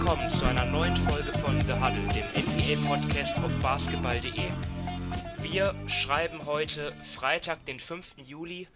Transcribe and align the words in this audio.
willkommen 0.00 0.30
zu 0.30 0.46
einer 0.46 0.64
neuen 0.64 0.96
Folge 0.96 1.30
von 1.40 1.60
The 1.60 1.74
Huddle, 1.74 2.08
dem 2.14 2.24
NBA-Podcast 2.34 3.36
auf 3.36 3.52
basketball.de. 3.60 4.50
Wir 5.42 5.74
schreiben 5.88 6.46
heute 6.46 6.90
Freitag, 7.14 7.66
den 7.66 7.78
5. 7.78 8.06
Juli. 8.16 8.66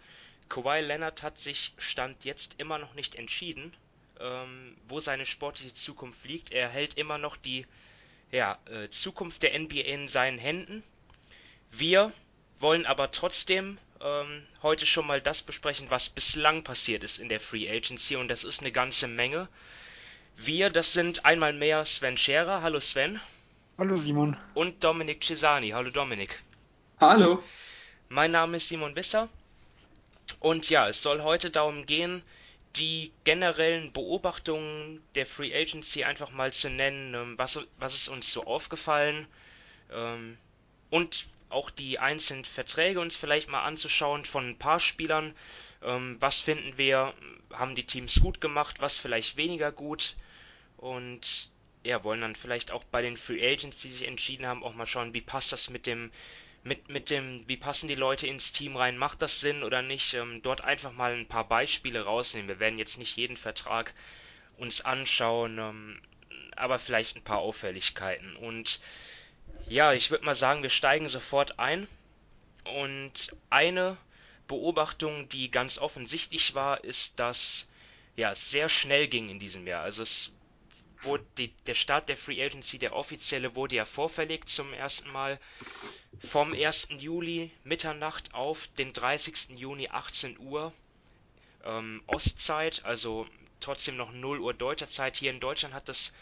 Kawhi 0.49 0.81
Leonard 0.81 1.23
hat 1.23 1.39
sich 1.39 1.73
Stand 1.79 2.25
jetzt 2.25 2.59
immer 2.59 2.77
noch 2.77 2.93
nicht 2.93 3.15
entschieden, 3.15 3.73
ähm, 4.19 4.77
wo 4.87 4.99
seine 4.99 5.25
sportliche 5.25 5.73
Zukunft 5.73 6.23
liegt. 6.25 6.51
Er 6.51 6.69
hält 6.69 6.93
immer 6.93 7.17
noch 7.17 7.37
die 7.37 7.65
ja, 8.31 8.59
äh, 8.69 8.89
Zukunft 8.89 9.41
der 9.41 9.57
NBA 9.57 9.81
in 9.81 10.07
seinen 10.07 10.37
Händen. 10.37 10.83
Wir 11.71 12.13
wollen 12.59 12.85
aber 12.85 13.09
trotzdem 13.09 13.79
ähm, 13.99 14.45
heute 14.61 14.85
schon 14.85 15.07
mal 15.07 15.21
das 15.21 15.41
besprechen, 15.41 15.89
was 15.89 16.07
bislang 16.07 16.63
passiert 16.63 17.03
ist 17.03 17.17
in 17.17 17.29
der 17.29 17.39
Free 17.39 17.67
Agency 17.67 18.15
und 18.15 18.27
das 18.27 18.43
ist 18.43 18.61
eine 18.61 18.71
ganze 18.71 19.07
Menge. 19.07 19.49
Wir, 20.37 20.69
das 20.69 20.93
sind 20.93 21.25
einmal 21.25 21.53
mehr 21.53 21.85
Sven 21.85 22.17
Scherer. 22.17 22.61
Hallo 22.61 22.79
Sven. 22.79 23.19
Hallo 23.77 23.97
Simon. 23.97 24.37
Und 24.53 24.83
Dominik 24.83 25.23
Cesani. 25.23 25.69
Hallo 25.69 25.89
Dominik. 25.89 26.41
Hallo. 26.99 27.41
Mein 28.09 28.31
Name 28.31 28.57
ist 28.57 28.69
Simon 28.69 28.95
Wisser. 28.95 29.29
Und 30.39 30.69
ja, 30.69 30.87
es 30.87 31.01
soll 31.01 31.23
heute 31.23 31.49
darum 31.49 31.85
gehen, 31.85 32.21
die 32.75 33.11
generellen 33.23 33.91
Beobachtungen 33.91 35.01
der 35.15 35.25
Free 35.25 35.55
Agency 35.55 36.03
einfach 36.03 36.31
mal 36.31 36.53
zu 36.53 36.69
nennen. 36.69 37.13
Ähm, 37.13 37.37
was, 37.37 37.59
was 37.79 37.95
ist 37.95 38.07
uns 38.09 38.31
so 38.31 38.43
aufgefallen? 38.45 39.27
Ähm, 39.91 40.37
und 40.89 41.27
auch 41.49 41.69
die 41.69 41.97
einzelnen 41.97 42.45
Verträge 42.45 42.99
uns 42.99 43.15
vielleicht 43.15 43.49
mal 43.49 43.63
anzuschauen 43.63 44.25
von 44.25 44.49
ein 44.49 44.57
paar 44.57 44.79
Spielern. 44.79 45.33
Ähm, 45.81 46.17
was 46.19 46.41
finden 46.41 46.77
wir? 46.77 47.13
Haben 47.51 47.75
die 47.75 47.85
Teams 47.85 48.19
gut 48.21 48.41
gemacht? 48.41 48.81
Was 48.81 48.97
vielleicht 48.97 49.37
weniger 49.37 49.71
gut? 49.71 50.15
Und 50.85 51.49
ja, 51.83 52.03
wollen 52.03 52.21
dann 52.21 52.35
vielleicht 52.35 52.69
auch 52.69 52.83
bei 52.83 53.01
den 53.01 53.17
Free 53.17 53.43
Agents, 53.43 53.79
die 53.79 53.89
sich 53.89 54.07
entschieden 54.07 54.45
haben, 54.45 54.63
auch 54.63 54.75
mal 54.75 54.85
schauen, 54.85 55.15
wie 55.15 55.21
passt 55.21 55.51
das 55.51 55.71
mit 55.71 55.87
dem, 55.87 56.11
mit, 56.63 56.89
mit 56.89 57.09
dem, 57.09 57.43
wie 57.47 57.57
passen 57.57 57.87
die 57.87 57.95
Leute 57.95 58.27
ins 58.27 58.51
Team 58.51 58.75
rein, 58.77 58.95
macht 58.95 59.23
das 59.23 59.39
Sinn 59.39 59.63
oder 59.63 59.81
nicht? 59.81 60.13
Ähm, 60.13 60.43
dort 60.43 60.61
einfach 60.61 60.91
mal 60.91 61.13
ein 61.13 61.27
paar 61.27 61.47
Beispiele 61.47 62.03
rausnehmen. 62.03 62.49
Wir 62.49 62.59
werden 62.59 62.77
jetzt 62.77 62.99
nicht 62.99 63.17
jeden 63.17 63.35
Vertrag 63.35 63.95
uns 64.57 64.81
anschauen, 64.81 65.57
ähm, 65.57 66.01
aber 66.55 66.77
vielleicht 66.77 67.15
ein 67.15 67.23
paar 67.23 67.39
Auffälligkeiten. 67.39 68.35
Und 68.35 68.79
ja, 69.67 69.91
ich 69.91 70.11
würde 70.11 70.25
mal 70.25 70.35
sagen, 70.35 70.61
wir 70.61 70.69
steigen 70.69 71.09
sofort 71.09 71.57
ein. 71.57 71.87
Und 72.63 73.35
eine 73.49 73.97
Beobachtung, 74.47 75.29
die 75.29 75.49
ganz 75.49 75.79
offensichtlich 75.79 76.53
war, 76.53 76.83
ist, 76.83 77.19
dass 77.19 77.71
ja, 78.17 78.33
es 78.33 78.51
sehr 78.51 78.69
schnell 78.69 79.07
ging 79.07 79.29
in 79.29 79.39
diesem 79.39 79.65
Jahr. 79.65 79.81
Also 79.81 80.03
es 80.03 80.34
wurde 81.01 81.25
die, 81.37 81.49
der 81.67 81.73
Start 81.73 82.09
der 82.09 82.17
Free 82.17 82.43
Agency, 82.43 82.79
der 82.79 82.95
offizielle, 82.95 83.55
wurde 83.55 83.75
ja 83.75 83.85
vorverlegt 83.85 84.49
zum 84.49 84.73
ersten 84.73 85.09
Mal 85.11 85.39
vom 86.21 86.53
1. 86.53 86.89
Juli 86.99 87.51
Mitternacht 87.63 88.33
auf 88.33 88.67
den 88.77 88.93
30. 88.93 89.57
Juni 89.57 89.89
18 89.89 90.39
Uhr 90.39 90.73
ähm, 91.63 92.01
Ostzeit, 92.07 92.83
also 92.85 93.27
trotzdem 93.59 93.97
noch 93.97 94.11
0 94.11 94.39
Uhr 94.39 94.53
deutscher 94.53 94.87
Zeit. 94.87 95.17
Hier 95.17 95.31
in 95.31 95.39
Deutschland 95.39 95.73
hat 95.73 95.89
das 95.89 96.13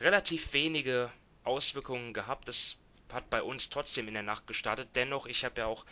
relativ 0.00 0.52
wenige 0.52 1.10
Auswirkungen 1.44 2.12
gehabt. 2.12 2.48
Das 2.48 2.76
hat 3.12 3.28
bei 3.30 3.42
uns 3.42 3.68
trotzdem 3.68 4.08
in 4.08 4.14
der 4.14 4.22
Nacht 4.22 4.46
gestartet. 4.46 4.88
Dennoch, 4.94 5.26
ich 5.26 5.44
habe 5.44 5.60
ja 5.60 5.66
auch 5.66 5.84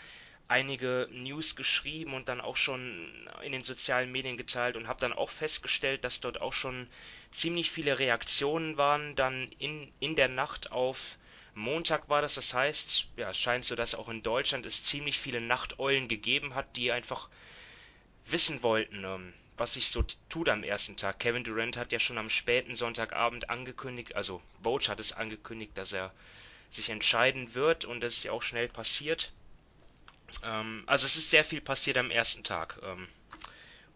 einige 0.49 1.09
News 1.13 1.55
geschrieben 1.55 2.13
und 2.15 2.29
dann 2.29 2.41
auch 2.41 2.57
schon 2.57 3.09
in 3.43 3.53
den 3.53 3.63
sozialen 3.63 4.11
Medien 4.11 4.37
geteilt 4.37 4.77
und 4.77 4.89
habe 4.89 5.01
dann 5.01 5.13
auch 5.13 5.31
festgestellt, 5.31 6.05
dass 6.05 6.21
dort 6.21 6.41
auch 6.41 6.53
schon 6.53 6.89
ziemlich 7.31 7.71
viele 7.71 7.99
Reaktionen 7.99 8.77
waren, 8.77 9.15
dann 9.17 9.51
in, 9.59 9.93
in 10.01 10.17
der 10.17 10.29
Nacht 10.29 10.73
auf 10.73 11.17
Montag 11.55 12.09
war 12.09 12.23
das, 12.23 12.35
das 12.35 12.55
heißt, 12.55 13.09
ja, 13.17 13.31
es 13.31 13.39
scheint 13.39 13.65
so, 13.65 13.75
dass 13.75 13.95
auch 13.95 14.09
in 14.09 14.23
Deutschland 14.23 14.67
es 14.67 14.85
ziemlich 14.85 15.19
viele 15.19 15.41
Nachteulen 15.41 16.09
gegeben 16.09 16.55
hat, 16.55 16.77
die 16.77 16.93
einfach 16.93 17.29
wissen 18.27 18.63
wollten, 18.63 19.05
ähm, 19.05 19.35
was 19.57 19.75
sich 19.75 19.89
so 19.89 20.05
tut 20.29 20.49
am 20.49 20.63
ersten 20.63 20.97
Tag. 20.97 21.19
Kevin 21.19 21.45
Durant 21.45 21.77
hat 21.77 21.93
ja 21.93 21.99
schon 21.99 22.19
am 22.19 22.31
späten 22.31 22.77
Sonntagabend 22.77 23.51
angekündigt, 23.51 24.15
also 24.17 24.41
Boach 24.63 24.89
hat 24.89 25.01
es 25.01 25.13
angekündigt, 25.13 25.73
dass 25.77 25.93
er 25.93 26.13
sich 26.71 26.89
entscheiden 26.89 27.55
wird 27.55 27.85
und 27.85 28.01
das 28.01 28.15
ist 28.15 28.25
ja 28.25 28.33
auch 28.33 28.43
schnell 28.43 28.69
passiert. 28.69 29.33
Ähm, 30.45 30.85
also 30.87 31.07
es 31.07 31.17
ist 31.17 31.31
sehr 31.31 31.45
viel 31.45 31.61
passiert 31.61 31.99
am 31.99 32.11
ersten 32.11 32.45
Tag. 32.45 32.79
Ähm, 32.83 33.09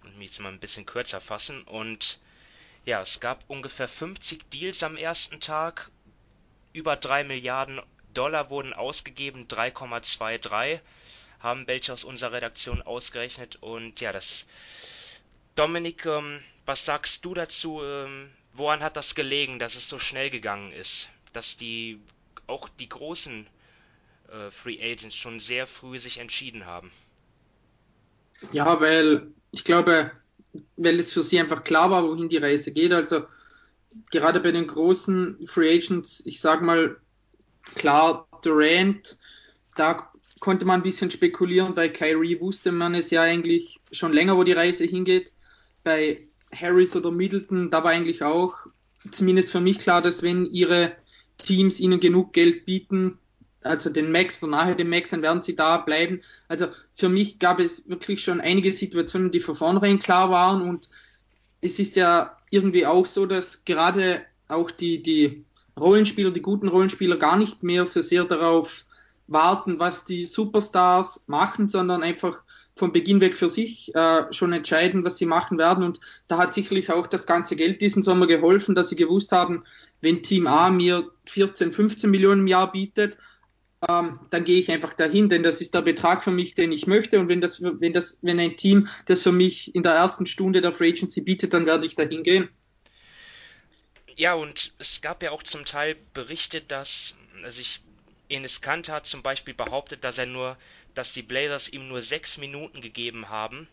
und 0.03 0.19
mich 0.19 0.29
jetzt 0.31 0.41
mal 0.41 0.53
ein 0.53 0.61
bisschen 0.61 0.87
kürzer 0.87 1.21
fassen. 1.21 1.63
Und 1.63 2.19
ja, 2.85 3.01
es 3.01 3.21
gab 3.21 3.45
ungefähr 3.49 3.89
50 3.89 4.51
Deals 4.51 4.83
am 4.83 4.97
ersten 4.97 5.41
Tag. 5.41 5.91
Über 6.73 6.97
3 6.97 7.25
Milliarden 7.25 7.81
Dollar 8.13 8.51
wurden 8.51 8.73
ausgegeben, 8.73 9.47
3,23 9.49 10.81
haben 11.41 11.67
welche 11.67 11.93
aus 11.93 12.05
unserer 12.05 12.33
Redaktion 12.33 12.83
ausgerechnet. 12.83 13.57
Und 13.57 14.01
ja, 14.01 14.13
das. 14.13 14.47
Dominik, 15.57 16.07
ähm, 16.07 16.43
was 16.65 16.85
sagst 16.85 17.25
du 17.25 17.35
dazu? 17.35 17.81
Ähm, 17.83 18.31
woran 18.55 18.83
hat 18.83 18.97
das 18.97 19.15
gelegen, 19.15 19.59
dass 19.59 19.77
es 19.77 19.89
so 19.89 19.99
schnell 19.99 20.31
gegangen 20.31 20.73
ist? 20.73 21.09
Dass 21.33 21.57
die 21.57 22.01
auch 22.47 22.69
die 22.69 22.89
großen 22.89 23.47
äh, 24.29 24.51
Free 24.51 24.81
Agents 24.83 25.15
schon 25.15 25.39
sehr 25.39 25.67
früh 25.67 25.99
sich 25.99 26.19
entschieden 26.19 26.67
haben. 26.67 26.91
Ja, 28.53 28.81
weil 28.81 29.29
ich 29.53 29.65
glaube, 29.65 30.11
weil 30.77 30.99
es 30.99 31.13
für 31.13 31.23
sie 31.23 31.39
einfach 31.39 31.65
klar 31.65 31.91
war, 31.91 32.05
wohin 32.05 32.29
die 32.29 32.37
Reise 32.37 32.73
geht. 32.73 32.93
Also 32.93 33.25
gerade 34.11 34.41
bei 34.41 34.53
den 34.53 34.67
großen 34.67 35.47
Free 35.47 35.77
Agents, 35.77 36.23
ich 36.27 36.41
sag 36.41 36.63
mal, 36.63 36.97
klar, 37.75 38.27
Durant, 38.43 39.19
da 39.77 40.11
konnte 40.41 40.65
man 40.65 40.81
ein 40.81 40.83
bisschen 40.83 41.11
spekulieren. 41.11 41.75
Bei 41.75 41.89
Kyrie 41.89 42.41
wusste 42.41 42.73
man 42.73 42.95
es 42.95 43.11
ja 43.11 43.23
eigentlich 43.23 43.81
schon 43.93 44.13
länger, 44.13 44.37
wo 44.37 44.45
die 44.45 44.53
Reise 44.53 44.85
hingeht. 44.85 45.33
Bei 45.83 46.27
Harris 46.55 46.95
oder 46.95 47.11
Middleton, 47.11 47.71
da 47.71 47.83
war 47.83 47.91
eigentlich 47.91 48.23
auch 48.23 48.55
zumindest 49.11 49.51
für 49.51 49.61
mich 49.61 49.79
klar, 49.79 50.03
dass 50.03 50.23
wenn 50.23 50.47
ihre 50.47 50.93
Teams 51.39 51.81
ihnen 51.81 52.01
genug 52.01 52.33
Geld 52.33 52.65
bieten, 52.65 53.19
also 53.65 53.91
den 53.91 54.13
Max 54.13 54.43
oder 54.43 54.53
nachher 54.53 54.75
den 54.75 54.89
Max, 54.89 55.11
dann 55.11 55.23
werden 55.23 55.43
sie 55.43 55.57
da 55.57 55.79
bleiben. 55.79 56.21
Also 56.49 56.69
für 56.95 57.09
mich 57.09 57.39
gab 57.39 57.61
es 57.61 57.89
wirklich 57.89 58.23
schon 58.23 58.41
einige 58.41 58.73
Situationen, 58.73 59.33
die 59.33 59.41
von 59.41 59.55
vornherein 59.55 59.99
klar 59.99 60.31
waren 60.31 60.63
und 60.63 60.89
es 61.61 61.79
ist 61.79 61.97
ja 61.97 62.37
irgendwie 62.51 62.87
auch 62.87 63.07
so, 63.07 63.27
dass 63.27 63.65
gerade 63.65 64.23
auch 64.49 64.71
die, 64.71 65.03
die 65.03 65.45
Rollenspieler, 65.79 66.31
die 66.31 66.43
guten 66.43 66.69
Rollenspieler 66.69 67.17
gar 67.17 67.37
nicht 67.37 67.63
mehr 67.63 67.87
so 67.87 68.03
sehr 68.03 68.25
darauf 68.25 68.85
warten, 69.27 69.79
was 69.79 70.05
die 70.05 70.27
Superstars 70.27 71.25
machen, 71.27 71.69
sondern 71.69 72.03
einfach 72.03 72.43
von 72.77 72.93
Beginn 72.93 73.21
weg 73.21 73.37
für 73.37 73.49
sich 73.49 73.95
äh, 73.95 74.33
schon 74.33 74.53
entscheiden, 74.53 75.05
was 75.05 75.17
sie 75.17 75.27
machen 75.27 75.59
werden. 75.59 75.85
Und 75.85 76.01
da 76.29 76.39
hat 76.39 76.55
sicherlich 76.55 76.91
auch 76.91 77.07
das 77.07 77.27
ganze 77.27 77.57
Geld 77.57 77.81
diesen 77.81 78.03
Sommer 78.03 78.27
geholfen, 78.27 78.75
dass 78.75 78.89
sie 78.89 78.97
gewusst 78.97 79.33
haben, 79.33 79.65
wenn 80.01 80.23
Team 80.23 80.47
A 80.47 80.71
mir 80.71 81.11
14, 81.27 81.73
15 81.73 82.11
Millionen 82.11 82.43
im 82.43 82.47
Jahr 82.47 82.71
bietet, 82.71 83.17
ähm, 83.89 84.21
dann 84.31 84.45
gehe 84.45 84.59
ich 84.59 84.71
einfach 84.71 84.95
dahin, 84.95 85.29
denn 85.29 85.43
das 85.43 85.61
ist 85.61 85.75
der 85.75 85.83
Betrag 85.83 86.23
für 86.23 86.31
mich, 86.31 86.55
den 86.55 86.73
ich 86.73 86.87
möchte. 86.87 87.19
Und 87.19 87.29
wenn 87.29 87.41
das, 87.41 87.63
wenn 87.63 87.93
das, 87.93 88.19
wenn 88.23 88.39
ein 88.41 88.57
Team 88.57 88.89
das 89.07 89.23
für 89.23 89.33
mich 89.33 89.75
in 89.75 89.83
der 89.83 89.93
ersten 89.93 90.27
Stunde 90.27 90.61
der 90.61 90.73
Free 90.73 90.91
Agency 90.91 91.21
bietet, 91.21 91.55
dann 91.55 91.67
werde 91.67 91.87
ich 91.87 91.95
dahin 91.95 92.23
gehen. 92.23 92.49
Ja, 94.17 94.35
und 94.35 94.73
es 94.79 95.01
gab 95.01 95.23
ja 95.23 95.33
auch 95.33 95.43
zum 95.43 95.65
Teil 95.65 95.97
Berichte, 96.13 96.61
dass, 96.61 97.17
also 97.43 97.63
Enes 98.29 98.61
Kanter 98.61 98.95
hat 98.95 99.07
zum 99.07 99.23
Beispiel 99.23 99.55
behauptet, 99.55 100.05
dass 100.05 100.19
er 100.19 100.27
nur, 100.27 100.57
dass 100.95 101.13
die 101.13 101.23
Blazers 101.23 101.69
ihm 101.69 101.89
nur 101.89 102.01
sechs 102.01 102.39
Minuten 102.39 102.81
gegeben 102.81 103.29
haben, 103.29 103.67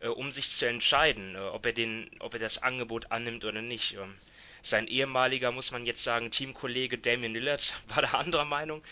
äh, 0.00 0.08
um 0.08 0.32
sich 0.32 0.50
zu 0.50 0.66
entscheiden, 0.66 1.36
äh, 1.36 1.38
ob 1.38 1.64
er 1.64 1.72
den, 1.72 2.10
ob 2.18 2.34
er 2.34 2.40
das 2.40 2.62
Angebot 2.62 3.12
annimmt 3.12 3.44
oder 3.44 3.62
nicht. 3.62 3.94
Ähm, 3.94 4.14
sein 4.62 4.86
ehemaliger, 4.88 5.52
muss 5.52 5.70
man 5.70 5.86
jetzt 5.86 6.02
sagen, 6.02 6.30
Teamkollege 6.30 6.98
Damian 6.98 7.32
Lillard 7.32 7.74
war 7.88 8.02
da 8.02 8.12
anderer 8.18 8.44
Meinung. 8.44 8.82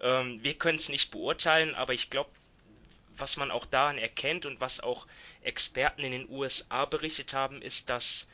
Ähm, 0.00 0.42
wir 0.42 0.54
können 0.54 0.78
es 0.78 0.88
nicht 0.88 1.10
beurteilen, 1.10 1.74
aber 1.74 1.92
ich 1.92 2.10
glaube, 2.10 2.30
was 3.16 3.36
man 3.36 3.50
auch 3.50 3.66
daran 3.66 3.98
erkennt 3.98 4.46
und 4.46 4.60
was 4.60 4.80
auch 4.80 5.06
Experten 5.42 6.02
in 6.02 6.12
den 6.12 6.28
USA 6.30 6.84
berichtet 6.86 7.34
haben, 7.34 7.62
ist, 7.62 7.90
dass 7.90 8.26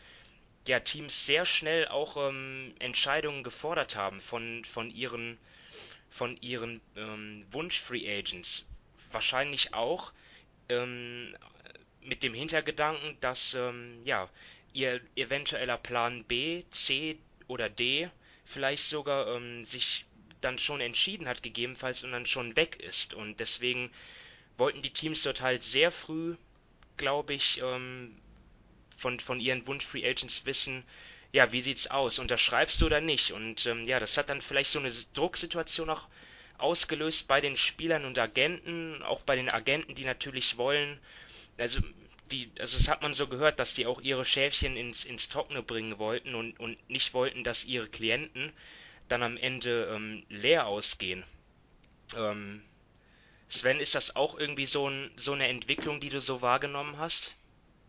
ja, 0.67 0.81
Teams 0.81 1.27
sehr 1.27 1.45
schnell 1.45 1.87
auch 1.89 2.17
ähm, 2.17 2.75
Entscheidungen 2.79 3.45
gefordert 3.45 3.97
haben 3.97 4.21
von, 4.21 4.65
von 4.65 4.91
ihren, 4.91 5.39
von 6.11 6.37
ihren 6.41 6.81
ähm, 6.97 7.47
Wunsch-Free 7.51 8.19
Agents. 8.19 8.65
Wahrscheinlich 9.13 9.75
auch 9.75 10.13
ähm, 10.69 11.37
mit 12.01 12.23
dem 12.23 12.35
Hintergedanken, 12.35 13.17
dass 13.21 13.55
ähm, 13.55 14.01
ja, 14.05 14.29
ihr 14.73 15.01
eventueller 15.15 15.79
Plan 15.79 16.25
B, 16.25 16.65
C 16.71 17.19
oder 17.49 17.69
D 17.69 18.11
vielleicht 18.45 18.85
sogar 18.85 19.37
ähm, 19.37 19.65
sich 19.65 20.05
dann 20.47 20.59
schon 20.59 20.81
entschieden 20.81 21.29
hat, 21.29 21.43
gegebenenfalls 21.43 22.05
und 22.05 22.13
dann 22.13 22.27
schon 22.27 22.57
weg 22.57 22.77
ist. 22.77 23.15
Und 23.15 23.41
deswegen 23.41 23.91
wollten 24.57 24.83
die 24.83 24.93
Teams 24.93 25.23
dort 25.23 25.41
halt 25.41 25.63
sehr 25.63 25.91
früh, 25.91 26.37
glaube 26.97 27.35
ich, 27.35 27.61
ähm, 27.63 28.17
von, 28.97 29.21
von 29.21 29.41
ihren 29.41 29.67
Wunsch-Free 29.67 30.09
Agents 30.09 30.47
wissen, 30.47 30.85
ja, 31.33 31.53
wie 31.53 31.61
sieht's 31.61 31.89
aus? 31.89 32.19
Unterschreibst 32.19 32.81
du 32.81 32.87
oder 32.87 33.01
nicht? 33.01 33.33
Und 33.33 33.67
ähm, 33.67 33.85
ja, 33.87 33.99
das 33.99 34.17
hat 34.17 34.31
dann 34.31 34.41
vielleicht 34.41 34.71
so 34.71 34.79
eine 34.79 34.91
Drucksituation 35.13 35.91
auch 35.91 36.07
ausgelöst 36.59 37.29
bei 37.29 37.41
den 37.41 37.57
Spielern 37.57 38.05
und 38.05 38.19
Agenten, 38.19 39.03
auch 39.03 39.21
bei 39.23 39.37
den 39.37 39.51
Agenten, 39.51 39.95
die 39.95 40.05
natürlich 40.05 40.57
wollen, 40.57 40.99
also 41.59 41.81
die, 42.31 42.51
also 42.59 42.79
das 42.79 42.89
hat 42.89 43.03
man 43.03 43.15
so 43.15 43.27
gehört, 43.27 43.61
dass 43.61 43.75
die 43.75 43.87
auch 43.87 44.01
ihre 44.01 44.25
Schäfchen 44.25 44.77
ins, 44.77 45.05
ins 45.05 45.29
Trockene 45.29 45.63
bringen 45.63 45.99
wollten 45.99 46.35
und, 46.35 46.59
und 46.59 46.79
nicht 46.89 47.15
wollten, 47.15 47.45
dass 47.45 47.65
ihre 47.65 47.89
Klienten 47.89 48.53
dann 49.09 49.23
am 49.23 49.37
Ende 49.37 49.91
ähm, 49.95 50.23
leer 50.29 50.67
ausgehen. 50.67 51.25
Ähm, 52.17 52.63
Sven, 53.49 53.79
ist 53.79 53.95
das 53.95 54.17
auch 54.17 54.39
irgendwie 54.39 54.67
so, 54.67 54.89
ein, 54.89 55.11
so 55.17 55.33
eine 55.33 55.49
Entwicklung, 55.49 56.01
die 56.01 56.09
du 56.09 56.21
so 56.21 56.43
wahrgenommen 56.43 56.99
hast? 56.99 57.35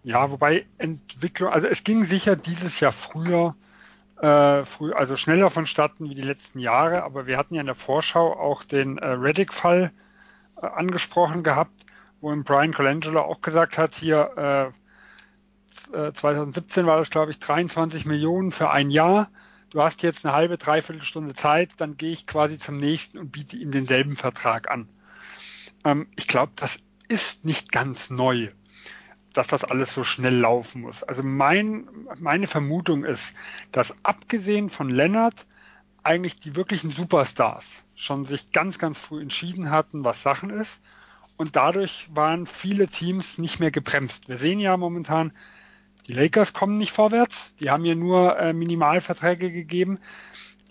Ja, 0.03 0.31
wobei 0.31 0.65
Entwicklung, 0.77 1.51
also 1.51 1.67
es 1.67 1.83
ging 1.83 2.05
sicher 2.05 2.35
dieses 2.35 2.79
Jahr 2.79 2.91
früher, 2.91 3.55
äh, 4.21 4.63
früh, 4.65 4.93
also 4.93 5.15
schneller 5.15 5.49
vonstatten 5.49 6.09
wie 6.09 6.15
die 6.15 6.21
letzten 6.21 6.59
Jahre, 6.59 7.03
aber 7.03 7.27
wir 7.27 7.37
hatten 7.37 7.55
ja 7.55 7.61
in 7.61 7.67
der 7.67 7.75
Vorschau 7.75 8.33
auch 8.33 8.63
den 8.63 8.99
äh, 8.99 9.07
Reddick-Fall 9.07 9.91
äh, 10.61 10.65
angesprochen 10.65 11.43
gehabt, 11.43 11.85
wo 12.21 12.35
Brian 12.43 12.73
Colangelo 12.73 13.21
auch 13.21 13.41
gesagt 13.41 13.77
hat, 13.77 13.95
hier 13.95 14.73
äh, 15.93 16.11
2017 16.13 16.83
äh, 16.83 16.87
war 16.87 16.97
das, 16.97 17.09
glaube 17.09 17.31
ich, 17.31 17.39
23 17.39 18.05
Millionen 18.05 18.51
für 18.51 18.69
ein 18.69 18.89
Jahr. 18.89 19.29
Du 19.77 19.83
hast 19.83 20.01
jetzt 20.01 20.25
eine 20.25 20.33
halbe, 20.33 20.57
dreiviertel 20.57 21.03
Stunde 21.03 21.35
Zeit, 21.35 21.69
dann 21.77 21.97
gehe 21.97 22.11
ich 22.11 22.25
quasi 22.25 22.57
zum 22.57 22.77
nächsten 22.77 23.19
und 23.19 23.31
biete 23.31 23.57
ihm 23.57 23.69
denselben 23.69 24.15
Vertrag 24.15 24.71
an. 24.71 24.89
Ähm, 25.85 26.07
ich 26.15 26.27
glaube, 26.27 26.51
das 26.55 26.79
ist 27.09 27.45
nicht 27.45 27.71
ganz 27.71 28.09
neu, 28.09 28.47
dass 29.33 29.45
das 29.45 29.63
alles 29.63 29.93
so 29.93 30.03
schnell 30.03 30.35
laufen 30.35 30.81
muss. 30.81 31.03
Also 31.03 31.21
mein, 31.21 31.87
meine 32.17 32.47
Vermutung 32.47 33.05
ist, 33.05 33.33
dass 33.71 33.93
abgesehen 34.01 34.71
von 34.71 34.89
Lennart 34.89 35.45
eigentlich 36.01 36.39
die 36.39 36.55
wirklichen 36.55 36.89
Superstars 36.89 37.83
schon 37.93 38.25
sich 38.25 38.51
ganz, 38.51 38.79
ganz 38.79 38.97
früh 38.97 39.21
entschieden 39.21 39.69
hatten, 39.69 40.03
was 40.03 40.23
Sachen 40.23 40.49
ist 40.49 40.81
und 41.37 41.55
dadurch 41.55 42.09
waren 42.11 42.47
viele 42.47 42.87
Teams 42.87 43.37
nicht 43.37 43.59
mehr 43.59 43.69
gebremst. 43.69 44.27
Wir 44.27 44.37
sehen 44.37 44.59
ja 44.59 44.75
momentan, 44.75 45.33
die 46.07 46.13
Lakers 46.13 46.53
kommen 46.53 46.77
nicht 46.77 46.91
vorwärts, 46.91 47.53
die 47.59 47.69
haben 47.69 47.85
ja 47.85 47.95
nur 47.95 48.37
äh, 48.37 48.53
Minimalverträge 48.53 49.51
gegeben. 49.51 49.99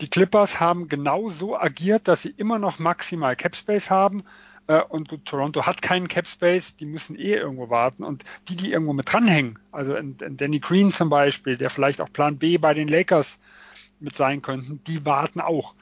Die 0.00 0.08
Clippers 0.08 0.60
haben 0.60 0.88
genau 0.88 1.30
so 1.30 1.58
agiert, 1.58 2.08
dass 2.08 2.22
sie 2.22 2.34
immer 2.36 2.58
noch 2.58 2.78
maximal 2.78 3.36
Capspace 3.36 3.90
haben. 3.90 4.24
Äh, 4.66 4.82
und 4.82 5.08
gut, 5.08 5.24
Toronto 5.24 5.66
hat 5.66 5.82
keinen 5.82 6.08
Capspace, 6.08 6.76
die 6.76 6.86
müssen 6.86 7.16
eh 7.16 7.34
irgendwo 7.34 7.70
warten. 7.70 8.02
Und 8.04 8.24
die, 8.48 8.56
die 8.56 8.72
irgendwo 8.72 8.92
mit 8.92 9.12
dranhängen, 9.12 9.58
also 9.72 9.94
in, 9.94 10.16
in 10.18 10.36
Danny 10.36 10.58
Green 10.58 10.92
zum 10.92 11.08
Beispiel, 11.08 11.56
der 11.56 11.70
vielleicht 11.70 12.00
auch 12.00 12.12
Plan 12.12 12.38
B 12.38 12.58
bei 12.58 12.74
den 12.74 12.88
Lakers 12.88 13.38
mit 14.00 14.16
sein 14.16 14.42
könnten, 14.42 14.80
die 14.86 15.04
warten 15.04 15.40
auch. 15.40 15.74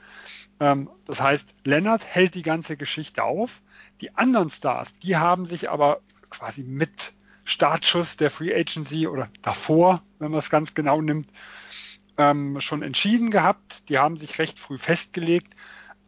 Ähm, 0.61 0.91
das 1.07 1.21
heißt, 1.21 1.47
Leonard 1.65 2.05
hält 2.05 2.35
die 2.35 2.43
ganze 2.43 2.77
Geschichte 2.77 3.23
auf. 3.23 3.63
Die 4.01 4.15
anderen 4.17 4.51
Stars, 4.51 4.95
die 5.03 5.17
haben 5.17 5.47
sich 5.47 5.71
aber 5.71 6.01
quasi 6.31 6.63
mit 6.63 7.13
Startschuss 7.45 8.17
der 8.17 8.31
Free 8.31 8.55
Agency 8.55 9.07
oder 9.07 9.29
davor, 9.43 10.03
wenn 10.19 10.31
man 10.31 10.41
es 10.41 10.51
ganz 10.51 10.75
genau 10.75 11.01
nimmt, 11.01 11.29
ähm, 12.17 12.61
schon 12.61 12.83
entschieden 12.83 13.31
gehabt. 13.31 13.89
Die 13.89 13.99
haben 13.99 14.17
sich 14.17 14.39
recht 14.39 14.59
früh 14.59 14.79
festgelegt. 14.79 15.55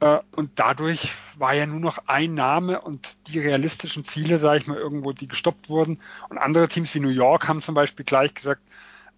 Äh, 0.01 0.19
und 0.35 0.53
dadurch 0.57 1.13
war 1.39 1.55
ja 1.55 1.67
nur 1.67 1.81
noch 1.81 1.99
ein 2.07 2.35
Name 2.35 2.81
und 2.81 3.17
die 3.29 3.39
realistischen 3.39 4.05
Ziele, 4.05 4.39
sage 4.39 4.59
ich 4.61 4.67
mal, 4.67 4.79
irgendwo, 4.79 5.13
die 5.13 5.29
gestoppt 5.29 5.69
wurden. 5.69 6.01
Und 6.29 6.39
andere 6.39 6.69
Teams 6.69 6.95
wie 6.95 7.01
New 7.01 7.09
York 7.09 7.49
haben 7.49 7.63
zum 7.63 7.75
Beispiel 7.75 8.05
gleich 8.05 8.35
gesagt, 8.35 8.63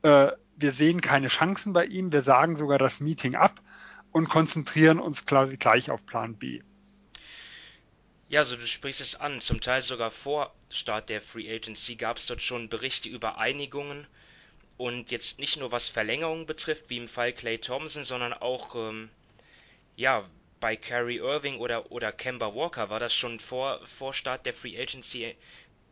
äh, 0.02 0.28
wir 0.56 0.72
sehen 0.72 1.00
keine 1.00 1.28
Chancen 1.28 1.72
bei 1.72 1.84
ihm, 1.84 2.12
wir 2.12 2.22
sagen 2.22 2.56
sogar 2.56 2.78
das 2.78 3.00
Meeting 3.00 3.34
ab 3.36 3.60
und 4.10 4.28
konzentrieren 4.28 4.98
uns 4.98 5.26
quasi 5.26 5.56
gleich 5.56 5.90
auf 5.90 6.04
Plan 6.06 6.34
B. 6.34 6.62
Ja, 8.30 8.40
also 8.40 8.56
du 8.56 8.66
sprichst 8.66 9.00
es 9.00 9.14
an. 9.16 9.40
Zum 9.40 9.60
Teil 9.60 9.82
sogar 9.82 10.10
vor 10.10 10.54
Start 10.70 11.08
der 11.08 11.20
Free 11.22 11.50
Agency 11.54 11.96
gab 11.96 12.18
es 12.18 12.26
dort 12.26 12.42
schon 12.42 12.68
Berichte 12.68 13.08
über 13.08 13.38
Einigungen. 13.38 14.06
Und 14.76 15.10
jetzt 15.10 15.38
nicht 15.38 15.56
nur 15.56 15.72
was 15.72 15.88
Verlängerungen 15.88 16.46
betrifft, 16.46 16.84
wie 16.88 16.98
im 16.98 17.08
Fall 17.08 17.32
Clay 17.32 17.58
Thompson, 17.58 18.04
sondern 18.04 18.32
auch 18.32 18.74
ähm, 18.76 19.10
ja, 19.96 20.28
bei 20.60 20.76
Kyrie 20.76 21.18
Irving 21.18 21.58
oder, 21.58 21.90
oder 21.92 22.12
Kemba 22.12 22.54
Walker 22.54 22.90
war 22.90 23.00
das 23.00 23.14
schon 23.14 23.40
vor, 23.40 23.86
vor 23.86 24.14
Start 24.14 24.46
der 24.46 24.54
Free 24.54 24.80
Agency 24.80 25.36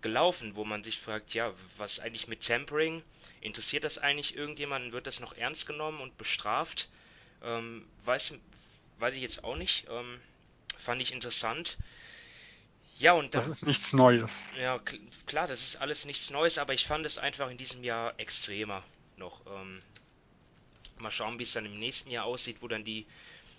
gelaufen, 0.02 0.56
wo 0.56 0.64
man 0.64 0.84
sich 0.84 0.98
fragt, 0.98 1.34
ja, 1.34 1.54
was 1.78 2.00
eigentlich 2.00 2.28
mit 2.28 2.46
Tampering? 2.46 3.02
Interessiert 3.40 3.84
das 3.84 3.98
eigentlich 3.98 4.36
irgendjemanden? 4.36 4.92
Wird 4.92 5.06
das 5.06 5.20
noch 5.20 5.36
ernst 5.36 5.66
genommen 5.66 6.00
und 6.00 6.18
bestraft? 6.18 6.88
Ähm, 7.44 7.86
weiß, 8.04 8.34
weiß 8.98 9.14
ich 9.16 9.22
jetzt 9.22 9.44
auch 9.44 9.56
nicht. 9.56 9.86
Ähm, 9.90 10.20
fand 10.78 11.02
ich 11.02 11.12
interessant. 11.12 11.78
Ja, 12.98 13.12
und 13.12 13.34
das, 13.34 13.44
das 13.46 13.58
ist 13.58 13.66
nichts 13.66 13.93
Neues. 13.93 14.50
Ja, 14.58 14.81
klar, 15.26 15.46
das 15.46 15.62
ist 15.62 15.76
alles 15.76 16.06
nichts 16.06 16.31
Neues, 16.31 16.58
aber 16.58 16.72
ich 16.72 16.87
fand 16.87 17.04
es 17.04 17.19
einfach 17.19 17.50
in 17.50 17.58
diesem 17.58 17.84
Jahr 17.84 18.14
extremer 18.19 18.82
noch. 19.16 19.40
Ähm, 19.46 19.82
mal 20.98 21.10
schauen, 21.10 21.38
wie 21.38 21.43
es 21.43 21.52
dann 21.52 21.66
im 21.66 21.78
nächsten 21.78 22.10
Jahr 22.10 22.25
aussieht, 22.25 22.58
wo 22.60 22.69
dann 22.69 22.84
die 22.84 23.06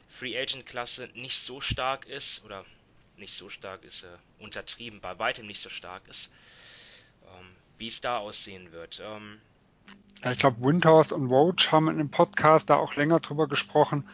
Free 0.09 0.37
Agent 0.39 0.65
Klasse 0.65 1.09
nicht 1.13 1.39
so 1.39 1.61
stark 1.61 2.07
ist 2.07 2.43
oder 2.45 2.65
nicht 3.17 3.33
so 3.33 3.49
stark 3.49 3.83
ist, 3.83 4.03
äh, 4.03 4.07
untertrieben, 4.39 5.01
bei 5.01 5.17
weitem 5.19 5.45
nicht 5.45 5.59
so 5.59 5.69
stark 5.69 6.07
ist, 6.07 6.31
ähm, 7.23 7.47
wie 7.77 7.87
es 7.87 8.01
da 8.01 8.17
aussehen 8.17 8.71
wird. 8.71 9.01
Ähm, 9.03 9.39
ja, 10.23 10.31
ich 10.31 10.39
glaube, 10.39 10.61
Windhorst 10.61 11.11
und 11.11 11.27
Roach 11.27 11.71
haben 11.71 11.87
in 11.89 11.99
einem 11.99 12.09
Podcast 12.09 12.69
da 12.69 12.75
auch 12.75 12.95
länger 12.95 13.19
drüber 13.19 13.47
gesprochen. 13.47 14.07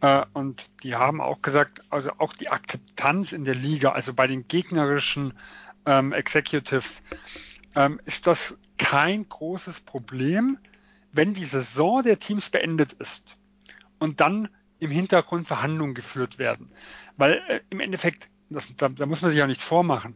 Äh, 0.00 0.24
und 0.32 0.64
die 0.82 0.94
haben 0.94 1.20
auch 1.20 1.42
gesagt, 1.42 1.82
also 1.90 2.12
auch 2.18 2.32
die 2.32 2.48
Akzeptanz 2.48 3.32
in 3.32 3.44
der 3.44 3.54
Liga, 3.54 3.92
also 3.92 4.14
bei 4.14 4.26
den 4.26 4.46
gegnerischen 4.48 5.34
ähm, 5.86 6.12
Executives, 6.12 7.02
ähm, 7.74 8.00
ist 8.04 8.26
das 8.26 8.58
kein 8.76 9.28
großes 9.28 9.80
Problem, 9.80 10.58
wenn 11.12 11.34
die 11.34 11.46
Saison 11.46 12.02
der 12.02 12.18
Teams 12.18 12.50
beendet 12.50 12.92
ist 12.94 13.36
und 13.98 14.20
dann 14.20 14.48
im 14.80 14.90
Hintergrund 14.90 15.48
Verhandlungen 15.48 15.94
geführt 15.94 16.38
werden. 16.38 16.70
Weil 17.16 17.42
äh, 17.48 17.60
im 17.70 17.80
Endeffekt, 17.80 18.28
das, 18.50 18.68
da, 18.76 18.88
da 18.88 19.06
muss 19.06 19.22
man 19.22 19.30
sich 19.30 19.40
ja 19.40 19.46
nichts 19.46 19.64
vormachen, 19.64 20.14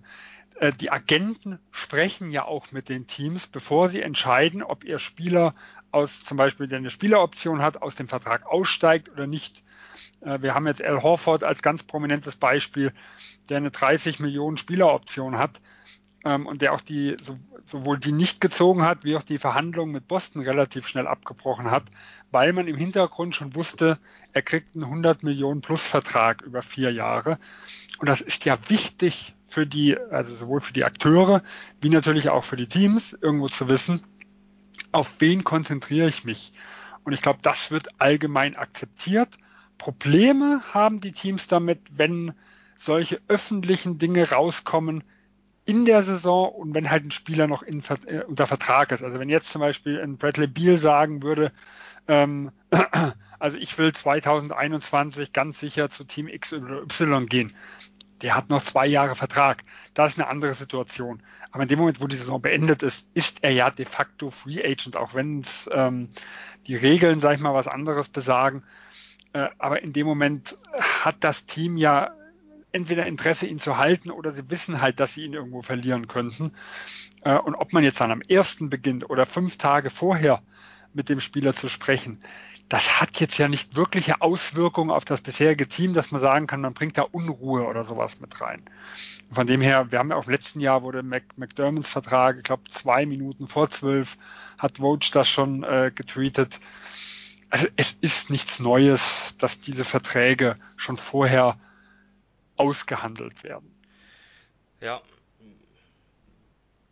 äh, 0.60 0.72
die 0.72 0.90
Agenten 0.90 1.58
sprechen 1.72 2.30
ja 2.30 2.44
auch 2.44 2.70
mit 2.70 2.88
den 2.88 3.06
Teams, 3.06 3.48
bevor 3.48 3.88
sie 3.88 4.02
entscheiden, 4.02 4.62
ob 4.62 4.84
ihr 4.84 4.98
Spieler 4.98 5.54
aus 5.90 6.24
zum 6.24 6.36
Beispiel, 6.36 6.68
der 6.68 6.78
eine 6.78 6.90
Spieleroption 6.90 7.62
hat, 7.62 7.82
aus 7.82 7.96
dem 7.96 8.08
Vertrag 8.08 8.46
aussteigt 8.46 9.08
oder 9.08 9.26
nicht. 9.26 9.64
Äh, 10.24 10.42
wir 10.42 10.54
haben 10.54 10.66
jetzt 10.66 10.82
Al 10.82 11.02
Horford 11.02 11.44
als 11.44 11.62
ganz 11.62 11.82
prominentes 11.82 12.36
Beispiel, 12.36 12.92
der 13.48 13.58
eine 13.58 13.70
30 13.70 14.20
Millionen 14.20 14.56
Spieleroption 14.56 15.38
hat 15.38 15.60
ähm, 16.24 16.46
und 16.46 16.62
der 16.62 16.72
auch 16.72 16.80
die 16.80 17.16
sowohl 17.64 17.98
die 17.98 18.12
nicht 18.12 18.40
gezogen 18.40 18.82
hat, 18.82 19.04
wie 19.04 19.16
auch 19.16 19.22
die 19.22 19.38
Verhandlungen 19.38 19.92
mit 19.92 20.08
Boston 20.08 20.42
relativ 20.42 20.86
schnell 20.86 21.06
abgebrochen 21.06 21.70
hat, 21.70 21.84
weil 22.30 22.52
man 22.52 22.66
im 22.66 22.76
Hintergrund 22.76 23.34
schon 23.34 23.54
wusste, 23.54 23.98
er 24.32 24.42
kriegt 24.42 24.74
einen 24.74 24.84
100 24.84 25.22
Millionen 25.22 25.60
Plus 25.60 25.86
Vertrag 25.86 26.42
über 26.42 26.62
vier 26.62 26.92
Jahre. 26.92 27.38
Und 27.98 28.08
das 28.08 28.20
ist 28.20 28.44
ja 28.44 28.58
wichtig 28.68 29.34
für 29.44 29.66
die, 29.66 29.96
also 29.96 30.34
sowohl 30.34 30.60
für 30.60 30.72
die 30.72 30.84
Akteure 30.84 31.42
wie 31.80 31.88
natürlich 31.88 32.30
auch 32.30 32.44
für 32.44 32.56
die 32.56 32.66
Teams, 32.66 33.16
irgendwo 33.20 33.48
zu 33.48 33.68
wissen, 33.68 34.02
auf 34.90 35.20
wen 35.20 35.44
konzentriere 35.44 36.08
ich 36.08 36.24
mich. 36.24 36.52
Und 37.04 37.12
ich 37.12 37.22
glaube, 37.22 37.40
das 37.42 37.70
wird 37.70 38.00
allgemein 38.00 38.56
akzeptiert. 38.56 39.28
Probleme 39.82 40.62
haben 40.72 41.00
die 41.00 41.10
Teams 41.10 41.48
damit, 41.48 41.80
wenn 41.90 42.34
solche 42.76 43.20
öffentlichen 43.26 43.98
Dinge 43.98 44.30
rauskommen 44.30 45.02
in 45.64 45.86
der 45.86 46.04
Saison 46.04 46.52
und 46.52 46.72
wenn 46.72 46.88
halt 46.88 47.04
ein 47.04 47.10
Spieler 47.10 47.48
noch 47.48 47.64
in, 47.64 47.82
äh, 48.06 48.22
unter 48.22 48.46
Vertrag 48.46 48.92
ist. 48.92 49.02
Also 49.02 49.18
wenn 49.18 49.28
jetzt 49.28 49.50
zum 49.50 49.60
Beispiel 49.60 50.00
ein 50.00 50.18
Bradley 50.18 50.46
Beal 50.46 50.78
sagen 50.78 51.24
würde, 51.24 51.50
ähm, 52.06 52.52
also 53.40 53.58
ich 53.58 53.76
will 53.76 53.92
2021 53.92 55.32
ganz 55.32 55.58
sicher 55.58 55.90
zu 55.90 56.04
Team 56.04 56.28
X 56.28 56.52
oder 56.52 56.82
Y 56.82 57.26
gehen, 57.26 57.52
der 58.20 58.36
hat 58.36 58.50
noch 58.50 58.62
zwei 58.62 58.86
Jahre 58.86 59.16
Vertrag. 59.16 59.64
Das 59.94 60.12
ist 60.12 60.18
eine 60.20 60.28
andere 60.28 60.54
Situation. 60.54 61.24
Aber 61.50 61.64
in 61.64 61.68
dem 61.68 61.80
Moment, 61.80 62.00
wo 62.00 62.06
die 62.06 62.16
Saison 62.16 62.40
beendet 62.40 62.84
ist, 62.84 63.04
ist 63.14 63.42
er 63.42 63.50
ja 63.50 63.68
de 63.68 63.84
facto 63.84 64.30
Free 64.30 64.62
Agent, 64.62 64.96
auch 64.96 65.14
wenn 65.14 65.42
ähm, 65.72 66.08
die 66.68 66.76
Regeln, 66.76 67.20
sag 67.20 67.34
ich 67.34 67.40
mal, 67.40 67.52
was 67.52 67.66
anderes 67.66 68.08
besagen. 68.08 68.62
Äh, 69.32 69.48
aber 69.58 69.82
in 69.82 69.92
dem 69.92 70.06
Moment 70.06 70.58
hat 70.78 71.16
das 71.20 71.46
Team 71.46 71.76
ja 71.76 72.10
entweder 72.72 73.06
Interesse, 73.06 73.46
ihn 73.46 73.60
zu 73.60 73.76
halten, 73.76 74.10
oder 74.10 74.32
sie 74.32 74.50
wissen 74.50 74.80
halt, 74.80 74.98
dass 74.98 75.14
sie 75.14 75.24
ihn 75.24 75.34
irgendwo 75.34 75.62
verlieren 75.62 76.08
könnten. 76.08 76.52
Äh, 77.22 77.36
und 77.38 77.54
ob 77.54 77.72
man 77.72 77.84
jetzt 77.84 78.00
dann 78.00 78.10
am 78.10 78.22
ersten 78.22 78.70
beginnt 78.70 79.08
oder 79.10 79.26
fünf 79.26 79.56
Tage 79.58 79.90
vorher 79.90 80.42
mit 80.94 81.08
dem 81.08 81.20
Spieler 81.20 81.54
zu 81.54 81.68
sprechen, 81.68 82.22
das 82.68 83.00
hat 83.00 83.20
jetzt 83.20 83.36
ja 83.36 83.48
nicht 83.48 83.76
wirkliche 83.76 84.22
Auswirkungen 84.22 84.90
auf 84.90 85.04
das 85.04 85.20
bisherige 85.20 85.68
Team, 85.68 85.92
dass 85.92 86.10
man 86.10 86.22
sagen 86.22 86.46
kann, 86.46 86.62
man 86.62 86.72
bringt 86.72 86.96
da 86.96 87.02
Unruhe 87.02 87.66
oder 87.66 87.84
sowas 87.84 88.18
mit 88.20 88.40
rein. 88.40 88.62
Von 89.30 89.46
dem 89.46 89.60
her, 89.60 89.92
wir 89.92 89.98
haben 89.98 90.10
ja 90.10 90.16
auch 90.16 90.24
im 90.24 90.32
letzten 90.32 90.60
Jahr 90.60 90.82
wurde 90.82 91.02
Mac, 91.02 91.24
McDermotts 91.36 91.88
Vertrag, 91.88 92.38
ich 92.38 92.44
glaube 92.44 92.62
zwei 92.70 93.04
Minuten 93.04 93.46
vor 93.46 93.68
zwölf, 93.68 94.16
hat 94.56 94.80
Woj 94.80 95.10
das 95.12 95.28
schon 95.28 95.64
äh, 95.64 95.92
getweetet. 95.94 96.60
Also 97.52 97.68
es 97.76 97.92
ist 98.00 98.30
nichts 98.30 98.60
Neues, 98.60 99.36
dass 99.36 99.60
diese 99.60 99.84
Verträge 99.84 100.58
schon 100.76 100.96
vorher 100.96 101.60
ausgehandelt 102.56 103.44
werden. 103.44 103.78
Ja, 104.80 105.02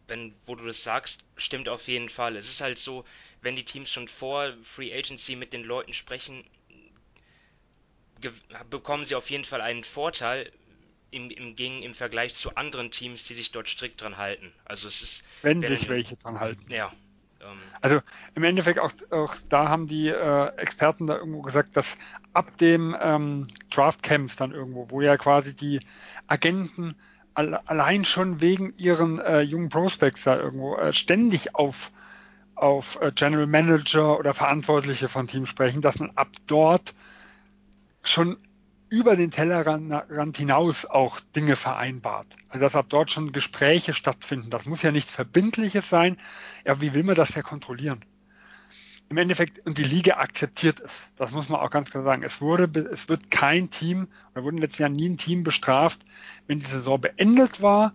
wenn, 0.07 0.35
wo 0.45 0.57
du 0.57 0.67
das 0.67 0.83
sagst, 0.83 1.25
stimmt 1.39 1.71
auf 1.71 1.89
jeden 1.89 2.11
Fall. 2.11 2.37
Es 2.37 2.51
ist 2.51 2.61
halt 2.61 2.77
so, 2.77 3.07
wenn 3.41 3.57
die 3.57 3.65
Teams 3.65 3.91
schon 3.91 4.07
vor 4.07 4.53
Free 4.63 4.93
Agency 4.93 5.35
mit 5.35 5.55
den 5.55 5.65
Leuten 5.65 5.95
sprechen, 5.95 6.45
bekommen 8.69 9.07
sie 9.07 9.15
auf 9.15 9.31
jeden 9.31 9.45
Fall 9.45 9.63
einen 9.63 9.83
Vorteil 9.83 10.53
im, 11.11 11.31
im, 11.31 11.57
Gegen, 11.57 11.83
im 11.83 11.95
Vergleich 11.95 12.35
zu 12.35 12.55
anderen 12.57 12.91
Teams, 12.91 13.25
die 13.25 13.33
sich 13.33 13.51
dort 13.51 13.67
strikt 13.67 14.03
dran 14.03 14.19
halten. 14.19 14.53
Also 14.67 14.89
es 14.89 15.01
ist. 15.01 15.25
Wenn 15.41 15.63
sich 15.63 15.89
welche 15.89 16.19
dran 16.19 16.39
halten. 16.39 16.71
Ja. 16.71 16.93
Ähm, 17.41 17.59
also 17.81 18.01
im 18.35 18.45
Endeffekt 18.45 18.79
auch, 18.79 18.93
auch 19.11 19.35
da 19.49 19.69
haben 19.69 19.87
die 19.87 20.09
äh, 20.09 20.57
Experten 20.57 21.07
da 21.07 21.17
irgendwo 21.17 21.43
gesagt, 21.43 21.77
dass 21.77 21.97
ab 22.33 22.57
dem 22.59 22.97
ähm, 23.01 23.49
Draft 23.71 24.03
Camps 24.03 24.37
dann 24.37 24.53
irgendwo, 24.53 24.91
wo 24.91 25.01
ja 25.01 25.17
quasi 25.17 25.55
die 25.55 25.81
Agenten 26.27 26.97
allein 27.35 28.05
schon 28.05 28.41
wegen 28.41 28.75
ihren 28.77 29.19
äh, 29.19 29.41
jungen 29.41 29.69
Prospects 29.69 30.25
da 30.25 30.37
irgendwo 30.37 30.77
äh, 30.77 30.93
ständig 30.93 31.55
auf, 31.55 31.91
auf 32.55 33.01
äh, 33.01 33.13
General 33.15 33.47
Manager 33.47 34.19
oder 34.19 34.35
Verantwortliche 34.35 35.09
von 35.09 35.27
Teams 35.27 35.49
sprechen, 35.49 35.81
dass 35.81 35.99
man 35.99 36.11
ab 36.17 36.29
dort 36.47 36.95
schon 38.03 38.37
über 38.91 39.17
den 39.17 39.31
Tellerrand 39.31 40.37
hinaus 40.37 40.85
auch 40.85 41.21
Dinge 41.35 41.57
vereinbart. 41.57 42.27
Also 42.49 42.61
dass 42.61 42.77
ab 42.77 42.87
dort 42.89 43.11
schon 43.11 43.33
Gespräche 43.33 43.95
stattfinden. 43.95 44.51
Das 44.51 44.67
muss 44.67 44.83
ja 44.83 44.93
nichts 44.93 45.13
Verbindliches 45.13 45.89
sein. 45.89 46.17
Ja, 46.67 46.81
wie 46.81 46.93
will 46.93 47.05
man 47.05 47.15
das 47.15 47.35
ja 47.35 47.43
kontrollieren? 47.43 48.05
im 49.11 49.17
Endeffekt, 49.17 49.67
und 49.67 49.77
die 49.77 49.83
Liga 49.83 50.19
akzeptiert 50.19 50.79
es. 50.79 51.09
Das 51.17 51.33
muss 51.33 51.49
man 51.49 51.61
auch 51.61 51.71
ganz 51.71 51.91
klar 51.91 52.05
sagen. 52.05 52.23
Es 52.23 52.41
wurde, 52.41 52.89
es 52.93 53.09
wird 53.09 53.29
kein 53.31 53.69
Team, 53.69 54.07
oder 54.33 54.45
wurde 54.45 54.63
in 54.63 54.69
den 54.71 54.93
nie 54.93 55.09
ein 55.09 55.19
Team 55.19 55.43
bestraft, 55.43 56.01
wenn 56.47 56.61
die 56.61 56.67
Saison 56.67 57.01
beendet 57.01 57.61
war, 57.61 57.93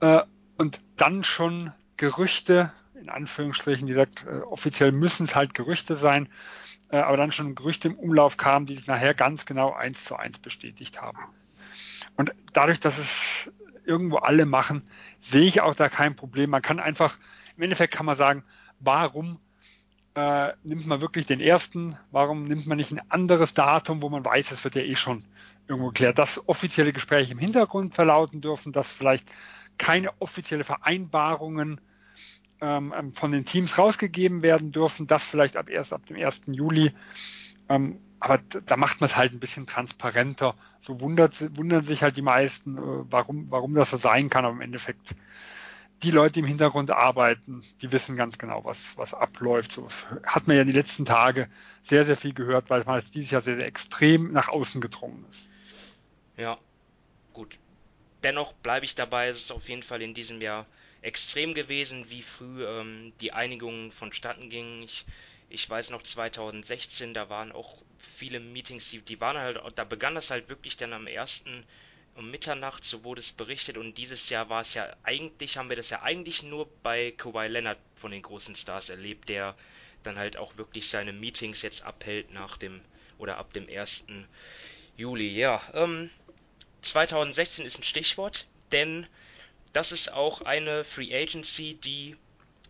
äh, 0.00 0.20
und 0.58 0.82
dann 0.98 1.24
schon 1.24 1.72
Gerüchte, 1.96 2.72
in 2.94 3.08
Anführungsstrichen, 3.08 3.86
die 3.86 3.94
sagt, 3.94 4.26
äh, 4.26 4.40
offiziell 4.44 4.92
müssen 4.92 5.24
es 5.24 5.34
halt 5.34 5.54
Gerüchte 5.54 5.96
sein, 5.96 6.28
aber 6.96 7.16
dann 7.16 7.32
schon 7.32 7.54
Gerüchte 7.54 7.88
im 7.88 7.94
Umlauf 7.94 8.36
kamen, 8.36 8.66
die 8.66 8.76
sich 8.76 8.86
nachher 8.86 9.14
ganz 9.14 9.46
genau 9.46 9.72
eins 9.72 10.04
zu 10.04 10.16
eins 10.16 10.38
bestätigt 10.38 11.00
haben. 11.00 11.18
Und 12.16 12.32
dadurch, 12.52 12.80
dass 12.80 12.98
es 12.98 13.52
irgendwo 13.84 14.18
alle 14.18 14.46
machen, 14.46 14.82
sehe 15.20 15.46
ich 15.46 15.60
auch 15.60 15.74
da 15.74 15.88
kein 15.88 16.16
Problem. 16.16 16.50
Man 16.50 16.62
kann 16.62 16.80
einfach, 16.80 17.18
im 17.56 17.62
Endeffekt 17.62 17.94
kann 17.94 18.06
man 18.06 18.16
sagen, 18.16 18.44
warum 18.78 19.38
äh, 20.14 20.52
nimmt 20.64 20.86
man 20.86 21.00
wirklich 21.00 21.26
den 21.26 21.40
ersten? 21.40 21.96
Warum 22.10 22.44
nimmt 22.44 22.66
man 22.66 22.78
nicht 22.78 22.92
ein 22.92 23.00
anderes 23.10 23.54
Datum, 23.54 24.02
wo 24.02 24.08
man 24.08 24.24
weiß, 24.24 24.50
es 24.50 24.64
wird 24.64 24.74
ja 24.74 24.82
eh 24.82 24.96
schon 24.96 25.24
irgendwo 25.68 25.88
geklärt, 25.88 26.18
dass 26.18 26.48
offizielle 26.48 26.92
Gespräche 26.92 27.32
im 27.32 27.38
Hintergrund 27.38 27.94
verlauten 27.94 28.40
dürfen, 28.40 28.72
dass 28.72 28.92
vielleicht 28.92 29.30
keine 29.78 30.10
offizielle 30.20 30.64
Vereinbarungen 30.64 31.80
ähm, 32.60 32.94
ähm 32.96 33.14
von 33.14 33.32
den 33.32 33.44
Teams 33.44 33.78
rausgegeben 33.78 34.42
werden 34.42 34.72
dürfen, 34.72 35.06
das 35.06 35.26
vielleicht 35.26 35.56
ab 35.56 35.68
erst 35.68 35.92
ab 35.92 36.06
dem 36.06 36.16
1. 36.16 36.42
Juli. 36.46 36.92
Ähm, 37.68 37.98
aber 38.20 38.38
da 38.66 38.76
macht 38.76 39.00
man 39.00 39.08
es 39.08 39.16
halt 39.16 39.32
ein 39.32 39.40
bisschen 39.40 39.66
transparenter. 39.66 40.54
So 40.78 41.00
wundert, 41.00 41.56
wundern 41.56 41.84
sich 41.84 42.02
halt 42.02 42.16
die 42.16 42.22
meisten, 42.22 42.76
äh, 42.76 42.80
warum, 43.10 43.50
warum 43.50 43.74
das 43.74 43.90
so 43.90 43.96
sein 43.96 44.28
kann, 44.28 44.44
aber 44.44 44.54
im 44.54 44.60
Endeffekt 44.60 45.14
die 46.02 46.10
Leute, 46.10 46.34
die 46.34 46.40
im 46.40 46.46
Hintergrund 46.46 46.90
arbeiten, 46.90 47.62
die 47.82 47.92
wissen 47.92 48.16
ganz 48.16 48.38
genau, 48.38 48.64
was, 48.64 48.96
was 48.96 49.12
abläuft. 49.12 49.72
So 49.72 49.88
hat 50.24 50.46
man 50.46 50.56
ja 50.56 50.64
die 50.64 50.72
letzten 50.72 51.04
Tage 51.04 51.48
sehr, 51.82 52.04
sehr 52.04 52.16
viel 52.16 52.32
gehört, 52.32 52.70
weil 52.70 52.84
man 52.84 53.02
dieses 53.14 53.30
Jahr 53.30 53.42
sehr, 53.42 53.56
sehr 53.56 53.66
extrem 53.66 54.32
nach 54.32 54.48
außen 54.48 54.80
gedrungen 54.80 55.24
ist. 55.28 55.48
Ja, 56.36 56.58
gut. 57.32 57.58
Dennoch 58.22 58.52
bleibe 58.54 58.84
ich 58.84 58.94
dabei, 58.94 59.28
es 59.28 59.38
ist 59.38 59.50
auf 59.50 59.68
jeden 59.68 59.82
Fall 59.82 60.02
in 60.02 60.14
diesem 60.14 60.40
Jahr 60.40 60.66
extrem 61.02 61.54
gewesen, 61.54 62.10
wie 62.10 62.22
früh 62.22 62.64
ähm, 62.66 63.12
die 63.20 63.32
Einigung 63.32 63.92
vonstatten 63.92 64.50
ging. 64.50 64.82
Ich, 64.82 65.04
ich 65.48 65.68
weiß 65.68 65.90
noch 65.90 66.02
2016, 66.02 67.14
da 67.14 67.28
waren 67.28 67.52
auch 67.52 67.82
viele 67.98 68.40
Meetings, 68.40 68.90
die, 68.90 69.00
die 69.00 69.20
waren 69.20 69.38
halt, 69.38 69.60
da 69.74 69.84
begann 69.84 70.14
das 70.14 70.30
halt 70.30 70.48
wirklich 70.48 70.76
dann 70.76 70.92
am 70.92 71.06
ersten 71.06 71.64
um 72.14 72.30
Mitternacht, 72.30 72.84
so 72.84 73.04
wurde 73.04 73.20
es 73.20 73.32
berichtet. 73.32 73.78
Und 73.78 73.96
dieses 73.96 74.28
Jahr 74.28 74.48
war 74.48 74.60
es 74.60 74.74
ja 74.74 74.94
eigentlich, 75.02 75.56
haben 75.56 75.68
wir 75.68 75.76
das 75.76 75.90
ja 75.90 76.02
eigentlich 76.02 76.42
nur 76.42 76.68
bei 76.82 77.12
Kawhi 77.12 77.46
Leonard 77.46 77.78
von 77.94 78.10
den 78.10 78.22
großen 78.22 78.56
Stars 78.56 78.88
erlebt, 78.88 79.28
der 79.28 79.56
dann 80.02 80.18
halt 80.18 80.36
auch 80.36 80.56
wirklich 80.56 80.88
seine 80.88 81.12
Meetings 81.12 81.62
jetzt 81.62 81.82
abhält 81.82 82.32
nach 82.32 82.56
dem 82.56 82.80
oder 83.18 83.36
ab 83.38 83.52
dem 83.52 83.68
1. 83.68 84.04
Juli. 84.96 85.28
Ja, 85.28 85.62
ähm, 85.74 86.10
2016 86.82 87.64
ist 87.64 87.78
ein 87.78 87.84
Stichwort, 87.84 88.46
denn 88.72 89.06
das 89.72 89.92
ist 89.92 90.12
auch 90.12 90.42
eine 90.42 90.84
Free 90.84 91.14
Agency, 91.14 91.74
die 91.74 92.16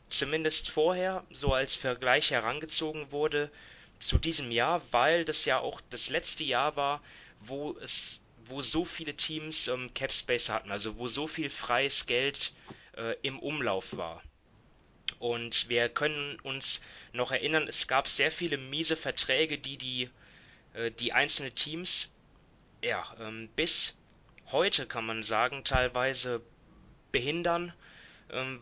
zumindest 0.09 0.71
vorher 0.71 1.25
so 1.31 1.55
als 1.55 1.77
Vergleich 1.77 2.31
herangezogen 2.31 3.13
wurde 3.13 3.51
zu 3.99 4.19
diesem 4.19 4.51
Jahr, 4.51 4.83
weil 4.91 5.25
das 5.25 5.45
ja 5.45 5.59
auch 5.59 5.81
das 5.91 6.11
letzte 6.11 6.45
Jahr 6.45 6.77
war, 6.77 7.03
wo 7.41 7.77
es 7.79 8.21
wo 8.47 8.63
so 8.63 8.85
viele 8.85 9.15
Teams 9.15 9.69
ähm, 9.69 9.95
Cap 9.95 10.13
Space 10.13 10.49
hatten, 10.49 10.73
also 10.73 10.97
wo 10.97 11.07
so 11.07 11.29
viel 11.29 11.49
freies 11.49 12.07
Geld 12.07 12.53
äh, 12.97 13.15
im 13.23 13.39
Umlauf 13.39 13.97
war. 13.97 14.23
Und 15.21 15.69
wir 15.69 15.89
können 15.89 16.41
uns 16.41 16.81
noch 17.13 17.31
erinnern, 17.31 17.69
es 17.69 17.87
gab 17.87 18.09
sehr 18.09 18.33
viele 18.33 18.57
miese 18.57 18.97
Verträge, 18.97 19.59
die 19.59 19.77
die, 19.77 20.11
äh, 20.75 20.91
die 20.91 21.13
einzelnen 21.13 21.55
Teams 21.55 22.13
ja, 22.83 23.05
ähm, 23.21 23.49
bis 23.57 23.97
heute 24.51 24.87
kann 24.87 25.07
man 25.07 25.23
sagen, 25.23 25.65
teilweise 25.65 26.43
behindern. 27.13 27.73
Ähm, 28.33 28.61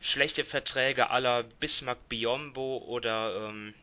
schlechte 0.00 0.44
Verträge 0.44 1.10
aller 1.10 1.42
Bismarck 1.42 2.08
Biombo 2.08 2.78
oder 2.86 3.48
ähm, 3.48 3.74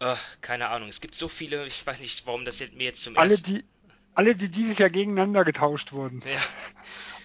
äh, 0.00 0.14
keine 0.40 0.68
Ahnung. 0.68 0.88
Es 0.88 1.00
gibt 1.00 1.14
so 1.14 1.28
viele, 1.28 1.66
ich 1.66 1.86
weiß 1.86 2.00
nicht, 2.00 2.26
warum 2.26 2.44
das 2.44 2.60
mir 2.60 2.84
jetzt 2.84 3.02
zum 3.02 3.16
alle, 3.16 3.32
ersten... 3.32 3.54
Die, 3.54 3.64
alle, 4.14 4.34
die 4.34 4.50
dieses 4.50 4.78
Jahr 4.78 4.90
gegeneinander 4.90 5.44
getauscht 5.44 5.92
wurden. 5.92 6.22
Ja. 6.24 6.38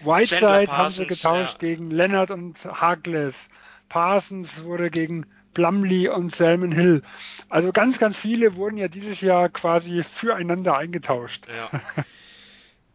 Whiteside 0.00 0.70
haben 0.70 0.90
sie 0.90 1.06
getauscht 1.06 1.62
ja. 1.62 1.68
gegen 1.68 1.90
Leonard 1.90 2.30
und 2.30 2.62
Harkless. 2.64 3.48
Parsons 3.88 4.64
wurde 4.64 4.90
gegen 4.90 5.26
Plumley 5.54 6.08
und 6.08 6.34
Salmon 6.34 6.72
Hill. 6.72 7.02
Also 7.48 7.72
ganz, 7.72 7.98
ganz 7.98 8.18
viele 8.18 8.56
wurden 8.56 8.76
ja 8.76 8.88
dieses 8.88 9.20
Jahr 9.20 9.48
quasi 9.48 10.02
füreinander 10.02 10.76
eingetauscht. 10.76 11.46
Ja, 11.48 12.04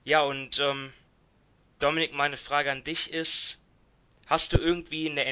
ja 0.04 0.22
und 0.22 0.60
ähm, 0.60 0.92
Dominik, 1.80 2.14
meine 2.14 2.36
Frage 2.36 2.72
an 2.72 2.84
dich 2.84 3.14
ist, 3.14 3.58
hast 4.26 4.52
du 4.52 4.58
irgendwie 4.58 5.10
eine 5.10 5.26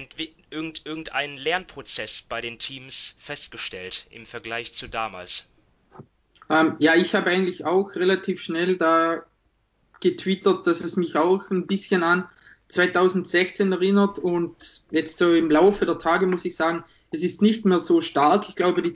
irgend, 0.49 0.85
irgendeinen 0.85 1.37
Lernprozess 1.37 2.21
bei 2.21 2.39
den 2.39 2.57
Teams 2.57 3.15
festgestellt 3.19 4.07
im 4.09 4.25
Vergleich 4.25 4.73
zu 4.73 4.87
damals? 4.87 5.45
Ähm, 6.49 6.75
ja, 6.79 6.95
ich 6.95 7.13
habe 7.15 7.29
eigentlich 7.29 7.65
auch 7.65 7.95
relativ 7.95 8.41
schnell 8.41 8.77
da 8.77 9.25
getwittert, 9.99 10.65
dass 10.67 10.81
es 10.81 10.95
mich 10.95 11.17
auch 11.17 11.51
ein 11.51 11.67
bisschen 11.67 12.03
an 12.03 12.29
2016 12.69 13.71
erinnert 13.73 14.17
und 14.17 14.81
jetzt 14.91 15.17
so 15.17 15.33
im 15.33 15.51
Laufe 15.51 15.85
der 15.85 15.99
Tage 15.99 16.27
muss 16.27 16.45
ich 16.45 16.55
sagen, 16.55 16.85
es 17.11 17.23
ist 17.23 17.41
nicht 17.41 17.65
mehr 17.65 17.79
so 17.79 17.99
stark. 17.99 18.47
Ich 18.47 18.55
glaube, 18.55 18.81
die, 18.81 18.93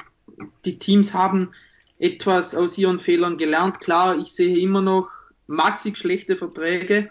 die 0.63 0.79
Teams 0.79 1.13
haben 1.13 1.53
etwas 1.99 2.55
aus 2.55 2.77
ihren 2.77 2.99
Fehlern 2.99 3.37
gelernt. 3.37 3.81
Klar, 3.81 4.17
ich 4.17 4.31
sehe 4.31 4.57
immer 4.57 4.81
noch 4.81 5.09
massig 5.47 5.97
schlechte 5.97 6.37
Verträge, 6.37 7.09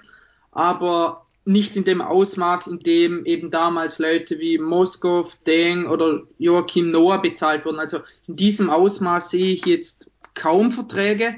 aber 0.52 1.26
nicht 1.44 1.76
in 1.76 1.84
dem 1.84 2.02
Ausmaß, 2.02 2.66
in 2.66 2.78
dem 2.80 3.24
eben 3.24 3.50
damals 3.50 3.98
Leute 3.98 4.38
wie 4.38 4.58
Moskov, 4.58 5.36
Deng 5.46 5.86
oder 5.86 6.22
Joachim 6.38 6.88
Noah 6.88 7.18
bezahlt 7.18 7.64
wurden. 7.64 7.78
Also 7.78 7.98
in 8.26 8.36
diesem 8.36 8.70
Ausmaß 8.70 9.30
sehe 9.30 9.52
ich 9.52 9.64
jetzt 9.64 10.10
kaum 10.34 10.70
Verträge. 10.70 11.36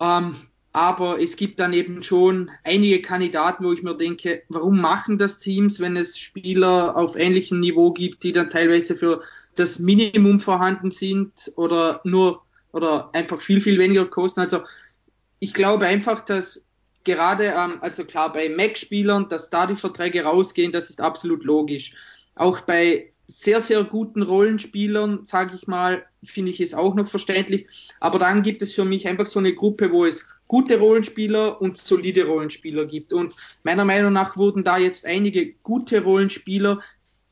Ähm, 0.00 0.34
aber 0.72 1.22
es 1.22 1.36
gibt 1.36 1.60
dann 1.60 1.72
eben 1.72 2.02
schon 2.02 2.50
einige 2.64 3.00
Kandidaten, 3.00 3.64
wo 3.64 3.72
ich 3.72 3.84
mir 3.84 3.94
denke, 3.94 4.42
warum 4.48 4.80
machen 4.80 5.18
das 5.18 5.38
Teams, 5.38 5.78
wenn 5.78 5.96
es 5.96 6.18
Spieler 6.18 6.96
auf 6.96 7.14
ähnlichem 7.14 7.60
Niveau 7.60 7.92
gibt, 7.92 8.24
die 8.24 8.32
dann 8.32 8.50
teilweise 8.50 8.96
für 8.96 9.20
das 9.54 9.78
Minimum 9.78 10.40
vorhanden 10.40 10.90
sind 10.90 11.52
oder 11.54 12.00
nur 12.02 12.42
oder 12.72 13.10
einfach 13.14 13.40
viel, 13.40 13.60
viel 13.60 13.78
weniger 13.78 14.04
kosten. 14.04 14.40
Also 14.40 14.62
ich 15.38 15.54
glaube 15.54 15.86
einfach, 15.86 16.20
dass 16.22 16.63
gerade, 17.04 17.54
ähm, 17.56 17.78
also 17.80 18.04
klar, 18.04 18.32
bei 18.32 18.48
Mac-Spielern, 18.48 19.28
dass 19.28 19.50
da 19.50 19.66
die 19.66 19.76
Verträge 19.76 20.24
rausgehen, 20.24 20.72
das 20.72 20.90
ist 20.90 21.00
absolut 21.00 21.44
logisch. 21.44 21.92
Auch 22.34 22.60
bei 22.62 23.12
sehr, 23.26 23.60
sehr 23.60 23.84
guten 23.84 24.22
Rollenspielern, 24.22 25.24
sage 25.24 25.54
ich 25.54 25.66
mal, 25.66 26.04
finde 26.22 26.50
ich 26.50 26.60
es 26.60 26.74
auch 26.74 26.94
noch 26.94 27.08
verständlich. 27.08 27.66
Aber 28.00 28.18
dann 28.18 28.42
gibt 28.42 28.62
es 28.62 28.74
für 28.74 28.84
mich 28.84 29.08
einfach 29.08 29.26
so 29.26 29.38
eine 29.38 29.54
Gruppe, 29.54 29.92
wo 29.92 30.04
es 30.04 30.26
gute 30.46 30.78
Rollenspieler 30.78 31.60
und 31.60 31.76
solide 31.76 32.26
Rollenspieler 32.26 32.84
gibt. 32.84 33.12
Und 33.12 33.34
meiner 33.62 33.84
Meinung 33.84 34.12
nach 34.12 34.36
wurden 34.36 34.64
da 34.64 34.76
jetzt 34.76 35.06
einige 35.06 35.52
gute 35.62 36.02
Rollenspieler 36.02 36.80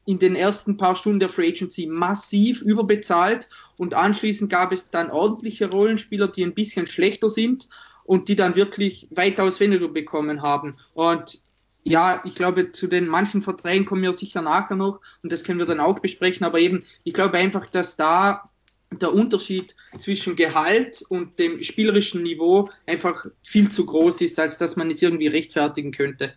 in 0.04 0.18
den 0.18 0.34
ersten 0.34 0.76
paar 0.76 0.96
Stunden 0.96 1.20
der 1.20 1.28
Free 1.28 1.48
Agency 1.48 1.86
massiv 1.86 2.62
überbezahlt 2.62 3.48
und 3.76 3.94
anschließend 3.94 4.50
gab 4.50 4.72
es 4.72 4.88
dann 4.88 5.10
ordentliche 5.10 5.70
Rollenspieler, 5.70 6.26
die 6.28 6.44
ein 6.44 6.54
bisschen 6.54 6.86
schlechter 6.86 7.30
sind 7.30 7.68
und 8.12 8.28
die 8.28 8.36
dann 8.36 8.56
wirklich 8.56 9.08
weitaus 9.08 9.58
weniger 9.58 9.88
bekommen 9.88 10.42
haben. 10.42 10.76
Und 10.92 11.40
ja, 11.82 12.20
ich 12.26 12.34
glaube, 12.34 12.70
zu 12.70 12.86
den 12.86 13.06
manchen 13.06 13.40
Verträgen 13.40 13.86
kommen 13.86 14.02
wir 14.02 14.12
sicher 14.12 14.42
nachher 14.42 14.76
noch 14.76 15.00
und 15.22 15.32
das 15.32 15.44
können 15.44 15.58
wir 15.58 15.64
dann 15.64 15.80
auch 15.80 15.98
besprechen, 15.98 16.44
aber 16.44 16.58
eben, 16.58 16.84
ich 17.04 17.14
glaube 17.14 17.38
einfach, 17.38 17.64
dass 17.64 17.96
da 17.96 18.50
der 18.90 19.14
Unterschied 19.14 19.74
zwischen 19.98 20.36
Gehalt 20.36 21.02
und 21.08 21.38
dem 21.38 21.62
spielerischen 21.62 22.22
Niveau 22.22 22.68
einfach 22.86 23.24
viel 23.42 23.70
zu 23.70 23.86
groß 23.86 24.20
ist, 24.20 24.38
als 24.38 24.58
dass 24.58 24.76
man 24.76 24.90
es 24.90 25.00
irgendwie 25.00 25.28
rechtfertigen 25.28 25.90
könnte. 25.90 26.34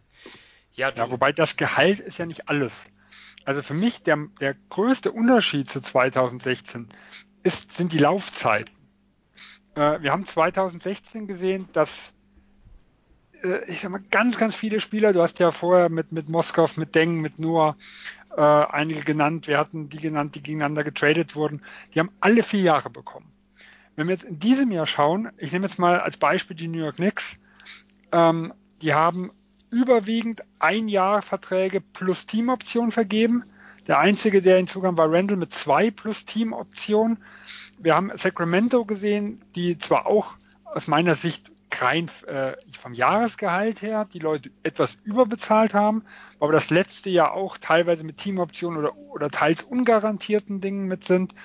Ja, 0.75 0.93
ja 0.95 1.11
wobei 1.11 1.33
das 1.33 1.57
Gehalt 1.57 1.99
ist 1.99 2.19
ja 2.19 2.25
nicht 2.25 2.47
alles. 2.47 2.85
Also 3.43 3.61
für 3.61 3.73
mich 3.73 4.01
der, 4.01 4.29
der 4.39 4.55
größte 4.69 5.11
Unterschied 5.11 5.69
zu 5.69 5.81
2016 5.81 6.87
ist, 7.43 7.75
sind 7.75 7.91
die 7.91 7.97
Laufzeiten. 7.97 8.73
Äh, 9.75 10.01
wir 10.01 10.11
haben 10.11 10.25
2016 10.25 11.27
gesehen, 11.27 11.67
dass 11.73 12.13
äh, 13.43 13.63
ich 13.67 13.81
sag 13.81 13.91
mal, 13.91 14.01
ganz, 14.11 14.37
ganz 14.37 14.55
viele 14.55 14.79
Spieler, 14.79 15.13
du 15.13 15.21
hast 15.21 15.39
ja 15.39 15.51
vorher 15.51 15.89
mit, 15.89 16.11
mit 16.11 16.29
Moskov, 16.29 16.77
mit 16.77 16.95
Deng, 16.95 17.21
mit 17.21 17.39
Noah 17.39 17.75
äh, 18.35 18.41
einige 18.41 19.01
genannt, 19.01 19.47
wir 19.47 19.57
hatten 19.57 19.89
die 19.89 19.97
genannt, 19.97 20.35
die 20.35 20.43
gegeneinander 20.43 20.83
getradet 20.83 21.35
wurden, 21.35 21.61
die 21.93 21.99
haben 21.99 22.11
alle 22.19 22.43
vier 22.43 22.61
Jahre 22.61 22.89
bekommen. 22.89 23.31
Wenn 23.95 24.07
wir 24.07 24.15
jetzt 24.15 24.25
in 24.25 24.39
diesem 24.39 24.71
Jahr 24.71 24.87
schauen, 24.87 25.29
ich 25.37 25.51
nehme 25.51 25.67
jetzt 25.67 25.79
mal 25.79 25.99
als 25.99 26.17
Beispiel 26.17 26.55
die 26.55 26.67
New 26.67 26.79
York 26.79 26.97
Knicks, 26.97 27.37
ähm, 28.11 28.53
die 28.81 28.93
haben 28.93 29.31
überwiegend 29.71 30.41
ein 30.59 30.87
Jahr 30.87 31.21
Verträge 31.21 31.81
plus 31.81 32.25
Teamoption 32.25 32.91
vergeben. 32.91 33.43
Der 33.87 33.99
einzige, 33.99 34.41
der 34.41 34.57
hinzukam, 34.57 34.97
war 34.97 35.11
Randall 35.11 35.37
mit 35.37 35.53
zwei 35.53 35.91
plus 35.91 36.25
Teamoption. 36.25 37.17
Wir 37.77 37.95
haben 37.95 38.11
Sacramento 38.15 38.85
gesehen, 38.85 39.43
die 39.55 39.77
zwar 39.77 40.05
auch 40.05 40.33
aus 40.63 40.87
meiner 40.87 41.15
Sicht 41.15 41.51
rein 41.81 42.09
äh, 42.27 42.53
vom 42.71 42.93
Jahresgehalt 42.93 43.81
her 43.81 44.07
die 44.11 44.19
Leute 44.19 44.49
etwas 44.63 44.97
überbezahlt 45.03 45.73
haben, 45.73 46.03
aber 46.39 46.53
das 46.53 46.69
letzte 46.69 47.09
Jahr 47.09 47.33
auch 47.33 47.57
teilweise 47.57 48.03
mit 48.03 48.17
Teamoptionen 48.17 48.79
oder, 48.79 48.95
oder 48.95 49.29
teils 49.29 49.63
ungarantierten 49.63 50.61
Dingen 50.61 50.87
mit 50.87 51.05
sind. 51.05 51.35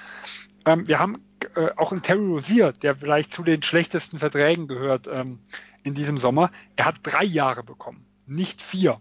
Ähm, 0.66 0.86
wir 0.86 0.98
haben 0.98 1.24
äh, 1.56 1.70
auch 1.76 1.92
einen 1.92 2.02
Terry 2.02 2.26
Rozier, 2.26 2.72
der 2.72 2.96
vielleicht 2.96 3.32
zu 3.32 3.42
den 3.42 3.62
schlechtesten 3.62 4.18
Verträgen 4.18 4.68
gehört 4.68 5.08
ähm, 5.12 5.40
in 5.82 5.94
diesem 5.94 6.18
Sommer. 6.18 6.50
Er 6.76 6.84
hat 6.84 6.96
drei 7.02 7.24
Jahre 7.24 7.62
bekommen, 7.62 8.04
nicht 8.26 8.62
vier. 8.62 9.00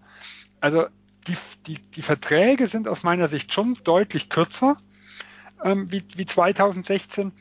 Also 0.60 0.88
die, 1.28 1.36
die, 1.68 1.80
die 1.80 2.02
Verträge 2.02 2.68
sind 2.68 2.88
aus 2.88 3.04
meiner 3.04 3.28
Sicht 3.28 3.54
schon 3.54 3.78
deutlich 3.84 4.30
kürzer 4.30 4.78
ähm, 5.64 5.92
wie, 5.92 6.04
wie 6.16 6.26
2016 6.26 7.32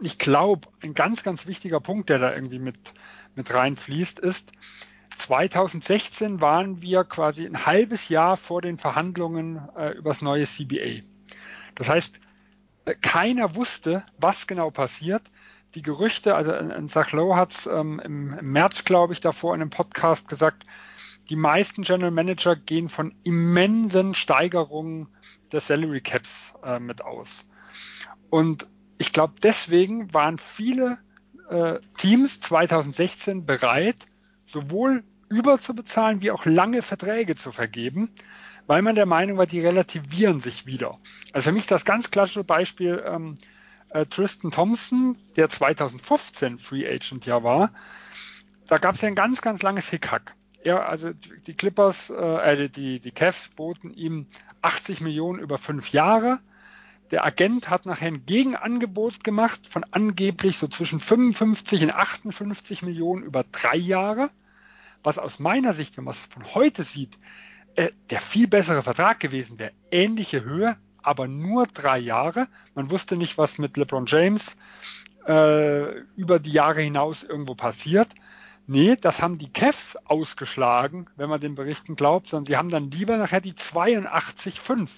ich 0.00 0.18
glaube, 0.18 0.68
ein 0.82 0.94
ganz, 0.94 1.22
ganz 1.22 1.46
wichtiger 1.46 1.80
Punkt, 1.80 2.10
der 2.10 2.18
da 2.18 2.34
irgendwie 2.34 2.58
mit, 2.58 2.76
mit 3.34 3.52
reinfließt, 3.52 4.18
ist, 4.18 4.52
2016 5.18 6.40
waren 6.40 6.82
wir 6.82 7.04
quasi 7.04 7.46
ein 7.46 7.66
halbes 7.66 8.08
Jahr 8.08 8.36
vor 8.36 8.60
den 8.60 8.78
Verhandlungen 8.78 9.60
äh, 9.76 9.92
über 9.92 10.10
das 10.10 10.22
neue 10.22 10.44
CBA. 10.44 11.02
Das 11.76 11.88
heißt, 11.88 12.20
äh, 12.86 12.94
keiner 13.00 13.54
wusste, 13.54 14.04
was 14.18 14.46
genau 14.46 14.70
passiert. 14.70 15.22
Die 15.76 15.82
Gerüchte, 15.82 16.34
also 16.34 16.52
in 16.52 16.88
Sachlow 16.88 17.36
hat 17.36 17.52
es 17.52 17.66
ähm, 17.66 18.00
im, 18.04 18.36
im 18.38 18.52
März, 18.52 18.84
glaube 18.84 19.12
ich, 19.12 19.20
davor 19.20 19.54
in 19.54 19.60
einem 19.60 19.70
Podcast 19.70 20.28
gesagt, 20.28 20.66
die 21.30 21.36
meisten 21.36 21.82
General 21.82 22.10
Manager 22.10 22.54
gehen 22.54 22.88
von 22.88 23.14
immensen 23.24 24.14
Steigerungen 24.14 25.08
des 25.54 25.66
Salary 25.66 26.00
Caps 26.00 26.54
äh, 26.62 26.78
mit 26.78 27.02
aus. 27.02 27.46
Und 28.30 28.66
ich 28.98 29.12
glaube, 29.12 29.34
deswegen 29.42 30.12
waren 30.12 30.38
viele 30.38 30.98
äh, 31.48 31.78
Teams 31.98 32.40
2016 32.40 33.46
bereit, 33.46 34.06
sowohl 34.46 35.04
überzubezahlen 35.28 36.22
wie 36.22 36.30
auch 36.30 36.44
lange 36.44 36.82
Verträge 36.82 37.36
zu 37.36 37.50
vergeben, 37.50 38.10
weil 38.66 38.82
man 38.82 38.94
der 38.94 39.06
Meinung 39.06 39.38
war, 39.38 39.46
die 39.46 39.60
relativieren 39.60 40.40
sich 40.40 40.66
wieder. 40.66 40.98
Also 41.32 41.50
für 41.50 41.52
mich 41.52 41.66
das 41.66 41.84
ganz 41.84 42.10
klassische 42.10 42.44
Beispiel 42.44 43.02
ähm, 43.06 43.36
äh, 43.90 44.06
Tristan 44.06 44.50
Thompson, 44.50 45.16
der 45.36 45.48
2015 45.48 46.58
Free 46.58 46.86
Agent 46.86 47.26
ja 47.26 47.42
war. 47.42 47.72
Da 48.66 48.78
gab 48.78 48.94
es 48.94 49.00
ja 49.00 49.08
ein 49.08 49.14
ganz, 49.14 49.40
ganz 49.40 49.62
langes 49.62 49.88
Hickhack. 49.88 50.34
Er, 50.64 50.88
also 50.88 51.12
die 51.12 51.54
Clippers, 51.54 52.10
äh, 52.10 52.64
äh 52.64 52.68
die, 52.68 52.98
die 52.98 53.10
Cavs 53.10 53.50
boten 53.50 53.92
ihm 53.92 54.26
80 54.62 55.02
Millionen 55.02 55.38
über 55.38 55.58
fünf 55.58 55.90
Jahre. 55.90 56.40
Der 57.10 57.24
Agent 57.24 57.68
hat 57.68 57.84
nachher 57.84 58.08
ein 58.08 58.24
Gegenangebot 58.24 59.22
gemacht 59.22 59.68
von 59.68 59.84
angeblich 59.90 60.56
so 60.56 60.66
zwischen 60.66 61.00
55 61.00 61.84
und 61.84 61.94
58 61.94 62.82
Millionen 62.82 63.22
über 63.22 63.44
drei 63.44 63.76
Jahre, 63.76 64.30
was 65.02 65.18
aus 65.18 65.38
meiner 65.38 65.74
Sicht, 65.74 65.98
wenn 65.98 66.04
man 66.04 66.14
es 66.14 66.20
von 66.20 66.54
heute 66.54 66.82
sieht, 66.82 67.18
äh, 67.76 67.90
der 68.08 68.22
viel 68.22 68.48
bessere 68.48 68.80
Vertrag 68.80 69.20
gewesen 69.20 69.58
wäre. 69.58 69.72
Ähnliche 69.90 70.44
Höhe, 70.44 70.78
aber 71.02 71.28
nur 71.28 71.66
drei 71.66 71.98
Jahre. 71.98 72.48
Man 72.74 72.90
wusste 72.90 73.18
nicht, 73.18 73.36
was 73.36 73.58
mit 73.58 73.76
LeBron 73.76 74.06
James 74.06 74.56
äh, 75.26 75.98
über 76.16 76.38
die 76.38 76.52
Jahre 76.52 76.80
hinaus 76.80 77.22
irgendwo 77.22 77.54
passiert. 77.54 78.08
Nee, 78.66 78.96
das 78.96 79.20
haben 79.20 79.36
die 79.36 79.52
Cavs 79.52 79.96
ausgeschlagen, 80.04 81.06
wenn 81.16 81.28
man 81.28 81.40
den 81.40 81.54
Berichten 81.54 81.96
glaubt, 81.96 82.28
sondern 82.28 82.46
sie 82.46 82.56
haben 82.56 82.70
dann 82.70 82.90
lieber 82.90 83.18
nachher 83.18 83.42
die 83.42 83.52
82,5 83.52 84.88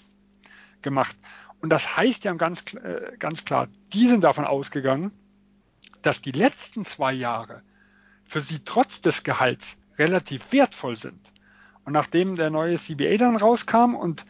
gemacht. 0.83 1.17
Und 1.61 1.71
das 1.71 1.97
heißt 1.97 2.25
ja 2.25 2.33
ganz, 2.35 2.63
äh, 2.75 3.17
ganz 3.19 3.45
klar, 3.45 3.69
die 3.93 4.07
sind 4.07 4.23
davon 4.23 4.45
ausgegangen, 4.45 5.11
dass 6.03 6.21
die 6.21 6.33
letzten 6.33 6.85
zwei 6.85 7.13
Jahre 7.13 7.63
für 8.25 8.41
sie 8.41 8.61
trotz 8.65 9.01
des 9.01 9.25
Gehalts 9.25 9.77
relativ 9.99 10.53
wertvoll 10.53 10.97
sind. 10.97 11.33
Und 11.85 11.93
nachdem 11.93 12.37
der 12.37 12.51
neue 12.51 12.79
CBA 12.79 13.17
dann 13.17 13.37
rauskam 13.37 13.95
und 13.95 14.27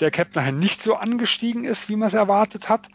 der 0.00 0.10
Cap 0.10 0.34
nachher 0.34 0.52
nicht 0.52 0.82
so 0.82 0.96
angestiegen 0.96 1.64
ist, 1.64 1.88
wie 1.90 1.96
man 1.96 2.08
es 2.08 2.14
erwartet 2.14 2.70
hat, 2.70 2.88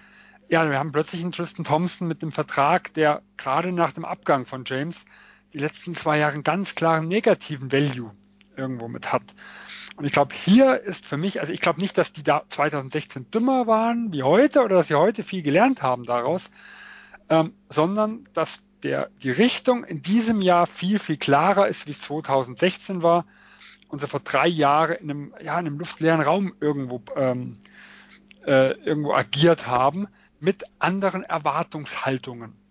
ja, 0.48 0.70
wir 0.70 0.78
haben 0.78 0.92
plötzlich 0.92 1.22
einen 1.22 1.32
Tristan 1.32 1.66
Thompson 1.66 2.08
mit 2.08 2.22
dem 2.22 2.32
Vertrag, 2.32 2.94
der 2.94 3.24
gerade 3.38 3.72
nach 3.72 3.92
dem 3.92 4.06
Abgang 4.06 4.46
von 4.46 4.64
James 4.66 5.06
die 5.56 5.62
letzten 5.62 5.96
zwei 5.96 6.20
Jahre 6.20 6.34
einen 6.34 6.44
ganz 6.44 6.76
klaren 6.76 7.08
negativen 7.08 7.72
Value 7.72 8.12
irgendwo 8.58 8.90
mit 8.90 9.14
hat. 9.14 9.24
Und 9.96 10.04
ich 10.04 10.12
glaube, 10.12 10.36
hier 10.36 10.82
ist 10.82 11.06
für 11.06 11.16
mich, 11.16 11.40
also 11.40 11.54
ich 11.54 11.62
glaube 11.62 11.80
nicht, 11.80 11.98
dass 11.98 12.12
die 12.12 12.24
da 12.24 12.44
2016 12.50 13.32
dümmer 13.32 13.66
waren 13.66 14.12
wie 14.12 14.24
heute 14.24 14.62
oder 14.62 14.76
dass 14.76 14.90
sie 14.90 14.96
heute 14.96 15.24
viel 15.24 15.44
gelernt 15.44 15.82
haben 15.82 16.04
daraus, 16.04 16.52
ähm, 17.30 17.54
sondern 17.70 18.28
dass 18.34 18.60
der, 18.84 19.10
die 19.24 19.32
Richtung 19.32 19.86
in 19.86 20.02
diesem 20.02 20.42
Jahr 20.42 20.68
viel, 20.68 21.00
viel 21.00 21.18
klarer 21.18 21.68
ist, 21.68 21.88
wie 21.88 21.92
es 21.92 22.02
2016 22.02 23.02
war 23.02 23.26
und 23.88 24.02
so 24.02 24.08
vor 24.08 24.20
drei 24.20 24.48
Jahren 24.48 24.98
in 24.98 25.10
einem, 25.10 25.34
ja, 25.42 25.54
in 25.54 25.68
einem 25.68 25.80
luftleeren 25.80 26.20
Raum 26.20 26.54
irgendwo, 26.60 27.02
ähm, 27.16 27.60
äh, 28.46 28.72
irgendwo 28.84 29.14
agiert 29.14 29.68
haben 29.68 30.08
mit 30.42 30.66
anderen 30.80 31.24
Erwartungshaltungen. 31.24 32.65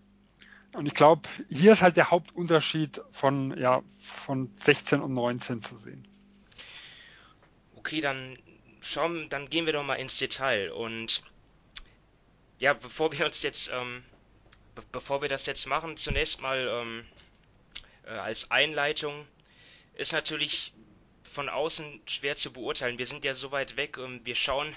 Und 0.75 0.85
ich 0.85 0.93
glaube, 0.93 1.27
hier 1.49 1.73
ist 1.73 1.81
halt 1.81 1.97
der 1.97 2.11
Hauptunterschied 2.11 3.01
von, 3.11 3.57
ja, 3.57 3.81
von 3.97 4.51
16 4.57 5.01
und 5.01 5.13
19 5.13 5.61
zu 5.61 5.77
sehen. 5.77 6.07
Okay, 7.75 8.01
dann 8.01 8.37
schauen, 8.81 9.29
dann 9.29 9.49
gehen 9.49 9.65
wir 9.65 9.73
doch 9.73 9.83
mal 9.83 9.95
ins 9.95 10.17
Detail 10.17 10.71
und 10.71 11.23
ja, 12.59 12.73
bevor 12.73 13.11
wir 13.11 13.25
uns 13.25 13.41
jetzt, 13.43 13.69
ähm, 13.73 14.03
be 14.75 14.83
bevor 14.91 15.21
wir 15.21 15.29
das 15.29 15.45
jetzt 15.45 15.65
machen, 15.65 15.97
zunächst 15.97 16.41
mal 16.41 16.67
ähm, 16.67 17.05
äh, 18.05 18.09
als 18.09 18.51
Einleitung 18.51 19.27
ist 19.93 20.13
natürlich 20.13 20.73
von 21.23 21.49
außen 21.49 22.01
schwer 22.05 22.35
zu 22.35 22.51
beurteilen. 22.51 22.97
Wir 22.97 23.05
sind 23.05 23.25
ja 23.25 23.33
so 23.33 23.51
weit 23.51 23.75
weg, 23.77 23.97
ähm, 23.97 24.21
wir 24.23 24.35
schauen, 24.35 24.75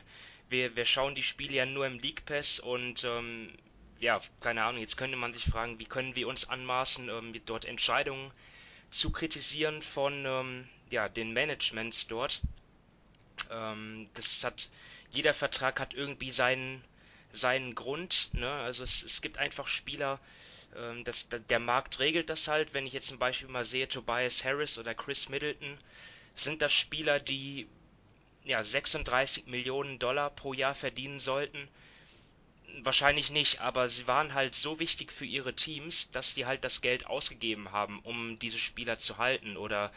wir, 0.49 0.75
wir 0.77 0.85
schauen 0.85 1.15
die 1.15 1.23
Spiele 1.23 1.55
ja 1.55 1.67
nur 1.67 1.87
im 1.87 1.99
League 1.99 2.25
Pass 2.25 2.59
und 2.59 3.05
ähm, 3.05 3.53
ja, 4.01 4.21
keine 4.41 4.65
Ahnung, 4.65 4.81
jetzt 4.81 4.97
könnte 4.97 5.17
man 5.17 5.33
sich 5.33 5.45
fragen, 5.45 5.79
wie 5.79 5.85
können 5.85 6.15
wir 6.15 6.29
uns 6.29 6.49
anmaßen, 6.49 7.09
ähm, 7.09 7.35
dort 7.47 7.65
Entscheidungen 7.65 8.31
zu 8.91 9.11
kritisieren 9.11 9.83
von 9.83 10.25
ähm, 10.25 10.69
ja, 10.91 11.09
den 11.09 11.33
Managements 11.33 12.07
dort. 12.07 12.41
Ähm, 13.51 14.09
das 14.15 14.45
hat, 14.45 14.69
jeder 15.11 15.35
Vertrag 15.35 15.81
hat 15.81 15.95
irgendwie 15.95 16.33
seinen, 16.33 16.83
seinen 17.33 17.75
Grund. 17.75 18.31
Ne? 18.33 18.51
Also 18.51 18.83
es, 18.83 19.03
es 19.03 19.21
gibt 19.21 19.39
einfach 19.39 19.67
Spieler, 19.67 20.21
ähm, 20.77 21.05
das, 21.05 21.29
der 21.29 21.59
Markt 21.59 21.99
regelt 21.99 22.31
das 22.31 22.49
halt. 22.49 22.75
Wenn 22.75 22.87
ich 22.87 22.93
jetzt 22.93 23.09
zum 23.09 23.19
Beispiel 23.19 23.49
mal 23.49 23.65
sehe, 23.65 23.89
Tobias 23.89 24.45
Harris 24.45 24.79
oder 24.79 24.95
Chris 24.95 25.29
Middleton, 25.29 25.79
sind 26.35 26.63
das 26.63 26.73
Spieler, 26.73 27.19
die 27.21 27.67
ja, 28.45 28.63
36 28.63 29.47
Millionen 29.47 29.99
Dollar 29.99 30.31
pro 30.31 30.53
Jahr 30.55 30.75
verdienen 30.75 31.19
sollten. 31.19 31.69
Wahrscheinlich 32.83 33.31
nicht, 33.31 33.61
aber 33.61 33.89
sie 33.89 34.07
waren 34.07 34.35
halt 34.35 34.55
so 34.55 34.79
wichtig 34.79 35.13
für 35.13 35.25
ihre 35.25 35.55
Teams, 35.55 36.11
dass 36.11 36.35
die 36.35 36.47
halt 36.47 36.65
das 36.65 36.81
Geld 36.81 37.07
ausgegeben 37.07 37.73
haben, 37.73 38.01
um 38.01 38.39
diese 38.39 38.59
Spieler 38.59 38.99
zu 38.99 39.19
halten. 39.19 39.57
Oder 39.57 39.93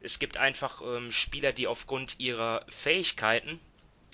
es 0.00 0.18
gibt 0.18 0.36
einfach 0.36 0.80
ähm, 0.82 1.12
Spieler, 1.12 1.52
die 1.52 1.66
aufgrund 1.66 2.16
ihrer 2.18 2.64
Fähigkeiten 2.68 3.60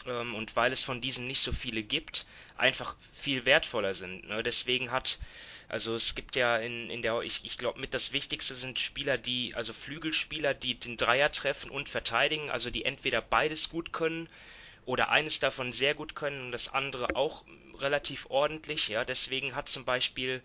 ähm, 0.07 0.35
und 0.35 0.57
weil 0.57 0.73
es 0.73 0.85
von 0.85 1.01
diesen 1.01 1.27
nicht 1.27 1.40
so 1.40 1.53
viele 1.53 1.83
gibt, 1.83 2.27
einfach 2.57 2.97
viel 3.12 3.44
wertvoller 3.44 3.94
sind. 3.94 4.29
Ne? 4.29 4.42
Deswegen 4.42 4.90
hat, 4.90 5.18
also 5.68 5.94
es 5.94 6.14
gibt 6.14 6.37
ja 6.37 6.57
in, 6.59 6.90
in 6.90 7.03
der, 7.03 7.21
ich, 7.23 7.44
ich 7.44 7.57
glaube 7.57 7.81
mit 7.81 7.94
das 7.94 8.12
Wichtigste 8.12 8.55
sind 8.55 8.79
Spieler, 8.79 9.16
die, 9.16 9.55
also 9.55 9.73
Flügelspieler, 9.73 10.55
die 10.55 10.75
den 10.75 10.97
Dreier 10.97 11.31
treffen 11.31 11.71
und 11.71 11.88
verteidigen, 11.88 12.51
also 12.51 12.71
die 12.71 12.85
entweder 12.85 13.23
beides 13.23 13.68
gut 13.68 13.92
können 13.92 14.29
oder 14.88 15.11
eines 15.11 15.38
davon 15.38 15.70
sehr 15.70 15.94
gut 15.94 16.14
können 16.14 16.46
und 16.46 16.53
das 16.53 16.72
andere 16.72 17.14
auch 17.14 17.44
relativ 17.79 18.24
ordentlich. 18.31 18.88
Ja, 18.88 19.05
deswegen 19.05 19.55
hat 19.55 19.68
zum 19.68 19.85
Beispiel 19.85 20.42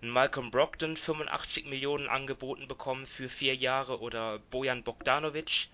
Malcolm 0.00 0.52
Brogdon 0.52 0.96
85 0.96 1.66
Millionen 1.66 2.08
angeboten 2.08 2.68
bekommen 2.68 3.04
für 3.04 3.28
vier 3.28 3.56
Jahre 3.56 4.00
oder 4.00 4.38
Bojan 4.52 4.84
Bogdanovic 4.84 5.66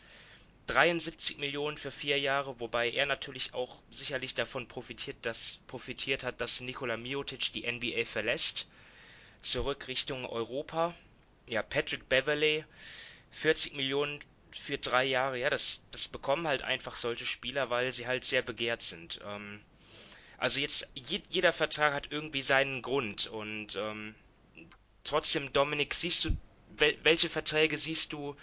73 0.67 1.37
Millionen 1.37 1.77
für 1.77 1.91
vier 1.91 2.19
Jahre, 2.19 2.59
wobei 2.59 2.91
er 2.91 3.05
natürlich 3.05 3.53
auch 3.53 3.77
sicherlich 3.91 4.35
davon 4.35 4.67
profitiert, 4.67 5.19
dass, 5.21 5.59
profitiert 5.67 6.25
hat, 6.25 6.41
dass 6.41 6.61
Nikola 6.63 6.97
Miotic 6.97 7.53
die 7.53 7.71
NBA 7.71 8.07
verlässt, 8.07 8.67
zurück 9.43 9.89
Richtung 9.89 10.25
Europa. 10.25 10.95
Ja, 11.47 11.63
Patrick 11.63 12.09
Beverley, 12.09 12.65
40 13.33 13.75
Millionen 13.75 14.21
für 14.59 14.79
drei 14.79 15.05
Jahre, 15.05 15.39
ja, 15.39 15.51
das, 15.51 15.85
das 15.91 16.09
bekommen 16.09 16.47
halt 16.47 16.63
einfach 16.63 16.97
solche 16.97 17.27
Spieler, 17.27 17.71
weil 17.71 17.93
sie 17.93 18.07
halt 18.07 18.25
sehr 18.25 18.43
begehrt 18.43 18.83
sind. 18.83 19.21
Ähm, 19.25 19.61
also 20.39 20.61
jetzt, 20.61 20.89
je, 20.95 21.23
jeder 21.29 21.53
Vertrag 21.53 21.95
hat 21.95 22.09
irgendwie 22.11 22.43
seinen 22.43 22.83
Grund 22.83 23.27
und 23.27 23.77
ähm, 23.77 24.15
trotzdem, 25.05 25.53
Dominik, 25.53 25.95
siehst 25.95 26.25
du, 26.25 26.37
wel, 26.77 26.97
welche 27.03 27.29
Verträge 27.29 27.77
siehst 27.77 28.13
du, 28.13 28.37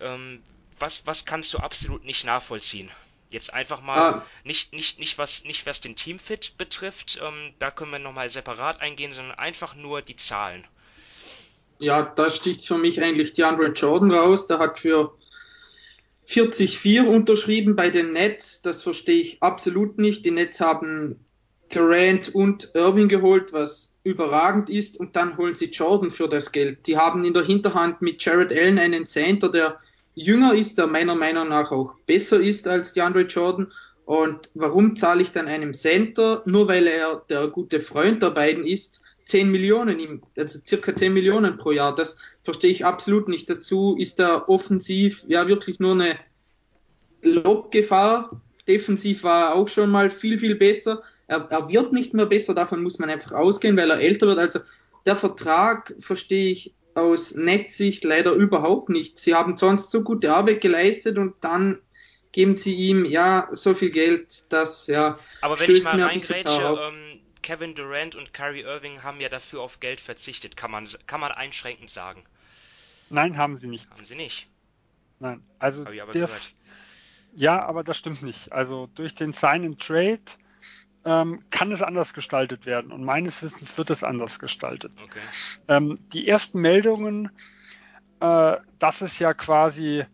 ähm, 0.00 0.42
was, 0.78 1.06
was 1.06 1.24
kannst 1.24 1.54
du 1.54 1.58
absolut 1.58 2.04
nicht 2.04 2.24
nachvollziehen? 2.24 2.90
Jetzt 3.30 3.52
einfach 3.52 3.82
mal 3.82 4.14
ah. 4.14 4.26
nicht, 4.44 4.72
nicht, 4.72 4.98
nicht, 4.98 5.18
was, 5.18 5.44
nicht 5.44 5.66
was 5.66 5.80
den 5.80 5.96
Teamfit 5.96 6.56
betrifft, 6.56 7.20
ähm, 7.22 7.52
da 7.58 7.70
können 7.70 7.90
wir 7.92 7.98
nochmal 7.98 8.30
separat 8.30 8.80
eingehen, 8.80 9.12
sondern 9.12 9.38
einfach 9.38 9.74
nur 9.74 10.02
die 10.02 10.16
Zahlen. 10.16 10.66
Ja, 11.78 12.02
da 12.02 12.30
sticht 12.30 12.66
für 12.66 12.78
mich 12.78 13.00
eigentlich 13.00 13.34
DeAndre 13.34 13.68
Jordan 13.68 14.10
raus. 14.10 14.46
Der 14.46 14.58
hat 14.58 14.78
für 14.78 15.16
40,4 16.28 17.06
unterschrieben 17.06 17.74
bei 17.74 17.88
den 17.88 18.12
Nets. 18.12 18.60
Das 18.60 18.82
verstehe 18.82 19.20
ich 19.20 19.42
absolut 19.42 19.98
nicht. 19.98 20.24
Die 20.26 20.30
Nets 20.30 20.60
haben 20.60 21.16
Durant 21.72 22.34
und 22.34 22.70
Irving 22.74 23.08
geholt, 23.08 23.52
was 23.52 23.94
überragend 24.04 24.68
ist. 24.68 25.00
Und 25.00 25.16
dann 25.16 25.38
holen 25.38 25.54
sie 25.54 25.66
Jordan 25.66 26.10
für 26.10 26.28
das 26.28 26.52
Geld. 26.52 26.86
Die 26.86 26.98
haben 26.98 27.24
in 27.24 27.32
der 27.32 27.44
Hinterhand 27.44 28.02
mit 28.02 28.22
Jared 28.22 28.52
Allen 28.52 28.78
einen 28.78 29.06
Center, 29.06 29.48
der 29.48 29.80
jünger 30.14 30.54
ist, 30.54 30.76
der 30.76 30.86
meiner 30.86 31.14
Meinung 31.14 31.48
nach 31.48 31.70
auch 31.70 31.94
besser 32.06 32.40
ist 32.40 32.68
als 32.68 32.92
die 32.92 33.00
Andre 33.00 33.22
Jordan. 33.22 33.72
Und 34.04 34.50
warum 34.54 34.96
zahle 34.96 35.22
ich 35.22 35.32
dann 35.32 35.48
einem 35.48 35.72
Center, 35.72 36.42
nur 36.44 36.68
weil 36.68 36.86
er 36.86 37.22
der 37.28 37.48
gute 37.48 37.80
Freund 37.80 38.22
der 38.22 38.30
beiden 38.30 38.64
ist, 38.64 39.00
10 39.28 39.50
Millionen, 39.50 40.22
also 40.38 40.58
circa 40.64 40.94
10 40.94 41.12
Millionen 41.12 41.58
pro 41.58 41.70
Jahr? 41.70 41.94
Das 41.94 42.16
verstehe 42.42 42.70
ich 42.70 42.84
absolut 42.84 43.28
nicht. 43.28 43.48
Dazu 43.48 43.94
ist 43.98 44.18
er 44.18 44.48
offensiv 44.48 45.22
ja 45.28 45.46
wirklich 45.46 45.78
nur 45.80 45.92
eine 45.92 46.16
Lobgefahr. 47.22 48.40
Defensiv 48.66 49.24
war 49.24 49.50
er 49.50 49.54
auch 49.54 49.68
schon 49.68 49.90
mal 49.90 50.10
viel, 50.10 50.38
viel 50.38 50.54
besser. 50.54 51.02
Er, 51.26 51.46
er 51.50 51.68
wird 51.68 51.92
nicht 51.92 52.14
mehr 52.14 52.24
besser, 52.24 52.54
davon 52.54 52.82
muss 52.82 52.98
man 52.98 53.10
einfach 53.10 53.32
ausgehen, 53.32 53.76
weil 53.76 53.90
er 53.90 54.00
älter 54.00 54.26
wird. 54.28 54.38
Also 54.38 54.60
der 55.04 55.16
Vertrag 55.16 55.94
verstehe 55.98 56.52
ich 56.52 56.74
aus 56.94 57.34
Netzsicht 57.34 58.04
leider 58.04 58.32
überhaupt 58.32 58.88
nicht. 58.88 59.18
Sie 59.18 59.34
haben 59.34 59.58
sonst 59.58 59.90
so 59.90 60.02
gute 60.02 60.32
Arbeit 60.32 60.62
geleistet 60.62 61.18
und 61.18 61.34
dann 61.42 61.80
geben 62.32 62.56
sie 62.56 62.74
ihm 62.74 63.04
ja 63.04 63.48
so 63.52 63.74
viel 63.74 63.90
Geld, 63.90 64.44
dass 64.48 64.86
ja. 64.86 65.18
Aber 65.42 65.60
wenn 65.60 65.70
ich 65.70 65.84
mal 65.84 66.00
reingrätsche, 66.00 66.78
Kevin 67.48 67.74
Durant 67.74 68.14
und 68.14 68.34
Kyrie 68.34 68.60
Irving 68.60 69.02
haben 69.02 69.22
ja 69.22 69.30
dafür 69.30 69.62
auf 69.62 69.80
Geld 69.80 70.02
verzichtet, 70.02 70.54
kann 70.54 70.70
man, 70.70 70.86
kann 71.06 71.18
man 71.18 71.32
einschränkend 71.32 71.88
sagen. 71.88 72.22
Nein, 73.08 73.38
haben 73.38 73.56
sie 73.56 73.68
nicht. 73.68 73.88
Haben 73.88 74.04
sie 74.04 74.16
nicht. 74.16 74.48
Nein, 75.18 75.42
also 75.58 75.82
das, 76.12 76.56
ja, 77.32 77.64
aber 77.64 77.84
das 77.84 77.96
stimmt 77.96 78.20
nicht. 78.20 78.52
Also 78.52 78.90
durch 78.94 79.14
den 79.14 79.32
Sign 79.32 79.64
and 79.64 79.80
Trade 79.80 80.20
ähm, 81.06 81.42
kann 81.48 81.72
es 81.72 81.80
anders 81.80 82.12
gestaltet 82.12 82.66
werden. 82.66 82.92
Und 82.92 83.02
meines 83.02 83.42
Wissens 83.42 83.78
wird 83.78 83.88
es 83.88 84.04
anders 84.04 84.38
gestaltet. 84.38 84.92
Okay. 85.02 85.18
Ähm, 85.68 85.98
die 86.12 86.28
ersten 86.28 86.60
Meldungen, 86.60 87.30
äh, 88.20 88.58
dass 88.78 89.00
es 89.00 89.18
ja 89.18 89.32
quasi 89.32 90.04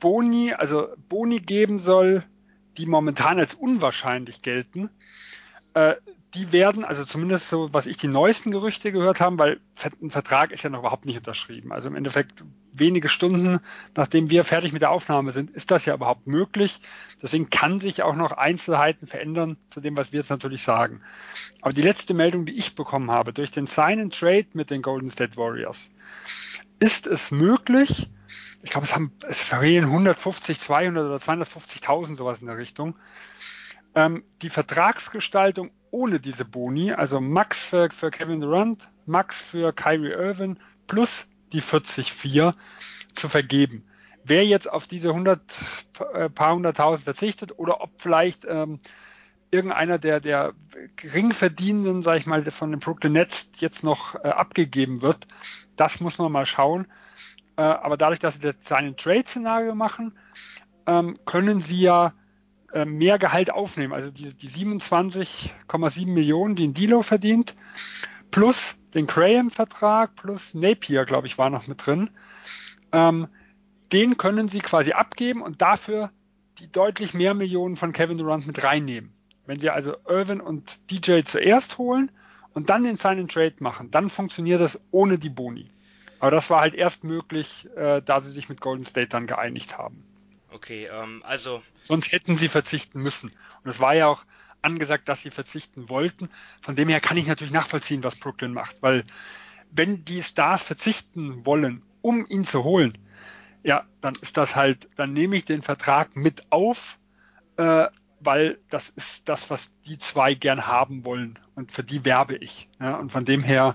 Boni, 0.00 0.54
also 0.54 0.88
Boni 1.10 1.40
geben 1.40 1.80
soll, 1.80 2.24
die 2.78 2.86
momentan 2.86 3.38
als 3.38 3.52
unwahrscheinlich 3.52 4.40
gelten, 4.40 4.88
äh, 5.74 5.96
die 6.34 6.52
werden, 6.52 6.84
also 6.84 7.04
zumindest 7.04 7.48
so, 7.48 7.72
was 7.72 7.86
ich 7.86 7.96
die 7.96 8.08
neuesten 8.08 8.50
Gerüchte 8.50 8.90
gehört 8.90 9.20
habe, 9.20 9.38
weil 9.38 9.60
ein 10.02 10.10
Vertrag 10.10 10.50
ist 10.50 10.64
ja 10.64 10.70
noch 10.70 10.80
überhaupt 10.80 11.06
nicht 11.06 11.16
unterschrieben. 11.16 11.72
Also 11.72 11.88
im 11.88 11.94
Endeffekt 11.94 12.44
wenige 12.72 13.08
Stunden, 13.08 13.60
nachdem 13.94 14.30
wir 14.30 14.42
fertig 14.42 14.72
mit 14.72 14.82
der 14.82 14.90
Aufnahme 14.90 15.30
sind, 15.30 15.50
ist 15.50 15.70
das 15.70 15.84
ja 15.84 15.94
überhaupt 15.94 16.26
möglich. 16.26 16.80
Deswegen 17.22 17.50
kann 17.50 17.78
sich 17.78 18.02
auch 18.02 18.16
noch 18.16 18.32
Einzelheiten 18.32 19.06
verändern 19.06 19.56
zu 19.70 19.80
dem, 19.80 19.96
was 19.96 20.12
wir 20.12 20.20
jetzt 20.20 20.30
natürlich 20.30 20.64
sagen. 20.64 21.02
Aber 21.60 21.72
die 21.72 21.82
letzte 21.82 22.14
Meldung, 22.14 22.46
die 22.46 22.58
ich 22.58 22.74
bekommen 22.74 23.12
habe, 23.12 23.32
durch 23.32 23.52
den 23.52 23.68
Sign 23.68 24.00
and 24.00 24.18
Trade 24.18 24.46
mit 24.54 24.70
den 24.70 24.82
Golden 24.82 25.10
State 25.10 25.36
Warriors, 25.36 25.92
ist 26.80 27.06
es 27.06 27.30
möglich, 27.30 28.10
ich 28.62 28.70
glaube, 28.70 28.86
es 28.86 28.94
haben, 28.94 29.12
es 29.28 29.40
verlieren 29.40 29.84
150, 29.84 30.58
200 30.58 31.06
oder 31.06 31.16
250.000 31.16 32.16
sowas 32.16 32.40
in 32.40 32.48
der 32.48 32.56
Richtung, 32.56 32.96
ähm, 33.94 34.24
die 34.42 34.50
Vertragsgestaltung 34.50 35.70
ohne 35.94 36.18
diese 36.18 36.44
Boni, 36.44 36.92
also 36.92 37.20
Max 37.20 37.60
für, 37.60 37.88
für 37.88 38.10
Kevin 38.10 38.40
Durant, 38.40 38.88
Max 39.06 39.50
für 39.50 39.72
Kyrie 39.72 40.10
Irving 40.10 40.58
plus 40.88 41.28
die 41.52 41.62
40-4 41.62 42.52
zu 43.12 43.28
vergeben. 43.28 43.84
Wer 44.24 44.44
jetzt 44.44 44.68
auf 44.68 44.88
diese 44.88 45.10
100, 45.10 45.40
äh, 46.14 46.28
paar 46.30 46.56
hunderttausend 46.56 47.04
verzichtet 47.04 47.56
oder 47.60 47.80
ob 47.80 47.90
vielleicht 47.98 48.44
ähm, 48.44 48.80
irgendeiner 49.52 49.98
der, 50.00 50.18
der 50.18 50.54
geringverdienenden, 50.96 52.02
sage 52.02 52.18
ich 52.18 52.26
mal, 52.26 52.44
von 52.50 52.72
den 52.72 52.80
Brooklyn 52.80 53.12
Nets 53.12 53.48
jetzt 53.58 53.84
noch 53.84 54.16
äh, 54.16 54.28
abgegeben 54.28 55.00
wird, 55.00 55.28
das 55.76 56.00
muss 56.00 56.18
man 56.18 56.32
mal 56.32 56.44
schauen. 56.44 56.88
Äh, 57.56 57.62
aber 57.62 57.96
dadurch, 57.96 58.18
dass 58.18 58.34
sie 58.34 58.48
jetzt 58.48 58.72
ein 58.72 58.96
Trade-Szenario 58.96 59.76
machen, 59.76 60.18
ähm, 60.86 61.16
können 61.24 61.60
sie 61.60 61.82
ja 61.82 62.14
äh, 62.74 62.84
mehr 62.84 63.18
Gehalt 63.18 63.50
aufnehmen. 63.50 63.92
Also 63.92 64.10
die, 64.10 64.34
die 64.34 64.48
27,7 64.48 66.06
Millionen, 66.08 66.56
die 66.56 66.66
ein 66.66 66.74
Dilo 66.74 67.02
verdient, 67.02 67.54
plus 68.30 68.74
den 68.94 69.06
Graham-Vertrag, 69.06 70.16
plus 70.16 70.54
Napier, 70.54 71.04
glaube 71.04 71.28
ich, 71.28 71.38
war 71.38 71.50
noch 71.50 71.68
mit 71.68 71.86
drin. 71.86 72.10
Ähm, 72.92 73.28
den 73.92 74.16
können 74.16 74.48
sie 74.48 74.58
quasi 74.58 74.92
abgeben 74.92 75.40
und 75.40 75.62
dafür 75.62 76.10
die 76.58 76.70
deutlich 76.70 77.14
mehr 77.14 77.34
Millionen 77.34 77.76
von 77.76 77.92
Kevin 77.92 78.18
Durant 78.18 78.46
mit 78.46 78.62
reinnehmen. 78.64 79.12
Wenn 79.46 79.60
sie 79.60 79.70
also 79.70 79.94
Irvin 80.08 80.40
und 80.40 80.90
DJ 80.90 81.22
zuerst 81.22 81.78
holen 81.78 82.10
und 82.54 82.70
dann 82.70 82.82
den 82.82 82.96
Sign 82.96 83.20
and 83.20 83.32
Trade 83.32 83.54
machen, 83.60 83.90
dann 83.92 84.10
funktioniert 84.10 84.60
das 84.60 84.80
ohne 84.90 85.18
die 85.18 85.30
Boni. 85.30 85.70
Aber 86.18 86.32
das 86.32 86.50
war 86.50 86.60
halt 86.60 86.74
erst 86.74 87.04
möglich, 87.04 87.68
äh, 87.76 88.02
da 88.02 88.20
sie 88.20 88.32
sich 88.32 88.48
mit 88.48 88.60
Golden 88.60 88.84
State 88.84 89.08
dann 89.08 89.26
geeinigt 89.26 89.78
haben. 89.78 90.04
Okay, 90.54 90.86
ähm, 90.86 91.20
also. 91.26 91.64
Sonst 91.82 92.12
hätten 92.12 92.38
sie 92.38 92.48
verzichten 92.48 93.02
müssen. 93.02 93.32
Und 93.64 93.70
es 93.70 93.80
war 93.80 93.94
ja 93.96 94.06
auch 94.06 94.24
angesagt, 94.62 95.08
dass 95.08 95.20
sie 95.20 95.32
verzichten 95.32 95.88
wollten. 95.88 96.28
Von 96.62 96.76
dem 96.76 96.88
her 96.88 97.00
kann 97.00 97.16
ich 97.16 97.26
natürlich 97.26 97.52
nachvollziehen, 97.52 98.04
was 98.04 98.14
Brooklyn 98.14 98.52
macht, 98.52 98.76
weil 98.80 99.04
wenn 99.72 100.04
die 100.04 100.22
Stars 100.22 100.62
verzichten 100.62 101.44
wollen, 101.44 101.82
um 102.02 102.24
ihn 102.28 102.44
zu 102.44 102.62
holen, 102.62 102.96
ja, 103.64 103.84
dann 104.00 104.14
ist 104.14 104.36
das 104.36 104.54
halt, 104.54 104.88
dann 104.94 105.12
nehme 105.12 105.36
ich 105.36 105.44
den 105.44 105.62
Vertrag 105.62 106.14
mit 106.14 106.52
auf, 106.52 106.98
äh, 107.56 107.88
weil 108.20 108.58
das 108.70 108.90
ist 108.90 109.28
das, 109.28 109.50
was 109.50 109.68
die 109.86 109.98
zwei 109.98 110.34
gern 110.34 110.68
haben 110.68 111.04
wollen 111.04 111.36
und 111.56 111.72
für 111.72 111.82
die 111.82 112.04
werbe 112.04 112.36
ich. 112.36 112.68
Ja, 112.80 112.94
und 112.94 113.10
von 113.10 113.24
dem 113.24 113.42
her 113.42 113.74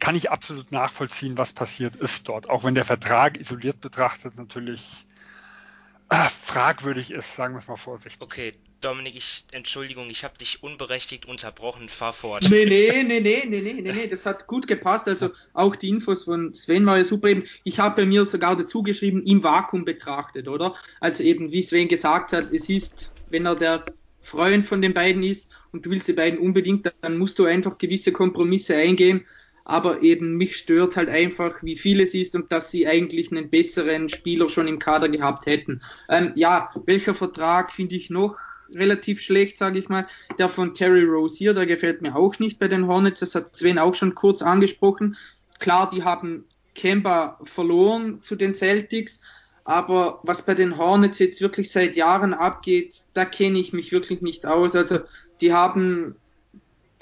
kann 0.00 0.16
ich 0.16 0.32
absolut 0.32 0.72
nachvollziehen, 0.72 1.38
was 1.38 1.52
passiert 1.52 1.94
ist 1.94 2.28
dort, 2.28 2.50
auch 2.50 2.64
wenn 2.64 2.74
der 2.74 2.84
Vertrag 2.84 3.38
isoliert 3.40 3.80
betrachtet 3.80 4.36
natürlich 4.36 5.06
äh, 6.10 6.28
fragwürdig 6.30 7.10
ist, 7.10 7.36
sagen 7.36 7.54
wir 7.54 7.58
es 7.58 7.68
mal 7.68 7.76
vorsichtig. 7.76 8.20
Okay, 8.22 8.52
Dominik, 8.80 9.16
ich, 9.16 9.44
Entschuldigung, 9.52 10.08
ich 10.08 10.24
habe 10.24 10.38
dich 10.38 10.62
unberechtigt 10.62 11.26
unterbrochen, 11.26 11.88
fahr 11.88 12.12
fort. 12.12 12.46
Nee, 12.48 12.64
nee, 12.64 13.02
nee, 13.02 13.20
nee, 13.20 13.44
nee, 13.46 13.60
nee, 13.60 13.72
nee, 13.82 13.92
nee, 13.92 14.06
das 14.06 14.24
hat 14.24 14.46
gut 14.46 14.66
gepasst. 14.66 15.06
Also 15.06 15.30
auch 15.52 15.76
die 15.76 15.90
Infos 15.90 16.24
von 16.24 16.54
Sven 16.54 16.86
war 16.86 16.96
ja 16.96 17.04
super 17.04 17.28
eben. 17.28 17.44
Ich 17.64 17.78
habe 17.78 18.02
bei 18.02 18.06
mir 18.06 18.24
sogar 18.24 18.56
dazu 18.56 18.82
geschrieben, 18.82 19.22
im 19.24 19.42
Vakuum 19.42 19.84
betrachtet, 19.84 20.48
oder? 20.48 20.74
Also 21.00 21.22
eben, 21.22 21.52
wie 21.52 21.62
Sven 21.62 21.88
gesagt 21.88 22.32
hat, 22.32 22.52
es 22.52 22.68
ist, 22.68 23.12
wenn 23.28 23.46
er 23.46 23.56
der 23.56 23.84
Freund 24.20 24.66
von 24.66 24.80
den 24.80 24.94
beiden 24.94 25.22
ist 25.22 25.48
und 25.72 25.84
du 25.84 25.90
willst 25.90 26.08
die 26.08 26.14
beiden 26.14 26.38
unbedingt, 26.38 26.90
dann 27.02 27.18
musst 27.18 27.38
du 27.38 27.44
einfach 27.44 27.76
gewisse 27.76 28.12
Kompromisse 28.12 28.76
eingehen 28.76 29.26
aber 29.68 30.02
eben 30.02 30.38
mich 30.38 30.56
stört 30.56 30.96
halt 30.96 31.10
einfach, 31.10 31.62
wie 31.62 31.76
viel 31.76 32.00
es 32.00 32.14
ist 32.14 32.34
und 32.34 32.50
dass 32.50 32.70
sie 32.70 32.88
eigentlich 32.88 33.30
einen 33.30 33.50
besseren 33.50 34.08
Spieler 34.08 34.48
schon 34.48 34.66
im 34.66 34.78
Kader 34.78 35.10
gehabt 35.10 35.44
hätten. 35.44 35.82
Ähm, 36.08 36.32
ja, 36.34 36.70
welcher 36.86 37.12
Vertrag 37.12 37.70
finde 37.70 37.94
ich 37.94 38.08
noch 38.08 38.38
relativ 38.70 39.20
schlecht, 39.20 39.58
sage 39.58 39.78
ich 39.78 39.90
mal. 39.90 40.08
Der 40.38 40.48
von 40.48 40.72
Terry 40.72 41.04
Rozier, 41.04 41.52
der 41.52 41.66
gefällt 41.66 42.00
mir 42.00 42.16
auch 42.16 42.38
nicht 42.38 42.58
bei 42.58 42.66
den 42.66 42.86
Hornets. 42.86 43.20
Das 43.20 43.34
hat 43.34 43.54
Sven 43.54 43.78
auch 43.78 43.94
schon 43.94 44.14
kurz 44.14 44.40
angesprochen. 44.40 45.18
Klar, 45.58 45.90
die 45.90 46.02
haben 46.02 46.46
Kemba 46.74 47.38
verloren 47.44 48.22
zu 48.22 48.36
den 48.36 48.54
Celtics, 48.54 49.20
aber 49.64 50.20
was 50.22 50.46
bei 50.46 50.54
den 50.54 50.78
Hornets 50.78 51.18
jetzt 51.18 51.42
wirklich 51.42 51.70
seit 51.70 51.94
Jahren 51.94 52.32
abgeht, 52.32 53.02
da 53.12 53.26
kenne 53.26 53.58
ich 53.58 53.74
mich 53.74 53.92
wirklich 53.92 54.22
nicht 54.22 54.46
aus. 54.46 54.74
Also 54.74 55.00
die 55.42 55.52
haben 55.52 56.16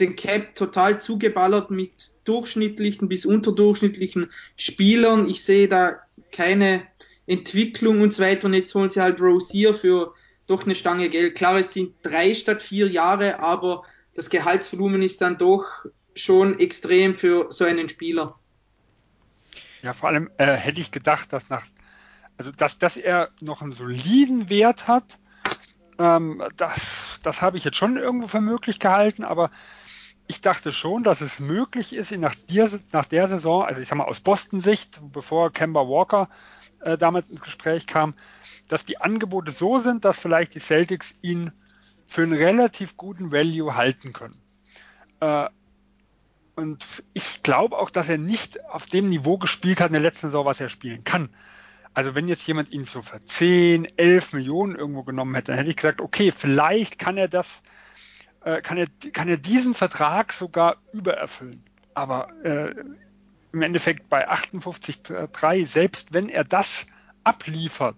den 0.01 0.17
Cap 0.17 0.57
total 0.57 1.01
zugeballert 1.01 1.71
mit 1.71 2.16
durchschnittlichen 2.29 3.09
bis 3.09 3.25
unterdurchschnittlichen 3.27 4.31
Spielern. 4.57 5.29
Ich 5.29 5.45
sehe 5.45 5.69
da 5.69 6.01
keine 6.33 6.83
Entwicklung 7.27 8.01
und 8.01 8.13
so 8.13 8.23
weiter. 8.23 8.47
Und 8.47 8.55
jetzt 8.55 8.75
holen 8.75 8.91
sie 8.91 9.01
halt 9.01 9.21
Rosier 9.21 9.75
für 9.75 10.15
doch 10.47 10.65
eine 10.65 10.75
Stange 10.75 11.09
Geld. 11.09 11.35
Klar, 11.35 11.59
es 11.59 11.73
sind 11.73 11.95
drei 12.03 12.35
statt 12.35 12.63
vier 12.63 12.89
Jahre, 12.89 13.41
aber 13.41 13.83
das 14.15 14.31
Gehaltsvolumen 14.31 15.03
ist 15.03 15.21
dann 15.21 15.39
doch 15.39 15.65
schon 16.15 16.59
extrem 16.59 17.15
für 17.15 17.47
so 17.51 17.65
einen 17.65 17.89
Spieler. 17.89 18.39
Ja, 19.83 19.93
vor 19.93 20.09
allem 20.09 20.31
äh, 20.39 20.57
hätte 20.57 20.81
ich 20.81 20.91
gedacht, 20.91 21.33
dass 21.33 21.49
nach, 21.49 21.67
also 22.39 22.51
dass, 22.51 22.79
dass 22.79 22.97
er 22.97 23.31
noch 23.41 23.61
einen 23.61 23.73
soliden 23.73 24.49
Wert 24.49 24.89
hat, 24.89 25.19
ähm, 25.99 26.43
das, 26.57 27.21
das 27.23 27.43
habe 27.43 27.57
ich 27.57 27.65
jetzt 27.65 27.77
schon 27.77 27.97
irgendwo 27.97 28.29
für 28.29 28.41
möglich 28.41 28.79
gehalten, 28.79 29.25
aber 29.25 29.51
ich 30.29 30.41
dachte 30.41 30.73
schon, 30.73 31.03
dass 31.03 31.21
es 31.21 31.41
möglich 31.41 31.95
ist, 31.95 32.11
ihn 32.11 32.21
nach, 32.21 32.35
dir, 32.35 32.71
nach 32.93 33.07
der 33.07 33.29
Saison, 33.29 33.65
also 33.65 33.81
ich 33.81 33.89
sag 33.89 33.97
mal 33.97 34.05
aus 34.05 34.21
Boston-Sicht, 34.21 35.01
bevor 35.13 35.53
Kemba 35.53 35.81
Walker 35.81 36.29
äh, 36.81 36.99
damals 36.99 37.31
ins 37.31 37.43
Gespräch 37.43 37.87
kam, 37.87 38.15
dass 38.69 38.85
die 38.85 39.01
Angebote 39.01 39.53
so 39.53 39.79
sind, 39.79 40.05
dass 40.05 40.19
vielleicht 40.19 40.55
die 40.55 40.61
Celtics 40.61 41.15
ihn 41.23 41.53
für 42.07 42.23
einen 42.23 42.33
relativ 42.33 42.97
guten 42.97 43.33
Value 43.33 43.77
halten 43.77 44.13
können. 44.13 44.41
Äh, 45.21 45.49
und 46.57 46.85
ich 47.13 47.43
glaube 47.43 47.77
auch, 47.77 47.91
dass 47.91 48.09
er 48.09 48.19
nicht 48.19 48.65
auf 48.65 48.87
dem 48.87 49.09
Niveau 49.11 49.37
gespielt 49.39 49.81
hat 49.81 49.89
in 49.89 49.93
der 49.93 50.03
letzten 50.03 50.29
Saison, 50.29 50.47
was 50.47 50.61
er 50.61 50.69
spielen 50.69 51.05
kann. 51.05 51.29
Also 51.93 52.15
wenn 52.15 52.29
jetzt 52.29 52.47
jemand 52.47 52.73
ihn 52.73 52.85
so 52.85 53.03
für 53.03 53.23
10, 53.25 53.87
11 53.99 54.33
Millionen 54.33 54.77
irgendwo 54.77 55.03
genommen 55.03 55.35
hätte, 55.35 55.53
dann 55.53 55.59
hätte 55.59 55.71
ich 55.71 55.77
gesagt, 55.77 56.01
okay, 56.01 56.33
vielleicht 56.33 56.99
kann 56.99 57.17
er 57.17 57.29
das 57.29 57.63
äh, 58.47 58.63
kann, 58.63 58.79
er, 58.79 58.87
kann 59.13 59.29
er 59.29 59.39
diesen 59.39 59.75
Vertrag 59.75 60.33
sogar 60.33 60.77
übererfüllen. 60.93 61.65
Aber 61.95 62.29
äh, 62.45 62.75
im 63.53 63.63
Endeffekt 63.63 64.09
bei 64.09 64.31
58,3, 64.31 65.67
selbst 65.67 66.13
wenn 66.13 66.29
er 66.29 66.45
das 66.45 66.87
abliefert, 67.25 67.97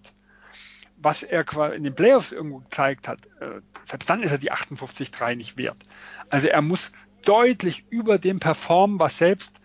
was 0.97 1.23
er 1.23 1.45
in 1.75 1.85
den 1.85 1.95
Playoffs 1.95 2.33
irgendwo 2.33 2.61
gezeigt 2.61 3.09
hat, 3.09 3.27
äh, 3.41 3.61
selbst 3.85 4.09
dann 4.09 4.23
ist 4.23 4.33
er 4.33 4.39
die 4.39 4.51
58,3 4.51 5.37
nicht 5.37 5.59
wert. 5.59 5.85
Also 6.31 6.49
er 6.49 6.63
muss 6.63 6.93
deutlich 7.27 7.85
über 7.91 8.19
dem 8.19 8.41
performen, 8.41 8.99
was 8.99 9.19
selbst 9.19 9.61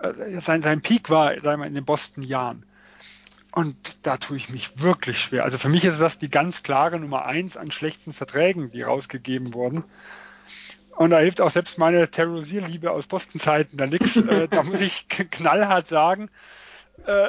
äh, 0.00 0.40
sein, 0.40 0.62
sein 0.62 0.82
Peak 0.82 1.10
war, 1.10 1.38
sagen 1.40 1.62
wir, 1.62 1.66
in 1.66 1.74
den 1.74 1.84
Boston-Jahren. 1.84 2.64
Und 3.52 3.76
da 4.06 4.16
tue 4.16 4.38
ich 4.38 4.48
mich 4.48 4.80
wirklich 4.80 5.20
schwer. 5.20 5.44
Also 5.44 5.58
für 5.58 5.68
mich 5.68 5.84
ist 5.84 6.00
das 6.00 6.18
die 6.18 6.30
ganz 6.30 6.62
klare 6.62 6.98
Nummer 6.98 7.26
eins 7.26 7.58
an 7.58 7.70
schlechten 7.70 8.14
Verträgen, 8.14 8.70
die 8.70 8.82
rausgegeben 8.82 9.52
wurden. 9.52 9.84
Und 10.96 11.10
da 11.10 11.18
hilft 11.18 11.40
auch 11.40 11.50
selbst 11.50 11.78
meine 11.78 12.10
Terrorisierliebe 12.10 12.90
aus 12.90 13.06
Boston-Zeiten 13.06 13.76
da 13.76 13.86
nichts. 13.86 14.16
Äh, 14.16 14.48
da 14.48 14.62
muss 14.62 14.80
ich 14.80 15.06
knallhart 15.08 15.88
sagen. 15.88 16.30
Äh, 17.06 17.28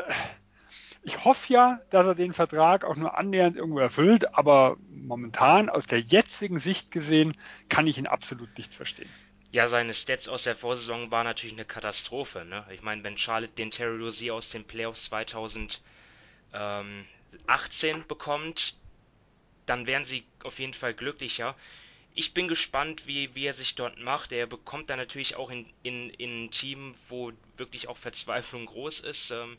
ich 1.04 1.26
hoffe 1.26 1.52
ja, 1.52 1.82
dass 1.90 2.06
er 2.06 2.16
den 2.16 2.32
Vertrag 2.32 2.86
auch 2.86 2.96
nur 2.96 3.18
annähernd 3.18 3.58
irgendwo 3.58 3.80
erfüllt, 3.80 4.34
aber 4.34 4.78
momentan 4.90 5.70
aus 5.70 5.86
der 5.86 6.00
jetzigen 6.00 6.60
Sicht 6.60 6.92
gesehen 6.92 7.36
kann 7.68 7.88
ich 7.88 7.98
ihn 7.98 8.08
absolut 8.08 8.58
nicht 8.58 8.74
verstehen. 8.74 9.10
Ja, 9.52 9.68
seine 9.68 9.94
Stats 9.94 10.30
aus 10.30 10.46
der 10.46 10.56
Vorsaison 10.56 11.12
waren 11.12 11.26
natürlich 11.26 11.56
eine 11.56 11.66
Katastrophe. 11.66 12.46
Ne? 12.46 12.66
Ich 12.72 12.82
meine, 12.82 13.04
wenn 13.04 13.18
Charlotte 13.18 13.54
den 13.54 13.70
Terry 13.70 14.02
Rozier 14.02 14.34
aus 14.34 14.50
den 14.50 14.64
Playoffs 14.64 15.06
2000 15.06 15.82
18 16.54 18.08
bekommt, 18.08 18.76
dann 19.66 19.88
wären 19.88 20.04
sie 20.04 20.24
auf 20.44 20.60
jeden 20.60 20.74
Fall 20.74 20.94
glücklicher. 20.94 21.56
Ich 22.16 22.34
bin 22.34 22.48
gespannt, 22.48 23.08
wie, 23.08 23.34
wie 23.34 23.46
er 23.46 23.54
sich 23.54 23.76
dort 23.76 23.98
macht. 24.00 24.32
Er 24.32 24.46
bekommt 24.46 24.90
dann 24.90 25.00
natürlich 25.00 25.36
auch 25.36 25.50
in, 25.50 25.66
in, 25.82 26.10
in 26.12 26.46
ein 26.46 26.52
Team, 26.52 26.94
wo 27.10 27.32
wirklich 27.58 27.88
auch 27.88 27.98
Verzweiflung 27.98 28.68
groß 28.68 29.00
ist. 29.00 29.32
Ähm, 29.32 29.58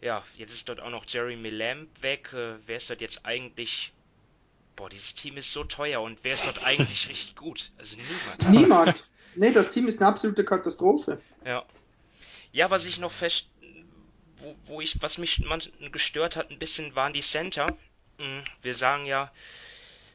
ja, 0.00 0.24
jetzt 0.36 0.52
ist 0.52 0.68
dort 0.68 0.80
auch 0.80 0.90
noch 0.90 1.04
Jeremy 1.06 1.50
Lamb 1.50 1.88
weg. 2.02 2.32
Äh, 2.32 2.56
wer 2.66 2.76
ist 2.76 2.90
dort 2.90 3.00
jetzt 3.00 3.24
eigentlich? 3.24 3.92
Boah, 4.74 4.90
dieses 4.90 5.14
Team 5.14 5.36
ist 5.36 5.52
so 5.52 5.62
teuer 5.62 6.00
und 6.00 6.18
wer 6.22 6.32
ist 6.32 6.46
dort 6.46 6.64
eigentlich 6.66 7.08
richtig 7.08 7.36
gut? 7.36 7.70
Also 7.78 7.96
niemand. 7.96 8.50
Niemand. 8.50 9.12
Nee, 9.36 9.52
das 9.52 9.70
Team 9.70 9.86
ist 9.86 10.00
eine 10.00 10.08
absolute 10.08 10.44
Katastrophe. 10.44 11.20
Ja. 11.44 11.64
Ja, 12.50 12.70
was 12.70 12.84
ich 12.84 12.98
noch 12.98 13.12
fest, 13.12 13.48
wo, 14.42 14.56
wo 14.66 14.80
ich, 14.80 15.00
was 15.00 15.18
mich 15.18 15.42
gestört 15.92 16.36
hat 16.36 16.50
ein 16.50 16.58
bisschen, 16.58 16.94
waren 16.94 17.12
die 17.12 17.22
Center. 17.22 17.66
Hm, 18.18 18.44
wir 18.60 18.74
sagen 18.74 19.06
ja 19.06 19.32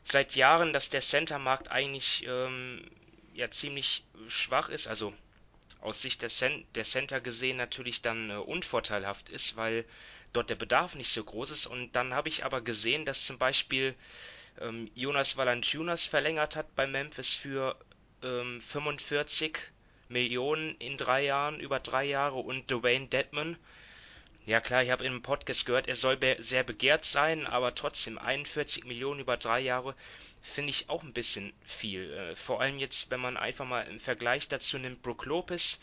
seit 0.04 0.36
Jahren, 0.36 0.74
dass 0.74 0.90
der 0.90 1.02
Center-Markt 1.02 1.70
eigentlich 1.72 2.26
ähm, 2.28 2.90
ja 3.34 3.50
ziemlich 3.50 4.04
schwach 4.28 4.70
ist, 4.70 4.88
also 4.88 5.13
aus 5.82 6.02
Sicht 6.02 6.22
der, 6.22 6.30
Cent 6.30 6.66
der 6.76 6.84
Center 6.84 7.22
gesehen 7.22 7.58
natürlich 7.58 8.02
dann 8.02 8.30
äh, 8.30 8.36
unvorteilhaft 8.36 9.30
ist, 9.30 9.56
weil 9.56 9.86
dort 10.34 10.50
der 10.50 10.56
Bedarf 10.56 10.96
nicht 10.96 11.10
so 11.10 11.24
groß 11.24 11.52
ist. 11.52 11.66
Und 11.66 11.96
dann 11.96 12.13
habe 12.13 12.30
ich 12.30 12.46
aber 12.46 12.62
gesehen, 12.62 13.06
dass 13.06 13.26
zum 13.26 13.38
Beispiel 13.38 13.96
ähm, 14.60 14.90
Jonas 14.96 15.38
Valanciunas 15.38 16.06
verlängert 16.06 16.56
hat 16.56 16.76
bei 16.76 16.88
Memphis 16.88 17.36
für 17.36 17.78
ähm, 18.24 18.62
45 18.62 19.58
Millionen 20.10 20.76
in 20.76 20.98
drei 20.98 21.26
Jahren, 21.26 21.60
über 21.60 21.80
drei 21.80 22.06
Jahre 22.06 22.38
und 22.38 22.72
Dwayne 22.72 23.08
Dedman 23.08 23.58
ja 24.47 24.62
klar, 24.62 24.81
ich 24.81 24.91
habe 24.91 25.05
im 25.05 25.21
Podcast 25.21 25.65
gehört, 25.65 25.89
er 25.89 25.97
soll 25.97 26.15
be 26.15 26.38
sehr 26.39 26.63
begehrt 26.63 27.03
sein, 27.03 27.45
aber 27.45 27.75
trotzdem 27.75 28.17
41 28.17 28.86
Millionen 28.86 29.19
über 29.19 29.36
drei 29.36 29.60
Jahre 29.60 29.93
finde 30.41 30.69
ich 30.69 30.89
auch 30.89 31.03
ein 31.03 31.12
bisschen 31.12 31.51
viel. 31.65 32.12
Äh, 32.13 32.36
vor 32.38 32.62
allem 32.62 32.79
jetzt, 32.79 33.12
wenn 33.12 33.19
man 33.19 33.36
einfach 33.36 33.65
mal 33.65 33.81
im 33.81 33.99
Vergleich 33.99 34.47
dazu 34.47 34.77
nimmt, 34.77 35.01
Brook 35.01 35.25
Lopez, 35.25 35.79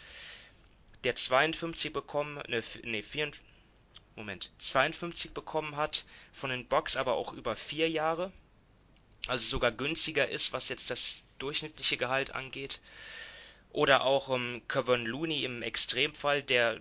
der 1.04 1.14
52 1.14 1.92
bekommen, 1.92 2.36
ne, 2.48 2.64
ne 2.84 3.02
54, 3.02 3.44
Moment, 4.16 4.50
52 4.56 5.32
bekommen 5.32 5.76
hat 5.76 6.06
von 6.32 6.48
den 6.48 6.66
Box, 6.66 6.96
aber 6.96 7.14
auch 7.14 7.34
über 7.34 7.56
vier 7.56 7.90
Jahre, 7.90 8.32
also 9.26 9.46
sogar 9.46 9.72
günstiger 9.72 10.26
ist, 10.28 10.54
was 10.54 10.70
jetzt 10.70 10.90
das 10.90 11.22
durchschnittliche 11.38 11.98
Gehalt 11.98 12.34
angeht. 12.34 12.80
Oder 13.72 14.04
auch 14.04 14.30
ähm, 14.30 14.62
Kevin 14.68 15.04
Looney 15.04 15.44
im 15.44 15.60
Extremfall, 15.60 16.42
der 16.42 16.80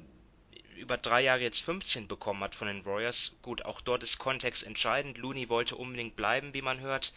über 0.77 0.97
drei 0.97 1.21
Jahre 1.21 1.41
jetzt 1.41 1.63
15 1.63 2.07
bekommen 2.07 2.43
hat 2.43 2.55
von 2.55 2.67
den 2.67 2.85
Warriors. 2.85 3.35
Gut, 3.41 3.65
auch 3.65 3.81
dort 3.81 4.03
ist 4.03 4.17
Kontext 4.17 4.63
entscheidend. 4.63 5.17
Looney 5.17 5.49
wollte 5.49 5.75
unbedingt 5.75 6.15
bleiben, 6.15 6.53
wie 6.53 6.61
man 6.61 6.79
hört. 6.79 7.13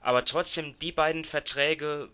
Aber 0.00 0.24
trotzdem, 0.24 0.78
die 0.78 0.92
beiden 0.92 1.24
Verträge, 1.24 2.08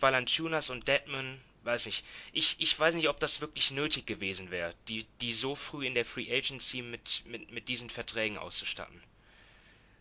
Valanciunas 0.00 0.70
und 0.70 0.88
Deadman, 0.88 1.40
weiß 1.64 1.86
nicht. 1.86 2.04
Ich, 2.32 2.56
ich 2.58 2.78
weiß 2.78 2.94
nicht, 2.94 3.08
ob 3.08 3.20
das 3.20 3.40
wirklich 3.40 3.70
nötig 3.70 4.06
gewesen 4.06 4.50
wäre, 4.50 4.74
die, 4.88 5.06
die 5.20 5.32
so 5.32 5.54
früh 5.54 5.86
in 5.86 5.94
der 5.94 6.04
Free 6.04 6.30
Agency 6.30 6.82
mit, 6.82 7.22
mit, 7.26 7.50
mit 7.50 7.68
diesen 7.68 7.90
Verträgen 7.90 8.38
auszustatten. 8.38 9.00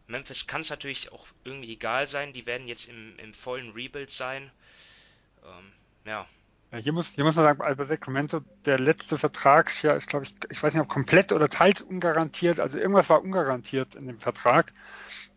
Memphis 0.07 0.47
kann 0.47 0.61
es 0.61 0.69
natürlich 0.69 1.11
auch 1.11 1.25
irgendwie 1.43 1.73
egal 1.73 2.07
sein, 2.07 2.33
die 2.33 2.45
werden 2.45 2.67
jetzt 2.67 2.89
im, 2.89 3.17
im 3.19 3.33
vollen 3.33 3.71
Rebuild 3.71 4.09
sein. 4.09 4.51
Ähm, 5.45 5.71
ja, 6.05 6.27
ja, 6.71 6.77
hier 6.77 6.93
muss, 6.93 7.07
hier 7.07 7.25
muss 7.25 7.35
man 7.35 7.43
sagen, 7.43 7.61
Albert 7.61 7.89
Sacramento, 7.89 8.41
der 8.65 8.79
letzte 8.79 9.17
Vertragsjahr 9.17 9.97
ist, 9.97 10.07
glaube 10.07 10.25
ich, 10.25 10.33
ich 10.49 10.63
weiß 10.63 10.73
nicht, 10.73 10.81
ob 10.81 10.87
komplett 10.87 11.33
oder 11.33 11.49
teils 11.49 11.81
ungarantiert. 11.81 12.61
Also 12.61 12.77
irgendwas 12.77 13.09
war 13.09 13.21
ungarantiert 13.21 13.95
in 13.95 14.07
dem 14.07 14.19
Vertrag. 14.19 14.71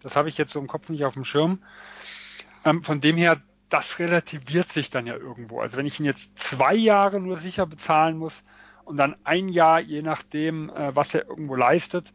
Das 0.00 0.14
habe 0.14 0.28
ich 0.28 0.38
jetzt 0.38 0.52
so 0.52 0.60
im 0.60 0.68
Kopf 0.68 0.88
nicht 0.90 1.04
auf 1.04 1.14
dem 1.14 1.24
Schirm. 1.24 1.60
Ähm, 2.64 2.84
von 2.84 3.00
dem 3.00 3.16
her, 3.16 3.42
das 3.68 3.98
relativiert 3.98 4.70
sich 4.70 4.90
dann 4.90 5.08
ja 5.08 5.16
irgendwo. 5.16 5.60
Also 5.60 5.76
wenn 5.76 5.86
ich 5.86 5.98
ihn 5.98 6.06
jetzt 6.06 6.38
zwei 6.38 6.74
Jahre 6.74 7.18
nur 7.18 7.38
sicher 7.38 7.66
bezahlen 7.66 8.16
muss 8.16 8.44
und 8.84 8.96
dann 8.96 9.16
ein 9.24 9.48
Jahr, 9.48 9.80
je 9.80 10.02
nachdem, 10.02 10.70
äh, 10.70 10.94
was 10.94 11.14
er 11.14 11.28
irgendwo 11.28 11.56
leistet. 11.56 12.12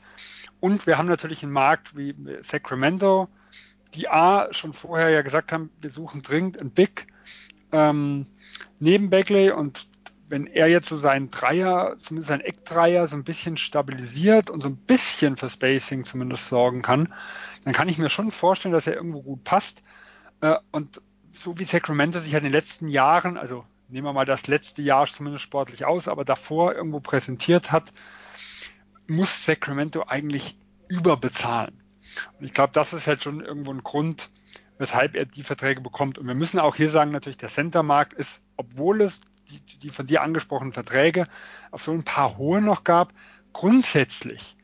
Und 0.61 0.87
wir 0.87 0.97
haben 0.97 1.09
natürlich 1.09 1.43
einen 1.43 1.51
Markt 1.51 1.97
wie 1.97 2.15
Sacramento, 2.41 3.27
die 3.95 4.07
A 4.07 4.47
schon 4.51 4.71
vorher 4.71 5.09
ja 5.09 5.23
gesagt 5.23 5.51
haben, 5.51 5.71
wir 5.81 5.89
suchen 5.89 6.21
dringend 6.21 6.57
einen 6.57 6.71
Big 6.71 7.07
ähm, 7.71 8.25
neben 8.79 9.09
Bagley 9.09 9.51
und 9.51 9.87
wenn 10.29 10.45
er 10.45 10.67
jetzt 10.67 10.87
so 10.87 10.97
seinen 10.97 11.31
Dreier, 11.31 11.97
zumindest 12.01 12.29
seinen 12.29 12.41
Eckdreier, 12.41 13.07
so 13.07 13.15
ein 13.15 13.23
bisschen 13.23 13.57
stabilisiert 13.57 14.49
und 14.49 14.61
so 14.61 14.69
ein 14.69 14.77
bisschen 14.77 15.37
für 15.37 15.49
Spacing 15.49 16.05
zumindest 16.05 16.49
sorgen 16.49 16.83
kann, 16.83 17.13
dann 17.63 17.73
kann 17.73 17.89
ich 17.89 17.97
mir 17.97 18.09
schon 18.09 18.29
vorstellen, 18.29 18.73
dass 18.73 18.85
er 18.85 18.93
irgendwo 18.93 19.23
gut 19.23 19.43
passt. 19.43 19.81
Äh, 20.41 20.55
und 20.71 21.01
so 21.33 21.57
wie 21.57 21.63
Sacramento 21.63 22.19
sich 22.19 22.31
ja 22.31 22.37
in 22.37 22.43
den 22.43 22.53
letzten 22.53 22.87
Jahren, 22.87 23.37
also 23.37 23.65
nehmen 23.87 24.05
wir 24.05 24.13
mal 24.13 24.25
das 24.25 24.47
letzte 24.47 24.83
Jahr 24.83 25.07
zumindest 25.07 25.43
sportlich 25.43 25.85
aus, 25.85 26.07
aber 26.07 26.25
davor 26.25 26.75
irgendwo 26.75 26.99
präsentiert 26.99 27.71
hat, 27.71 27.91
muss 29.07 29.45
Sacramento 29.45 30.05
eigentlich 30.07 30.57
überbezahlen. 30.89 31.81
Und 32.39 32.45
ich 32.45 32.53
glaube, 32.53 32.73
das 32.73 32.93
ist 32.93 33.07
halt 33.07 33.23
schon 33.23 33.41
irgendwo 33.41 33.71
ein 33.71 33.83
Grund, 33.83 34.29
weshalb 34.79 35.15
er 35.15 35.25
die 35.25 35.43
Verträge 35.43 35.81
bekommt. 35.81 36.17
Und 36.17 36.25
wir 36.25 36.33
müssen 36.33 36.59
auch 36.59 36.75
hier 36.75 36.89
sagen, 36.89 37.11
natürlich, 37.11 37.37
der 37.37 37.49
Centermarkt 37.49 38.13
ist, 38.13 38.41
obwohl 38.57 39.01
es 39.01 39.19
die, 39.49 39.59
die 39.79 39.89
von 39.91 40.07
dir 40.07 40.23
angesprochenen 40.23 40.73
Verträge 40.73 41.27
auf 41.69 41.83
so 41.83 41.91
ein 41.91 42.03
paar 42.03 42.37
hohe 42.37 42.61
noch 42.61 42.83
gab, 42.83 43.13
grundsätzlich 43.53 44.55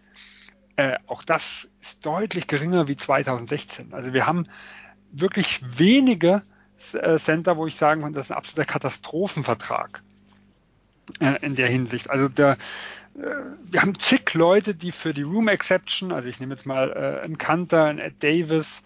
äh, 0.78 0.98
auch 1.08 1.24
das 1.24 1.68
ist 1.82 2.06
deutlich 2.06 2.48
geringer 2.48 2.88
wie 2.88 2.98
2016. 2.98 3.94
Also 3.94 4.14
wir 4.14 4.26
haben 4.26 4.46
wirklich 5.12 5.62
wenige 5.78 6.44
äh, 6.94 7.18
Center, 7.18 7.58
wo 7.58 7.68
ich 7.68 7.76
sagen 7.76 8.02
kann, 8.02 8.14
das 8.14 8.26
ist 8.26 8.32
ein 8.32 8.38
absoluter 8.38 8.66
Katastrophenvertrag 8.66 10.04
äh, 11.22 11.46
in 11.46 11.56
der 11.56 11.68
Hinsicht. 11.68 12.10
Also 12.10 12.28
der, 12.28 12.58
äh, 13.18 13.26
wir 13.64 13.82
haben 13.82 13.98
zig 13.98 14.34
Leute, 14.34 14.76
die 14.76 14.92
für 14.92 15.14
die 15.14 15.22
Room 15.22 15.48
Exception, 15.48 16.12
also 16.12 16.28
ich 16.28 16.40
nehme 16.42 16.54
jetzt 16.54 16.66
mal 16.66 16.92
äh, 16.92 17.24
einen 17.24 17.38
Kanter, 17.38 17.86
einen 17.86 18.00
Ed 18.00 18.22
Davis, 18.22 18.84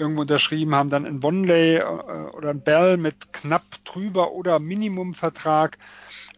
irgendwo 0.00 0.22
unterschrieben 0.22 0.74
haben, 0.74 0.90
dann 0.90 1.06
ein 1.06 1.22
Vonley 1.22 1.76
äh, 1.76 1.82
oder 1.82 2.50
ein 2.50 2.62
Bell 2.62 2.96
mit 2.96 3.32
knapp 3.32 3.64
drüber 3.84 4.32
oder 4.32 4.58
Minimumvertrag. 4.58 5.78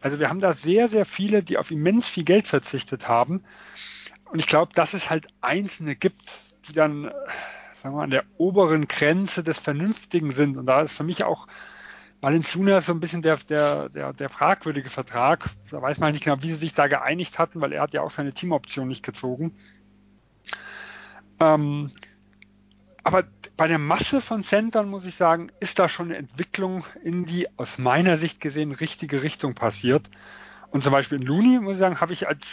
Also 0.01 0.19
wir 0.19 0.29
haben 0.29 0.41
da 0.41 0.53
sehr, 0.53 0.89
sehr 0.89 1.05
viele, 1.05 1.43
die 1.43 1.59
auf 1.59 1.71
immens 1.71 2.09
viel 2.09 2.25
Geld 2.25 2.47
verzichtet 2.47 3.09
haben. 3.09 3.45
Und 4.25 4.39
ich 4.39 4.47
glaube, 4.47 4.73
dass 4.75 4.95
es 4.95 5.11
halt 5.11 5.29
Einzelne 5.41 5.97
gibt, 5.97 6.33
die 6.69 6.73
dann, 6.73 7.05
sagen 7.05 7.15
wir 7.83 7.91
mal, 7.91 8.05
an 8.05 8.11
der 8.11 8.25
oberen 8.39 8.89
Grenze 8.89 9.43
des 9.43 9.59
Vernünftigen 9.59 10.33
sind. 10.33 10.57
Und 10.57 10.67
da 10.67 10.83
ist 10.83 10.93
für 10.93 11.05
mich 11.05 11.25
auch 11.25 11.47
Valenciunas 12.21 12.87
so 12.87 12.93
ein 12.93 13.01
bisschen 13.01 13.23
der, 13.23 13.39
der, 13.39 13.89
der, 13.89 14.13
der 14.13 14.29
fragwürdige 14.29 14.91
Vertrag. 14.91 15.51
Da 15.71 15.81
weiß 15.81 15.99
man 15.99 16.13
nicht 16.13 16.25
genau, 16.25 16.43
wie 16.43 16.51
sie 16.51 16.57
sich 16.57 16.75
da 16.75 16.87
geeinigt 16.87 17.39
hatten, 17.39 17.61
weil 17.61 17.73
er 17.73 17.83
hat 17.83 17.95
ja 17.95 18.03
auch 18.03 18.11
seine 18.11 18.33
Teamoption 18.33 18.89
nicht 18.89 19.03
gezogen. 19.03 19.57
Ähm, 21.41 21.91
aber 23.03 23.25
bei 23.57 23.67
der 23.67 23.79
Masse 23.79 24.21
von 24.21 24.45
Centern 24.45 24.89
muss 24.89 25.05
ich 25.05 25.15
sagen, 25.15 25.51
ist 25.61 25.79
da 25.79 25.89
schon 25.89 26.07
eine 26.07 26.17
Entwicklung 26.17 26.85
in 27.03 27.25
die 27.25 27.47
aus 27.59 27.79
meiner 27.79 28.17
Sicht 28.17 28.41
gesehen 28.41 28.73
richtige 28.73 29.23
Richtung 29.23 29.55
passiert. 29.55 30.11
Und 30.71 30.83
zum 30.83 30.93
Beispiel 30.93 31.21
in 31.21 31.27
Looney, 31.27 31.61
muss 31.61 31.75
ich 31.75 31.79
sagen, 31.79 32.01
habe 32.01 32.13
ich 32.13 32.29
als, 32.29 32.47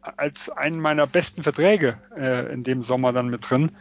als 0.00 0.50
einen 0.50 0.78
meiner 0.78 1.06
besten 1.06 1.42
Verträge 1.42 1.98
äh, 2.16 2.52
in 2.52 2.64
dem 2.64 2.82
Sommer 2.82 3.12
dann 3.12 3.28
mit 3.28 3.48
drin. 3.48 3.72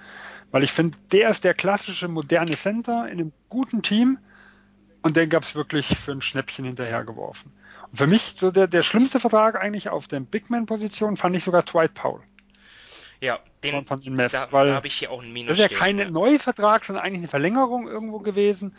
Weil 0.52 0.64
ich 0.64 0.72
finde, 0.72 0.98
der 1.12 1.30
ist 1.30 1.44
der 1.44 1.54
klassische 1.54 2.08
moderne 2.08 2.58
Center 2.58 3.06
in 3.06 3.20
einem 3.20 3.34
guten 3.50 3.82
Team 3.82 4.18
und 5.04 5.18
den 5.18 5.30
gab 5.30 5.44
es 5.44 5.56
wirklich 5.56 5.88
für 5.98 6.12
ein 6.12 6.22
Schnäppchen 6.22 6.66
hinterhergeworfen. 6.66 7.52
Und 7.90 7.98
für 7.98 8.08
mich 8.08 8.36
so 8.38 8.52
der, 8.52 8.68
der 8.68 8.84
schlimmste 8.84 9.20
Vertrag 9.20 9.56
eigentlich 9.56 9.90
auf 9.90 10.08
der 10.08 10.20
Bigman-Position 10.20 11.18
fand 11.18 11.36
ich 11.36 11.44
sogar 11.44 11.64
Dwight 11.64 11.94
Powell. 11.94 12.22
Ja, 13.22 13.40
den, 13.64 13.86
von, 13.86 14.02
den 14.02 14.16
Mavs, 14.16 14.32
da, 14.32 14.52
weil 14.52 14.70
da 14.70 14.76
habe 14.76 14.88
ich 14.88 14.96
hier 14.96 15.12
auch 15.12 15.22
einen 15.22 15.32
Minus. 15.32 15.56
Das 15.56 15.66
ist 15.66 15.72
ja 15.72 15.78
kein 15.78 16.00
ja. 16.00 16.10
Neuvertrag, 16.10 16.84
sondern 16.84 17.06
eigentlich 17.06 17.20
eine 17.20 17.28
Verlängerung 17.28 17.88
irgendwo 17.88 18.20
gewesen. 18.20 18.76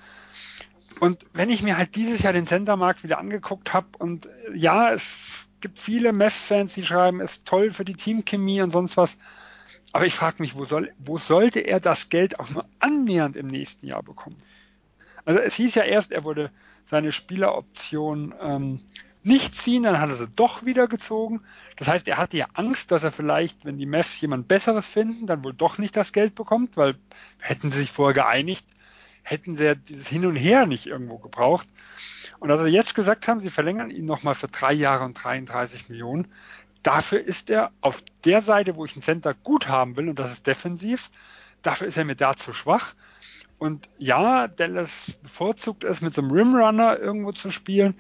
Und 0.99 1.25
wenn 1.33 1.49
ich 1.49 1.63
mir 1.63 1.79
halt 1.79 1.95
dieses 1.95 2.23
Jahr 2.23 2.33
den 2.33 2.49
Centermarkt 2.49 3.05
wieder 3.05 3.19
angeguckt 3.19 3.73
habe 3.73 3.87
und 3.99 4.29
ja, 4.53 4.93
es 4.93 5.47
gibt 5.61 5.79
viele 5.79 6.13
Mavs-Fans, 6.13 6.75
die 6.75 6.85
schreiben, 6.85 7.21
es 7.21 7.33
ist 7.33 7.47
toll 7.47 7.71
für 7.71 7.85
die 7.85 7.95
Teamchemie 7.95 8.63
und 8.63 8.73
sonst 8.73 8.97
was. 8.97 9.17
Aber 9.93 10.07
ich 10.07 10.15
frage 10.15 10.43
mich, 10.43 10.57
wo, 10.57 10.65
soll, 10.65 10.93
wo 10.99 11.19
sollte 11.19 11.61
er 11.61 11.79
das 11.79 12.09
Geld 12.09 12.41
auch 12.41 12.51
nur 12.51 12.67
annähernd 12.81 13.37
im 13.37 13.47
nächsten 13.47 13.87
Jahr 13.87 14.03
bekommen? 14.03 14.37
Also 15.25 15.39
es 15.39 15.55
hieß 15.55 15.77
ja 15.77 15.85
erst, 15.85 16.11
er 16.11 16.25
wurde 16.25 16.51
seine 16.87 17.13
Spieleroption 17.13 18.35
ähm, 18.41 18.81
nicht 19.25 19.55
ziehen, 19.55 19.85
dann 19.85 20.01
hat 20.01 20.11
er 20.11 20.17
sie 20.17 20.29
doch 20.29 20.65
wieder 20.65 20.89
gezogen. 20.89 21.43
Das 21.77 21.89
heißt, 21.89 22.09
er 22.09 22.19
hatte 22.19 22.37
ja 22.37 22.47
Angst, 22.55 22.91
dass 22.91 23.05
er 23.05 23.13
vielleicht, 23.13 23.65
wenn 23.65 23.79
die 23.79 23.87
Mavs 23.87 24.21
jemand 24.21 24.49
Besseres 24.49 24.87
finden, 24.87 25.27
dann 25.27 25.45
wohl 25.45 25.55
doch 25.55 25.79
nicht 25.79 25.97
das 25.97 26.13
Geld 26.13 26.35
bekommt, 26.35 26.77
weil 26.77 26.97
hätten 27.39 27.71
sie 27.71 27.81
sich 27.81 27.93
vorher 27.93 28.15
geeinigt, 28.15 28.67
hätten 29.23 29.57
sie 29.57 29.77
dieses 29.77 30.09
Hin 30.09 30.27
und 30.27 30.37
Her 30.37 30.67
nicht 30.67 30.87
irgendwo 30.87 31.19
gebraucht. 31.19 31.69
Und 32.41 32.51
als 32.51 32.63
sie 32.63 32.71
jetzt 32.71 32.95
gesagt 32.95 33.29
haben, 33.29 33.41
sie 33.41 33.51
verlängern 33.51 33.91
ihn 33.91 34.05
nochmal 34.05 34.35
für 34.35 34.49
drei 34.49 34.73
Jahre 34.73 35.05
und 35.05 35.15
33 35.15 35.89
Millionen, 35.89 36.27
dafür 36.83 37.21
ist 37.21 37.51
er 37.51 37.71
auf 37.81 38.03
der 38.25 38.43
Seite, 38.43 38.75
wo 38.75 38.85
ich 38.85 38.95
einen 38.95 39.03
Center 39.03 39.35
gut 39.35 39.69
haben 39.69 39.97
will, 39.97 40.09
und 40.09 40.19
das 40.19 40.33
ist 40.33 40.47
defensiv, 40.47 41.11
dafür 41.63 41.87
ist 41.87 41.97
er 41.97 42.05
mir 42.05 42.17
da 42.17 42.37
zu 42.37 42.53
schwach. 42.53 42.95
Und 43.59 43.89
ja, 43.99 44.49
Dallas 44.49 45.13
bevorzugt 45.23 45.85
es, 45.85 46.01
mit 46.01 46.13
so 46.13 46.23
einem 46.23 46.33
Rimrunner 46.33 46.99
irgendwo 46.99 47.31
zu 47.31 47.53
spielen, 47.53 47.95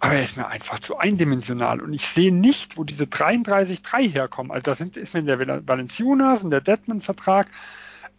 aber 0.00 0.14
er 0.14 0.24
ist 0.24 0.36
mir 0.36 0.46
einfach 0.46 0.78
zu 0.78 0.98
eindimensional 0.98 1.80
und 1.80 1.92
ich 1.92 2.06
sehe 2.06 2.32
nicht, 2.32 2.76
wo 2.76 2.84
diese 2.84 3.04
33-3 3.04 4.10
herkommen. 4.10 4.52
Also 4.52 4.62
das 4.62 4.80
ist 4.80 5.14
mir 5.14 5.22
der 5.22 5.66
Valenciunas 5.66 6.44
und 6.44 6.50
der 6.50 6.60
Deadman-Vertrag 6.60 7.48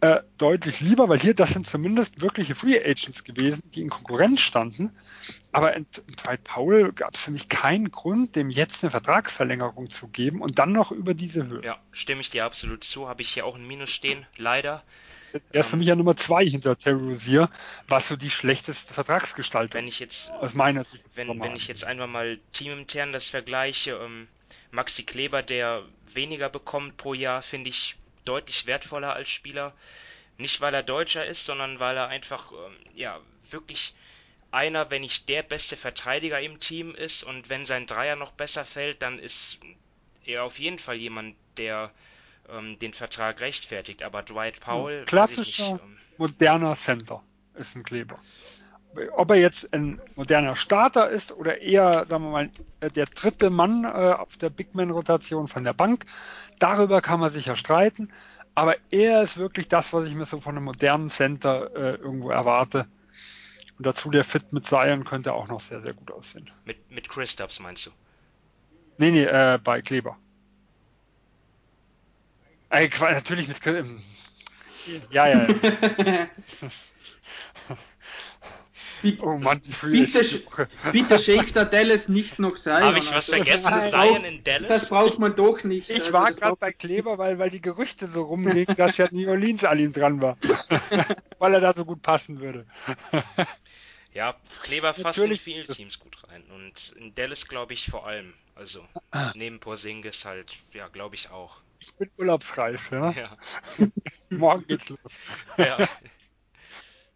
äh, 0.00 0.20
deutlich 0.38 0.80
lieber, 0.80 1.08
weil 1.08 1.18
hier 1.18 1.34
das 1.34 1.50
sind 1.50 1.66
zumindest 1.66 2.20
wirkliche 2.20 2.54
Free 2.54 2.78
Agents 2.78 3.24
gewesen, 3.24 3.62
die 3.74 3.82
in 3.82 3.90
Konkurrenz 3.90 4.40
standen. 4.40 4.92
Aber 5.50 5.74
in, 5.74 5.86
in 6.06 6.14
Dwight 6.14 6.44
Powell 6.44 6.92
gab 6.92 7.16
es 7.16 7.22
für 7.22 7.32
mich 7.32 7.48
keinen 7.48 7.90
Grund, 7.90 8.36
dem 8.36 8.48
jetzt 8.50 8.84
eine 8.84 8.92
Vertragsverlängerung 8.92 9.90
zu 9.90 10.06
geben 10.06 10.40
und 10.40 10.58
dann 10.58 10.70
noch 10.72 10.92
über 10.92 11.14
diese 11.14 11.46
Höhe. 11.46 11.64
Ja, 11.64 11.78
stimme 11.90 12.20
ich 12.20 12.30
dir 12.30 12.44
absolut 12.44 12.84
zu. 12.84 13.08
Habe 13.08 13.22
ich 13.22 13.30
hier 13.30 13.44
auch 13.44 13.56
ein 13.56 13.66
Minus 13.66 13.90
stehen, 13.90 14.24
leider. 14.36 14.84
Er 15.52 15.60
ist 15.60 15.70
für 15.70 15.76
mich 15.76 15.86
ja 15.86 15.94
Nummer 15.94 16.16
zwei 16.16 16.44
hinter 16.44 16.76
Terry 16.76 17.10
Rozier, 17.10 17.50
was 17.86 18.08
so 18.08 18.16
die 18.16 18.30
schlechteste 18.30 18.92
Vertragsgestaltung 18.94 19.78
wenn 19.78 19.88
ich 19.88 20.00
jetzt, 20.00 20.30
aus 20.32 20.54
meiner 20.54 20.84
Sicht 20.84 21.04
wenn, 21.14 21.40
wenn 21.40 21.56
ich 21.56 21.68
jetzt 21.68 21.84
einfach 21.84 22.06
mal 22.06 22.38
teamintern 22.52 23.12
das 23.12 23.28
vergleiche, 23.28 23.92
ähm, 23.92 24.28
Maxi 24.70 25.02
Kleber, 25.04 25.42
der 25.42 25.84
weniger 26.12 26.48
bekommt 26.48 26.96
pro 26.96 27.14
Jahr, 27.14 27.42
finde 27.42 27.70
ich 27.70 27.96
deutlich 28.24 28.66
wertvoller 28.66 29.14
als 29.14 29.30
Spieler. 29.30 29.74
Nicht 30.36 30.60
weil 30.60 30.74
er 30.74 30.82
Deutscher 30.82 31.26
ist, 31.26 31.44
sondern 31.44 31.80
weil 31.80 31.96
er 31.96 32.08
einfach 32.08 32.52
ähm, 32.52 32.76
ja 32.94 33.20
wirklich 33.50 33.94
einer, 34.50 34.90
wenn 34.90 35.02
nicht 35.02 35.28
der 35.28 35.42
beste 35.42 35.76
Verteidiger 35.76 36.40
im 36.40 36.60
Team 36.60 36.94
ist 36.94 37.22
und 37.22 37.48
wenn 37.48 37.66
sein 37.66 37.86
Dreier 37.86 38.16
noch 38.16 38.32
besser 38.32 38.64
fällt, 38.64 39.02
dann 39.02 39.18
ist 39.18 39.58
er 40.24 40.44
auf 40.44 40.58
jeden 40.58 40.78
Fall 40.78 40.96
jemand, 40.96 41.36
der 41.56 41.90
ähm, 42.50 42.78
den 42.78 42.92
Vertrag 42.92 43.40
rechtfertigt. 43.40 44.02
Aber 44.02 44.22
Dwight 44.22 44.60
Powell. 44.60 45.04
Klassischer, 45.04 45.72
nicht, 45.72 45.82
ähm, 45.82 45.96
moderner 46.16 46.76
Center 46.76 47.22
ist 47.54 47.76
ein 47.76 47.82
Kleber. 47.82 48.18
Ob 49.16 49.30
er 49.30 49.36
jetzt 49.36 49.72
ein 49.74 50.00
moderner 50.16 50.56
Starter 50.56 51.10
ist 51.10 51.32
oder 51.32 51.60
eher, 51.60 52.06
sagen 52.08 52.24
wir 52.24 52.30
mal, 52.30 52.50
der 52.80 53.04
dritte 53.04 53.50
Mann 53.50 53.84
äh, 53.84 53.88
auf 53.88 54.38
der 54.38 54.50
Big 54.50 54.74
Man-Rotation 54.74 55.46
von 55.46 55.62
der 55.62 55.74
Bank, 55.74 56.06
darüber 56.58 57.00
kann 57.00 57.20
man 57.20 57.30
sicher 57.30 57.54
streiten. 57.54 58.10
Aber 58.54 58.76
er 58.90 59.22
ist 59.22 59.36
wirklich 59.36 59.68
das, 59.68 59.92
was 59.92 60.08
ich 60.08 60.14
mir 60.14 60.24
so 60.24 60.40
von 60.40 60.56
einem 60.56 60.64
modernen 60.64 61.10
Center 61.10 61.70
äh, 61.76 61.94
irgendwo 61.96 62.30
erwarte. 62.30 62.86
Und 63.76 63.86
dazu 63.86 64.10
der 64.10 64.24
Fit 64.24 64.52
mit 64.52 64.66
Zion 64.66 65.04
könnte 65.04 65.32
auch 65.32 65.46
noch 65.46 65.60
sehr, 65.60 65.80
sehr 65.82 65.92
gut 65.92 66.10
aussehen. 66.10 66.50
Mit, 66.64 66.90
mit 66.90 67.08
Chris 67.08 67.30
Stubbs 67.30 67.60
meinst 67.60 67.86
du? 67.86 67.90
Nee, 68.96 69.12
nee, 69.12 69.24
äh, 69.24 69.60
bei 69.62 69.80
Kleber. 69.80 70.16
Äh, 72.70 72.88
natürlich 73.00 73.48
mit. 73.48 73.66
Ähm, 73.66 74.00
ja, 75.10 75.28
ja, 75.28 75.46
ja. 75.48 76.28
oh 79.20 79.38
Mann, 79.38 79.60
bitte, 79.82 80.24
bitte 80.92 81.18
schenkt 81.18 81.56
der 81.56 81.64
Dallas 81.66 82.08
nicht 82.08 82.38
noch 82.38 82.56
sein. 82.56 82.82
Habe 82.84 82.98
ich 82.98 83.12
was 83.12 83.28
vergessen? 83.28 83.70
Das, 83.70 83.90
Zion 83.90 84.24
in 84.24 84.44
Dallas? 84.44 84.68
Das 84.68 84.88
braucht 84.88 85.18
man 85.18 85.34
doch 85.34 85.64
nicht. 85.64 85.90
Ich 85.90 86.00
also, 86.00 86.12
war 86.12 86.32
gerade 86.32 86.56
bei 86.56 86.72
Kleber, 86.72 87.18
weil, 87.18 87.38
weil 87.38 87.50
die 87.50 87.60
Gerüchte 87.60 88.08
so 88.08 88.22
rumgingen, 88.22 88.76
dass 88.76 88.96
ja 88.96 89.08
New 89.10 89.28
Orleans 89.28 89.64
an 89.64 89.78
ihm 89.78 89.92
dran 89.92 90.20
war. 90.20 90.36
weil 91.38 91.54
er 91.54 91.60
da 91.60 91.74
so 91.74 91.84
gut 91.84 92.02
passen 92.02 92.40
würde. 92.40 92.66
ja, 94.12 94.34
Kleber 94.62 94.94
fasst 94.94 95.18
in 95.18 95.36
viele 95.36 95.66
Teams 95.66 95.98
gut 95.98 96.16
rein. 96.28 96.44
Und 96.54 96.94
in 96.98 97.14
Dallas 97.14 97.46
glaube 97.46 97.74
ich 97.74 97.90
vor 97.90 98.06
allem. 98.06 98.34
Also 98.54 98.84
neben 99.34 99.60
Porzingis 99.60 100.24
halt, 100.24 100.56
ja, 100.72 100.88
glaube 100.88 101.14
ich 101.14 101.30
auch. 101.30 101.60
Ich 101.80 101.94
bin 101.96 102.10
urlaubsreif, 102.18 102.90
ja. 102.90 103.10
ja. 103.12 103.36
Morgen 104.30 104.66
geht's 104.66 104.88
los. 104.88 105.00
Ja. 105.56 105.76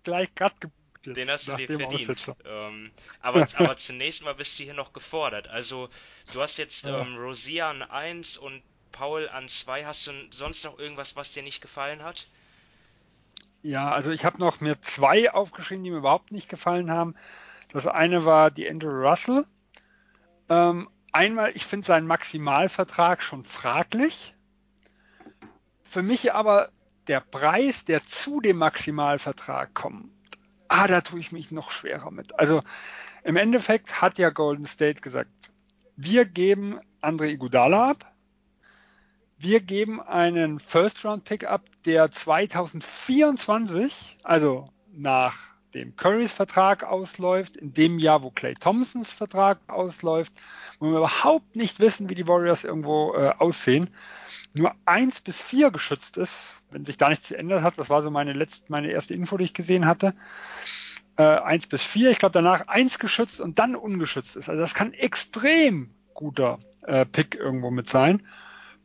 Gleich 0.03 0.35
grad 0.35 0.61
gebucht. 0.61 0.79
Jetzt, 1.05 1.17
Den 1.17 1.31
hast 1.31 1.49
du 1.49 1.57
dir 1.57 1.67
verdient. 1.67 2.33
Ähm, 2.45 2.93
aber, 3.21 3.47
aber 3.57 3.77
zunächst 3.77 4.23
mal 4.23 4.35
bist 4.35 4.59
du 4.59 4.65
hier 4.65 4.75
noch 4.75 4.93
gefordert. 4.93 5.49
Also, 5.49 5.89
du 6.33 6.41
hast 6.41 6.59
jetzt 6.59 6.85
ja. 6.85 7.01
ähm, 7.01 7.17
Rosier 7.17 7.67
an 7.67 7.83
1 7.83 8.37
und 8.37 8.63
Paul 8.93 9.29
an 9.29 9.49
zwei. 9.49 9.85
Hast 9.85 10.07
du 10.07 10.13
sonst 10.31 10.65
noch 10.65 10.79
irgendwas, 10.79 11.17
was 11.17 11.33
dir 11.33 11.43
nicht 11.43 11.61
gefallen 11.61 12.03
hat? 12.03 12.29
Ja, 13.63 13.91
also 13.91 14.11
ich 14.11 14.25
habe 14.25 14.39
noch 14.39 14.61
mir 14.61 14.81
zwei 14.81 15.33
aufgeschrieben, 15.33 15.85
die 15.85 15.91
mir 15.91 15.99
überhaupt 15.99 16.33
nicht 16.33 16.49
gefallen 16.49 16.91
haben. 16.91 17.15
Das 17.73 17.87
eine 17.87 18.25
war 18.25 18.51
die 18.51 18.69
Andrew 18.69 18.91
Russell. 18.91 19.47
Ähm, 20.49 20.91
einmal, 21.13 21.53
ich 21.55 21.65
finde 21.65 21.87
seinen 21.87 22.07
Maximalvertrag 22.07 23.23
schon 23.23 23.45
fraglich. 23.45 24.35
Für 25.93 26.03
mich 26.03 26.33
aber 26.33 26.71
der 27.07 27.21
Preis, 27.21 27.85
der 27.85 28.01
zu 28.07 28.41
dem 28.41 28.57
Maximalvertrag 28.57 29.75
kommt, 29.75 30.11
ah, 30.69 30.87
da 30.87 31.03
tue 31.03 31.21
ich 31.21 31.33
mich 31.33 31.51
noch 31.51 31.71
schwerer 31.71 32.11
mit. 32.11 32.39
Also 32.39 32.63
im 33.25 33.37
Endeffekt 33.37 34.01
hat 34.01 34.17
ja 34.17 34.31
Golden 34.31 34.65
State 34.65 35.03
gesagt, 35.03 35.29
wir 35.97 36.25
geben 36.25 36.81
Andre 37.03 37.29
Iguodala 37.29 37.91
ab. 37.91 38.11
Wir 39.37 39.61
geben 39.61 40.01
einen 40.01 40.61
First-Round-Pick 40.61 41.45
ab, 41.45 41.67
der 41.85 42.11
2024, 42.11 44.17
also 44.23 44.71
nach 44.95 45.37
dem 45.75 45.95
Currys 45.97 46.33
Vertrag 46.33 46.85
ausläuft, 46.85 47.59
in 47.59 47.75
dem 47.75 47.99
Jahr, 47.99 48.23
wo 48.23 48.31
Clay 48.31 48.55
Thompsons 48.55 49.13
Vertrag 49.13 49.59
ausläuft, 49.69 50.33
wo 50.79 50.87
wir 50.87 50.97
überhaupt 50.97 51.55
nicht 51.55 51.81
wissen, 51.81 52.09
wie 52.09 52.15
die 52.15 52.27
Warriors 52.27 52.65
irgendwo 52.65 53.15
äh, 53.15 53.35
aussehen, 53.39 53.91
nur 54.55 54.75
eins 54.85 55.21
bis 55.21 55.41
vier 55.41 55.71
geschützt 55.71 56.17
ist, 56.17 56.55
wenn 56.71 56.85
sich 56.85 56.97
da 56.97 57.09
nichts 57.09 57.29
geändert 57.29 57.63
hat, 57.63 57.75
das 57.79 57.91
war 57.91 58.03
so 58.03 58.11
meine 58.11 58.33
letzte, 58.33 58.65
meine 58.69 58.91
erste 58.91 59.15
Info, 59.15 59.37
die 59.37 59.45
ich 59.45 59.55
gesehen 59.55 59.87
hatte, 59.87 60.15
äh, 61.17 61.23
eins 61.23 61.67
bis 61.67 61.83
vier, 61.83 62.11
ich 62.11 62.19
glaube 62.19 62.33
danach 62.33 62.69
eins 62.69 62.99
geschützt 62.99 63.41
und 63.41 63.59
dann 63.59 63.75
ungeschützt 63.75 64.37
ist. 64.37 64.49
Also 64.49 64.61
das 64.61 64.75
kann 64.75 64.93
extrem 64.93 65.91
guter 66.15 66.59
äh, 66.83 67.05
Pick 67.07 67.35
irgendwo 67.35 67.71
mit 67.71 67.89
sein. 67.89 68.23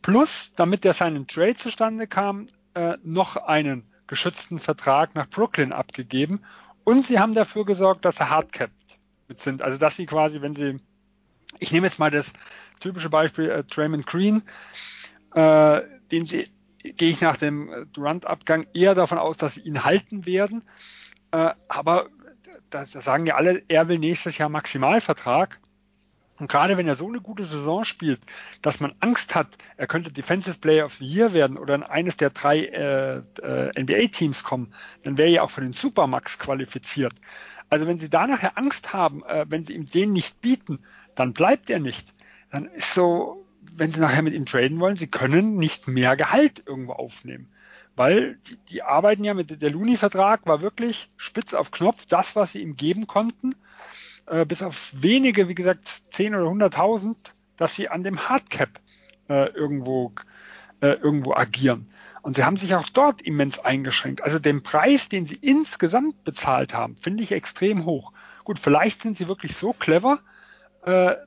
Plus, 0.01 0.51
damit 0.55 0.83
der 0.83 0.93
seinen 0.93 1.27
Trade 1.27 1.55
zustande 1.55 2.07
kam, 2.07 2.47
äh, 2.73 2.97
noch 3.03 3.35
einen 3.35 3.83
geschützten 4.07 4.59
Vertrag 4.59 5.15
nach 5.15 5.27
Brooklyn 5.27 5.73
abgegeben 5.73 6.41
und 6.83 7.05
sie 7.05 7.19
haben 7.19 7.33
dafür 7.33 7.65
gesorgt, 7.65 8.05
dass 8.05 8.17
sie 8.17 8.29
hardcapped 8.29 8.99
mit 9.27 9.41
sind. 9.41 9.61
Also 9.61 9.77
dass 9.77 9.97
sie 9.97 10.05
quasi, 10.05 10.41
wenn 10.41 10.55
sie, 10.55 10.79
ich 11.59 11.71
nehme 11.71 11.87
jetzt 11.87 11.99
mal 11.99 12.11
das 12.11 12.31
typische 12.79 13.09
Beispiel 13.09 13.49
äh, 13.49 13.63
Draymond 13.63 14.05
Green, 14.05 14.43
äh, 15.37 15.83
den 16.11 16.25
sie, 16.25 16.49
gehe 16.81 17.09
ich 17.09 17.21
nach 17.21 17.37
dem 17.37 17.87
Durant-Abgang 17.93 18.65
eher 18.73 18.95
davon 18.95 19.19
aus, 19.19 19.37
dass 19.37 19.53
sie 19.53 19.61
ihn 19.61 19.83
halten 19.83 20.25
werden. 20.25 20.63
Äh, 21.31 21.51
aber 21.67 22.07
da, 22.71 22.85
da 22.85 23.01
sagen 23.01 23.27
ja 23.27 23.35
alle, 23.35 23.61
er 23.67 23.87
will 23.87 23.99
nächstes 23.99 24.37
Jahr 24.39 24.49
Maximalvertrag. 24.49 25.59
Und 26.39 26.49
gerade 26.49 26.77
wenn 26.77 26.87
er 26.87 26.95
so 26.95 27.07
eine 27.07 27.21
gute 27.21 27.45
Saison 27.45 27.83
spielt, 27.83 28.19
dass 28.61 28.79
man 28.79 28.93
Angst 28.99 29.35
hat, 29.35 29.57
er 29.75 29.87
könnte 29.87 30.11
Defensive 30.11 30.59
Player 30.59 30.85
of 30.85 30.95
the 30.95 31.05
Year 31.05 31.33
werden 31.33 31.57
oder 31.57 31.75
in 31.75 31.83
eines 31.83 32.17
der 32.17 32.31
drei 32.31 32.65
äh, 32.65 33.17
äh, 33.41 33.81
NBA-Teams 33.81 34.43
kommen, 34.43 34.73
dann 35.03 35.17
wäre 35.17 35.29
er 35.29 35.43
auch 35.43 35.51
für 35.51 35.61
den 35.61 35.73
Supermax 35.73 36.39
qualifiziert. 36.39 37.13
Also 37.69 37.85
wenn 37.85 37.97
Sie 37.99 38.09
da 38.09 38.27
nachher 38.27 38.57
Angst 38.57 38.93
haben, 38.93 39.23
äh, 39.25 39.45
wenn 39.49 39.65
Sie 39.65 39.73
ihm 39.73 39.85
den 39.85 40.13
nicht 40.13 40.41
bieten, 40.41 40.79
dann 41.15 41.33
bleibt 41.33 41.69
er 41.69 41.79
nicht. 41.79 42.13
Dann 42.51 42.65
ist 42.65 42.93
so, 42.93 43.46
wenn 43.75 43.91
Sie 43.91 43.99
nachher 43.99 44.21
mit 44.21 44.33
ihm 44.33 44.45
traden 44.45 44.79
wollen, 44.79 44.97
Sie 44.97 45.07
können 45.07 45.57
nicht 45.57 45.87
mehr 45.87 46.15
Gehalt 46.15 46.63
irgendwo 46.65 46.93
aufnehmen. 46.93 47.49
Weil 47.95 48.37
die, 48.47 48.57
die 48.69 48.83
arbeiten 48.83 49.23
ja 49.23 49.33
mit, 49.33 49.61
der 49.61 49.71
Looney-Vertrag 49.71 50.45
war 50.45 50.61
wirklich 50.61 51.09
spitz 51.17 51.53
auf 51.53 51.71
Knopf, 51.71 52.05
das, 52.05 52.35
was 52.35 52.51
Sie 52.51 52.61
ihm 52.61 52.75
geben 52.75 53.07
konnten 53.07 53.55
äh, 54.27 54.45
bis 54.45 54.61
auf 54.61 54.91
wenige, 54.93 55.47
wie 55.47 55.55
gesagt, 55.55 56.03
10 56.11 56.35
oder 56.35 56.45
100.000, 56.45 57.15
dass 57.55 57.75
sie 57.75 57.89
an 57.89 58.03
dem 58.03 58.29
Hardcap 58.29 58.69
äh, 59.29 59.49
irgendwo, 59.51 60.13
äh, 60.81 60.93
irgendwo 60.93 61.33
agieren. 61.33 61.89
Und 62.21 62.35
sie 62.35 62.43
haben 62.43 62.57
sich 62.57 62.75
auch 62.75 62.89
dort 62.89 63.21
immens 63.21 63.59
eingeschränkt. 63.59 64.21
Also 64.21 64.37
den 64.37 64.61
Preis, 64.61 65.07
den 65.07 65.25
sie 65.25 65.35
insgesamt 65.35 66.23
bezahlt 66.25 66.73
haben, 66.73 66.97
finde 66.97 67.23
ich 67.23 67.31
extrem 67.31 67.85
hoch. 67.85 68.11
Gut, 68.43 68.59
vielleicht 68.59 69.01
sind 69.01 69.17
sie 69.17 69.29
wirklich 69.29 69.55
so 69.55 69.71
clever, 69.71 70.19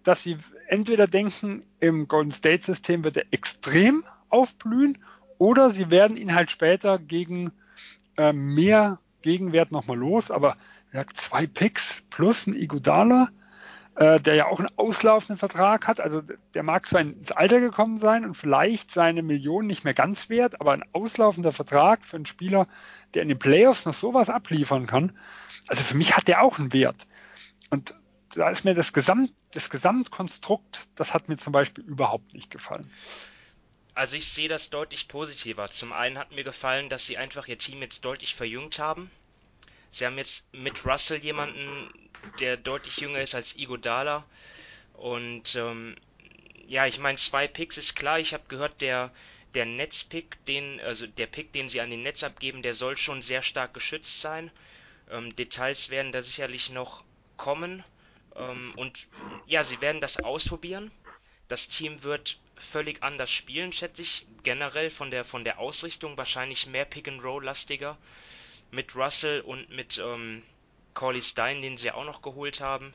dass 0.04 0.22
sie 0.22 0.38
entweder 0.68 1.06
denken, 1.06 1.62
im 1.80 2.08
Golden 2.08 2.30
State 2.30 2.64
System 2.64 3.04
wird 3.04 3.16
er 3.18 3.26
extrem 3.30 4.04
aufblühen 4.30 4.98
oder 5.38 5.70
sie 5.70 5.90
werden 5.90 6.16
ihn 6.16 6.34
halt 6.34 6.50
später 6.50 6.98
gegen 6.98 7.52
äh, 8.16 8.32
mehr 8.32 8.98
Gegenwert 9.22 9.72
nochmal 9.72 9.98
los. 9.98 10.30
Aber 10.30 10.56
er 10.92 11.00
hat 11.00 11.16
zwei 11.16 11.46
Picks 11.46 12.02
plus 12.10 12.46
ein 12.46 12.54
Iguodala, 12.54 13.28
äh, 13.96 14.20
der 14.20 14.34
ja 14.34 14.46
auch 14.46 14.58
einen 14.58 14.68
auslaufenden 14.76 15.38
Vertrag 15.38 15.86
hat. 15.88 16.00
Also 16.00 16.22
der 16.54 16.62
mag 16.62 16.88
zwar 16.88 17.00
ins 17.00 17.32
Alter 17.32 17.60
gekommen 17.60 17.98
sein 17.98 18.24
und 18.24 18.36
vielleicht 18.36 18.92
seine 18.92 19.22
Millionen 19.22 19.66
nicht 19.66 19.84
mehr 19.84 19.94
ganz 19.94 20.28
wert, 20.28 20.60
aber 20.60 20.72
ein 20.72 20.84
auslaufender 20.92 21.52
Vertrag 21.52 22.04
für 22.04 22.16
einen 22.16 22.26
Spieler, 22.26 22.66
der 23.14 23.22
in 23.22 23.28
den 23.28 23.38
Playoffs 23.38 23.86
noch 23.86 23.94
sowas 23.94 24.30
abliefern 24.30 24.86
kann. 24.86 25.12
Also 25.68 25.84
für 25.84 25.96
mich 25.96 26.16
hat 26.16 26.28
der 26.28 26.42
auch 26.42 26.58
einen 26.58 26.72
Wert. 26.72 27.06
Und 27.70 27.94
da 28.34 28.50
ist 28.50 28.64
mir 28.64 28.74
das 28.74 28.92
Gesamt, 28.92 29.32
das 29.52 29.70
Gesamtkonstrukt, 29.70 30.88
das 30.94 31.14
hat 31.14 31.28
mir 31.28 31.36
zum 31.36 31.52
Beispiel 31.52 31.84
überhaupt 31.84 32.32
nicht 32.32 32.50
gefallen. 32.50 32.90
Also 33.94 34.16
ich 34.16 34.28
sehe 34.28 34.48
das 34.48 34.70
deutlich 34.70 35.08
positiver. 35.08 35.68
Zum 35.68 35.92
einen 35.92 36.16
hat 36.16 36.32
mir 36.32 36.44
gefallen, 36.44 36.88
dass 36.88 37.06
sie 37.06 37.18
einfach 37.18 37.48
ihr 37.48 37.58
Team 37.58 37.82
jetzt 37.82 38.04
deutlich 38.04 38.34
verjüngt 38.34 38.78
haben. 38.78 39.10
Sie 39.90 40.06
haben 40.06 40.16
jetzt 40.16 40.52
mit 40.54 40.86
Russell 40.86 41.18
jemanden, 41.18 41.90
der 42.38 42.56
deutlich 42.56 42.98
jünger 42.98 43.20
ist 43.20 43.34
als 43.34 43.56
Igodala. 43.56 44.24
Und 44.94 45.56
ähm, 45.56 45.96
ja, 46.68 46.86
ich 46.86 46.98
meine, 46.98 47.18
zwei 47.18 47.48
Picks 47.48 47.76
ist 47.76 47.96
klar. 47.96 48.20
Ich 48.20 48.32
habe 48.32 48.44
gehört, 48.46 48.80
der, 48.80 49.10
der 49.54 49.66
Netzpick, 49.66 50.36
den, 50.46 50.80
also 50.80 51.06
der 51.08 51.26
Pick, 51.26 51.52
den 51.52 51.68
sie 51.68 51.80
an 51.80 51.90
den 51.90 52.04
Netz 52.04 52.22
abgeben, 52.22 52.62
der 52.62 52.74
soll 52.74 52.96
schon 52.96 53.20
sehr 53.22 53.42
stark 53.42 53.74
geschützt 53.74 54.20
sein. 54.20 54.52
Ähm, 55.10 55.34
Details 55.34 55.90
werden 55.90 56.12
da 56.12 56.22
sicherlich 56.22 56.70
noch 56.70 57.02
kommen. 57.36 57.82
Ähm, 58.36 58.72
und 58.76 59.06
ja, 59.46 59.64
sie 59.64 59.80
werden 59.80 60.00
das 60.00 60.18
ausprobieren. 60.22 60.90
Das 61.48 61.68
Team 61.68 62.02
wird 62.02 62.38
völlig 62.56 63.02
anders 63.02 63.30
spielen, 63.30 63.72
schätze 63.72 64.02
ich. 64.02 64.26
Generell 64.42 64.90
von 64.90 65.10
der, 65.10 65.24
von 65.24 65.44
der 65.44 65.58
Ausrichtung 65.58 66.16
wahrscheinlich 66.16 66.66
mehr 66.66 66.84
Pick-and-Roll-lastiger 66.84 67.96
mit 68.70 68.94
Russell 68.94 69.40
und 69.40 69.68
mit 69.70 69.98
ähm, 69.98 70.42
Corley 70.94 71.22
Stein, 71.22 71.62
den 71.62 71.76
sie 71.76 71.88
ja 71.88 71.94
auch 71.94 72.04
noch 72.04 72.22
geholt 72.22 72.60
haben. 72.60 72.92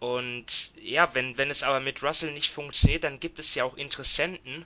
Und 0.00 0.72
ja, 0.80 1.12
wenn, 1.14 1.36
wenn 1.36 1.50
es 1.50 1.62
aber 1.62 1.80
mit 1.80 2.02
Russell 2.02 2.32
nicht 2.32 2.50
funktioniert, 2.50 3.04
dann 3.04 3.20
gibt 3.20 3.38
es 3.38 3.54
ja 3.54 3.64
auch 3.64 3.76
Interessenten, 3.76 4.64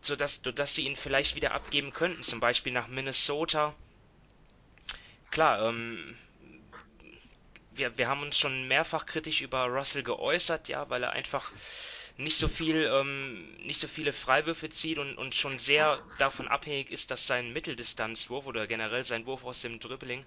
sodass, 0.00 0.40
sodass 0.44 0.74
sie 0.74 0.86
ihn 0.86 0.96
vielleicht 0.96 1.34
wieder 1.34 1.52
abgeben 1.52 1.92
könnten, 1.92 2.22
zum 2.22 2.38
Beispiel 2.40 2.72
nach 2.72 2.88
Minnesota. 2.88 3.74
Klar, 5.30 5.68
ähm, 5.68 6.16
wir, 7.80 7.96
wir 7.96 8.08
haben 8.08 8.22
uns 8.22 8.38
schon 8.38 8.68
mehrfach 8.68 9.06
kritisch 9.06 9.40
über 9.40 9.64
Russell 9.64 10.02
geäußert, 10.02 10.68
ja, 10.68 10.88
weil 10.90 11.02
er 11.02 11.12
einfach 11.12 11.50
nicht 12.18 12.36
so 12.36 12.46
viel, 12.48 12.84
ähm, 12.92 13.56
nicht 13.64 13.80
so 13.80 13.88
viele 13.88 14.12
Freiwürfe 14.12 14.68
zieht 14.68 14.98
und, 14.98 15.16
und 15.16 15.34
schon 15.34 15.58
sehr 15.58 16.02
davon 16.18 16.46
abhängig 16.46 16.90
ist, 16.90 17.10
dass 17.10 17.26
sein 17.26 17.52
Mitteldistanzwurf 17.54 18.46
oder 18.46 18.66
generell 18.66 19.04
sein 19.04 19.24
Wurf 19.24 19.44
aus 19.44 19.62
dem 19.62 19.80
Dribbling 19.80 20.24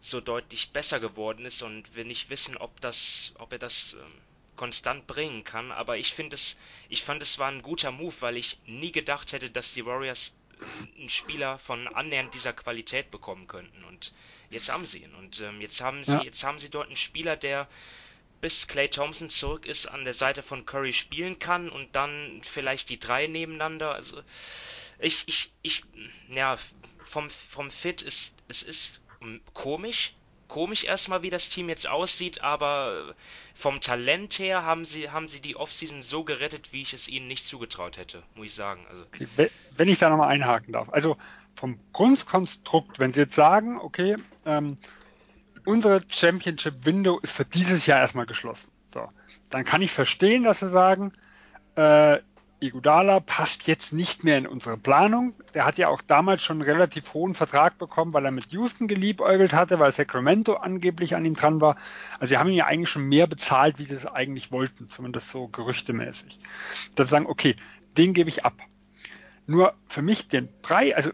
so 0.00 0.20
deutlich 0.20 0.70
besser 0.70 0.98
geworden 0.98 1.44
ist 1.46 1.62
und 1.62 1.94
wir 1.94 2.04
nicht 2.04 2.30
wissen, 2.30 2.56
ob 2.56 2.80
das, 2.80 3.32
ob 3.38 3.52
er 3.52 3.58
das 3.58 3.92
ähm, 3.92 4.12
konstant 4.56 5.06
bringen 5.06 5.44
kann. 5.44 5.70
Aber 5.70 5.98
ich 5.98 6.12
finde 6.12 6.34
es, 6.34 6.58
ich 6.88 7.04
fand 7.04 7.22
es 7.22 7.38
war 7.38 7.48
ein 7.48 7.62
guter 7.62 7.92
Move, 7.92 8.14
weil 8.20 8.36
ich 8.36 8.58
nie 8.66 8.90
gedacht 8.90 9.32
hätte, 9.32 9.50
dass 9.50 9.72
die 9.74 9.86
Warriors 9.86 10.34
einen 10.98 11.08
Spieler 11.08 11.58
von 11.60 11.86
annähernd 11.86 12.34
dieser 12.34 12.52
Qualität 12.52 13.12
bekommen 13.12 13.46
könnten. 13.46 13.84
Und 13.84 14.12
jetzt 14.50 14.68
haben 14.68 14.86
sie 14.86 15.02
ihn. 15.02 15.14
Und 15.14 15.40
ähm, 15.40 15.60
jetzt 15.60 15.80
haben 15.80 16.04
sie, 16.04 16.12
ja. 16.12 16.22
jetzt 16.22 16.42
haben 16.44 16.58
sie 16.58 16.70
dort 16.70 16.86
einen 16.86 16.96
Spieler, 16.96 17.36
der 17.36 17.68
bis 18.40 18.68
Clay 18.68 18.88
Thompson 18.88 19.28
zurück 19.28 19.66
ist, 19.66 19.86
an 19.86 20.04
der 20.04 20.14
Seite 20.14 20.42
von 20.42 20.64
Curry 20.64 20.92
spielen 20.92 21.38
kann 21.38 21.68
und 21.68 21.94
dann 21.96 22.40
vielleicht 22.44 22.88
die 22.88 22.98
drei 22.98 23.26
nebeneinander. 23.26 23.92
Also 23.92 24.22
ich, 24.98 25.24
ich, 25.26 25.52
ich, 25.62 25.82
ja, 26.30 26.56
vom, 27.04 27.30
vom 27.30 27.70
Fit 27.70 28.02
ist, 28.02 28.36
es 28.48 28.62
ist 28.62 29.00
komisch. 29.54 30.14
Komisch 30.46 30.84
erstmal, 30.84 31.20
wie 31.20 31.28
das 31.28 31.50
Team 31.50 31.68
jetzt 31.68 31.86
aussieht, 31.86 32.40
aber 32.40 33.14
vom 33.54 33.82
Talent 33.82 34.38
her 34.38 34.62
haben 34.62 34.86
sie, 34.86 35.10
haben 35.10 35.28
sie 35.28 35.40
die 35.42 35.56
Offseason 35.56 36.00
so 36.00 36.24
gerettet, 36.24 36.72
wie 36.72 36.80
ich 36.80 36.94
es 36.94 37.06
ihnen 37.06 37.28
nicht 37.28 37.46
zugetraut 37.46 37.98
hätte, 37.98 38.22
muss 38.34 38.46
ich 38.46 38.54
sagen. 38.54 38.86
Also. 38.88 39.04
Okay, 39.12 39.50
wenn 39.76 39.88
ich 39.88 39.98
da 39.98 40.08
nochmal 40.08 40.28
einhaken 40.28 40.72
darf. 40.72 40.88
Also 40.88 41.18
vom 41.58 41.78
Grundkonstrukt, 41.92 42.98
wenn 42.98 43.12
Sie 43.12 43.20
jetzt 43.20 43.34
sagen, 43.34 43.78
okay, 43.78 44.16
ähm, 44.46 44.78
unsere 45.64 46.00
Championship 46.08 46.86
Window 46.86 47.18
ist 47.18 47.32
für 47.32 47.44
dieses 47.44 47.86
Jahr 47.86 48.00
erstmal 48.00 48.26
geschlossen. 48.26 48.70
So, 48.86 49.06
dann 49.50 49.64
kann 49.64 49.82
ich 49.82 49.92
verstehen, 49.92 50.44
dass 50.44 50.60
sie 50.60 50.70
sagen, 50.70 51.12
äh, 51.76 52.18
Igudala 52.60 53.20
passt 53.20 53.66
jetzt 53.66 53.92
nicht 53.92 54.24
mehr 54.24 54.38
in 54.38 54.46
unsere 54.46 54.76
Planung. 54.76 55.34
Der 55.54 55.64
hat 55.64 55.78
ja 55.78 55.88
auch 55.88 56.00
damals 56.00 56.42
schon 56.42 56.60
einen 56.60 56.70
relativ 56.70 57.12
hohen 57.14 57.34
Vertrag 57.34 57.78
bekommen, 57.78 58.12
weil 58.12 58.24
er 58.24 58.30
mit 58.30 58.50
Houston 58.52 58.88
geliebäugelt 58.88 59.52
hatte, 59.52 59.78
weil 59.78 59.92
Sacramento 59.92 60.54
angeblich 60.54 61.14
an 61.14 61.24
ihm 61.24 61.34
dran 61.34 61.60
war. 61.60 61.76
Also 62.18 62.30
sie 62.30 62.38
haben 62.38 62.48
ihn 62.48 62.56
ja 62.56 62.66
eigentlich 62.66 62.88
schon 62.88 63.06
mehr 63.06 63.26
bezahlt, 63.26 63.78
wie 63.78 63.84
sie 63.84 63.94
es 63.94 64.06
eigentlich 64.06 64.50
wollten, 64.50 64.88
zumindest 64.90 65.28
so 65.28 65.48
gerüchtemäßig. 65.48 66.40
Dass 66.94 67.08
sie 67.08 67.12
sagen, 67.12 67.26
okay, 67.26 67.54
den 67.96 68.12
gebe 68.12 68.28
ich 68.28 68.44
ab. 68.44 68.54
Nur 69.46 69.74
für 69.86 70.02
mich 70.02 70.28
den 70.28 70.48
Preis, 70.60 70.94
also 70.94 71.10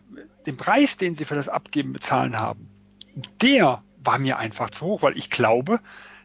den 0.46 0.56
Preis, 0.56 0.96
den 0.96 1.16
sie 1.16 1.24
für 1.24 1.34
das 1.34 1.48
Abgeben 1.48 1.92
bezahlen 1.92 2.38
haben, 2.38 2.68
der 3.40 3.82
war 4.02 4.18
mir 4.18 4.38
einfach 4.38 4.70
zu 4.70 4.84
hoch, 4.86 5.02
weil 5.02 5.16
ich 5.16 5.30
glaube, 5.30 5.80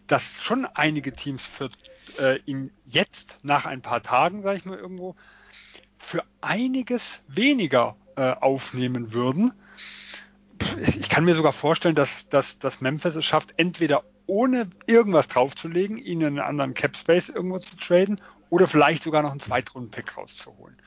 dass 0.07 0.41
schon 0.41 0.65
einige 0.65 1.13
Teams 1.13 1.45
für 1.45 1.69
äh, 2.17 2.39
ihn 2.45 2.71
jetzt 2.85 3.37
nach 3.43 3.65
ein 3.65 3.81
paar 3.81 4.01
Tagen, 4.01 4.41
sage 4.41 4.57
ich 4.57 4.65
mal 4.65 4.77
irgendwo, 4.77 5.15
für 5.97 6.23
einiges 6.41 7.21
weniger 7.27 7.95
äh, 8.15 8.31
aufnehmen 8.31 9.13
würden. 9.13 9.53
Ich 10.77 11.09
kann 11.09 11.25
mir 11.25 11.35
sogar 11.35 11.53
vorstellen, 11.53 11.95
dass, 11.95 12.27
dass, 12.29 12.59
dass 12.59 12.81
Memphis 12.81 13.15
es 13.15 13.25
schafft, 13.25 13.53
entweder 13.57 14.03
ohne 14.25 14.69
irgendwas 14.87 15.27
draufzulegen, 15.27 15.97
ihn 15.97 16.21
in 16.21 16.27
einen 16.27 16.39
anderen 16.39 16.73
Cap 16.73 16.97
Space 16.97 17.29
irgendwo 17.29 17.59
zu 17.59 17.75
traden 17.77 18.19
oder 18.49 18.67
vielleicht 18.67 19.03
sogar 19.03 19.21
noch 19.21 19.31
einen 19.31 19.39
Zweitrunden-Pick 19.39 20.17
rauszuholen. 20.17 20.77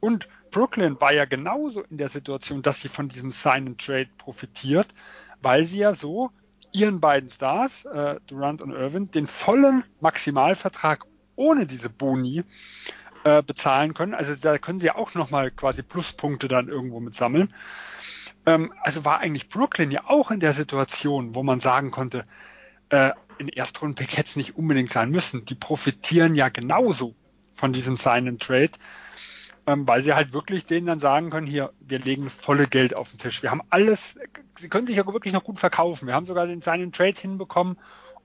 Und 0.00 0.28
Brooklyn 0.56 0.98
war 1.02 1.12
ja 1.12 1.26
genauso 1.26 1.82
in 1.82 1.98
der 1.98 2.08
Situation, 2.08 2.62
dass 2.62 2.80
sie 2.80 2.88
von 2.88 3.10
diesem 3.10 3.30
Sign 3.30 3.66
and 3.66 3.78
Trade 3.78 4.08
profitiert, 4.16 4.88
weil 5.42 5.66
sie 5.66 5.76
ja 5.76 5.94
so 5.94 6.30
ihren 6.72 6.98
beiden 6.98 7.30
Stars, 7.30 7.84
äh, 7.84 8.18
Durant 8.26 8.62
und 8.62 8.70
Irvin, 8.70 9.10
den 9.10 9.26
vollen 9.26 9.84
Maximalvertrag 10.00 11.04
ohne 11.34 11.66
diese 11.66 11.90
Boni 11.90 12.42
äh, 13.24 13.42
bezahlen 13.42 13.92
können. 13.92 14.14
Also 14.14 14.34
da 14.34 14.56
können 14.56 14.80
sie 14.80 14.86
ja 14.86 14.94
auch 14.94 15.12
nochmal 15.12 15.50
quasi 15.50 15.82
Pluspunkte 15.82 16.48
dann 16.48 16.68
irgendwo 16.68 17.00
mit 17.00 17.14
sammeln. 17.14 17.52
Ähm, 18.46 18.72
also 18.80 19.04
war 19.04 19.18
eigentlich 19.18 19.50
Brooklyn 19.50 19.90
ja 19.90 20.04
auch 20.06 20.30
in 20.30 20.40
der 20.40 20.54
Situation, 20.54 21.34
wo 21.34 21.42
man 21.42 21.60
sagen 21.60 21.90
konnte, 21.90 22.24
äh, 22.88 23.10
in 23.36 23.48
Erstrundenpick 23.48 24.16
hätte 24.16 24.30
es 24.30 24.36
nicht 24.36 24.56
unbedingt 24.56 24.90
sein 24.90 25.10
müssen. 25.10 25.44
Die 25.44 25.54
profitieren 25.54 26.34
ja 26.34 26.48
genauso 26.48 27.14
von 27.54 27.74
diesem 27.74 27.98
Sign 27.98 28.26
and 28.26 28.42
Trade 28.42 28.72
ähm, 29.66 29.86
weil 29.86 30.02
sie 30.02 30.14
halt 30.14 30.32
wirklich 30.32 30.66
denen 30.66 30.86
dann 30.86 31.00
sagen 31.00 31.30
können, 31.30 31.46
hier, 31.46 31.72
wir 31.80 31.98
legen 31.98 32.30
volle 32.30 32.66
Geld 32.66 32.94
auf 32.94 33.10
den 33.10 33.18
Tisch. 33.18 33.42
Wir 33.42 33.50
haben 33.50 33.62
alles, 33.70 34.14
sie 34.58 34.68
können 34.68 34.86
sich 34.86 34.96
ja 34.96 35.06
wirklich 35.06 35.34
noch 35.34 35.44
gut 35.44 35.58
verkaufen. 35.58 36.06
Wir 36.06 36.14
haben 36.14 36.26
sogar 36.26 36.46
den 36.46 36.62
seinen 36.62 36.92
Trade 36.92 37.20
hinbekommen, 37.20 37.76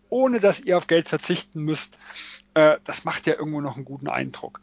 ohne 0.09 0.39
dass 0.39 0.59
ihr 0.59 0.77
auf 0.77 0.87
Geld 0.87 1.07
verzichten 1.07 1.63
müsst. 1.63 1.97
Äh, 2.53 2.77
das 2.83 3.05
macht 3.05 3.25
ja 3.27 3.33
irgendwo 3.33 3.61
noch 3.61 3.75
einen 3.75 3.85
guten 3.85 4.09
Eindruck. 4.09 4.61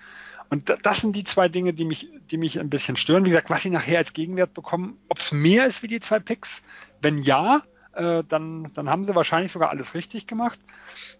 Und 0.51 0.72
das 0.83 1.01
sind 1.01 1.14
die 1.14 1.24
zwei 1.24 1.49
Dinge, 1.49 1.74
die 1.74 1.85
mich, 1.85 2.09
die 2.31 2.39
mich 2.39 2.59
ein 2.59 2.70
bisschen 2.70 2.97
stören. 2.97 3.24
Wie 3.24 3.31
gesagt, 3.31 3.51
was 3.51 3.62
sie 3.62 3.70
nachher 3.70 3.99
als 3.99 4.14
Gegenwert 4.14 4.55
bekommen, 4.55 4.99
ob 5.09 5.18
es 5.18 5.33
mehr 5.33 5.66
ist 5.66 5.83
wie 5.83 5.89
die 5.89 6.01
zwei 6.01 6.20
Picks. 6.20 6.62
Wenn 7.03 7.18
ja, 7.18 7.62
äh, 7.93 8.22
dann, 8.26 8.70
dann 8.74 8.89
haben 8.89 9.05
sie 9.05 9.14
wahrscheinlich 9.14 9.53
sogar 9.53 9.70
alles 9.70 9.95
richtig 9.95 10.26
gemacht. 10.26 10.59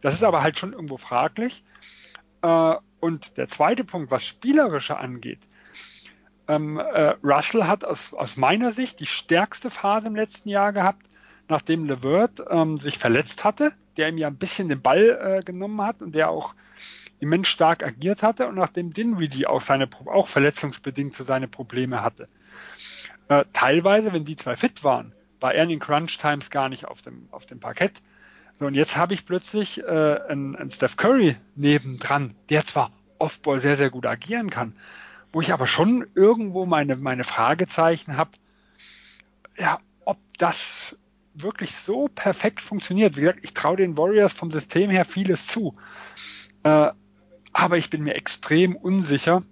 Das 0.01 0.15
ist 0.15 0.23
aber 0.23 0.43
halt 0.43 0.59
schon 0.59 0.73
irgendwo 0.73 0.97
fraglich. 0.97 1.63
Äh, 2.43 2.74
und 3.01 3.36
der 3.36 3.49
zweite 3.49 3.84
Punkt, 3.84 4.11
was 4.11 4.24
Spielerische 4.24 4.99
angeht, 4.99 5.41
ähm, 6.49 6.78
äh, 6.78 7.14
Russell 7.22 7.64
hat 7.64 7.84
aus, 7.84 8.14
aus 8.14 8.36
meiner 8.36 8.72
Sicht 8.72 9.01
die 9.01 9.07
stärkste 9.07 9.70
Phase 9.70 10.07
im 10.07 10.16
letzten 10.16 10.49
Jahr 10.49 10.72
gehabt, 10.72 11.07
nachdem 11.49 11.84
LeVert 11.84 12.43
ähm, 12.51 12.78
sich 12.78 12.99
verletzt 12.99 13.45
hatte, 13.45 13.72
der 13.97 14.09
ihm 14.09 14.18
ja 14.18 14.28
ein 14.28 14.36
bisschen 14.36 14.68
den 14.68 14.80
Ball 14.80 15.18
äh, 15.41 15.45
genommen 15.45 15.82
hat 15.82 16.01
und 16.01 16.14
der 16.14 16.30
auch 16.30 16.55
immens 17.20 17.49
stark 17.49 17.84
agiert 17.84 18.22
hatte 18.22 18.47
und 18.49 18.55
nachdem 18.55 18.93
Dinwiddie 18.93 19.47
auch 19.47 19.61
seine 19.61 19.89
auch 20.07 20.28
verletzungsbedingt 20.28 21.14
so 21.14 21.24
seine 21.24 21.49
Probleme 21.49 22.03
hatte. 22.03 22.28
Äh, 23.28 23.45
teilweise, 23.53 24.12
wenn 24.12 24.24
die 24.24 24.36
zwei 24.36 24.57
fit 24.57 24.84
waren, 24.84 25.12
war 25.41 25.55
er 25.55 25.64
in 25.64 25.68
den 25.68 25.80
Crunch 25.80 26.18
Times 26.18 26.51
gar 26.51 26.68
nicht 26.68 26.86
auf 26.86 27.03
dem 27.03 27.28
auf 27.30 27.45
dem 27.47 27.61
Parkett. 27.61 28.01
So, 28.59 28.67
und 28.67 28.75
jetzt 28.75 28.97
habe 28.97 29.15
ich 29.15 29.25
plötzlich 29.25 29.85
äh, 29.85 30.19
einen, 30.29 30.57
einen 30.57 30.71
Steph 30.71 30.97
Curry 30.97 31.37
nebendran, 31.55 32.35
der 32.51 32.67
zwar 32.67 32.91
Offball 33.19 33.61
sehr, 33.61 33.77
sehr 33.77 33.91
gut 33.91 34.05
agieren 34.05 34.51
kann, 34.51 34.75
wo 35.33 35.41
ich 35.41 35.53
aber 35.53 35.69
schon 35.69 36.09
irgendwo 36.17 36.67
meine, 36.67 36.97
meine 36.97 37.23
Fragezeichen 37.23 38.17
habe, 38.17 38.33
ja, 39.57 39.79
ob 40.05 40.19
das 40.39 40.97
wirklich 41.35 41.77
so 41.77 42.09
perfekt 42.09 42.61
funktioniert. 42.61 43.17
Wie 43.17 43.21
gesagt, 43.21 43.41
ich 43.43 43.55
traue 43.55 43.77
den 43.77 43.97
Warriors 43.97 44.33
vom 44.33 44.51
System 44.51 44.91
her 44.91 45.05
vieles 45.05 45.47
zu. 45.47 45.75
Äh, 46.65 46.91
aber 47.53 47.77
ich 47.77 47.91
bin 47.91 48.03
mir 48.03 48.17
extrem 48.17 48.75
unsicher. 48.75 49.45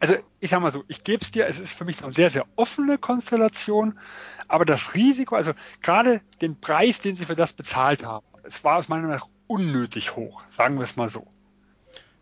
Also 0.00 0.16
ich 0.40 0.50
sag 0.50 0.60
mal 0.60 0.72
so, 0.72 0.84
ich 0.88 1.02
gebe 1.02 1.22
es 1.22 1.30
dir, 1.30 1.46
es 1.46 1.58
ist 1.58 1.76
für 1.76 1.84
mich 1.84 2.02
eine 2.02 2.12
sehr, 2.12 2.30
sehr 2.30 2.46
offene 2.56 2.98
Konstellation, 2.98 3.98
aber 4.46 4.64
das 4.64 4.94
Risiko, 4.94 5.34
also 5.34 5.52
gerade 5.82 6.20
den 6.40 6.60
Preis, 6.60 7.00
den 7.00 7.16
sie 7.16 7.24
für 7.24 7.34
das 7.34 7.52
bezahlt 7.52 8.04
haben, 8.04 8.24
es 8.44 8.62
war 8.64 8.76
aus 8.76 8.88
meiner 8.88 9.02
Meinung 9.02 9.18
nach 9.18 9.28
unnötig 9.46 10.14
hoch, 10.14 10.44
sagen 10.48 10.76
wir 10.76 10.84
es 10.84 10.96
mal 10.96 11.08
so. 11.08 11.26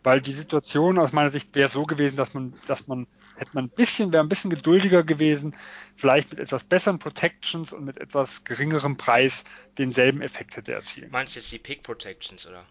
Weil 0.03 0.21
die 0.21 0.33
Situation 0.33 0.99
aus 0.99 1.13
meiner 1.13 1.31
Sicht 1.31 1.55
wäre 1.55 1.69
so 1.69 1.85
gewesen, 1.85 2.17
dass 2.17 2.33
man, 2.33 2.55
dass 2.69 2.87
man, 2.87 3.09
hätte 3.37 3.51
man 3.55 3.65
ein 3.65 3.71
bisschen, 3.71 4.13
wäre 4.13 4.23
ein 4.23 4.29
bisschen 4.29 4.51
geduldiger 4.51 5.03
gewesen, 5.03 5.57
vielleicht 5.97 6.31
mit 6.31 6.39
etwas 6.39 6.63
besseren 6.63 7.01
Protections 7.01 7.73
und 7.73 7.85
mit 7.85 7.99
etwas 7.99 8.45
geringerem 8.45 8.97
Preis 8.97 9.45
denselben 9.79 10.23
Effekt 10.23 10.57
hätte 10.57 10.73
erzielen. 10.73 11.11
Meinst 11.11 11.35
du 11.35 11.41
jetzt 11.41 11.51
die 11.51 11.59
Pick 11.59 11.83
Protections, 11.83 12.47
oder? 12.47 12.65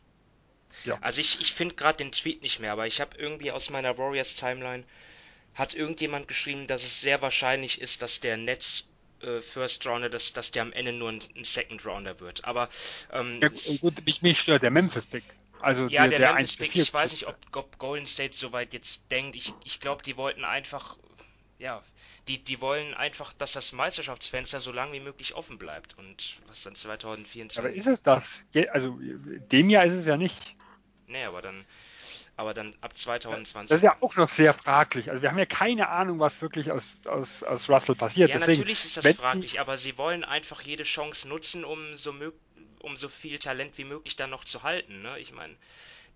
Ja. 0.86 0.98
Also 1.02 1.22
ich, 1.22 1.40
ich 1.40 1.54
finde 1.54 1.76
gerade 1.76 1.98
den 1.98 2.12
Tweet 2.12 2.42
nicht 2.42 2.60
mehr, 2.60 2.72
aber 2.72 2.88
ich 2.88 3.02
habe 3.02 3.18
irgendwie 3.18 3.52
aus 3.52 3.70
meiner 3.70 3.98
Warriors 3.98 4.36
Timeline 4.36 4.84
hat 5.54 5.74
irgendjemand 5.74 6.28
geschrieben, 6.28 6.68
dass 6.68 6.84
es 6.84 7.02
sehr 7.02 7.22
wahrscheinlich 7.22 7.82
ist, 7.82 8.02
dass 8.02 8.20
der 8.20 8.38
Netz 8.38 8.88
äh, 9.22 9.42
First 9.42 9.86
Rounder, 9.88 10.10
dass, 10.10 10.34
dass 10.34 10.52
der 10.52 10.62
am 10.62 10.74
Ende 10.74 10.92
nur 10.92 11.10
ein, 11.10 11.22
ein 11.36 11.44
Second 11.44 11.86
Rounder 11.86 12.20
wird. 12.20 12.44
Aber 12.46 12.70
ähm, 13.12 13.40
ja, 13.42 13.50
gut, 13.80 14.06
mich, 14.06 14.22
mich 14.22 14.40
stört 14.40 14.64
der 14.64 14.72
Memphis 14.72 15.06
Pick. 15.06 15.24
Also 15.62 15.88
ja, 15.88 16.02
der, 16.08 16.10
der, 16.10 16.20
der 16.20 16.34
Memphis 16.34 16.58
Pick, 16.58 16.76
ich 16.76 16.94
weiß 16.94 17.12
nicht, 17.12 17.28
ob, 17.28 17.38
ob 17.54 17.78
Golden 17.78 18.06
State 18.06 18.36
soweit 18.36 18.74
jetzt 18.74 19.10
denkt. 19.10 19.36
Ich, 19.36 19.54
ich 19.64 19.80
glaube, 19.80 20.04
die 20.04 20.18
wollten 20.18 20.44
einfach, 20.44 20.98
ja, 21.58 21.82
die, 22.28 22.44
die 22.44 22.60
wollen 22.60 22.94
einfach, 22.94 23.34
dass 23.34 23.54
das 23.54 23.72
Meisterschaftsfenster 23.72 24.60
so 24.60 24.72
lange 24.72 24.94
wie 24.94 25.00
möglich 25.00 25.36
offen 25.36 25.58
bleibt. 25.58 25.98
Und 25.98 26.38
was 26.48 26.64
dann 26.64 26.76
2024. 26.76 27.60
Aber 27.60 27.72
ist 27.72 27.88
es 27.88 28.02
das? 28.02 28.44
Also 28.72 29.00
dem 29.52 29.70
Jahr 29.70 29.86
ist 29.86 29.94
es 29.94 30.06
ja 30.06 30.18
nicht. 30.18 30.56
Nee, 31.08 31.24
aber 31.24 31.42
dann, 31.42 31.66
aber 32.38 32.54
dann 32.54 32.76
ab 32.82 32.96
2020. 32.96 33.70
Das 33.70 33.78
ist 33.78 33.84
ja 33.84 33.98
auch 34.02 34.16
noch 34.16 34.28
sehr 34.28 34.54
fraglich. 34.54 35.10
Also 35.10 35.22
wir 35.22 35.30
haben 35.30 35.40
ja 35.40 35.46
keine 35.46 35.90
Ahnung, 35.90 36.20
was 36.20 36.42
wirklich 36.42 36.72
aus, 36.72 36.98
aus, 37.06 37.44
aus 37.44 37.70
Russell 37.70 37.96
passiert. 37.96 38.30
Ja, 38.30 38.38
Deswegen, 38.38 38.60
natürlich 38.60 38.86
ist 38.86 38.98
das 38.98 39.14
fraglich, 39.14 39.52
sie... 39.52 39.60
aber 39.60 39.78
sie 39.78 39.98
wollen 39.98 40.24
einfach 40.24 40.62
jede 40.62 40.84
Chance 40.84 41.28
nutzen, 41.28 41.64
um 41.64 41.96
so, 41.96 42.14
um 42.80 42.98
so 42.98 43.10
viel 43.10 43.40
Talent 43.40 43.78
wie 43.78 43.86
möglich 43.86 44.16
dann 44.16 44.30
noch 44.30 44.44
zu 44.44 44.64
halten. 44.64 45.02
Ne? 45.02 45.20
Ich 45.20 45.32
meine, 45.32 45.56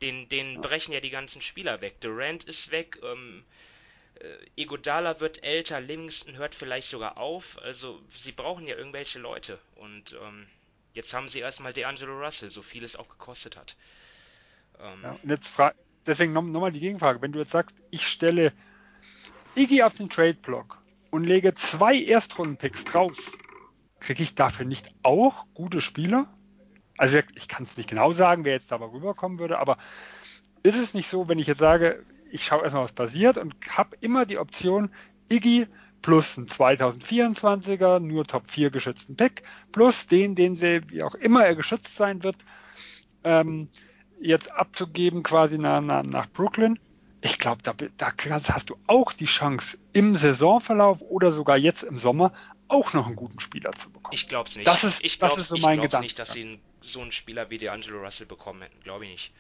den, 0.02 0.30
den 0.30 0.56
ja. 0.56 0.62
brechen 0.62 0.94
ja 0.94 1.00
die 1.00 1.10
ganzen 1.10 1.42
Spieler 1.42 1.82
weg. 1.82 2.00
Durant 2.02 2.44
ist 2.44 2.72
weg, 2.72 3.00
ähm, 3.04 3.44
äh, 4.20 4.38
Igodala 4.56 5.20
wird 5.20 5.44
älter, 5.44 5.80
Livingston 5.80 6.38
hört 6.38 6.56
vielleicht 6.56 6.90
sogar 6.90 7.18
auf. 7.18 7.60
Also 7.62 8.02
sie 8.16 8.32
brauchen 8.32 8.68
ja 8.68 8.76
irgendwelche 8.76 9.20
Leute. 9.20 9.60
Und 9.76 10.18
ähm, 10.22 10.48
jetzt 10.94 11.14
haben 11.14 11.30
sie 11.30 11.40
erstmal 11.40 11.72
D'Angelo 11.72 12.20
Russell, 12.24 12.52
so 12.52 12.62
viel 12.62 12.84
es 12.84 12.96
auch 12.96 13.10
gekostet 13.10 13.58
hat. 13.58 13.76
Ähm, 14.80 15.00
ja, 15.04 15.16
und 15.22 15.30
jetzt 15.30 15.48
fra 15.48 15.74
deswegen 16.06 16.34
nochmal 16.34 16.52
noch 16.52 16.70
die 16.70 16.80
Gegenfrage. 16.80 17.22
Wenn 17.22 17.32
du 17.32 17.40
jetzt 17.40 17.52
sagst, 17.52 17.76
ich 17.92 18.08
stelle 18.08 18.54
Iggy 19.56 19.84
auf 19.84 19.94
den 19.94 20.10
Trade-Block 20.10 20.78
und 21.12 21.24
lege 21.24 21.54
zwei 21.54 22.02
Erstrunden-Picks 22.02 22.86
drauf, 22.86 23.18
kriege 24.00 24.24
ich 24.24 24.36
dafür 24.36 24.66
nicht 24.66 24.94
auch 25.04 25.46
gute 25.54 25.82
Spieler? 25.82 26.28
Also 26.98 27.20
ich 27.36 27.48
kann 27.48 27.64
es 27.64 27.78
nicht 27.78 27.90
genau 27.90 28.12
sagen, 28.12 28.44
wer 28.44 28.54
jetzt 28.54 28.72
dabei 28.72 28.86
rüberkommen 28.86 29.40
würde, 29.40 29.60
aber 29.60 29.78
ist 30.64 30.78
es 30.78 30.94
nicht 30.94 31.10
so, 31.10 31.30
wenn 31.30 31.40
ich 31.40 31.48
jetzt 31.48 31.60
sage, 31.60 32.06
ich 32.32 32.46
schaue 32.46 32.64
erstmal, 32.64 32.84
was 32.84 32.92
passiert 32.92 33.38
und 33.38 33.56
habe 33.70 33.96
immer 34.02 34.26
die 34.26 34.38
Option, 34.38 34.92
Iggy 35.30 35.68
plus 36.02 36.38
ein 36.38 36.48
2024er, 36.48 38.00
nur 38.00 38.26
Top 38.26 38.50
4 38.50 38.70
geschützten 38.70 39.16
Pick, 39.16 39.44
plus 39.72 40.08
den, 40.08 40.36
den 40.36 40.56
sie, 40.56 40.82
wie 40.90 41.04
auch 41.04 41.16
immer 41.16 41.46
er 41.46 41.56
geschützt 41.56 41.96
sein 41.96 42.24
wird, 42.24 42.38
ähm, 43.24 43.70
jetzt 44.22 44.52
abzugeben 44.52 45.24
quasi 45.24 45.58
nach, 45.58 45.82
nach, 45.82 46.04
nach 46.04 46.28
Brooklyn. 46.30 46.80
Ich 47.22 47.38
glaube, 47.38 47.62
da, 47.64 47.74
da 47.98 48.14
hast 48.54 48.70
du 48.70 48.78
auch 48.88 49.12
die 49.12 49.26
Chance, 49.26 49.78
im 49.92 50.16
Saisonverlauf 50.16 51.02
oder 51.02 51.32
sogar 51.32 51.58
jetzt 51.58 51.84
im 51.84 52.00
Sommer 52.00 52.32
auch 52.70 52.94
noch 52.94 53.08
einen 53.08 53.18
guten 53.18 53.40
Spieler 53.40 53.72
zu 53.74 53.92
bekommen. 53.92 54.14
Ich 54.14 54.30
glaube 54.30 54.48
es 54.48 54.56
nicht. 54.56 54.68
Das 54.68 54.84
ist, 54.84 55.04
ich 55.04 55.20
glaub, 55.20 55.32
das 55.32 55.40
ist 55.40 55.50
so 55.50 55.58
mein 55.58 55.82
Gedanke. 55.82 56.06
nicht, 56.06 56.18
dass 56.18 56.32
sie 56.32 56.60
so 56.82 57.02
einen 57.02 57.12
Spieler 57.12 57.50
wie 57.50 57.58
D'Angelo 57.58 58.02
Russell 58.02 58.26
bekommen 58.26 58.62
hätten. 58.62 58.80
Glaube 58.84 59.06
ich 59.06 59.12
nicht. 59.12 59.34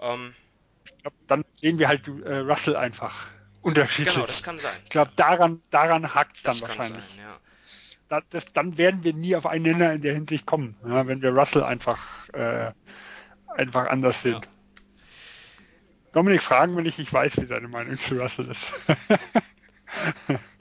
Ähm, 0.00 0.34
ich 0.84 0.98
glaube, 1.02 1.16
dann 1.28 1.44
sehen 1.54 1.78
wir 1.78 1.88
halt 1.88 2.08
äh, 2.08 2.38
Russell 2.38 2.76
einfach 2.76 3.28
unterschiedlich. 3.62 4.14
Genau, 4.14 4.26
das 4.26 4.42
kann 4.42 4.58
sein. 4.58 4.76
Ich 4.84 4.90
glaube, 4.90 5.12
daran, 5.16 5.62
daran 5.70 6.14
hakt 6.14 6.36
es 6.36 6.42
dann 6.42 6.60
wahrscheinlich. 6.60 7.04
Sein, 7.04 7.18
ja. 7.18 7.36
da, 8.08 8.20
das, 8.30 8.46
dann 8.52 8.78
werden 8.78 9.04
wir 9.04 9.12
nie 9.12 9.36
auf 9.36 9.46
einen 9.46 9.64
Nenner 9.64 9.92
in 9.92 10.02
der 10.02 10.14
Hinsicht 10.14 10.46
kommen, 10.46 10.76
ja, 10.84 11.06
wenn 11.06 11.22
wir 11.22 11.30
Russell 11.30 11.62
einfach 11.62 12.28
äh, 12.30 12.72
einfach 13.56 13.88
anders 13.88 14.22
sind. 14.22 14.44
Ja. 14.44 14.50
Dominik, 16.12 16.42
fragen 16.42 16.76
will 16.76 16.86
ich, 16.86 16.98
ich 16.98 17.12
weiß, 17.12 17.40
wie 17.42 17.46
deine 17.46 17.68
Meinung 17.68 17.98
zu 17.98 18.18
Russell 18.18 18.48
ist. 18.50 18.64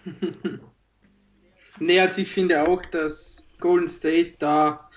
nee, 1.80 2.00
also 2.00 2.22
ich 2.22 2.32
finde 2.32 2.68
auch, 2.68 2.86
dass 2.86 3.48
Golden 3.60 3.88
State 3.88 4.34
da 4.40 4.90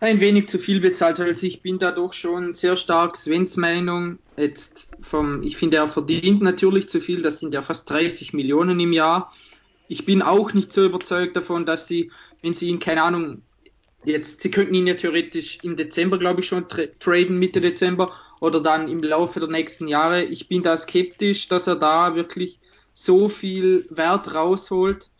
ein 0.00 0.18
wenig 0.18 0.48
zu 0.48 0.58
viel 0.58 0.80
bezahlt. 0.80 1.20
Also 1.20 1.46
ich 1.46 1.62
bin 1.62 1.78
da 1.78 1.92
doch 1.92 2.12
schon 2.12 2.54
sehr 2.54 2.76
stark 2.76 3.16
Svens 3.16 3.56
Meinung. 3.56 4.18
Jetzt 4.36 4.90
vom, 5.00 5.42
ich 5.42 5.56
finde, 5.56 5.76
er 5.76 5.86
verdient 5.86 6.42
natürlich 6.42 6.88
zu 6.88 7.00
viel. 7.00 7.22
Das 7.22 7.38
sind 7.38 7.54
ja 7.54 7.62
fast 7.62 7.88
30 7.88 8.32
Millionen 8.32 8.80
im 8.80 8.92
Jahr. 8.92 9.32
Ich 9.86 10.04
bin 10.04 10.22
auch 10.22 10.52
nicht 10.52 10.72
so 10.72 10.84
überzeugt 10.84 11.36
davon, 11.36 11.64
dass 11.64 11.86
sie, 11.86 12.10
wenn 12.40 12.54
sie 12.54 12.68
ihn, 12.68 12.80
keine 12.80 13.02
Ahnung, 13.02 13.42
jetzt, 14.04 14.42
sie 14.42 14.50
könnten 14.50 14.74
ihn 14.74 14.86
ja 14.86 14.94
theoretisch 14.94 15.58
im 15.62 15.76
Dezember, 15.76 16.18
glaube 16.18 16.40
ich, 16.40 16.46
schon 16.46 16.68
tra 16.68 16.82
traden, 16.98 17.38
Mitte 17.38 17.60
Dezember 17.60 18.12
oder 18.40 18.60
dann 18.60 18.88
im 18.88 19.02
Laufe 19.02 19.40
der 19.40 19.48
nächsten 19.48 19.86
Jahre. 19.88 20.24
Ich 20.24 20.48
bin 20.48 20.62
da 20.62 20.76
skeptisch, 20.76 21.48
dass 21.48 21.66
er 21.66 21.76
da 21.76 22.14
wirklich 22.14 22.60
so 22.94 23.28
viel 23.28 23.86
Wert 23.90 24.34
rausholt. 24.34 25.10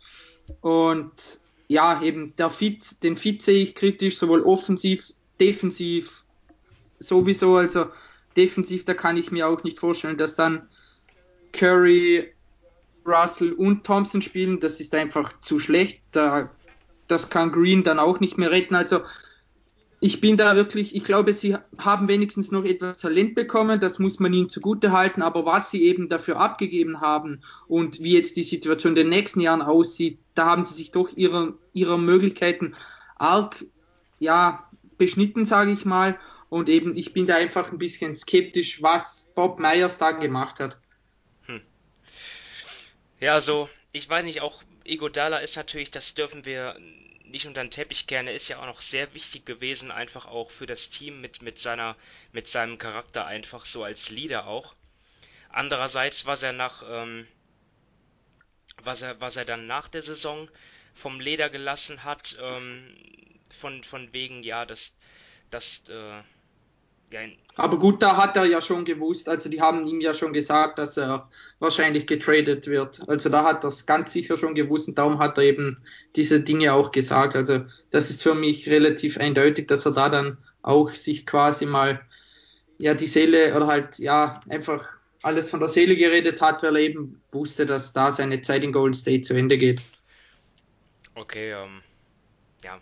Und 0.61 1.39
ja, 1.67 2.01
eben 2.03 2.35
der 2.37 2.49
Fit, 2.49 3.01
den 3.03 3.15
Fit 3.15 3.41
sehe 3.41 3.63
ich 3.63 3.75
kritisch, 3.75 4.17
sowohl 4.17 4.41
offensiv, 4.41 5.13
defensiv 5.39 6.23
sowieso. 6.99 7.55
Also 7.55 7.87
defensiv, 8.35 8.85
da 8.85 8.93
kann 8.93 9.17
ich 9.17 9.31
mir 9.31 9.47
auch 9.47 9.63
nicht 9.63 9.79
vorstellen, 9.79 10.17
dass 10.17 10.35
dann 10.35 10.67
Curry, 11.53 12.33
Russell 13.05 13.53
und 13.53 13.85
Thompson 13.85 14.21
spielen. 14.21 14.59
Das 14.59 14.79
ist 14.79 14.93
einfach 14.93 15.39
zu 15.41 15.59
schlecht. 15.59 16.01
Da, 16.11 16.51
das 17.13 17.29
kann 17.29 17.51
Green 17.51 17.83
dann 17.83 17.99
auch 17.99 18.19
nicht 18.19 18.37
mehr 18.37 18.51
retten. 18.51 18.75
Also 18.75 19.01
ich 19.99 20.19
bin 20.19 20.35
da 20.35 20.57
wirklich, 20.57 20.95
ich 20.95 21.05
glaube, 21.05 21.31
sie 21.31 21.55
haben 21.77 22.09
wenigstens 22.09 22.51
noch 22.51 22.65
etwas 22.65 22.97
Talent 22.97 23.35
bekommen, 23.35 23.79
das 23.79 23.99
muss 23.99 24.19
man 24.19 24.33
ihnen 24.33 24.49
zugute 24.49 24.91
halten, 24.91 25.21
aber 25.21 25.45
was 25.45 25.71
sie 25.71 25.83
eben 25.83 26.09
dafür 26.09 26.37
abgegeben 26.41 26.99
haben 26.99 27.41
und 27.69 28.01
wie 28.01 28.13
jetzt 28.13 28.35
die 28.35 28.43
Situation 28.43 28.91
in 28.91 28.95
den 28.95 29.09
nächsten 29.09 29.39
Jahren 29.39 29.61
aussieht, 29.61 30.19
da 30.35 30.47
haben 30.47 30.65
sie 30.65 30.73
sich 30.73 30.91
doch 30.91 31.15
ihrer, 31.15 31.53
ihrer 31.71 31.97
Möglichkeiten 31.97 32.75
arg, 33.15 33.63
ja, 34.19 34.69
beschnitten, 34.97 35.45
sage 35.45 35.71
ich 35.71 35.85
mal. 35.85 36.19
Und 36.49 36.67
eben, 36.67 36.97
ich 36.97 37.13
bin 37.13 37.25
da 37.25 37.35
einfach 37.35 37.71
ein 37.71 37.77
bisschen 37.77 38.15
skeptisch, 38.17 38.81
was 38.83 39.31
Bob 39.35 39.59
Myers 39.59 39.97
da 39.97 40.11
gemacht 40.11 40.59
hat. 40.59 40.77
Hm. 41.45 41.61
Ja, 43.21 43.33
also, 43.35 43.69
ich 43.93 44.09
weiß 44.09 44.25
nicht, 44.25 44.41
auch 44.41 44.63
Igodala 44.85 45.39
ist 45.39 45.55
natürlich, 45.55 45.91
das 45.91 46.13
dürfen 46.13 46.45
wir 46.45 46.77
nicht 47.25 47.47
unter 47.47 47.63
den 47.63 47.71
Teppich 47.71 48.07
kehren. 48.07 48.27
Er 48.27 48.33
ist 48.33 48.47
ja 48.47 48.59
auch 48.59 48.65
noch 48.65 48.81
sehr 48.81 49.13
wichtig 49.13 49.45
gewesen, 49.45 49.91
einfach 49.91 50.25
auch 50.25 50.51
für 50.51 50.65
das 50.65 50.89
Team 50.89 51.21
mit, 51.21 51.41
mit 51.41 51.59
seiner, 51.59 51.95
mit 52.31 52.47
seinem 52.47 52.77
Charakter 52.77 53.25
einfach 53.25 53.65
so 53.65 53.83
als 53.83 54.09
Leader 54.09 54.47
auch. 54.47 54.75
Andererseits, 55.49 56.25
was 56.25 56.43
er 56.43 56.53
nach, 56.53 56.83
ähm, 56.87 57.27
was 58.83 59.01
er, 59.01 59.19
was 59.21 59.35
er 59.35 59.45
dann 59.45 59.67
nach 59.67 59.87
der 59.87 60.01
Saison 60.01 60.49
vom 60.93 61.19
Leder 61.19 61.49
gelassen 61.49 62.03
hat, 62.03 62.37
ähm, 62.39 62.95
von, 63.59 63.83
von 63.83 64.13
wegen, 64.13 64.43
ja, 64.43 64.65
das, 64.65 64.95
das, 65.49 65.87
äh, 65.89 66.21
aber 67.55 67.77
gut, 67.77 68.01
da 68.01 68.17
hat 68.17 68.35
er 68.35 68.45
ja 68.45 68.61
schon 68.61 68.83
gewusst, 68.83 69.29
also 69.29 69.49
die 69.49 69.61
haben 69.61 69.85
ihm 69.85 70.01
ja 70.01 70.13
schon 70.13 70.33
gesagt, 70.33 70.79
dass 70.79 70.97
er 70.97 71.29
wahrscheinlich 71.59 72.07
getradet 72.07 72.65
wird. 72.65 73.01
Also 73.07 73.29
da 73.29 73.43
hat 73.43 73.63
er 73.63 73.67
es 73.67 73.85
ganz 73.85 74.11
sicher 74.11 74.37
schon 74.37 74.55
gewusst 74.55 74.87
und 74.87 74.97
darum 74.97 75.19
hat 75.19 75.37
er 75.37 75.43
eben 75.43 75.77
diese 76.15 76.41
Dinge 76.41 76.73
auch 76.73 76.91
gesagt. 76.91 77.35
Also 77.35 77.61
das 77.91 78.09
ist 78.09 78.23
für 78.23 78.33
mich 78.33 78.67
relativ 78.67 79.17
eindeutig, 79.17 79.67
dass 79.67 79.85
er 79.85 79.91
da 79.91 80.09
dann 80.09 80.37
auch 80.63 80.91
sich 80.91 81.25
quasi 81.27 81.65
mal 81.65 82.01
ja 82.79 82.95
die 82.95 83.07
Seele 83.07 83.55
oder 83.55 83.67
halt 83.67 83.99
ja 83.99 84.41
einfach 84.49 84.85
alles 85.21 85.49
von 85.49 85.59
der 85.59 85.69
Seele 85.69 85.95
geredet 85.95 86.41
hat, 86.41 86.63
weil 86.63 86.75
er 86.75 86.81
eben 86.81 87.21
wusste, 87.31 87.65
dass 87.65 87.93
da 87.93 88.11
seine 88.11 88.41
Zeit 88.41 88.63
in 88.63 88.71
Golden 88.71 88.93
State 88.95 89.21
zu 89.21 89.35
Ende 89.35 89.57
geht. 89.57 89.81
Okay, 91.15 91.51
ähm, 91.51 91.81
ja, 92.63 92.81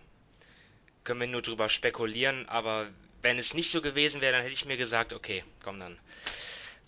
können 1.03 1.19
wir 1.19 1.27
nur 1.27 1.41
drüber 1.41 1.67
spekulieren, 1.67 2.47
aber 2.47 2.87
wenn 3.21 3.37
es 3.37 3.53
nicht 3.53 3.71
so 3.71 3.81
gewesen 3.81 4.21
wäre, 4.21 4.33
dann 4.33 4.41
hätte 4.41 4.53
ich 4.53 4.65
mir 4.65 4.77
gesagt, 4.77 5.13
okay, 5.13 5.43
komm 5.63 5.79
dann. 5.79 5.97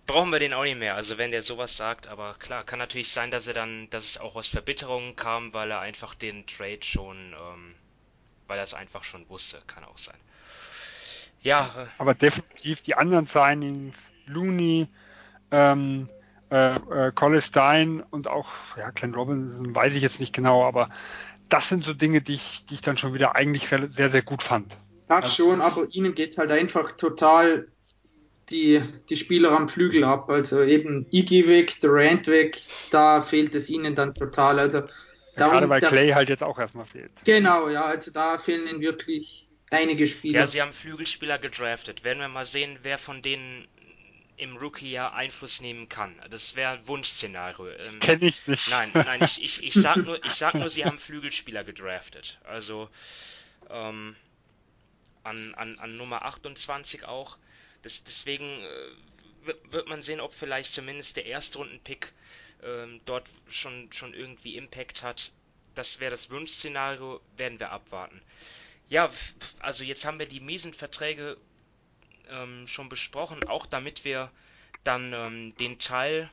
Brauchen 0.06 0.32
wir 0.32 0.40
den 0.40 0.54
auch 0.54 0.64
nicht 0.64 0.78
mehr. 0.78 0.96
Also 0.96 1.18
wenn 1.18 1.32
der 1.32 1.44
sowas 1.44 1.78
sagt, 1.78 2.08
aber 2.08 2.36
klar, 2.36 2.64
kann 2.64 2.80
natürlich 2.80 3.12
sein, 3.12 3.32
dass 3.32 3.48
er 3.48 3.54
dann, 3.54 3.90
dass 3.90 4.12
es 4.12 4.18
auch 4.18 4.36
aus 4.36 4.48
Verbitterungen 4.48 5.16
kam, 5.16 5.54
weil 5.54 5.72
er 5.72 5.80
einfach 5.80 6.14
den 6.14 6.46
Trade 6.46 6.82
schon, 6.82 7.34
ähm, 7.34 7.76
weil 8.48 8.58
er 8.58 8.66
es 8.66 8.74
einfach 8.74 9.04
schon 9.04 9.28
wusste, 9.30 9.62
kann 9.68 9.86
auch 9.86 9.98
sein. 9.98 10.18
Ja. 11.42 11.74
Äh, 11.78 11.88
aber 11.98 12.16
definitiv 12.16 12.82
die 12.82 12.96
anderen 12.96 13.28
Signings, 13.28 14.12
Looney, 14.26 14.88
ähm, 15.52 16.10
äh, 16.52 16.76
äh, 16.76 17.12
Colestein 17.14 18.02
und 18.02 18.28
auch, 18.28 18.50
ja, 18.78 18.90
Glenn 18.92 19.14
Robinson 19.14 19.74
weiß 19.74 19.94
ich 19.94 20.02
jetzt 20.02 20.20
nicht 20.20 20.34
genau, 20.34 20.66
aber 20.66 20.90
das 21.50 21.70
sind 21.70 21.84
so 21.84 21.94
Dinge, 21.94 22.22
die 22.22 22.36
ich, 22.36 22.66
die 22.66 22.76
ich 22.76 22.82
dann 22.82 22.98
schon 22.98 23.14
wieder 23.14 23.36
eigentlich 23.36 23.68
sehr, 23.68 24.10
sehr 24.10 24.22
gut 24.22 24.44
fand. 24.44 24.78
Das 25.08 25.26
also, 25.26 25.36
schon, 25.36 25.62
aber 25.62 25.88
ihnen 25.92 26.16
geht 26.16 26.38
halt 26.38 26.52
einfach 26.52 26.92
total 26.94 27.68
die, 28.50 28.84
die 29.10 29.16
Spieler 29.16 29.52
am 29.52 29.68
Flügel 29.68 30.04
ab. 30.04 30.30
Also 30.30 30.64
eben 30.64 31.06
Iggy 31.12 31.48
weg, 31.48 31.80
Durant 31.80 32.28
weg, 32.28 32.62
da 32.92 33.22
fehlt 33.22 33.56
es 33.56 33.70
ihnen 33.70 33.96
dann 33.96 34.14
total. 34.16 34.60
Also 34.60 34.80
ja, 34.80 34.88
darum, 35.36 35.54
gerade 35.54 35.70
weil 35.70 35.82
da, 35.82 35.88
Clay 35.88 36.10
halt 36.10 36.30
jetzt 36.30 36.44
auch 36.44 36.60
erstmal 36.60 36.86
fehlt. 36.86 37.12
Genau, 37.26 37.70
ja, 37.70 37.86
also 37.86 38.12
da 38.12 38.38
fehlen 38.38 38.68
ihnen 38.68 38.82
wirklich 38.82 39.50
einige 39.72 40.08
Spieler. 40.08 40.42
Ja, 40.42 40.48
sie 40.48 40.62
haben 40.62 40.72
Flügelspieler 40.72 41.40
gedraftet. 41.40 42.04
Werden 42.04 42.20
wir 42.20 42.28
mal 42.28 42.46
sehen, 42.46 42.80
wer 42.84 42.98
von 42.98 43.22
denen 43.22 43.68
im 44.38 44.58
Rookie-Jahr 44.58 45.14
Einfluss 45.14 45.62
nehmen 45.62 45.90
kann. 45.90 46.16
Das 46.30 46.56
wäre 46.56 46.74
ein 46.74 46.88
Wunschszenario. 46.88 47.68
Ähm, 47.68 48.00
Kenne 48.00 48.26
ich 48.26 48.48
nicht. 48.48 48.70
Nein, 48.70 48.90
nein, 48.94 49.22
ich, 49.24 49.44
ich, 49.44 49.64
ich, 49.64 49.74
sag 49.74 49.98
nur, 49.98 50.24
ich 50.26 50.32
sag 50.32 50.56
nur, 50.56 50.70
sie 50.70 50.86
haben 50.86 50.98
Flügelspieler 50.98 51.64
gedraftet. 51.64 52.40
Also, 52.44 52.90
ähm, 53.70 54.16
an, 55.24 55.56
an, 55.56 55.80
an 55.80 55.98
Nummer 55.98 56.24
28 56.24 57.06
auch. 57.06 57.38
Das, 57.82 58.04
deswegen 58.04 58.46
äh, 58.46 59.54
wird 59.72 59.88
man 59.88 60.02
sehen, 60.02 60.20
ob 60.20 60.34
vielleicht 60.34 60.74
zumindest 60.74 61.18
der 61.18 61.26
Erstrunden-Pick 61.26 62.14
ähm, 62.64 63.02
dort 63.06 63.28
schon, 63.50 63.92
schon 63.92 64.14
irgendwie 64.14 64.56
Impact 64.56 65.04
hat. 65.04 65.32
Das 65.76 66.00
wäre 66.00 66.12
das 66.12 66.30
Wunschszenario, 66.30 67.20
werden 67.36 67.60
wir 67.60 67.72
abwarten. 67.72 68.22
Ja, 68.90 69.10
also 69.60 69.84
jetzt 69.84 70.06
haben 70.06 70.20
wir 70.20 70.28
die 70.28 70.40
miesen 70.40 70.74
Verträge 70.74 71.38
ähm, 72.30 72.68
schon 72.68 72.90
besprochen, 72.90 73.44
auch 73.48 73.66
damit 73.66 74.06
wir 74.06 74.32
dann 74.84 75.14
ähm, 75.14 75.56
den 75.58 75.80
Teil 75.80 76.30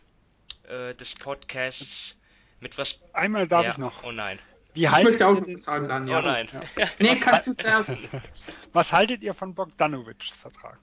äh, 0.64 0.95
des 0.95 1.14
Podcasts 1.14 2.18
mit 2.61 2.76
was. 2.78 3.03
Einmal 3.12 3.49
darf 3.49 3.64
ja, 3.64 3.72
ich 3.72 3.78
noch. 3.78 4.05
Oh 4.05 4.12
nein. 4.12 4.38
Wie 4.75 4.85
ich 4.85 5.03
möchte 5.03 5.27
auch 5.27 5.41
noch 5.41 5.59
sagen 5.59 5.89
dann, 5.89 6.07
ja. 6.07 6.18
Oh 6.18 6.23
nein. 6.23 6.49
Ja. 6.77 6.89
nee, 6.99 7.16
kannst 7.16 7.47
du 7.47 7.55
zuerst. 7.55 7.91
Was 8.73 8.93
haltet 8.93 9.23
ihr 9.23 9.35
von 9.35 9.55
Bogdanovics 9.55 10.29
Vertrag? 10.29 10.79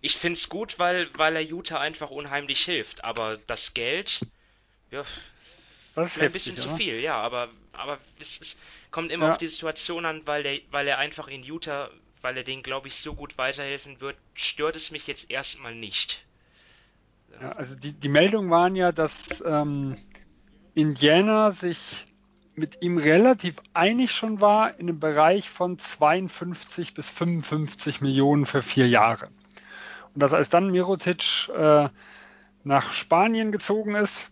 Ich 0.00 0.16
finde 0.16 0.34
es 0.34 0.48
gut, 0.48 0.78
weil, 0.78 1.10
weil 1.16 1.36
er 1.36 1.42
Utah 1.42 1.78
einfach 1.78 2.10
unheimlich 2.10 2.62
hilft. 2.62 3.04
Aber 3.04 3.36
das 3.46 3.74
Geld, 3.74 4.20
ja, 4.90 5.04
das 5.94 6.16
ist 6.16 6.22
ein 6.22 6.32
bisschen 6.32 6.54
oder? 6.54 6.62
zu 6.62 6.76
viel, 6.76 7.00
ja. 7.00 7.16
Aber, 7.16 7.48
aber 7.72 7.98
es, 8.18 8.40
es 8.40 8.56
kommt 8.90 9.10
immer 9.10 9.26
ja. 9.26 9.32
auf 9.32 9.38
die 9.38 9.48
Situation 9.48 10.06
an, 10.06 10.26
weil, 10.26 10.42
der, 10.42 10.60
weil 10.70 10.86
er 10.86 10.98
einfach 10.98 11.28
in 11.28 11.42
Utah, 11.42 11.90
weil 12.22 12.36
er 12.36 12.44
denen, 12.44 12.62
glaube 12.62 12.88
ich, 12.88 12.96
so 12.96 13.14
gut 13.14 13.36
weiterhelfen 13.36 14.00
wird, 14.00 14.16
stört 14.34 14.76
es 14.76 14.90
mich 14.90 15.06
jetzt 15.06 15.30
erstmal 15.30 15.74
nicht. 15.74 16.24
Ja, 17.40 17.52
also 17.52 17.74
die, 17.74 17.92
die 17.92 18.08
Meldungen 18.08 18.50
waren 18.50 18.76
ja, 18.76 18.92
dass 18.92 19.42
ähm, 19.44 19.96
Indiana 20.74 21.52
sich 21.52 22.06
mit 22.54 22.82
ihm 22.82 22.98
relativ 22.98 23.56
einig 23.74 24.12
schon 24.12 24.40
war 24.40 24.78
in 24.78 24.88
einem 24.88 25.00
Bereich 25.00 25.48
von 25.48 25.78
52 25.78 26.94
bis 26.94 27.08
55 27.10 28.00
Millionen 28.00 28.46
für 28.46 28.62
vier 28.62 28.88
Jahre. 28.88 29.28
Und 30.14 30.22
dass 30.22 30.32
als 30.32 30.48
dann 30.48 30.70
Mirotic 30.70 31.48
äh, 31.48 31.88
nach 32.64 32.92
Spanien 32.92 33.52
gezogen 33.52 33.94
ist, 33.94 34.30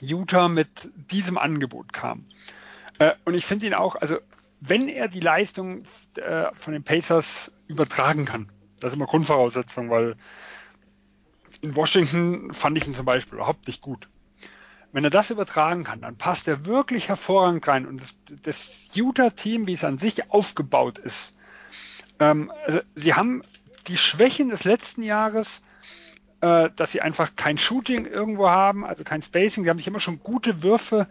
Utah 0.00 0.48
mit 0.48 0.68
diesem 1.10 1.38
Angebot 1.38 1.92
kam. 1.92 2.26
Äh, 2.98 3.12
und 3.24 3.34
ich 3.34 3.46
finde 3.46 3.66
ihn 3.66 3.74
auch, 3.74 3.96
also 3.96 4.18
wenn 4.60 4.88
er 4.88 5.08
die 5.08 5.20
Leistung 5.20 5.84
äh, 6.16 6.46
von 6.54 6.72
den 6.72 6.82
Pacers 6.82 7.50
übertragen 7.66 8.24
kann, 8.24 8.50
das 8.80 8.92
ist 8.92 8.96
immer 8.96 9.06
Grundvoraussetzung, 9.06 9.90
weil 9.90 10.16
in 11.62 11.74
Washington 11.74 12.52
fand 12.52 12.76
ich 12.76 12.86
ihn 12.86 12.94
zum 12.94 13.06
Beispiel 13.06 13.38
überhaupt 13.38 13.66
nicht 13.66 13.80
gut. 13.80 14.08
Wenn 14.92 15.04
er 15.04 15.10
das 15.10 15.30
übertragen 15.30 15.84
kann, 15.84 16.00
dann 16.00 16.16
passt 16.16 16.48
er 16.48 16.64
wirklich 16.66 17.08
hervorragend 17.08 17.66
rein. 17.68 17.86
Und 17.86 18.00
das, 18.00 18.14
das 18.42 18.70
Utah-Team, 18.94 19.66
wie 19.66 19.74
es 19.74 19.84
an 19.84 19.98
sich 19.98 20.30
aufgebaut 20.30 20.98
ist, 20.98 21.34
ähm, 22.18 22.50
also 22.64 22.80
sie 22.94 23.14
haben 23.14 23.42
die 23.88 23.98
Schwächen 23.98 24.48
des 24.48 24.64
letzten 24.64 25.02
Jahres, 25.02 25.62
äh, 26.40 26.70
dass 26.74 26.92
sie 26.92 27.02
einfach 27.02 27.36
kein 27.36 27.58
Shooting 27.58 28.06
irgendwo 28.06 28.48
haben, 28.48 28.84
also 28.84 29.04
kein 29.04 29.22
Spacing. 29.22 29.64
Sie 29.64 29.70
haben 29.70 29.78
sich 29.78 29.86
immer 29.86 30.00
schon 30.00 30.20
gute 30.20 30.62
Würfe 30.62 31.06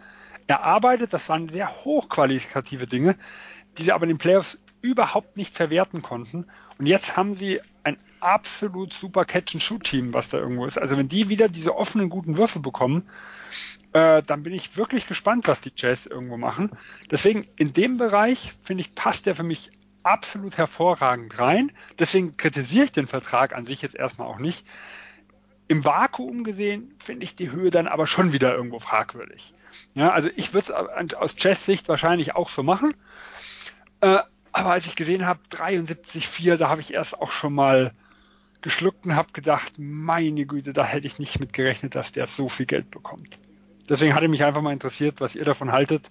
erarbeitet. 0.47 1.13
Das 1.13 1.29
waren 1.29 1.49
sehr 1.49 1.83
hochqualitative 1.83 2.87
Dinge, 2.87 3.15
die 3.77 3.83
sie 3.83 3.91
aber 3.91 4.03
in 4.03 4.09
den 4.09 4.17
Playoffs 4.17 4.59
überhaupt 4.85 5.37
nicht 5.37 5.55
verwerten 5.55 6.01
konnten. 6.01 6.45
Und 6.77 6.85
jetzt 6.85 7.17
haben 7.17 7.35
sie 7.35 7.59
ein 7.83 7.97
absolut 8.19 8.93
super 8.93 9.25
Catch-and-Shoot-Team, 9.25 10.13
was 10.13 10.29
da 10.29 10.37
irgendwo 10.37 10.65
ist. 10.65 10.77
Also 10.77 10.97
wenn 10.97 11.09
die 11.09 11.29
wieder 11.29 11.47
diese 11.47 11.75
offenen, 11.75 12.09
guten 12.09 12.37
Würfe 12.37 12.59
bekommen, 12.59 13.07
äh, 13.93 14.21
dann 14.23 14.43
bin 14.43 14.53
ich 14.53 14.77
wirklich 14.77 15.07
gespannt, 15.07 15.47
was 15.47 15.61
die 15.61 15.71
Jazz 15.75 16.05
irgendwo 16.05 16.37
machen. 16.37 16.71
Deswegen 17.11 17.47
in 17.55 17.73
dem 17.73 17.97
Bereich, 17.97 18.53
finde 18.63 18.81
ich, 18.81 18.95
passt 18.95 19.25
der 19.25 19.35
für 19.35 19.43
mich 19.43 19.71
absolut 20.03 20.57
hervorragend 20.57 21.37
rein. 21.39 21.71
Deswegen 21.97 22.37
kritisiere 22.37 22.85
ich 22.85 22.91
den 22.91 23.07
Vertrag 23.07 23.55
an 23.55 23.65
sich 23.65 23.81
jetzt 23.81 23.95
erstmal 23.95 24.27
auch 24.27 24.39
nicht. 24.39 24.65
Im 25.67 25.83
Vakuum 25.83 26.43
gesehen 26.43 26.93
finde 26.99 27.23
ich 27.23 27.35
die 27.35 27.51
Höhe 27.51 27.71
dann 27.71 27.87
aber 27.87 28.05
schon 28.05 28.33
wieder 28.33 28.55
irgendwo 28.55 28.79
fragwürdig. 28.79 29.53
Ja, 29.95 30.11
also 30.11 30.29
ich 30.35 30.53
würde 30.53 30.73
es 31.07 31.13
aus 31.15 31.35
Jazz-Sicht 31.37 31.89
wahrscheinlich 31.89 32.35
auch 32.35 32.49
so 32.49 32.61
machen. 32.61 32.93
Äh, 34.01 34.19
aber 34.55 34.71
als 34.71 34.85
ich 34.85 34.95
gesehen 34.95 35.25
habe, 35.25 35.41
73,4, 35.51 36.55
da 36.55 36.69
habe 36.69 36.79
ich 36.79 36.93
erst 36.93 37.19
auch 37.19 37.31
schon 37.31 37.53
mal 37.53 37.91
geschluckt 38.61 39.05
und 39.05 39.13
habe 39.13 39.33
gedacht, 39.33 39.73
meine 39.77 40.45
Güte, 40.45 40.71
da 40.71 40.85
hätte 40.85 41.07
ich 41.07 41.19
nicht 41.19 41.41
mit 41.41 41.51
gerechnet, 41.51 41.93
dass 41.93 42.13
der 42.13 42.25
so 42.25 42.47
viel 42.47 42.65
Geld 42.65 42.89
bekommt. 42.89 43.37
Deswegen 43.89 44.15
hatte 44.15 44.29
mich 44.29 44.45
einfach 44.45 44.61
mal 44.61 44.71
interessiert, 44.71 45.19
was 45.19 45.35
ihr 45.35 45.43
davon 45.43 45.73
haltet. 45.73 46.09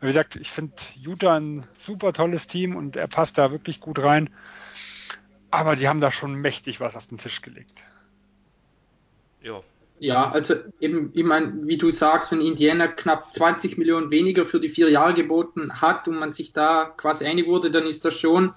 Wie 0.00 0.06
gesagt, 0.06 0.36
ich 0.36 0.50
finde 0.50 0.72
Utah 0.98 1.36
ein 1.36 1.66
super 1.76 2.14
tolles 2.14 2.46
Team 2.46 2.74
und 2.74 2.96
er 2.96 3.06
passt 3.06 3.36
da 3.36 3.50
wirklich 3.50 3.80
gut 3.80 3.98
rein. 3.98 4.30
Aber 5.50 5.76
die 5.76 5.86
haben 5.86 6.00
da 6.00 6.10
schon 6.10 6.34
mächtig 6.36 6.80
was 6.80 6.96
auf 6.96 7.06
den 7.06 7.18
Tisch 7.18 7.42
gelegt. 7.42 7.84
Ja. 9.42 9.60
Ja, 9.98 10.30
also 10.30 10.54
eben, 10.80 11.10
ich 11.14 11.24
meine, 11.24 11.66
wie 11.66 11.78
du 11.78 11.90
sagst, 11.90 12.32
wenn 12.32 12.40
Indiana 12.40 12.88
knapp 12.88 13.32
20 13.32 13.78
Millionen 13.78 14.10
weniger 14.10 14.44
für 14.44 14.60
die 14.60 14.68
vier 14.68 14.90
Jahre 14.90 15.14
geboten 15.14 15.80
hat 15.80 16.08
und 16.08 16.18
man 16.18 16.32
sich 16.32 16.52
da 16.52 16.92
quasi 16.96 17.24
einig 17.24 17.46
wurde, 17.46 17.70
dann 17.70 17.86
ist 17.86 18.04
das 18.04 18.18
schon 18.18 18.52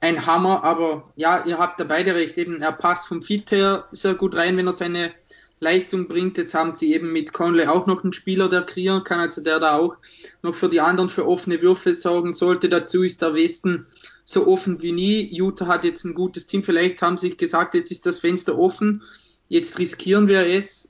ein 0.00 0.26
Hammer. 0.26 0.64
Aber 0.64 1.12
ja, 1.16 1.44
ihr 1.44 1.58
habt 1.58 1.80
da 1.80 1.84
beide 1.84 2.14
recht. 2.14 2.38
Eben, 2.38 2.62
er 2.62 2.72
passt 2.72 3.08
vom 3.08 3.22
Fit 3.22 3.50
her 3.50 3.86
sehr 3.90 4.14
gut 4.14 4.34
rein, 4.34 4.56
wenn 4.56 4.66
er 4.66 4.72
seine 4.72 5.12
Leistung 5.60 6.08
bringt. 6.08 6.38
Jetzt 6.38 6.54
haben 6.54 6.74
sie 6.74 6.94
eben 6.94 7.12
mit 7.12 7.32
Conley 7.32 7.66
auch 7.66 7.86
noch 7.86 8.02
einen 8.02 8.12
Spieler, 8.12 8.48
der 8.48 8.62
kreieren 8.62 9.04
kann, 9.04 9.20
also 9.20 9.42
der 9.42 9.60
da 9.60 9.76
auch 9.76 9.96
noch 10.42 10.54
für 10.54 10.68
die 10.68 10.80
anderen 10.80 11.08
für 11.08 11.26
offene 11.26 11.60
Würfe 11.60 11.94
sorgen 11.94 12.34
sollte. 12.34 12.68
Dazu 12.68 13.02
ist 13.02 13.22
der 13.22 13.34
Westen 13.34 13.86
so 14.24 14.46
offen 14.46 14.80
wie 14.82 14.92
nie. 14.92 15.28
Utah 15.30 15.66
hat 15.66 15.84
jetzt 15.84 16.04
ein 16.04 16.14
gutes 16.14 16.46
Team. 16.46 16.62
Vielleicht 16.62 17.02
haben 17.02 17.18
sie 17.18 17.28
sich 17.28 17.38
gesagt, 17.38 17.74
jetzt 17.74 17.90
ist 17.90 18.06
das 18.06 18.18
Fenster 18.18 18.58
offen. 18.58 19.02
Jetzt 19.48 19.78
riskieren 19.78 20.28
wir 20.28 20.40
es. 20.40 20.88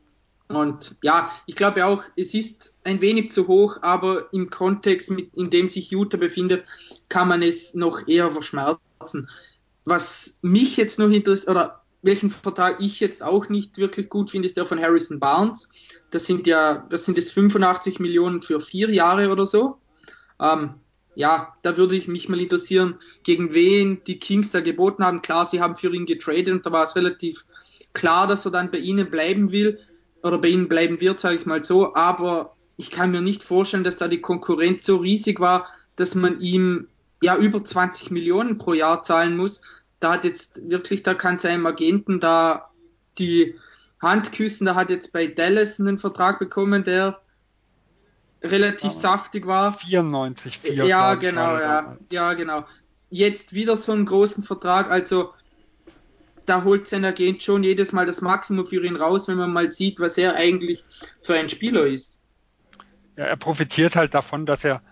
Und 0.49 0.97
ja, 1.03 1.31
ich 1.47 1.57
glaube 1.57 1.87
auch, 1.87 2.03
es 2.17 2.35
ist 2.35 2.75
ein 2.85 3.01
wenig 3.01 3.33
zu 3.33 3.49
hoch, 3.49 3.79
aber 3.81 4.33
im 4.33 4.51
Kontext, 4.51 5.11
mit, 5.11 5.33
in 5.35 5.51
dem 5.51 5.69
sich 5.69 5.91
Utah 5.91 6.19
befindet, 6.19 6.65
kann 7.09 7.29
man 7.29 7.43
es 7.43 7.75
noch 7.75 8.07
eher 8.07 8.31
verschmerzen. 8.31 9.29
Was 9.85 10.39
mich 10.43 10.77
jetzt 10.77 10.99
noch 10.99 11.11
interessiert, 11.11 11.49
oder 11.49 11.85
welchen 12.03 12.29
Vertrag 12.29 12.81
ich 12.81 13.01
jetzt 13.01 13.23
auch 13.23 13.49
nicht 13.49 13.79
wirklich 13.79 14.11
gut 14.11 14.31
finde, 14.31 14.47
ist 14.47 14.59
der 14.59 14.67
von 14.67 14.81
Harrison 14.81 15.19
Barnes. 15.19 15.69
Das 16.11 16.27
sind 16.27 16.47
ja, 16.47 16.87
das 16.91 17.07
sind 17.07 17.17
jetzt 17.17 17.33
85 17.33 17.99
Millionen 17.99 18.43
für 18.43 18.61
vier 18.61 18.91
Jahre 18.91 19.31
oder 19.31 19.47
so. 19.47 19.79
Ähm, 20.39 20.75
ja, 21.15 21.55
da 21.63 21.77
würde 21.77 21.97
ich 21.97 22.07
mich 22.07 22.29
mal 22.29 22.41
interessieren, 22.41 22.97
gegen 23.23 23.55
wen 23.55 24.03
die 24.05 24.19
Kings 24.19 24.51
da 24.51 24.61
geboten 24.61 25.05
haben. 25.05 25.23
Klar, 25.23 25.47
sie 25.47 25.61
haben 25.61 25.77
für 25.77 25.95
ihn 25.95 26.07
getradet 26.07 26.51
und 26.51 26.67
da 26.67 26.73
war 26.73 26.85
es 26.85 26.97
relativ 26.97 27.47
klar, 27.95 28.27
dass 28.27 28.45
er 28.45 28.51
dann 28.51 28.71
bei 28.71 28.79
ihnen 28.79 29.11
bleiben 29.11 29.51
will 29.51 29.81
oder 30.23 30.39
bei 30.39 30.49
ihnen 30.49 30.69
bleiben 30.69 31.01
wird, 31.01 31.21
sage 31.21 31.37
ich 31.37 31.47
mal 31.47 31.63
so. 31.63 31.95
Aber 31.95 32.55
ich 32.77 32.91
kann 32.91 33.11
mir 33.11 33.23
nicht 33.23 33.43
vorstellen, 33.43 33.85
dass 33.85 33.97
da 33.97 34.09
die 34.09 34.21
Konkurrenz 34.21 34.85
so 34.85 34.97
riesig 34.97 35.41
war, 35.41 35.67
dass 35.97 36.15
man 36.15 36.41
ihm 36.41 36.89
ja 37.23 37.37
über 37.37 37.65
20 37.65 38.11
Millionen 38.11 38.59
pro 38.59 38.75
Jahr 38.75 39.03
zahlen 39.03 39.37
muss 39.37 39.63
da 40.05 40.13
hat 40.13 40.25
jetzt 40.25 40.69
wirklich, 40.69 41.03
da 41.03 41.15
kann 41.15 41.39
seinem 41.39 41.65
Agenten 41.65 42.21
da 42.21 42.71
die 43.17 43.55
Hand 44.01 44.33
küssen, 44.33 44.67
da 44.67 44.75
hat 44.75 44.91
jetzt 44.91 45.13
bei 45.13 45.27
Dallas 45.27 45.81
einen 45.81 45.97
Vertrag 45.97 46.39
bekommen, 46.39 46.85
der 46.85 47.21
relativ 48.43 48.93
ja, 48.93 48.99
saftig 48.99 49.47
war. 49.47 49.73
94, 49.73 50.59
4, 50.59 50.85
Ja, 50.85 51.15
genau, 51.15 51.59
ja. 51.59 51.97
Ja, 52.13 52.35
genau. 52.35 52.67
Jetzt 53.09 53.55
wieder 53.55 53.79
so 53.79 53.93
einen 53.93 54.05
großen 54.05 54.43
Vertrag, 54.43 54.91
also 54.91 55.33
da 56.47 56.65
holt 56.65 56.89
sein 56.89 57.05
Agent 57.05 57.43
schon 57.43 57.63
jedes 57.63 57.93
Mal 57.93 58.07
das 58.07 58.21
Maximum 58.21 58.67
für 58.67 58.85
ihn 58.85 58.97
raus, 58.97 59.29
wenn 59.29 59.37
man 59.37 59.53
mal 59.53 59.71
sieht, 59.71 60.01
was 60.01 60.19
er 60.19 60.35
eigentlich 60.35 60.85
für 61.23 61.35
ein 61.35 61.49
Spieler 61.49 61.87
ist. 61.87 62.21
Ja, 63.17 63.25
er 63.25 63.37
profitiert 63.37 63.97
halt 63.97 64.15
davon, 64.15 64.47
dass 64.47 64.65
er 64.65 64.83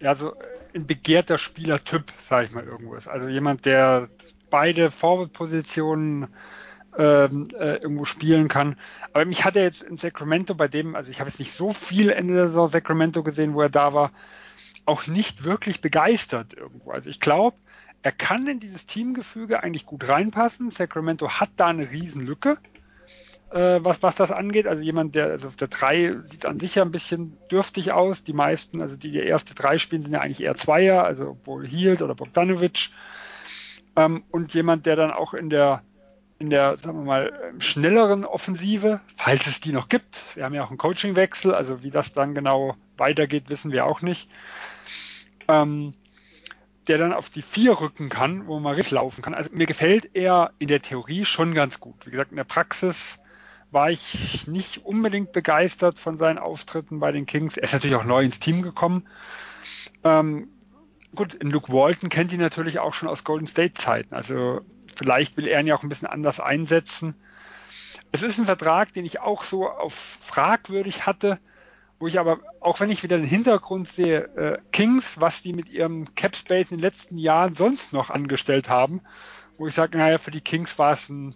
ja 0.00 0.14
so 0.14 0.34
ein 0.74 0.86
begehrter 0.86 1.38
Spielertyp, 1.38 2.12
sage 2.22 2.46
ich 2.46 2.52
mal, 2.52 2.64
irgendwo 2.64 2.94
ist. 2.94 3.08
Also 3.08 3.28
jemand, 3.28 3.64
der 3.64 4.08
beide 4.50 4.90
Forward-Positionen 4.90 6.28
ähm, 6.98 7.48
äh, 7.58 7.76
irgendwo 7.76 8.04
spielen 8.04 8.48
kann. 8.48 8.76
Aber 9.12 9.24
mich 9.24 9.44
hat 9.44 9.56
er 9.56 9.64
jetzt 9.64 9.82
in 9.82 9.96
Sacramento 9.96 10.54
bei 10.54 10.68
dem, 10.68 10.94
also 10.94 11.10
ich 11.10 11.20
habe 11.20 11.30
jetzt 11.30 11.38
nicht 11.38 11.52
so 11.52 11.72
viel 11.72 12.10
Ende 12.10 12.34
der 12.34 12.46
Saison 12.48 12.68
Sacramento 12.68 13.22
gesehen, 13.22 13.54
wo 13.54 13.62
er 13.62 13.70
da 13.70 13.92
war, 13.92 14.12
auch 14.86 15.06
nicht 15.06 15.44
wirklich 15.44 15.80
begeistert 15.80 16.54
irgendwo. 16.54 16.92
Also 16.92 17.10
ich 17.10 17.20
glaube, 17.20 17.56
er 18.06 18.12
kann 18.12 18.46
in 18.46 18.60
dieses 18.60 18.86
Teamgefüge 18.86 19.64
eigentlich 19.64 19.84
gut 19.84 20.06
reinpassen. 20.06 20.70
Sacramento 20.70 21.28
hat 21.28 21.50
da 21.56 21.66
eine 21.66 21.90
Riesenlücke 21.90 22.56
äh, 23.50 23.80
was, 23.82 24.00
was 24.00 24.14
das 24.14 24.30
angeht. 24.30 24.68
Also 24.68 24.80
jemand, 24.80 25.16
der 25.16 25.26
also 25.26 25.48
auf 25.48 25.56
der 25.56 25.66
3 25.66 26.18
sieht 26.22 26.46
an 26.46 26.60
sich 26.60 26.76
ja 26.76 26.84
ein 26.84 26.92
bisschen 26.92 27.36
dürftig 27.50 27.90
aus. 27.90 28.22
Die 28.22 28.32
meisten, 28.32 28.80
also 28.80 28.96
die 28.96 29.10
die 29.10 29.18
erste 29.18 29.56
3 29.56 29.78
spielen, 29.78 30.02
sind 30.04 30.12
ja 30.12 30.20
eigentlich 30.20 30.40
eher 30.40 30.54
Zweier, 30.54 31.02
also 31.02 31.36
wohl 31.44 31.66
Hield 31.66 32.00
oder 32.00 32.14
Bogdanovic. 32.14 32.90
Ähm, 33.96 34.22
und 34.30 34.54
jemand, 34.54 34.86
der 34.86 34.94
dann 34.94 35.10
auch 35.10 35.34
in 35.34 35.50
der 35.50 35.82
in 36.38 36.50
der, 36.50 36.78
sagen 36.78 36.98
wir 36.98 37.04
mal, 37.06 37.32
schnelleren 37.58 38.24
Offensive, 38.24 39.00
falls 39.16 39.48
es 39.48 39.60
die 39.60 39.72
noch 39.72 39.88
gibt. 39.88 40.22
Wir 40.36 40.44
haben 40.44 40.54
ja 40.54 40.62
auch 40.62 40.68
einen 40.68 40.78
Coachingwechsel, 40.78 41.52
also 41.52 41.82
wie 41.82 41.90
das 41.90 42.12
dann 42.12 42.36
genau 42.36 42.76
weitergeht, 42.98 43.48
wissen 43.48 43.72
wir 43.72 43.84
auch 43.84 44.00
nicht. 44.00 44.28
Ähm, 45.48 45.94
der 46.88 46.98
dann 46.98 47.12
auf 47.12 47.30
die 47.30 47.42
vier 47.42 47.80
rücken 47.80 48.08
kann, 48.08 48.46
wo 48.46 48.58
man 48.60 48.74
richtig 48.74 48.92
laufen 48.92 49.22
kann. 49.22 49.34
Also 49.34 49.50
mir 49.52 49.66
gefällt 49.66 50.10
er 50.14 50.52
in 50.58 50.68
der 50.68 50.82
Theorie 50.82 51.24
schon 51.24 51.54
ganz 51.54 51.80
gut. 51.80 52.06
Wie 52.06 52.10
gesagt, 52.10 52.30
in 52.30 52.36
der 52.36 52.44
Praxis 52.44 53.18
war 53.70 53.90
ich 53.90 54.46
nicht 54.46 54.84
unbedingt 54.84 55.32
begeistert 55.32 55.98
von 55.98 56.18
seinen 56.18 56.38
Auftritten 56.38 57.00
bei 57.00 57.12
den 57.12 57.26
Kings. 57.26 57.56
Er 57.56 57.64
ist 57.64 57.72
natürlich 57.72 57.96
auch 57.96 58.04
neu 58.04 58.22
ins 58.22 58.40
Team 58.40 58.62
gekommen. 58.62 59.06
Ähm, 60.04 60.48
gut, 61.14 61.36
Luke 61.42 61.72
Walton 61.72 62.08
kennt 62.08 62.32
ihn 62.32 62.40
natürlich 62.40 62.78
auch 62.78 62.94
schon 62.94 63.08
aus 63.08 63.24
Golden 63.24 63.46
State 63.46 63.74
Zeiten. 63.74 64.14
Also 64.14 64.60
vielleicht 64.94 65.36
will 65.36 65.48
er 65.48 65.60
ihn 65.60 65.66
ja 65.66 65.76
auch 65.76 65.82
ein 65.82 65.88
bisschen 65.88 66.08
anders 66.08 66.40
einsetzen. 66.40 67.14
Es 68.12 68.22
ist 68.22 68.38
ein 68.38 68.46
Vertrag, 68.46 68.92
den 68.92 69.04
ich 69.04 69.20
auch 69.20 69.42
so 69.42 69.68
auf 69.68 69.92
fragwürdig 69.94 71.06
hatte, 71.06 71.38
wo 71.98 72.06
ich 72.06 72.18
aber, 72.18 72.40
auch 72.60 72.80
wenn 72.80 72.90
ich 72.90 73.02
wieder 73.02 73.16
den 73.16 73.26
Hintergrund 73.26 73.88
sehe, 73.88 74.24
äh, 74.36 74.58
Kings, 74.72 75.20
was 75.20 75.42
die 75.42 75.52
mit 75.52 75.68
ihrem 75.68 76.14
Cap 76.14 76.36
Space 76.36 76.70
in 76.70 76.78
den 76.78 76.82
letzten 76.82 77.18
Jahren 77.18 77.54
sonst 77.54 77.92
noch 77.92 78.10
angestellt 78.10 78.68
haben, 78.68 79.00
wo 79.58 79.66
ich 79.66 79.74
sage, 79.74 79.96
naja, 79.96 80.18
für 80.18 80.30
die 80.30 80.42
Kings 80.42 80.78
war 80.78 80.92
es 80.92 81.08
ein 81.08 81.34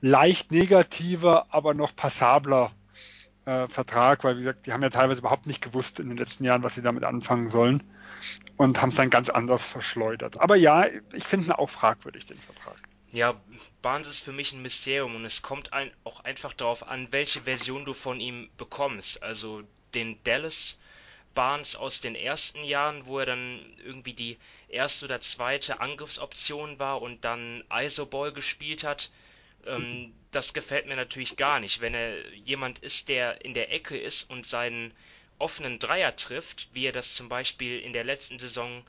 leicht 0.00 0.52
negativer, 0.52 1.46
aber 1.48 1.72
noch 1.72 1.96
passabler 1.96 2.72
äh, 3.46 3.68
Vertrag, 3.68 4.22
weil 4.24 4.36
wie 4.36 4.40
gesagt, 4.40 4.66
die 4.66 4.72
haben 4.72 4.82
ja 4.82 4.90
teilweise 4.90 5.20
überhaupt 5.20 5.46
nicht 5.46 5.62
gewusst 5.62 5.98
in 5.98 6.08
den 6.08 6.18
letzten 6.18 6.44
Jahren, 6.44 6.62
was 6.62 6.74
sie 6.74 6.82
damit 6.82 7.04
anfangen 7.04 7.48
sollen 7.48 7.82
und 8.56 8.80
haben 8.80 8.90
es 8.90 8.96
dann 8.96 9.10
ganz 9.10 9.30
anders 9.30 9.66
verschleudert. 9.66 10.40
Aber 10.40 10.56
ja, 10.56 10.86
ich 11.12 11.24
finde 11.24 11.46
ihn 11.46 11.52
auch 11.52 11.70
fragwürdig, 11.70 12.26
den 12.26 12.38
Vertrag. 12.38 12.76
Ja, 13.14 13.40
Barnes 13.80 14.08
ist 14.08 14.24
für 14.24 14.32
mich 14.32 14.52
ein 14.52 14.62
Mysterium 14.62 15.14
und 15.14 15.24
es 15.24 15.40
kommt 15.40 15.72
ein, 15.72 15.92
auch 16.02 16.24
einfach 16.24 16.52
darauf 16.52 16.88
an, 16.88 17.12
welche 17.12 17.42
Version 17.42 17.84
du 17.84 17.94
von 17.94 18.18
ihm 18.18 18.50
bekommst. 18.56 19.22
Also 19.22 19.62
den 19.94 20.20
Dallas 20.24 20.80
Barnes 21.32 21.76
aus 21.76 22.00
den 22.00 22.16
ersten 22.16 22.64
Jahren, 22.64 23.06
wo 23.06 23.20
er 23.20 23.26
dann 23.26 23.72
irgendwie 23.84 24.14
die 24.14 24.36
erste 24.66 25.04
oder 25.04 25.20
zweite 25.20 25.78
Angriffsoption 25.78 26.80
war 26.80 27.02
und 27.02 27.24
dann 27.24 27.62
Isoball 27.72 28.32
gespielt 28.32 28.82
hat, 28.82 29.12
ähm, 29.64 30.12
das 30.32 30.52
gefällt 30.52 30.86
mir 30.86 30.96
natürlich 30.96 31.36
gar 31.36 31.60
nicht. 31.60 31.80
Wenn 31.80 31.94
er 31.94 32.34
jemand 32.34 32.80
ist, 32.80 33.08
der 33.08 33.44
in 33.44 33.54
der 33.54 33.70
Ecke 33.70 33.96
ist 33.96 34.28
und 34.28 34.44
seinen 34.44 34.92
offenen 35.38 35.78
Dreier 35.78 36.16
trifft, 36.16 36.68
wie 36.72 36.86
er 36.86 36.92
das 36.92 37.14
zum 37.14 37.28
Beispiel 37.28 37.78
in 37.78 37.92
der 37.92 38.02
letzten 38.02 38.40
Saison 38.40 38.84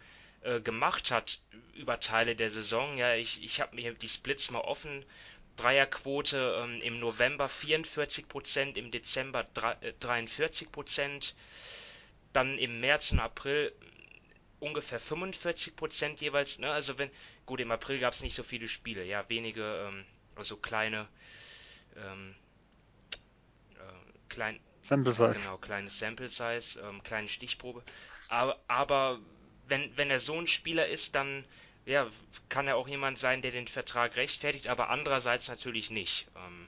äh, 0.45 0.61
gemacht 0.61 1.11
hat, 1.11 1.39
über 1.73 1.99
Teile 1.99 2.35
der 2.35 2.51
Saison. 2.51 2.97
Ja, 2.97 3.15
ich, 3.15 3.43
ich 3.43 3.59
habe 3.59 3.75
mir 3.75 3.93
die 3.93 4.07
Splits 4.07 4.51
mal 4.51 4.59
offen. 4.59 5.03
Dreierquote 5.57 6.61
ähm, 6.61 6.81
im 6.81 6.99
November 6.99 7.47
44%, 7.47 8.75
im 8.77 8.91
Dezember 8.91 9.45
43%, 10.01 11.01
äh, 11.01 11.33
dann 12.33 12.57
im 12.57 12.79
März 12.79 13.11
und 13.11 13.19
April 13.19 13.73
ungefähr 14.59 14.99
45% 14.99 16.21
jeweils. 16.21 16.59
Ne? 16.59 16.71
Also 16.71 16.97
wenn, 16.97 17.09
gut, 17.45 17.61
im 17.61 17.71
April 17.71 17.99
gab 17.99 18.13
es 18.13 18.21
nicht 18.21 18.35
so 18.35 18.43
viele 18.43 18.67
Spiele, 18.67 19.05
ja, 19.05 19.27
wenige 19.29 19.87
ähm, 19.87 20.05
also 20.35 20.57
kleine 20.57 21.07
ähm, 21.95 22.35
äh, 23.75 24.29
klein, 24.29 24.59
Sample 24.81 25.11
Size. 25.11 25.33
Genau, 25.33 25.57
kleine 25.57 25.89
Sample 25.89 26.29
Size, 26.29 26.79
ähm, 26.81 27.01
kleine 27.03 27.29
Stichprobe. 27.29 27.83
Aber, 28.27 28.59
aber 28.67 29.19
wenn, 29.67 29.89
wenn 29.95 30.09
er 30.09 30.19
so 30.19 30.33
ein 30.33 30.47
Spieler 30.47 30.87
ist, 30.87 31.15
dann 31.15 31.43
ja, 31.85 32.07
kann 32.49 32.67
er 32.67 32.77
auch 32.77 32.87
jemand 32.87 33.19
sein, 33.19 33.41
der 33.41 33.51
den 33.51 33.67
Vertrag 33.67 34.15
rechtfertigt, 34.15 34.67
aber 34.67 34.89
andererseits 34.89 35.47
natürlich 35.47 35.91
nicht. 35.91 36.27
Ähm, 36.35 36.67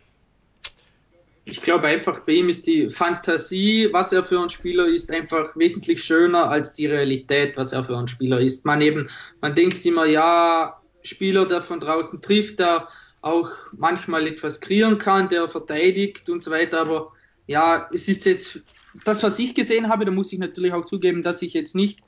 Ich 1.45 1.61
glaube 1.61 1.87
einfach, 1.87 2.19
bei 2.19 2.33
ihm 2.33 2.49
ist 2.49 2.67
die 2.67 2.89
Fantasie, 2.89 3.89
was 3.91 4.11
er 4.11 4.23
für 4.23 4.39
ein 4.41 4.49
Spieler 4.49 4.85
ist, 4.85 5.09
einfach 5.09 5.55
wesentlich 5.55 6.03
schöner 6.03 6.49
als 6.49 6.73
die 6.73 6.87
Realität, 6.87 7.55
was 7.55 7.71
er 7.71 7.83
für 7.83 7.97
ein 7.97 8.07
Spieler 8.07 8.39
ist. 8.39 8.65
Man 8.65 8.81
eben, 8.81 9.09
man 9.41 9.55
denkt 9.55 9.85
immer, 9.85 10.05
ja, 10.05 10.79
Spieler, 11.03 11.45
der 11.45 11.61
von 11.61 11.79
draußen 11.79 12.21
trifft, 12.21 12.59
der 12.59 12.87
auch 13.21 13.49
manchmal 13.71 14.27
etwas 14.27 14.59
kreieren 14.59 14.99
kann, 14.99 15.29
der 15.29 15.49
verteidigt 15.49 16.29
und 16.29 16.43
so 16.43 16.51
weiter, 16.51 16.81
aber 16.81 17.13
ja, 17.47 17.89
es 17.93 18.07
ist 18.07 18.25
jetzt 18.25 18.59
das, 19.05 19.23
was 19.23 19.39
ich 19.39 19.55
gesehen 19.55 19.89
habe, 19.89 20.05
da 20.05 20.11
muss 20.11 20.33
ich 20.33 20.39
natürlich 20.39 20.73
auch 20.73 20.85
zugeben, 20.85 21.23
dass 21.23 21.41
ich 21.41 21.53
jetzt 21.53 21.75
nicht 21.75 21.99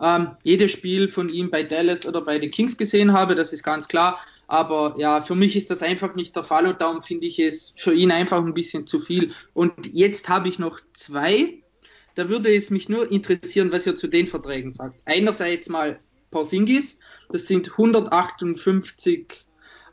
ähm, 0.00 0.36
jedes 0.42 0.72
Spiel 0.72 1.08
von 1.08 1.28
ihm 1.28 1.50
bei 1.50 1.62
Dallas 1.62 2.06
oder 2.06 2.20
bei 2.20 2.38
den 2.38 2.50
Kings 2.50 2.76
gesehen 2.76 3.12
habe, 3.12 3.34
das 3.34 3.52
ist 3.52 3.62
ganz 3.62 3.88
klar. 3.88 4.18
Aber 4.46 4.94
ja, 4.98 5.22
für 5.22 5.34
mich 5.34 5.56
ist 5.56 5.70
das 5.70 5.82
einfach 5.82 6.14
nicht 6.14 6.36
der 6.36 6.44
Fall 6.44 6.66
und 6.66 6.80
darum 6.80 7.00
finde 7.00 7.26
ich 7.26 7.38
es 7.38 7.72
für 7.76 7.94
ihn 7.94 8.10
einfach 8.10 8.44
ein 8.44 8.54
bisschen 8.54 8.86
zu 8.86 9.00
viel. 9.00 9.32
Und 9.54 9.72
jetzt 9.92 10.28
habe 10.28 10.48
ich 10.48 10.58
noch 10.58 10.80
zwei. 10.92 11.62
Da 12.14 12.28
würde 12.28 12.54
es 12.54 12.70
mich 12.70 12.88
nur 12.88 13.10
interessieren, 13.10 13.72
was 13.72 13.86
ihr 13.86 13.96
zu 13.96 14.06
den 14.06 14.26
Verträgen 14.26 14.72
sagt. 14.72 15.00
Einerseits 15.04 15.68
mal 15.68 15.98
Porzingis, 16.30 16.98
das 17.30 17.46
sind 17.46 17.72
158 17.72 19.44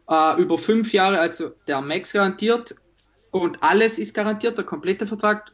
äh, 0.09 0.41
über 0.41 0.57
fünf 0.57 0.93
Jahre, 0.93 1.19
also 1.19 1.51
der 1.67 1.81
Max 1.81 2.13
garantiert 2.13 2.75
und 3.31 3.63
alles 3.63 3.97
ist 3.97 4.13
garantiert, 4.13 4.57
der 4.57 4.65
komplette 4.65 5.07
Vertrag. 5.07 5.51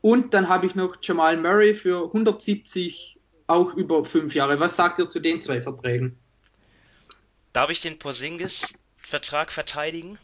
Und 0.00 0.32
dann 0.32 0.48
habe 0.48 0.66
ich 0.66 0.74
noch 0.74 0.96
Jamal 1.02 1.36
Murray 1.36 1.74
für 1.74 2.06
170 2.06 3.17
auch 3.48 3.74
über 3.74 4.04
fünf 4.04 4.34
Jahre. 4.34 4.60
Was 4.60 4.76
sagt 4.76 4.98
ihr 4.98 5.08
zu 5.08 5.20
den 5.20 5.42
zwei 5.42 5.60
Verträgen? 5.60 6.18
Darf 7.52 7.70
ich 7.70 7.80
den 7.80 7.98
Porzingis-Vertrag 7.98 9.50
verteidigen? 9.50 10.18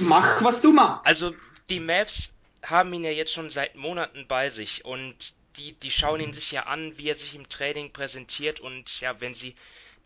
Mach, 0.00 0.44
was 0.44 0.60
du 0.60 0.72
machst. 0.72 1.06
Also, 1.06 1.34
die 1.70 1.80
Mavs 1.80 2.34
haben 2.62 2.92
ihn 2.92 3.04
ja 3.04 3.10
jetzt 3.10 3.32
schon 3.32 3.48
seit 3.48 3.76
Monaten 3.76 4.26
bei 4.26 4.50
sich 4.50 4.84
und 4.84 5.32
die, 5.56 5.72
die 5.72 5.90
schauen 5.90 6.20
ihn 6.20 6.32
sich 6.32 6.52
ja 6.52 6.64
an, 6.64 6.98
wie 6.98 7.08
er 7.08 7.14
sich 7.14 7.34
im 7.34 7.48
Training 7.48 7.92
präsentiert 7.92 8.60
und 8.60 9.00
ja, 9.00 9.20
wenn 9.20 9.34
sie 9.34 9.54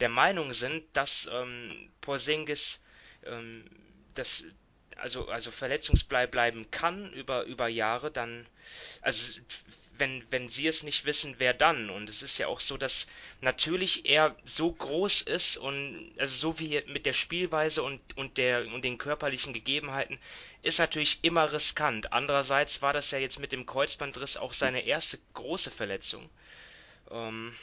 der 0.00 0.08
Meinung 0.08 0.52
sind, 0.52 0.84
dass 0.92 1.28
ähm, 1.32 1.90
Porzingis 2.00 2.80
ähm, 3.24 3.64
das 4.14 4.44
also 4.96 5.28
also 5.28 5.50
verletzungsblei 5.50 6.26
bleiben 6.26 6.70
kann 6.70 7.12
über 7.12 7.44
über 7.44 7.68
Jahre, 7.68 8.10
dann 8.10 8.46
also 9.00 9.40
wenn, 10.02 10.24
wenn 10.30 10.48
sie 10.48 10.66
es 10.66 10.82
nicht 10.82 11.04
wissen, 11.04 11.36
wer 11.38 11.54
dann? 11.54 11.88
Und 11.88 12.10
es 12.10 12.22
ist 12.22 12.36
ja 12.36 12.48
auch 12.48 12.58
so, 12.58 12.76
dass 12.76 13.06
natürlich 13.40 14.04
er 14.06 14.34
so 14.44 14.72
groß 14.72 15.20
ist 15.20 15.56
und 15.56 16.12
also 16.18 16.52
so 16.52 16.58
wie 16.58 16.82
mit 16.88 17.06
der 17.06 17.12
Spielweise 17.12 17.84
und, 17.84 18.00
und, 18.16 18.36
der, 18.36 18.66
und 18.74 18.84
den 18.84 18.98
körperlichen 18.98 19.52
Gegebenheiten 19.52 20.18
ist 20.62 20.80
natürlich 20.80 21.20
immer 21.22 21.52
riskant. 21.52 22.12
Andererseits 22.12 22.82
war 22.82 22.92
das 22.92 23.12
ja 23.12 23.18
jetzt 23.18 23.38
mit 23.38 23.52
dem 23.52 23.64
Kreuzbandriss 23.64 24.36
auch 24.36 24.52
seine 24.52 24.80
erste 24.80 25.20
große 25.34 25.70
Verletzung. 25.70 26.28
Ähm, 27.12 27.54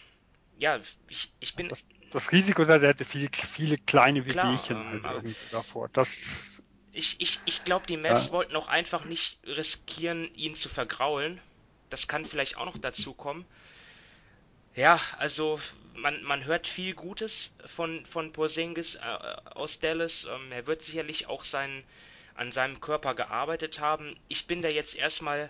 ja, 0.59 0.79
ich, 1.09 1.33
ich 1.41 1.55
bin. 1.55 1.67
Das, 1.67 1.83
das 2.11 2.31
Risiko 2.31 2.63
sei, 2.63 2.77
er 2.77 2.87
hätte 2.87 3.03
viele, 3.03 3.27
viele 3.33 3.77
kleine 3.77 4.25
Wehwehchen 4.25 4.77
ähm, 4.77 5.03
halt 5.03 5.35
davor. 5.51 5.89
Das 5.91 6.63
ich, 6.93 7.19
ich, 7.19 7.41
ich 7.43 7.65
glaube, 7.65 7.85
die 7.85 7.97
Mavs 7.97 8.27
ja. 8.27 8.31
wollten 8.31 8.55
auch 8.55 8.69
einfach 8.69 9.03
nicht 9.03 9.39
riskieren, 9.45 10.33
ihn 10.35 10.55
zu 10.55 10.69
vergraulen. 10.69 11.41
Das 11.89 12.07
kann 12.07 12.25
vielleicht 12.25 12.57
auch 12.57 12.65
noch 12.65 12.77
dazu 12.77 13.13
kommen. 13.13 13.45
Ja, 14.75 15.01
also 15.17 15.59
man, 15.95 16.23
man 16.23 16.45
hört 16.45 16.67
viel 16.67 16.93
Gutes 16.93 17.53
von, 17.65 18.05
von 18.05 18.31
Porzingis 18.31 18.95
äh, 18.95 18.99
aus 19.55 19.79
Dallas. 19.79 20.25
Ähm, 20.25 20.51
er 20.51 20.67
wird 20.67 20.81
sicherlich 20.81 21.27
auch 21.27 21.43
sein, 21.43 21.83
an 22.35 22.51
seinem 22.51 22.79
Körper 22.79 23.15
gearbeitet 23.15 23.79
haben. 23.79 24.15
Ich 24.27 24.47
bin 24.47 24.61
da 24.61 24.69
jetzt 24.69 24.95
erstmal 24.95 25.49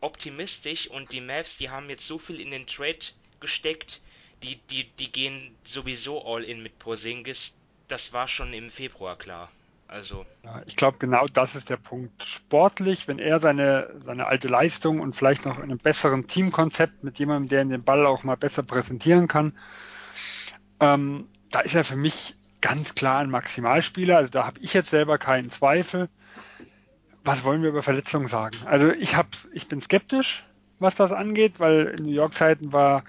optimistisch 0.00 0.88
und 0.88 1.12
die 1.12 1.20
Mavs, 1.20 1.58
die 1.58 1.70
haben 1.70 1.90
jetzt 1.90 2.06
so 2.06 2.18
viel 2.18 2.40
in 2.40 2.50
den 2.50 2.66
Trade 2.66 2.98
gesteckt, 3.40 4.00
die, 4.42 4.56
die, 4.70 4.84
die 4.98 5.10
gehen 5.12 5.54
sowieso 5.64 6.24
all 6.24 6.44
in 6.44 6.62
mit 6.62 6.78
Porzingis. 6.78 7.56
Das 7.88 8.12
war 8.12 8.26
schon 8.28 8.52
im 8.52 8.70
Februar 8.70 9.16
klar. 9.16 9.50
Also. 9.92 10.24
Ja, 10.42 10.62
ich 10.64 10.76
glaube, 10.76 10.96
genau 10.98 11.26
das 11.26 11.54
ist 11.54 11.68
der 11.68 11.76
Punkt. 11.76 12.24
Sportlich, 12.24 13.08
wenn 13.08 13.18
er 13.18 13.40
seine, 13.40 13.90
seine 14.02 14.26
alte 14.26 14.48
Leistung 14.48 15.00
und 15.00 15.14
vielleicht 15.14 15.44
noch 15.44 15.58
in 15.58 15.64
einem 15.64 15.78
besseren 15.78 16.26
Teamkonzept 16.26 17.04
mit 17.04 17.18
jemandem, 17.18 17.48
der 17.50 17.64
den 17.64 17.84
Ball 17.84 18.06
auch 18.06 18.24
mal 18.24 18.36
besser 18.36 18.62
präsentieren 18.62 19.28
kann, 19.28 19.52
ähm, 20.80 21.28
da 21.50 21.60
ist 21.60 21.74
er 21.74 21.84
für 21.84 21.96
mich 21.96 22.36
ganz 22.62 22.94
klar 22.94 23.18
ein 23.18 23.28
Maximalspieler. 23.28 24.16
Also 24.16 24.30
da 24.30 24.46
habe 24.46 24.60
ich 24.60 24.72
jetzt 24.72 24.88
selber 24.88 25.18
keinen 25.18 25.50
Zweifel. 25.50 26.08
Was 27.22 27.44
wollen 27.44 27.62
wir 27.62 27.68
über 27.68 27.82
Verletzungen 27.82 28.28
sagen? 28.28 28.56
Also 28.64 28.90
ich 28.90 29.14
habe, 29.14 29.28
ich 29.52 29.68
bin 29.68 29.82
skeptisch, 29.82 30.44
was 30.78 30.94
das 30.94 31.12
angeht, 31.12 31.60
weil 31.60 31.94
in 31.98 32.06
New 32.06 32.12
York 32.12 32.34
Zeiten 32.34 32.72
war 32.72 33.04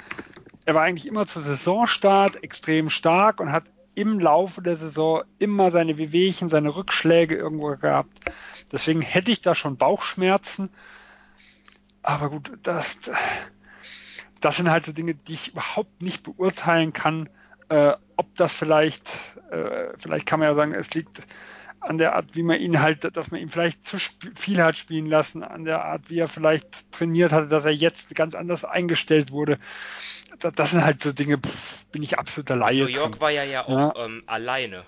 er 0.65 0.75
war 0.75 0.83
eigentlich 0.83 1.07
immer 1.07 1.25
zu 1.25 1.41
Saisonstart 1.41 2.43
extrem 2.43 2.89
stark 2.89 3.39
und 3.39 3.51
hat 3.51 3.63
im 3.95 4.19
Laufe 4.19 4.61
der 4.61 4.77
Saison 4.77 5.23
immer 5.39 5.71
seine 5.71 5.97
Wehwehchen, 5.97 6.49
seine 6.49 6.75
Rückschläge 6.75 7.35
irgendwo 7.35 7.75
gehabt. 7.75 8.19
Deswegen 8.71 9.01
hätte 9.01 9.31
ich 9.31 9.41
da 9.41 9.55
schon 9.55 9.77
Bauchschmerzen. 9.77 10.69
Aber 12.01 12.29
gut, 12.29 12.51
das, 12.63 12.97
das 14.41 14.57
sind 14.57 14.69
halt 14.69 14.85
so 14.85 14.91
Dinge, 14.91 15.15
die 15.15 15.33
ich 15.33 15.51
überhaupt 15.51 16.01
nicht 16.01 16.23
beurteilen 16.23 16.91
kann, 16.93 17.29
äh, 17.69 17.93
ob 18.17 18.35
das 18.35 18.53
vielleicht, 18.53 19.09
äh, 19.51 19.89
vielleicht 19.97 20.25
kann 20.25 20.39
man 20.39 20.49
ja 20.49 20.55
sagen, 20.55 20.73
es 20.73 20.93
liegt 20.93 21.21
an 21.79 21.97
der 21.97 22.15
Art, 22.15 22.35
wie 22.35 22.43
man 22.43 22.59
ihn 22.59 22.81
halt, 22.81 23.15
dass 23.15 23.31
man 23.31 23.41
ihn 23.41 23.49
vielleicht 23.49 23.85
zu 23.85 23.97
viel 24.35 24.61
hat 24.61 24.77
spielen 24.77 25.05
lassen, 25.05 25.43
an 25.43 25.65
der 25.65 25.83
Art, 25.83 26.09
wie 26.09 26.19
er 26.19 26.27
vielleicht 26.27 26.91
trainiert 26.91 27.31
hatte, 27.31 27.47
dass 27.47 27.65
er 27.65 27.71
jetzt 27.71 28.13
ganz 28.15 28.35
anders 28.35 28.63
eingestellt 28.65 29.31
wurde. 29.31 29.57
Das, 30.51 30.71
sind 30.71 30.83
halt 30.83 31.01
so 31.01 31.13
Dinge, 31.13 31.37
pff, 31.37 31.85
bin 31.85 32.03
ich 32.03 32.19
absoluter 32.19 32.55
Laie. 32.55 32.83
New 32.83 32.89
York 32.89 33.13
drin. 33.13 33.21
war 33.21 33.31
ja 33.31 33.43
ja 33.43 33.65
auch 33.65 33.95
ja. 33.95 34.05
Ähm, 34.05 34.23
alleine 34.25 34.85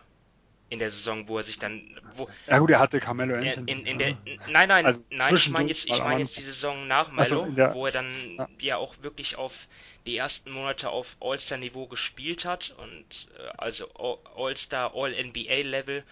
in 0.69 0.79
der 0.79 0.91
Saison, 0.91 1.27
wo 1.27 1.37
er 1.37 1.43
sich 1.43 1.59
dann. 1.59 1.81
Wo, 2.15 2.27
ja 2.47 2.59
gut, 2.59 2.69
er 2.69 2.79
hatte 2.79 2.99
Carmelo 2.99 3.35
Anthony. 3.35 3.71
In, 3.71 3.85
in 3.85 3.97
der, 3.97 4.17
nein, 4.49 4.69
nein, 4.69 4.85
also 4.85 5.01
nein, 5.09 5.35
ich 5.35 5.49
meine 5.49 5.69
jetzt, 5.69 5.85
ich 5.85 5.99
mein 5.99 6.19
jetzt 6.19 6.37
die 6.37 6.41
Saison 6.41 6.87
nach 6.87 7.11
Melo, 7.11 7.43
also 7.43 7.45
der, 7.51 7.73
wo 7.73 7.85
er 7.85 7.91
dann 7.91 8.07
ja. 8.37 8.47
ja. 8.59 8.77
auch 8.77 8.95
wirklich 9.01 9.37
auf 9.37 9.67
die 10.05 10.17
ersten 10.17 10.51
Monate 10.51 10.89
auf 10.89 11.17
All-Star-Niveau 11.19 11.87
gespielt 11.87 12.45
hat 12.45 12.75
und 12.77 13.27
äh, 13.37 13.49
also 13.57 13.87
All-Star, 14.35 14.93
All-NBA-Level 14.95 16.03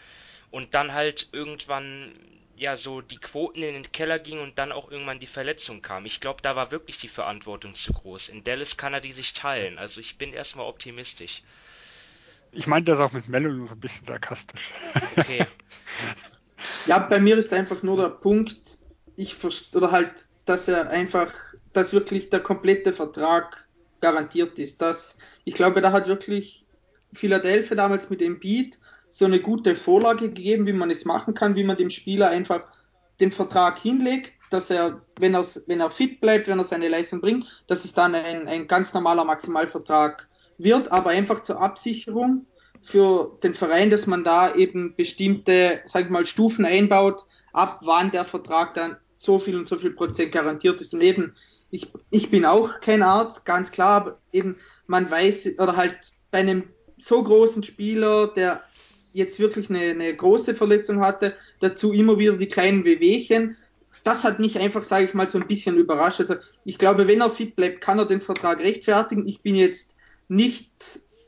und 0.51 0.73
dann 0.73 0.93
halt 0.93 1.29
irgendwann 1.31 2.13
ja 2.64 2.78
so 2.78 3.01
die 3.01 3.18
Quoten 3.18 3.61
in 3.61 3.74
den 3.74 3.91
Keller 3.91 4.20
gingen 4.20 4.41
und 4.41 4.57
dann 4.57 4.72
auch 4.72 4.89
irgendwann 4.89 5.20
die 5.20 5.28
Verletzung 5.28 5.82
kam. 5.82 6.05
Ich 6.05 6.22
glaube, 6.22 6.41
da 6.41 6.55
war 6.55 6.72
wirklich 6.72 6.97
die 6.97 7.09
Verantwortung 7.09 7.76
zu 7.76 7.91
groß. 7.91 8.30
In 8.30 8.43
Dallas 8.43 8.78
kann 8.78 8.93
er 8.93 9.01
die 9.01 9.11
sich 9.11 9.34
teilen. 9.34 9.78
Also 9.78 9.99
ich 9.99 10.18
bin 10.18 10.34
erstmal 10.34 10.66
optimistisch. 10.66 11.43
Ich 12.53 12.66
meine 12.66 12.86
das 12.86 12.99
auch 12.99 13.11
mit 13.11 13.28
Mello 13.28 13.51
nur 13.51 13.68
so 13.68 13.76
ein 13.76 13.80
bisschen 13.80 14.07
sarkastisch. 14.07 14.72
Okay. 15.18 15.45
ja, 16.86 16.99
bei 16.99 17.20
mir 17.20 17.38
ist 17.38 17.51
einfach 17.51 17.84
nur 17.84 17.97
der 17.97 18.09
Punkt, 18.09 18.80
ich 19.18 19.36
oder 19.74 19.91
halt, 19.91 20.11
dass 20.45 20.68
er 20.70 20.89
einfach, 20.89 21.34
dass 21.74 21.91
wirklich 21.91 22.30
der 22.30 22.39
komplette 22.39 22.93
Vertrag 22.93 23.68
garantiert 23.99 24.57
ist. 24.57 24.82
Dass, 24.82 25.18
ich 25.43 25.53
glaube, 25.53 25.82
da 25.82 25.91
hat 25.91 26.07
wirklich 26.07 26.66
Philadelphia 27.11 27.76
damals 27.76 28.09
mit 28.09 28.22
dem 28.22 28.39
Beat 28.39 28.80
so 29.14 29.26
eine 29.26 29.39
gute 29.39 29.76
Vorlage 29.76 30.30
gegeben, 30.30 30.66
wie 30.66 30.74
man 30.74 30.89
es 30.89 31.05
machen 31.05 31.36
kann, 31.36 31.55
wie 31.55 31.64
man 31.64 31.78
dem 31.78 31.91
Spieler 31.91 32.30
einfach 32.30 32.64
den 33.20 33.32
Vertrag 33.32 33.78
hinlegt, 33.78 34.34
dass 34.49 34.72
er, 34.72 35.01
wenn 35.20 35.36
er, 35.36 35.45
wenn 35.68 35.82
er 35.82 35.91
fit 35.91 36.20
bleibt, 36.20 36.47
wenn 36.47 36.57
er 36.57 36.64
seine 36.64 36.88
Leistung 36.88 37.22
bringt, 37.22 37.45
dass 37.68 37.86
es 37.86 37.93
dann 37.93 38.16
ein, 38.16 38.47
ein 38.47 38.68
ganz 38.68 38.91
normaler 38.91 39.24
Maximalvertrag 39.24 40.28
wird, 40.57 40.91
aber 40.91 41.11
einfach 41.11 41.43
zur 41.43 41.61
Absicherung 41.61 42.47
für 42.82 43.38
den 43.43 43.53
Verein, 43.53 43.91
dass 43.91 44.07
man 44.07 44.24
da 44.24 44.55
eben 44.55 44.95
bestimmte, 44.95 45.82
sag 45.86 46.05
ich 46.05 46.09
mal, 46.09 46.26
Stufen 46.26 46.66
einbaut, 46.66 47.26
ab 47.53 47.82
wann 47.84 48.09
der 48.09 48.26
Vertrag 48.26 48.74
dann 48.74 48.97
so 49.16 49.38
viel 49.38 49.55
und 49.55 49.68
so 49.68 49.76
viel 49.76 49.91
Prozent 49.91 50.32
garantiert 50.32 50.82
ist. 50.82 50.95
Und 50.95 51.01
eben, 51.01 51.36
ich, 51.70 51.93
ich 52.09 52.32
bin 52.32 52.45
auch 52.45 52.82
kein 52.82 53.03
Arzt, 53.03 53.45
ganz 53.45 53.70
klar, 53.70 54.01
aber 54.01 54.20
eben, 54.32 54.57
man 54.88 55.09
weiß, 55.11 55.59
oder 55.59 55.76
halt 55.76 55.97
bei 56.32 56.39
einem 56.39 56.64
so 56.97 57.24
großen 57.24 57.64
Spieler, 57.64 58.28
der 58.28 58.64
jetzt 59.14 59.39
wirklich 59.39 59.70
eine, 59.70 59.91
eine 59.91 60.16
große 60.16 60.55
Verletzung 60.55 60.99
hatte, 60.99 61.34
dazu 61.59 61.93
immer 61.93 62.18
wieder 62.18 62.34
die 62.34 62.47
kleinen 62.47 62.84
Wehwehchen. 62.84 63.55
Das 64.03 64.24
hat 64.24 64.39
mich 64.39 64.59
einfach, 64.59 64.84
sage 64.84 65.05
ich 65.05 65.14
mal, 65.14 65.30
so 65.30 65.38
ein 65.38 65.47
bisschen 65.47 65.78
überrascht. 65.78 66.20
Also 66.20 66.36
ich 66.66 66.78
glaube, 66.78 67.07
wenn 67.07 67.22
er 67.22 67.30
fit 67.30 67.55
bleibt, 67.55 67.80
kann 67.80 67.99
er 67.99 68.05
den 68.05 68.22
Vertrag 68.22 68.59
rechtfertigen. 68.59 69.28
Ich 69.28 69.41
bin 69.41 69.55
jetzt 69.55 69.95
nicht 70.28 70.72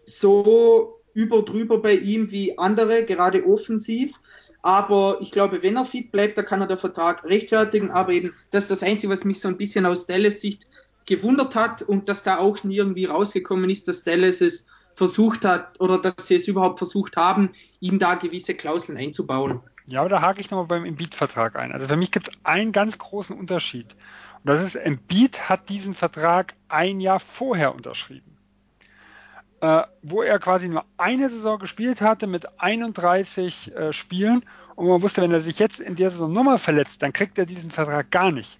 so 0.05 0.99
über 1.13 1.43
drüber 1.43 1.81
bei 1.81 1.93
ihm 1.93 2.31
wie 2.31 2.57
andere, 2.57 3.05
gerade 3.05 3.45
offensiv. 3.45 4.19
Aber 4.61 5.19
ich 5.21 5.31
glaube, 5.31 5.61
wenn 5.61 5.77
er 5.77 5.85
fit 5.85 6.11
bleibt, 6.11 6.37
dann 6.37 6.45
kann 6.45 6.59
er 6.59 6.67
den 6.67 6.77
Vertrag 6.77 7.23
rechtfertigen. 7.23 7.91
Aber 7.91 8.11
eben, 8.11 8.33
das 8.51 8.65
ist 8.65 8.71
das 8.71 8.83
Einzige, 8.83 9.13
was 9.13 9.23
mich 9.23 9.39
so 9.39 9.47
ein 9.47 9.57
bisschen 9.57 9.85
aus 9.85 10.07
Dallas 10.07 10.41
Sicht 10.41 10.67
gewundert 11.05 11.55
hat 11.55 11.83
und 11.83 12.09
dass 12.09 12.23
da 12.23 12.39
auch 12.39 12.63
nie 12.63 12.77
irgendwie 12.77 13.05
rausgekommen 13.05 13.69
ist, 13.69 13.87
dass 13.87 14.03
Dallas 14.03 14.41
es 14.41 14.65
versucht 14.95 15.45
hat 15.45 15.79
oder 15.79 15.97
dass 15.97 16.27
sie 16.27 16.35
es 16.35 16.47
überhaupt 16.47 16.79
versucht 16.79 17.17
haben, 17.17 17.51
ihm 17.79 17.99
da 17.99 18.15
gewisse 18.15 18.55
Klauseln 18.55 18.97
einzubauen. 18.97 19.61
Ja, 19.87 19.99
aber 19.99 20.09
da 20.09 20.21
hake 20.21 20.41
ich 20.41 20.49
nochmal 20.49 20.65
beim 20.65 20.85
Embiid-Vertrag 20.85 21.55
ein. 21.55 21.71
Also 21.71 21.87
für 21.87 21.97
mich 21.97 22.11
gibt 22.11 22.29
es 22.29 22.33
einen 22.43 22.71
ganz 22.71 22.97
großen 22.97 23.37
Unterschied. 23.37 23.95
Und 24.43 24.47
das 24.49 24.61
ist, 24.61 24.75
Embiid 24.75 25.47
hat 25.47 25.69
diesen 25.69 25.93
Vertrag 25.93 26.55
ein 26.69 26.99
Jahr 26.99 27.19
vorher 27.19 27.75
unterschrieben. 27.75 28.35
Äh, 29.61 29.83
wo 30.01 30.21
er 30.21 30.39
quasi 30.39 30.67
nur 30.67 30.85
eine 30.97 31.29
Saison 31.29 31.59
gespielt 31.59 32.01
hatte 32.01 32.27
mit 32.27 32.59
31 32.59 33.75
äh, 33.75 33.93
Spielen. 33.93 34.43
Und 34.75 34.87
man 34.87 35.01
wusste, 35.01 35.21
wenn 35.21 35.31
er 35.31 35.41
sich 35.41 35.59
jetzt 35.59 35.79
in 35.79 35.95
der 35.95 36.11
Saison 36.11 36.31
nochmal 36.33 36.57
verletzt, 36.57 37.01
dann 37.01 37.13
kriegt 37.13 37.37
er 37.37 37.45
diesen 37.45 37.71
Vertrag 37.71 38.09
gar 38.11 38.31
nicht. 38.31 38.59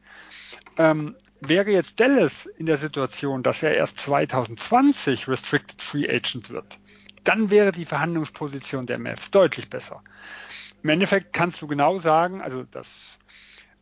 Ähm, 0.78 1.16
wäre 1.50 1.72
jetzt 1.72 2.00
Dallas 2.00 2.46
in 2.46 2.66
der 2.66 2.78
Situation, 2.78 3.44
dass 3.44 3.64
er 3.64 3.76
erst 3.76 4.00
2020 4.00 5.28
Restricted 5.28 5.82
Free 5.82 6.08
Agent 6.08 6.50
wird, 6.50 6.80
dann 7.24 7.50
wäre 7.50 7.72
die 7.72 7.86
Verhandlungsposition 7.86 8.86
der 8.86 9.00
Mavs 9.00 9.32
deutlich 9.32 9.70
besser. 9.70 10.04
Im 10.84 10.90
Endeffekt 10.90 11.34
kannst 11.34 11.62
du 11.62 11.68
genau 11.68 12.00
sagen, 12.00 12.42
also 12.42 12.64
das, 12.64 12.88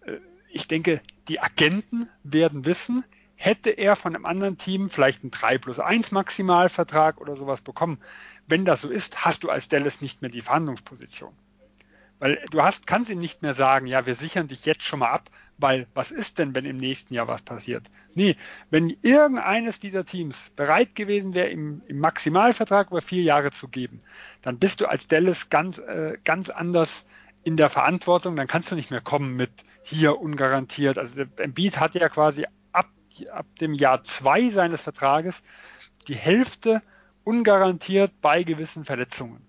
äh, 0.06 0.18
ich 0.50 0.68
denke, 0.68 1.02
die 1.28 1.40
Agenten 1.42 2.10
werden 2.24 2.66
wissen, 2.66 3.04
hätte 3.36 3.72
er 3.72 3.96
von 3.96 4.16
einem 4.16 4.26
anderen 4.26 4.58
Team 4.58 4.90
vielleicht 4.90 5.22
einen 5.24 5.32
3 5.32 5.58
plus 5.58 5.80
1 5.80 6.12
Maximalvertrag 6.12 7.20
oder 7.20 7.36
sowas 7.36 7.62
bekommen. 7.62 8.00
Wenn 8.48 8.64
das 8.64 8.82
so 8.82 8.90
ist, 8.90 9.26
hast 9.26 9.44
du 9.44 9.50
als 9.50 9.68
Dallas 9.68 10.00
nicht 10.00 10.22
mehr 10.22 10.32
die 10.32 10.42
Verhandlungsposition. 10.42 11.34
Weil 12.24 12.40
du 12.52 12.64
hast, 12.64 12.88
kannst 12.88 13.10
ihm 13.10 13.20
nicht 13.20 13.42
mehr 13.42 13.54
sagen, 13.54 13.86
ja, 13.86 14.06
wir 14.06 14.16
sichern 14.16 14.48
dich 14.48 14.64
jetzt 14.64 14.84
schon 14.84 15.00
mal 15.00 15.10
ab, 15.10 15.30
weil 15.58 15.88
was 15.94 16.10
ist 16.10 16.40
denn, 16.40 16.56
wenn 16.56 16.64
im 16.64 16.78
nächsten 16.78 17.14
Jahr 17.14 17.28
was 17.28 17.42
passiert? 17.42 17.92
Nee, 18.14 18.38
wenn 18.70 18.96
irgendeines 19.02 19.82
dieser 19.82 20.06
Teams 20.06 20.50
bereit 20.56 20.96
gewesen 20.96 21.34
wäre, 21.34 21.50
im, 21.50 21.82
im 21.86 22.00
Maximalvertrag 22.00 22.92
über 22.92 23.02
vier 23.02 23.24
Jahre 23.24 23.52
zu 23.52 23.68
geben, 23.68 24.00
dann 24.42 24.58
bist 24.58 24.80
du 24.80 24.86
als 24.86 25.10
Dallas 25.10 25.50
ganz, 25.50 25.80
äh, 25.80 26.18
ganz 26.24 26.50
anders 26.50 27.06
in 27.44 27.58
der 27.58 27.68
Verantwortung, 27.68 28.38
dann 28.38 28.48
kannst 28.48 28.72
du 28.72 28.76
nicht 28.76 28.90
mehr 28.90 29.02
kommen 29.02 29.36
mit 29.36 29.52
hier 29.82 30.22
ungarantiert. 30.22 30.98
Also 30.98 31.26
der 31.26 31.28
Embiid 31.44 31.82
hat 31.82 31.94
ja 31.94 32.08
quasi 32.08 32.46
ab, 32.72 32.88
ab 33.34 33.48
dem 33.60 33.74
Jahr 33.74 34.02
zwei 34.06 34.50
seines 34.50 34.80
Vertrages 34.80 35.42
die 36.08 36.16
Hälfte 36.16 36.82
ungarantiert 37.26 38.14
bei 38.22 38.44
gewissen 38.44 38.86
Verletzungen. 38.86 39.46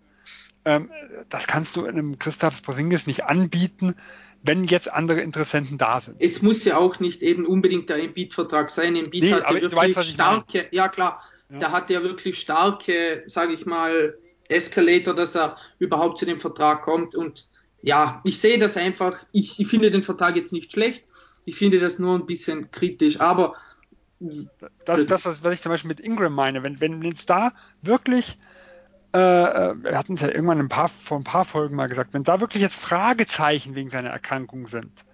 Ähm, 0.64 0.90
das 1.28 1.46
kannst 1.46 1.76
du 1.76 1.84
einem 1.84 2.18
Christoph 2.18 2.62
Porzingis 2.62 3.06
nicht 3.06 3.24
anbieten, 3.24 3.94
wenn 4.42 4.64
jetzt 4.64 4.92
andere 4.92 5.20
Interessenten 5.20 5.78
da 5.78 6.00
sind. 6.00 6.16
Es 6.20 6.42
muss 6.42 6.64
ja 6.64 6.76
auch 6.76 7.00
nicht 7.00 7.22
eben 7.22 7.46
unbedingt 7.46 7.88
der 7.88 7.96
Embiid-Vertrag 7.96 8.70
sein. 8.70 8.96
Embiid 8.96 9.24
nee, 9.24 9.32
hat 9.32 9.50
ja 9.50 9.60
wirklich 9.60 9.96
weißt, 9.96 10.10
starke, 10.10 10.66
ja 10.70 10.88
klar, 10.88 11.22
ja. 11.50 11.60
da 11.60 11.70
hat 11.72 11.90
er 11.90 12.02
wirklich 12.02 12.38
starke, 12.40 13.24
sage 13.26 13.54
ich 13.54 13.64
mal, 13.64 14.18
Escalator, 14.48 15.14
dass 15.14 15.34
er 15.34 15.56
überhaupt 15.78 16.18
zu 16.18 16.26
dem 16.26 16.40
Vertrag 16.40 16.82
kommt. 16.82 17.14
Und 17.14 17.48
ja, 17.80 18.20
ich 18.24 18.38
sehe 18.38 18.58
das 18.58 18.76
einfach. 18.76 19.24
Ich, 19.32 19.58
ich 19.58 19.66
finde 19.66 19.90
den 19.90 20.02
Vertrag 20.02 20.36
jetzt 20.36 20.52
nicht 20.52 20.72
schlecht. 20.72 21.04
Ich 21.46 21.56
finde 21.56 21.80
das 21.80 21.98
nur 21.98 22.14
ein 22.14 22.26
bisschen 22.26 22.70
kritisch. 22.70 23.20
Aber 23.20 23.54
das 24.84 25.00
ist 25.00 25.10
das, 25.10 25.42
was 25.42 25.52
ich 25.52 25.62
zum 25.62 25.70
Beispiel 25.70 25.88
mit 25.88 26.00
Ingram 26.00 26.34
meine. 26.34 26.62
Wenn, 26.62 26.80
wenn 26.80 27.02
es 27.12 27.26
da 27.26 27.52
wirklich 27.82 28.38
äh, 29.14 29.18
äh, 29.18 29.74
wir 29.82 29.96
hatten 29.96 30.14
es 30.14 30.22
ja 30.22 30.28
irgendwann 30.28 30.58
ein 30.58 30.68
paar, 30.68 30.88
vor 30.88 31.18
ein 31.18 31.24
paar 31.24 31.44
Folgen 31.44 31.76
mal 31.76 31.88
gesagt, 31.88 32.14
wenn 32.14 32.24
da 32.24 32.40
wirklich 32.40 32.62
jetzt 32.62 32.80
Fragezeichen 32.80 33.74
wegen 33.76 33.90
seiner 33.90 34.10
Erkrankung 34.10 34.66
sind, 34.66 35.04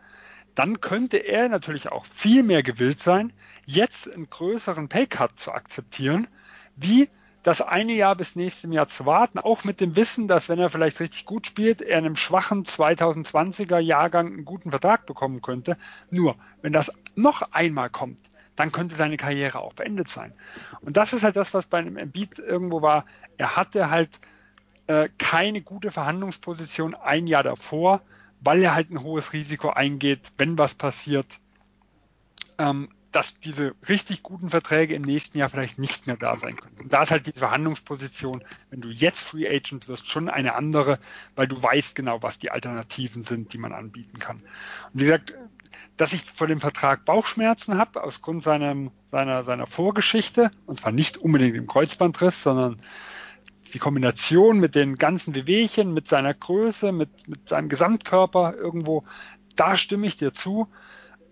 dann 0.55 0.81
könnte 0.81 1.19
er 1.19 1.49
natürlich 1.49 1.93
auch 1.93 2.07
viel 2.07 2.43
mehr 2.43 2.63
gewillt 2.63 3.01
sein, 3.01 3.33
jetzt 3.67 4.11
einen 4.11 4.31
größeren 4.31 4.89
Paycut 4.89 5.39
zu 5.39 5.53
akzeptieren, 5.53 6.29
wie 6.77 7.11
das 7.43 7.61
eine 7.61 7.93
Jahr 7.93 8.17
bis 8.17 8.37
nächstem 8.37 8.73
Jahr 8.73 8.89
zu 8.89 9.07
warten, 9.07 9.39
auch 9.39 9.65
mit 9.65 9.81
dem 9.81 9.97
Wissen, 9.97 10.29
dass 10.29 10.49
wenn 10.49 10.59
er 10.59 10.71
vielleicht 10.71 11.01
richtig 11.01 11.25
gut 11.27 11.47
spielt, 11.47 11.83
er 11.83 11.99
in 11.99 12.07
einem 12.07 12.17
schwachen 12.17 12.65
2020er 12.65 13.79
Jahrgang 13.79 14.27
einen 14.29 14.45
guten 14.45 14.71
Vertrag 14.71 15.07
bekommen 15.07 15.41
könnte. 15.41 15.77
Nur, 16.11 16.37
wenn 16.63 16.73
das 16.73 16.93
noch 17.15 17.53
einmal 17.53 17.91
kommt, 17.91 18.30
dann 18.61 18.73
könnte 18.73 18.95
seine 18.95 19.17
Karriere 19.17 19.59
auch 19.59 19.73
beendet 19.73 20.09
sein. 20.09 20.33
Und 20.83 20.97
das 20.97 21.13
ist 21.13 21.23
halt 21.23 21.37
das, 21.37 21.55
was 21.55 21.67
bei 21.67 21.79
einem 21.79 21.97
Embiid 21.97 22.39
irgendwo 22.39 22.83
war. 22.83 23.07
Er 23.39 23.57
hatte 23.57 23.91
halt 23.91 24.21
äh, 24.87 25.09
keine 25.19 25.63
gute 25.63 25.91
Verhandlungsposition 25.91 26.95
ein 26.95 27.27
Jahr 27.27 27.43
davor, 27.43 28.03
weil 28.41 28.63
er 28.63 28.75
halt 28.75 28.91
ein 28.91 29.03
hohes 29.03 29.33
Risiko 29.33 29.71
eingeht, 29.71 30.33
wenn 30.37 30.59
was 30.59 30.75
passiert, 30.75 31.27
ähm, 32.59 32.91
dass 33.13 33.35
diese 33.35 33.75
richtig 33.89 34.23
guten 34.23 34.51
Verträge 34.51 34.95
im 34.95 35.03
nächsten 35.03 35.39
Jahr 35.39 35.49
vielleicht 35.49 35.79
nicht 35.79 36.07
mehr 36.07 36.17
da 36.17 36.37
sein 36.37 36.57
können. 36.57 36.77
Und 36.81 36.93
da 36.93 37.03
ist 37.03 37.11
halt 37.11 37.27
die 37.27 37.33
Verhandlungsposition, 37.33 38.45
wenn 38.71 38.83
du 38.83 38.89
jetzt 38.91 39.21
Free 39.21 39.49
Agent 39.49 39.89
wirst, 39.89 40.09
schon 40.09 40.29
eine 40.29 40.55
andere, 40.55 40.99
weil 41.35 41.49
du 41.49 41.61
weißt 41.61 41.95
genau, 41.95 42.23
was 42.23 42.39
die 42.39 42.51
Alternativen 42.51 43.25
sind, 43.25 43.53
die 43.53 43.59
man 43.59 43.73
anbieten 43.73 44.19
kann. 44.19 44.37
Und 44.93 45.01
wie 45.01 45.05
gesagt, 45.05 45.35
dass 45.97 46.13
ich 46.13 46.25
vor 46.25 46.47
dem 46.47 46.61
Vertrag 46.61 47.05
Bauchschmerzen 47.05 47.79
habe, 47.79 48.03
aufgrund 48.03 48.43
seinem, 48.43 48.91
seiner, 49.11 49.45
seiner 49.45 49.67
Vorgeschichte, 49.67 50.51
und 50.67 50.81
zwar 50.81 50.93
nicht 50.93 51.17
unbedingt 51.17 51.57
im 51.57 51.67
Kreuzbandriss, 51.67 52.43
sondern 52.43 52.81
die 53.73 53.79
Kombination 53.79 54.59
mit 54.59 54.75
den 54.75 54.97
ganzen 54.97 55.35
Wehwehchen, 55.35 55.95
mit 55.95 56.09
seiner 56.09 56.35
Größe, 56.35 56.93
mit, 56.93 57.29
mit 57.29 57.49
seinem 57.49 57.69
Gesamtkörper 57.69 58.55
irgendwo, 58.57 59.05
da 59.57 59.77
stimme 59.77 60.07
ich 60.07 60.17
dir 60.17 60.33
zu. 60.33 60.69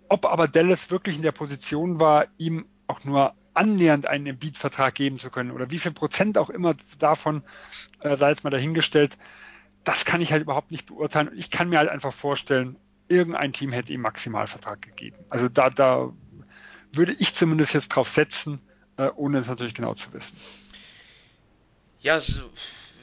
Ob 0.08 0.26
aber 0.26 0.48
Dallas 0.48 0.90
wirklich 0.90 1.16
in 1.16 1.22
der 1.22 1.32
Position 1.32 2.00
war, 2.00 2.26
ihm 2.38 2.66
auch 2.86 3.04
nur 3.04 3.34
annähernd 3.54 4.06
einen 4.06 4.26
Embiid-Vertrag 4.26 4.94
geben 4.94 5.18
zu 5.18 5.30
können 5.30 5.50
oder 5.50 5.70
wie 5.70 5.78
viel 5.78 5.92
Prozent 5.92 6.38
auch 6.38 6.48
immer 6.48 6.74
davon, 6.98 7.42
äh, 8.00 8.16
sei 8.16 8.30
jetzt 8.30 8.44
mal 8.44 8.50
dahingestellt, 8.50 9.18
das 9.84 10.04
kann 10.04 10.20
ich 10.20 10.32
halt 10.32 10.42
überhaupt 10.42 10.70
nicht 10.70 10.86
beurteilen. 10.86 11.30
Ich 11.34 11.50
kann 11.50 11.68
mir 11.68 11.78
halt 11.78 11.88
einfach 11.88 12.12
vorstellen, 12.12 12.76
irgendein 13.08 13.52
Team 13.52 13.72
hätte 13.72 13.92
ihm 13.92 14.02
Maximalvertrag 14.02 14.82
gegeben. 14.82 15.16
Also 15.30 15.48
da, 15.48 15.70
da 15.70 16.12
würde 16.92 17.14
ich 17.18 17.34
zumindest 17.34 17.74
jetzt 17.74 17.88
drauf 17.88 18.08
setzen, 18.08 18.60
äh, 18.96 19.10
ohne 19.14 19.38
es 19.38 19.48
natürlich 19.48 19.74
genau 19.74 19.94
zu 19.94 20.12
wissen. 20.12 20.36
Ja, 22.00 22.20
so, 22.20 22.42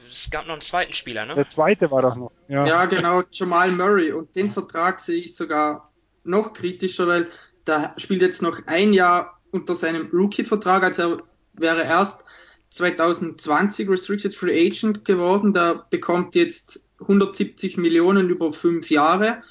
es 0.10 0.30
gab 0.30 0.45
noch 0.45 0.53
einen 0.53 0.62
zweiten 0.62 0.93
Spieler, 0.93 1.26
ne? 1.26 1.36
Der 1.36 1.47
zweite 1.47 1.91
war 1.91 2.01
doch 2.01 2.16
noch. 2.16 2.32
Ja, 2.47 2.66
ja 2.66 2.86
genau, 2.86 3.24
Jamal 3.32 3.72
Murray. 3.72 4.12
Und 4.12 4.36
den 4.36 4.49
Vertrag 4.49 4.99
sehe 4.99 5.24
ich 5.24 5.36
sogar 5.36 5.91
noch 6.24 6.53
kritischer, 6.53 7.08
weil 7.08 7.30
da 7.66 7.93
spielt 7.97 8.22
jetzt 8.22 8.41
noch 8.41 8.60
ein 8.68 8.93
Jahr 8.93 9.41
unter 9.51 9.76
seinem 9.76 10.10
Rookie-Vertrag, 10.12 10.84
also 10.84 11.01
er 11.01 11.20
wäre 11.53 11.84
erst 11.84 12.24
2020 12.70 13.89
Restricted 13.89 14.36
Free 14.36 14.68
Agent 14.68 15.06
geworden. 15.06 15.53
Da 15.53 15.86
bekommt 15.89 16.36
jetzt 16.36 16.88
170 16.99 17.78
Millionen 17.78 18.30
über 18.30 18.51
fünf 18.51 18.89
Jahre 18.89 19.41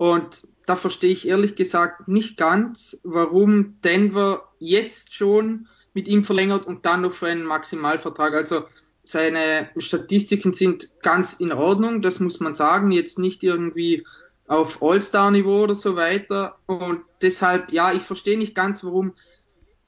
und 0.00 0.48
da 0.64 0.76
verstehe 0.76 1.12
ich 1.12 1.28
ehrlich 1.28 1.56
gesagt 1.56 2.08
nicht 2.08 2.38
ganz, 2.38 2.98
warum 3.04 3.82
Denver 3.82 4.48
jetzt 4.58 5.12
schon 5.12 5.68
mit 5.92 6.08
ihm 6.08 6.24
verlängert 6.24 6.66
und 6.66 6.86
dann 6.86 7.02
noch 7.02 7.12
für 7.12 7.26
einen 7.26 7.44
Maximalvertrag. 7.44 8.32
Also 8.32 8.64
seine 9.04 9.68
Statistiken 9.76 10.54
sind 10.54 10.88
ganz 11.02 11.34
in 11.34 11.52
Ordnung, 11.52 12.00
das 12.00 12.18
muss 12.18 12.40
man 12.40 12.54
sagen. 12.54 12.92
Jetzt 12.92 13.18
nicht 13.18 13.42
irgendwie 13.42 14.06
auf 14.46 14.82
All-Star-Niveau 14.82 15.64
oder 15.64 15.74
so 15.74 15.96
weiter. 15.96 16.56
Und 16.64 17.02
deshalb, 17.20 17.70
ja, 17.70 17.92
ich 17.92 18.00
verstehe 18.00 18.38
nicht 18.38 18.54
ganz, 18.54 18.82
warum 18.82 19.12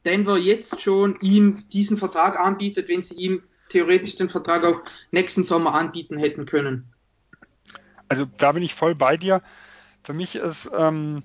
Denver 0.04 0.36
jetzt 0.36 0.82
schon 0.82 1.18
ihm 1.22 1.66
diesen 1.70 1.96
Vertrag 1.96 2.38
anbietet, 2.38 2.86
wenn 2.88 3.02
sie 3.02 3.14
ihm 3.14 3.44
theoretisch 3.70 4.16
den 4.16 4.28
Vertrag 4.28 4.62
auch 4.64 4.82
nächsten 5.10 5.42
Sommer 5.42 5.72
anbieten 5.72 6.18
hätten 6.18 6.44
können. 6.44 6.92
Also 8.10 8.26
da 8.26 8.52
bin 8.52 8.62
ich 8.62 8.74
voll 8.74 8.94
bei 8.94 9.16
dir 9.16 9.40
für 10.02 10.12
mich 10.12 10.36
ist 10.36 10.70
ähm, 10.76 11.22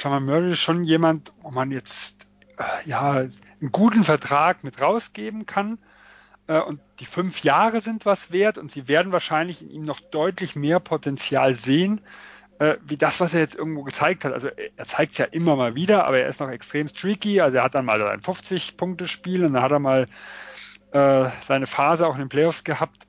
Jamal 0.00 0.20
Murray 0.20 0.56
schon 0.56 0.84
jemand, 0.84 1.32
wo 1.42 1.50
man 1.50 1.70
jetzt 1.70 2.26
äh, 2.58 2.88
ja 2.88 3.12
einen 3.12 3.72
guten 3.72 4.04
Vertrag 4.04 4.64
mit 4.64 4.80
rausgeben 4.80 5.46
kann. 5.46 5.78
Äh, 6.46 6.60
und 6.60 6.80
die 7.00 7.06
fünf 7.06 7.42
Jahre 7.42 7.80
sind 7.80 8.06
was 8.06 8.32
wert 8.32 8.58
und 8.58 8.70
sie 8.70 8.88
werden 8.88 9.12
wahrscheinlich 9.12 9.62
in 9.62 9.70
ihm 9.70 9.84
noch 9.84 10.00
deutlich 10.00 10.56
mehr 10.56 10.80
Potenzial 10.80 11.54
sehen, 11.54 12.00
äh, 12.58 12.76
wie 12.86 12.96
das, 12.96 13.20
was 13.20 13.34
er 13.34 13.40
jetzt 13.40 13.54
irgendwo 13.54 13.82
gezeigt 13.82 14.24
hat. 14.24 14.32
Also 14.32 14.48
er 14.48 14.86
zeigt 14.86 15.12
es 15.12 15.18
ja 15.18 15.26
immer 15.26 15.56
mal 15.56 15.74
wieder, 15.74 16.06
aber 16.06 16.18
er 16.18 16.28
ist 16.28 16.40
noch 16.40 16.50
extrem 16.50 16.88
streaky. 16.88 17.40
Also 17.40 17.58
er 17.58 17.64
hat 17.64 17.74
dann 17.74 17.84
mal 17.84 18.02
ein 18.06 18.20
50-Punkte-Spiel 18.20 19.44
und 19.44 19.54
dann 19.54 19.62
hat 19.62 19.72
er 19.72 19.78
mal 19.78 20.06
äh, 20.92 21.28
seine 21.44 21.66
Phase 21.66 22.06
auch 22.06 22.14
in 22.14 22.20
den 22.20 22.28
Playoffs 22.28 22.64
gehabt, 22.64 23.06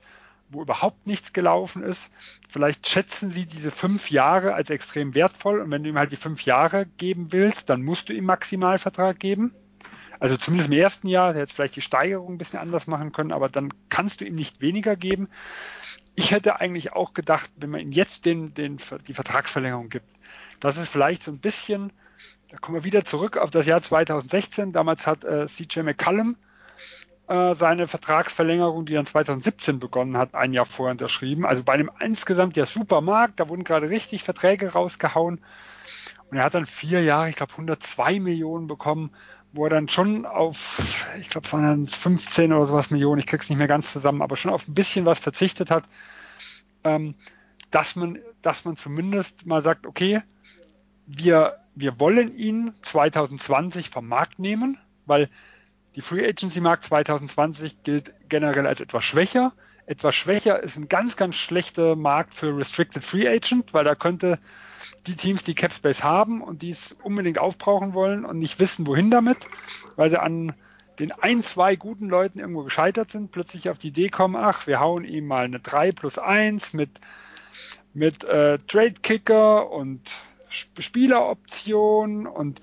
wo 0.50 0.62
überhaupt 0.62 1.06
nichts 1.06 1.32
gelaufen 1.32 1.82
ist. 1.82 2.10
Vielleicht 2.48 2.88
schätzen 2.88 3.30
sie 3.30 3.46
diese 3.46 3.70
fünf 3.70 4.10
Jahre 4.10 4.54
als 4.54 4.70
extrem 4.70 5.14
wertvoll 5.14 5.60
und 5.60 5.70
wenn 5.70 5.82
du 5.82 5.90
ihm 5.90 5.98
halt 5.98 6.12
die 6.12 6.16
fünf 6.16 6.42
Jahre 6.42 6.86
geben 6.96 7.32
willst, 7.32 7.68
dann 7.68 7.82
musst 7.82 8.08
du 8.08 8.12
ihm 8.12 8.24
Maximalvertrag 8.24 9.18
geben. 9.18 9.54
Also 10.20 10.36
zumindest 10.36 10.70
im 10.70 10.78
ersten 10.78 11.08
Jahr, 11.08 11.32
der 11.32 11.42
hätte 11.42 11.54
vielleicht 11.54 11.76
die 11.76 11.80
Steigerung 11.80 12.34
ein 12.34 12.38
bisschen 12.38 12.58
anders 12.58 12.86
machen 12.86 13.12
können, 13.12 13.32
aber 13.32 13.48
dann 13.48 13.72
kannst 13.88 14.20
du 14.20 14.24
ihm 14.24 14.34
nicht 14.34 14.60
weniger 14.60 14.96
geben. 14.96 15.28
Ich 16.16 16.32
hätte 16.32 16.60
eigentlich 16.60 16.92
auch 16.92 17.14
gedacht, 17.14 17.50
wenn 17.56 17.70
man 17.70 17.80
ihm 17.80 17.92
jetzt 17.92 18.24
den, 18.24 18.52
den, 18.54 18.78
die 19.06 19.14
Vertragsverlängerung 19.14 19.88
gibt, 19.88 20.08
dass 20.58 20.76
es 20.76 20.88
vielleicht 20.88 21.22
so 21.22 21.30
ein 21.30 21.38
bisschen, 21.38 21.92
da 22.50 22.58
kommen 22.58 22.78
wir 22.78 22.84
wieder 22.84 23.04
zurück 23.04 23.36
auf 23.36 23.50
das 23.50 23.66
Jahr 23.66 23.82
2016, 23.82 24.72
damals 24.72 25.06
hat 25.06 25.24
äh, 25.24 25.46
CJ 25.46 25.80
McCallum 25.80 26.36
äh, 27.28 27.54
seine 27.54 27.86
Vertragsverlängerung, 27.86 28.86
die 28.86 28.94
dann 28.94 29.06
2017 29.06 29.78
begonnen 29.78 30.16
hat, 30.16 30.34
ein 30.34 30.54
Jahr 30.54 30.64
vorher 30.64 30.92
unterschrieben. 30.92 31.44
Also 31.44 31.62
bei 31.62 31.74
einem 31.74 31.90
insgesamt 32.00 32.56
ja 32.56 32.64
super 32.64 33.00
Markt, 33.02 33.38
da 33.38 33.48
wurden 33.48 33.64
gerade 33.64 33.90
richtig 33.90 34.22
Verträge 34.22 34.72
rausgehauen. 34.72 35.40
Und 36.30 36.36
er 36.36 36.44
hat 36.44 36.54
dann 36.54 36.66
vier 36.66 37.02
Jahre, 37.02 37.28
ich 37.28 37.36
glaube 37.36 37.52
102 37.52 38.20
Millionen 38.20 38.66
bekommen, 38.66 39.10
wo 39.52 39.64
er 39.64 39.70
dann 39.70 39.88
schon 39.88 40.26
auf, 40.26 41.06
ich 41.20 41.28
glaube 41.28 41.46
es 41.46 41.52
waren 41.52 41.62
dann 41.62 41.86
15 41.86 42.52
oder 42.52 42.66
sowas 42.66 42.90
Millionen, 42.90 43.18
ich 43.18 43.26
krieg's 43.26 43.48
nicht 43.48 43.58
mehr 43.58 43.68
ganz 43.68 43.92
zusammen, 43.92 44.22
aber 44.22 44.36
schon 44.36 44.52
auf 44.52 44.68
ein 44.68 44.74
bisschen 44.74 45.06
was 45.06 45.18
verzichtet 45.18 45.70
hat, 45.70 45.84
ähm, 46.84 47.14
dass 47.70 47.96
man, 47.96 48.18
dass 48.40 48.64
man 48.64 48.76
zumindest 48.76 49.46
mal 49.46 49.62
sagt, 49.62 49.86
okay, 49.86 50.22
wir, 51.06 51.58
wir 51.74 52.00
wollen 52.00 52.34
ihn 52.36 52.72
2020 52.82 53.90
vom 53.90 54.08
Markt 54.08 54.38
nehmen, 54.38 54.78
weil 55.06 55.30
die 55.98 56.02
Free 56.02 56.24
Agency 56.24 56.60
Markt 56.60 56.84
2020 56.84 57.82
gilt 57.82 58.12
generell 58.28 58.68
als 58.68 58.80
etwas 58.80 59.02
schwächer. 59.02 59.52
Etwas 59.84 60.14
schwächer 60.14 60.62
ist 60.62 60.76
ein 60.76 60.88
ganz, 60.88 61.16
ganz 61.16 61.34
schlechter 61.34 61.96
Markt 61.96 62.34
für 62.34 62.56
Restricted 62.56 63.04
Free 63.04 63.26
Agent, 63.26 63.74
weil 63.74 63.82
da 63.82 63.96
könnte 63.96 64.38
die 65.08 65.16
Teams, 65.16 65.42
die 65.42 65.56
Capspace 65.56 66.04
haben 66.04 66.40
und 66.40 66.62
die 66.62 66.70
es 66.70 66.94
unbedingt 67.02 67.40
aufbrauchen 67.40 67.94
wollen 67.94 68.24
und 68.24 68.38
nicht 68.38 68.60
wissen, 68.60 68.86
wohin 68.86 69.10
damit, 69.10 69.48
weil 69.96 70.08
sie 70.08 70.20
an 70.20 70.54
den 71.00 71.10
ein, 71.10 71.42
zwei 71.42 71.74
guten 71.74 72.08
Leuten 72.08 72.38
irgendwo 72.38 72.62
gescheitert 72.62 73.10
sind, 73.10 73.32
plötzlich 73.32 73.68
auf 73.68 73.78
die 73.78 73.88
Idee 73.88 74.08
kommen, 74.08 74.36
ach, 74.36 74.68
wir 74.68 74.78
hauen 74.78 75.02
ihm 75.04 75.26
mal 75.26 75.46
eine 75.46 75.58
3 75.58 75.90
plus 75.90 76.16
1 76.16 76.74
mit, 76.74 76.90
mit 77.92 78.22
äh, 78.22 78.58
Trade 78.68 78.94
Kicker 79.02 79.68
und 79.72 80.08
Spieleroption 80.48 82.28
und 82.28 82.60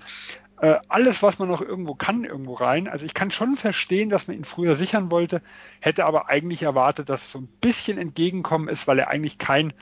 äh, 0.60 0.76
alles, 0.88 1.22
was 1.22 1.38
man 1.38 1.48
noch 1.48 1.60
irgendwo 1.60 1.94
kann, 1.94 2.24
irgendwo 2.24 2.54
rein. 2.54 2.88
Also 2.88 3.04
ich 3.04 3.14
kann 3.14 3.30
schon 3.30 3.56
verstehen, 3.56 4.08
dass 4.08 4.26
man 4.26 4.36
ihn 4.36 4.44
früher 4.44 4.76
sichern 4.76 5.10
wollte, 5.10 5.42
hätte 5.80 6.06
aber 6.06 6.28
eigentlich 6.28 6.62
erwartet, 6.62 7.08
dass 7.08 7.30
so 7.30 7.38
ein 7.38 7.48
bisschen 7.60 7.98
entgegenkommen 7.98 8.68
ist, 8.68 8.86
weil 8.86 8.98
er 8.98 9.08
eigentlich 9.08 9.38
kein, 9.38 9.74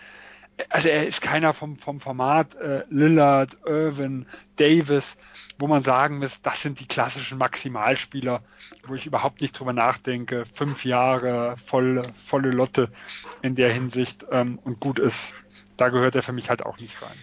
also 0.69 0.89
er 0.89 1.07
ist 1.07 1.23
keiner 1.23 1.53
vom, 1.53 1.77
vom 1.79 2.01
Format 2.01 2.55
äh, 2.57 2.83
Lillard, 2.89 3.57
Irvin, 3.65 4.27
Davis, 4.57 5.17
wo 5.59 5.69
man 5.69 5.85
sagen 5.85 6.19
muss, 6.19 6.43
das 6.43 6.63
sind 6.63 6.81
die 6.81 6.89
klassischen 6.89 7.39
Maximalspieler, 7.39 8.43
wo 8.87 8.95
ich 8.95 9.07
überhaupt 9.07 9.41
nicht 9.41 9.59
drüber 9.59 9.73
nachdenke. 9.73 10.45
Fünf 10.47 10.85
Jahre, 10.85 11.57
volle, 11.57 12.03
volle 12.15 12.51
Lotte 12.51 12.91
in 13.43 13.55
der 13.55 13.73
Hinsicht 13.73 14.27
ähm, 14.31 14.59
und 14.65 14.81
gut 14.81 14.99
ist. 14.99 15.35
Da 15.77 15.89
gehört 15.89 16.15
er 16.15 16.23
für 16.23 16.33
mich 16.33 16.51
halt 16.51 16.65
auch 16.65 16.79
nicht 16.79 17.01
rein. 17.03 17.19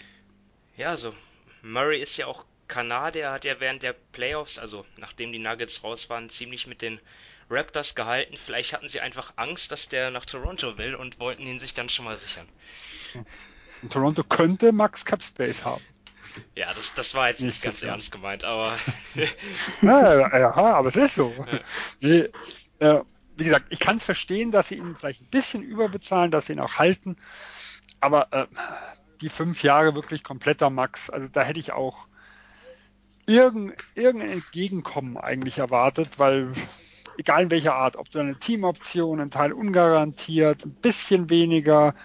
Ja, 0.78 0.90
also 0.90 1.14
Murray 1.62 2.02
ist 2.02 2.18
ja 2.18 2.28
auch 2.28 2.46
Kanadier, 2.72 3.32
hat 3.32 3.44
ja 3.44 3.60
während 3.60 3.84
der 3.84 3.94
Playoffs, 4.14 4.58
also 4.58 4.86
nachdem 4.96 5.34
die 5.34 5.40
Nuggets 5.40 5.84
raus 5.84 6.10
waren, 6.10 6.30
ziemlich 6.30 6.68
mit 6.68 6.82
den 6.82 7.02
Raptors 7.50 7.96
gehalten. 7.96 8.38
Vielleicht 8.38 8.72
hatten 8.72 8.88
sie 8.88 9.02
einfach 9.02 9.34
Angst, 9.36 9.74
dass 9.74 9.90
der 9.90 10.10
nach 10.10 10.26
Toronto 10.26 10.78
will 10.78 10.96
und 10.96 11.20
wollten 11.20 11.44
ihn 11.44 11.60
sich 11.60 11.74
dann 11.74 11.90
schon 11.90 12.06
mal 12.06 12.16
sichern. 12.16 12.48
Und 13.82 13.92
Toronto 13.92 14.24
könnte 14.24 14.72
Max 14.72 15.04
Capspace 15.04 15.66
haben. 15.66 15.84
Ja, 16.56 16.74
das, 16.74 16.94
das 16.94 17.14
war 17.14 17.28
jetzt 17.28 17.42
nicht, 17.42 17.56
nicht 17.56 17.64
ganz 17.64 17.82
ernst 17.82 18.10
gemeint, 18.10 18.46
aber. 18.46 18.74
ja, 19.82 20.40
ja, 20.40 20.54
aber 20.54 20.88
es 20.88 20.96
ist 20.96 21.16
so. 21.16 21.34
Ja. 21.52 21.60
Nee, 22.00 22.30
äh, 22.80 23.02
wie 23.36 23.44
gesagt, 23.44 23.66
ich 23.70 23.82
kann 23.82 23.98
es 23.98 24.06
verstehen, 24.06 24.52
dass 24.52 24.70
sie 24.70 24.76
ihn 24.76 24.96
vielleicht 24.96 25.22
ein 25.22 25.30
bisschen 25.30 25.62
überbezahlen, 25.62 26.32
dass 26.32 26.46
sie 26.46 26.54
ihn 26.54 26.62
auch 26.62 26.76
halten. 26.76 27.18
Aber 28.00 28.32
äh, 28.32 28.48
die 29.20 29.28
fünf 29.28 29.62
Jahre 29.62 29.94
wirklich 29.94 30.24
kompletter 30.24 30.70
Max, 30.70 31.10
also 31.10 31.28
da 31.28 31.44
hätte 31.44 31.60
ich 31.60 31.74
auch 31.74 32.08
irgendein, 33.26 33.78
irgendein 33.96 34.32
Entgegenkommen 34.32 35.18
eigentlich 35.18 35.58
erwartet, 35.58 36.18
weil 36.18 36.54
egal 37.18 37.44
in 37.44 37.52
welcher 37.52 37.76
Art, 37.76 37.98
ob 37.98 38.10
du 38.12 38.20
eine 38.20 38.40
Teamoption, 38.40 39.20
ein 39.20 39.32
Teil 39.32 39.54
ungarantiert, 39.54 40.66
ein 40.66 40.74
bisschen 40.74 41.30
weniger, 41.30 41.96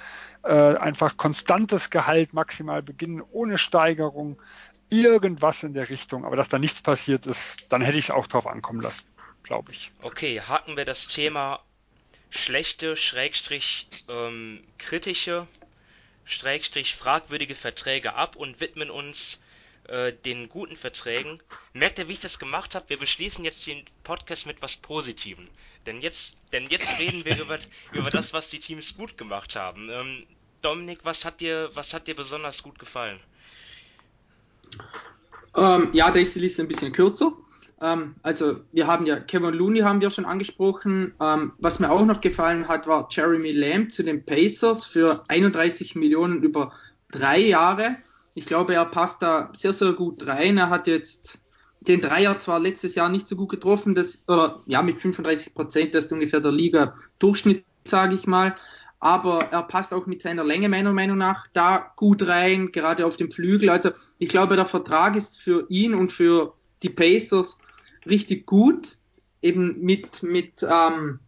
äh, 0.43 0.77
einfach 0.77 1.17
konstantes 1.17 1.91
Gehalt 1.91 2.33
maximal 2.33 2.83
beginnen, 2.83 3.23
ohne 3.33 3.59
Steigerung, 3.59 4.41
irgendwas 4.91 5.63
in 5.63 5.75
der 5.75 5.89
Richtung. 5.89 6.25
Aber 6.25 6.37
dass 6.37 6.49
da 6.49 6.59
nichts 6.59 6.83
passiert 6.83 7.27
ist, 7.27 7.57
dann 7.69 7.83
hätte 7.83 7.99
ich 7.99 8.07
es 8.07 8.11
auch 8.11 8.27
drauf 8.27 8.47
ankommen 8.47 8.81
lassen, 8.81 9.05
glaube 9.43 9.73
ich. 9.73 9.91
Okay, 10.03 10.41
haken 10.41 10.77
wir 10.77 10.85
das 10.85 11.09
Thema 11.09 11.61
schlechte, 12.31 12.97
schrägstrich 12.97 13.89
ähm, 14.11 14.63
kritische, 14.79 15.47
schrägstrich 16.25 16.95
fragwürdige 16.95 17.55
Verträge 17.55 18.15
ab 18.15 18.37
und 18.37 18.61
widmen 18.61 18.91
uns 18.91 19.41
äh, 19.89 20.13
den 20.13 20.49
guten 20.49 20.77
Verträgen. 20.77 21.41
Merkt 21.73 21.99
ihr, 21.99 22.09
wie 22.09 22.13
ich 22.13 22.21
das 22.21 22.39
gemacht 22.39 22.75
habe? 22.75 22.89
Wir 22.89 22.99
beschließen 22.99 23.45
jetzt 23.45 23.67
den 23.67 23.85
Podcast 24.05 24.47
mit 24.47 24.63
was 24.63 24.77
Positivem. 24.77 25.49
Denn 25.87 26.01
jetzt, 26.01 26.35
denn 26.53 26.69
jetzt 26.69 26.99
reden 26.99 27.25
wir 27.25 27.41
über, 27.41 27.59
über 27.93 28.11
das, 28.11 28.33
was 28.33 28.49
die 28.49 28.59
Teams 28.59 28.97
gut 28.97 29.17
gemacht 29.17 29.57
haben. 29.57 29.89
Ähm, 29.91 30.27
Dominik, 30.63 31.01
was 31.05 31.25
hat 31.25 31.41
dir, 31.41 31.71
was 31.75 31.95
hat 31.95 32.09
dir 32.09 32.17
besonders 32.17 32.63
gut 32.63 32.79
gefallen? 32.79 33.21
Ähm, 35.57 35.91
ja, 35.93 36.11
da 36.11 36.19
ist 36.19 36.35
die 36.35 36.41
Liste 36.41 36.63
ein 36.63 36.69
bisschen 36.69 36.93
kürzer. 36.93 37.33
Ähm, 37.81 38.17
also 38.23 38.61
wir 38.73 38.87
haben 38.87 39.07
ja 39.07 39.21
Kevin 39.21 39.55
Looney 39.55 39.81
haben 39.81 40.01
wir 40.01 40.11
schon 40.11 40.25
angesprochen. 40.25 41.15
Ähm, 41.21 41.53
was 41.59 41.79
mir 41.79 41.91
auch 41.91 42.05
noch 42.05 42.21
gefallen 42.21 42.69
hat, 42.69 42.87
war 42.87 43.09
Jeremy 43.11 43.53
Lamb 43.53 43.93
zu 43.93 44.03
den 44.03 44.25
Pacers 44.25 44.85
für 44.85 45.23
31 45.29 45.95
Millionen 45.95 46.43
über 46.43 46.73
drei 47.11 47.39
Jahre. 47.39 47.97
Ich 48.37 48.45
glaube, 48.45 48.75
er 48.75 48.85
passt 48.85 49.23
da 49.23 49.51
sehr, 49.55 49.73
sehr 49.73 49.95
gut 49.95 50.27
rein. 50.27 50.59
Er 50.59 50.69
hat 50.69 50.87
jetzt 50.87 51.39
den 51.81 52.03
Dreier 52.03 52.39
zwar 52.39 52.61
letztes 52.61 52.95
Jahr 52.95 53.09
nicht 53.09 53.27
so 53.27 53.35
gut 53.35 53.49
getroffen, 53.49 53.95
das, 53.95 54.23
oder 54.29 54.61
ja, 54.67 54.83
mit 54.83 55.01
35 55.01 55.55
Prozent, 55.55 55.95
das 55.95 56.05
ist 56.05 56.13
ungefähr 56.13 56.41
der 56.41 56.53
Liga-Durchschnitt, 56.53 57.65
sage 57.87 58.15
ich 58.15 58.27
mal. 58.27 58.55
Aber 59.01 59.39
er 59.51 59.63
passt 59.63 59.95
auch 59.95 60.05
mit 60.05 60.21
seiner 60.21 60.45
Länge 60.45 60.69
meiner 60.69 60.93
Meinung 60.93 61.17
nach 61.17 61.47
da 61.55 61.93
gut 61.97 62.27
rein, 62.27 62.73
gerade 62.73 63.07
auf 63.07 63.17
dem 63.17 63.31
Flügel. 63.31 63.71
Also 63.71 63.91
ich 64.19 64.29
glaube, 64.29 64.57
der 64.57 64.67
Vertrag 64.67 65.17
ist 65.17 65.41
für 65.41 65.65
ihn 65.71 65.95
und 65.95 66.13
für 66.13 66.53
die 66.83 66.91
Pacers 66.91 67.57
richtig 68.05 68.45
gut. 68.45 68.99
Eben 69.41 69.81
mit, 69.81 70.23
mit 70.23 70.63
ähm, 70.63 71.21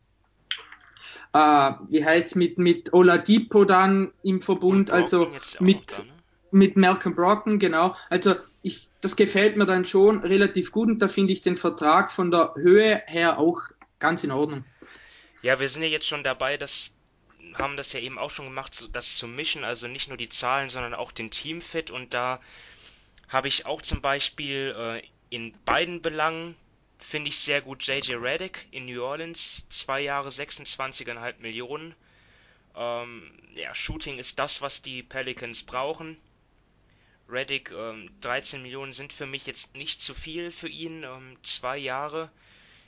äh, 1.32 1.72
wie 1.88 2.04
heißt 2.04 2.36
mit, 2.36 2.58
mit 2.58 2.92
Oladipo 2.92 3.64
dann 3.64 4.12
im 4.22 4.42
Verbund, 4.42 4.90
also 4.90 5.30
mit, 5.60 5.98
ne? 5.98 6.17
Mit 6.50 6.76
Malcolm 6.76 7.14
Brocken, 7.14 7.58
genau. 7.58 7.94
Also 8.10 8.36
ich, 8.62 8.88
das 9.00 9.16
gefällt 9.16 9.56
mir 9.56 9.66
dann 9.66 9.86
schon 9.86 10.20
relativ 10.20 10.72
gut 10.72 10.88
und 10.88 11.00
da 11.00 11.08
finde 11.08 11.32
ich 11.32 11.40
den 11.40 11.56
Vertrag 11.56 12.10
von 12.10 12.30
der 12.30 12.54
Höhe 12.56 13.02
her 13.06 13.38
auch 13.38 13.60
ganz 13.98 14.24
in 14.24 14.30
Ordnung. 14.30 14.64
Ja, 15.42 15.60
wir 15.60 15.68
sind 15.68 15.82
ja 15.82 15.88
jetzt 15.88 16.06
schon 16.06 16.24
dabei, 16.24 16.56
das 16.56 16.94
haben 17.54 17.76
das 17.76 17.92
ja 17.92 18.00
eben 18.00 18.18
auch 18.18 18.30
schon 18.30 18.46
gemacht, 18.46 18.88
das 18.92 19.16
zu 19.16 19.26
mischen, 19.26 19.64
also 19.64 19.88
nicht 19.88 20.08
nur 20.08 20.16
die 20.16 20.28
Zahlen, 20.28 20.68
sondern 20.68 20.94
auch 20.94 21.12
den 21.12 21.30
Teamfit 21.30 21.90
und 21.90 22.14
da 22.14 22.40
habe 23.28 23.48
ich 23.48 23.66
auch 23.66 23.82
zum 23.82 24.00
Beispiel 24.00 24.74
äh, 24.76 25.02
in 25.30 25.54
beiden 25.64 26.02
Belangen 26.02 26.56
finde 26.98 27.28
ich 27.28 27.38
sehr 27.38 27.60
gut 27.60 27.86
JJ 27.86 28.14
Reddick 28.14 28.66
in 28.70 28.86
New 28.86 29.02
Orleans, 29.02 29.64
zwei 29.68 30.00
Jahre 30.00 30.28
26,5 30.30 31.34
Millionen. 31.38 31.94
Ähm, 32.74 33.30
ja, 33.54 33.74
Shooting 33.74 34.18
ist 34.18 34.38
das, 34.38 34.60
was 34.62 34.82
die 34.82 35.02
Pelicans 35.02 35.62
brauchen. 35.62 36.16
Reddick, 37.28 37.70
ähm, 37.72 38.10
13 38.20 38.62
Millionen 38.62 38.92
sind 38.92 39.12
für 39.12 39.26
mich 39.26 39.46
jetzt 39.46 39.76
nicht 39.76 40.00
zu 40.00 40.14
viel 40.14 40.50
für 40.50 40.68
ihn, 40.68 41.02
ähm, 41.02 41.36
zwei 41.42 41.76
Jahre. 41.76 42.30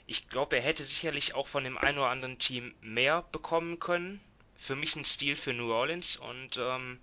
Ich 0.07 0.29
glaube, 0.29 0.57
er 0.57 0.63
hätte 0.63 0.85
sicherlich 0.85 1.35
auch 1.35 1.47
von 1.47 1.65
dem 1.65 1.79
einen 1.79 1.99
oder 1.99 2.09
anderen 2.09 2.39
Team 2.39 2.75
mehr 2.81 3.23
bekommen 3.33 3.79
können. 3.79 4.21
Für 4.57 4.77
mich 4.77 4.97
ein 4.97 5.05
Stil 5.05 5.37
für 5.37 5.53
New 5.53 5.71
Orleans 5.71 6.17
und 6.17 6.59
ähm, 6.59 6.99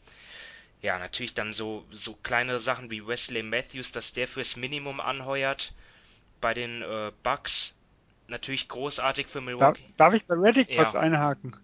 ja, 0.81 0.99
natürlich 0.99 1.33
dann 1.33 1.53
so, 1.53 1.85
so 1.91 2.13
kleinere 2.13 2.59
Sachen 2.59 2.91
wie 2.91 3.05
Wesley 3.05 3.43
Matthews, 3.43 3.91
dass 3.91 4.13
der 4.13 4.27
fürs 4.27 4.55
Minimum 4.55 4.99
anheuert. 4.99 5.73
Bei 6.39 6.53
den 6.53 6.81
äh, 6.83 7.11
Bucks 7.23 7.75
natürlich 8.27 8.67
großartig 8.67 9.27
für 9.27 9.41
Milwaukee. 9.41 9.81
Darf, 9.81 9.95
darf 9.97 10.13
ich 10.13 10.25
bei 10.25 10.35
Reddick 10.35 10.69
ja. 10.69 10.83
kurz 10.83 10.95
einhaken? 10.95 11.55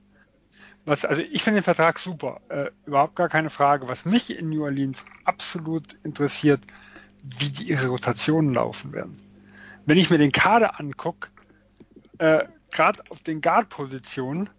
Was, 0.86 1.06
also 1.06 1.22
ich 1.22 1.44
finde 1.44 1.62
den 1.62 1.64
Vertrag 1.64 1.98
super, 1.98 2.42
äh, 2.50 2.70
überhaupt 2.86 3.16
gar 3.16 3.30
keine 3.30 3.50
Frage. 3.50 3.88
Was 3.88 4.06
mich 4.06 4.38
in 4.38 4.50
New 4.50 4.64
Orleans 4.64 5.06
absolut 5.24 5.96
interessiert, 6.04 6.62
wie 7.24 7.50
die 7.50 7.70
ihre 7.70 7.88
Rotationen 7.88 8.54
laufen 8.54 8.92
werden. 8.92 9.18
Wenn 9.86 9.98
ich 9.98 10.10
mir 10.10 10.18
den 10.18 10.32
Kader 10.32 10.80
angucke, 10.80 11.30
äh, 12.18 12.46
gerade 12.72 13.02
auf 13.10 13.22
den 13.22 13.42
Guard-Positionen, 13.42 14.50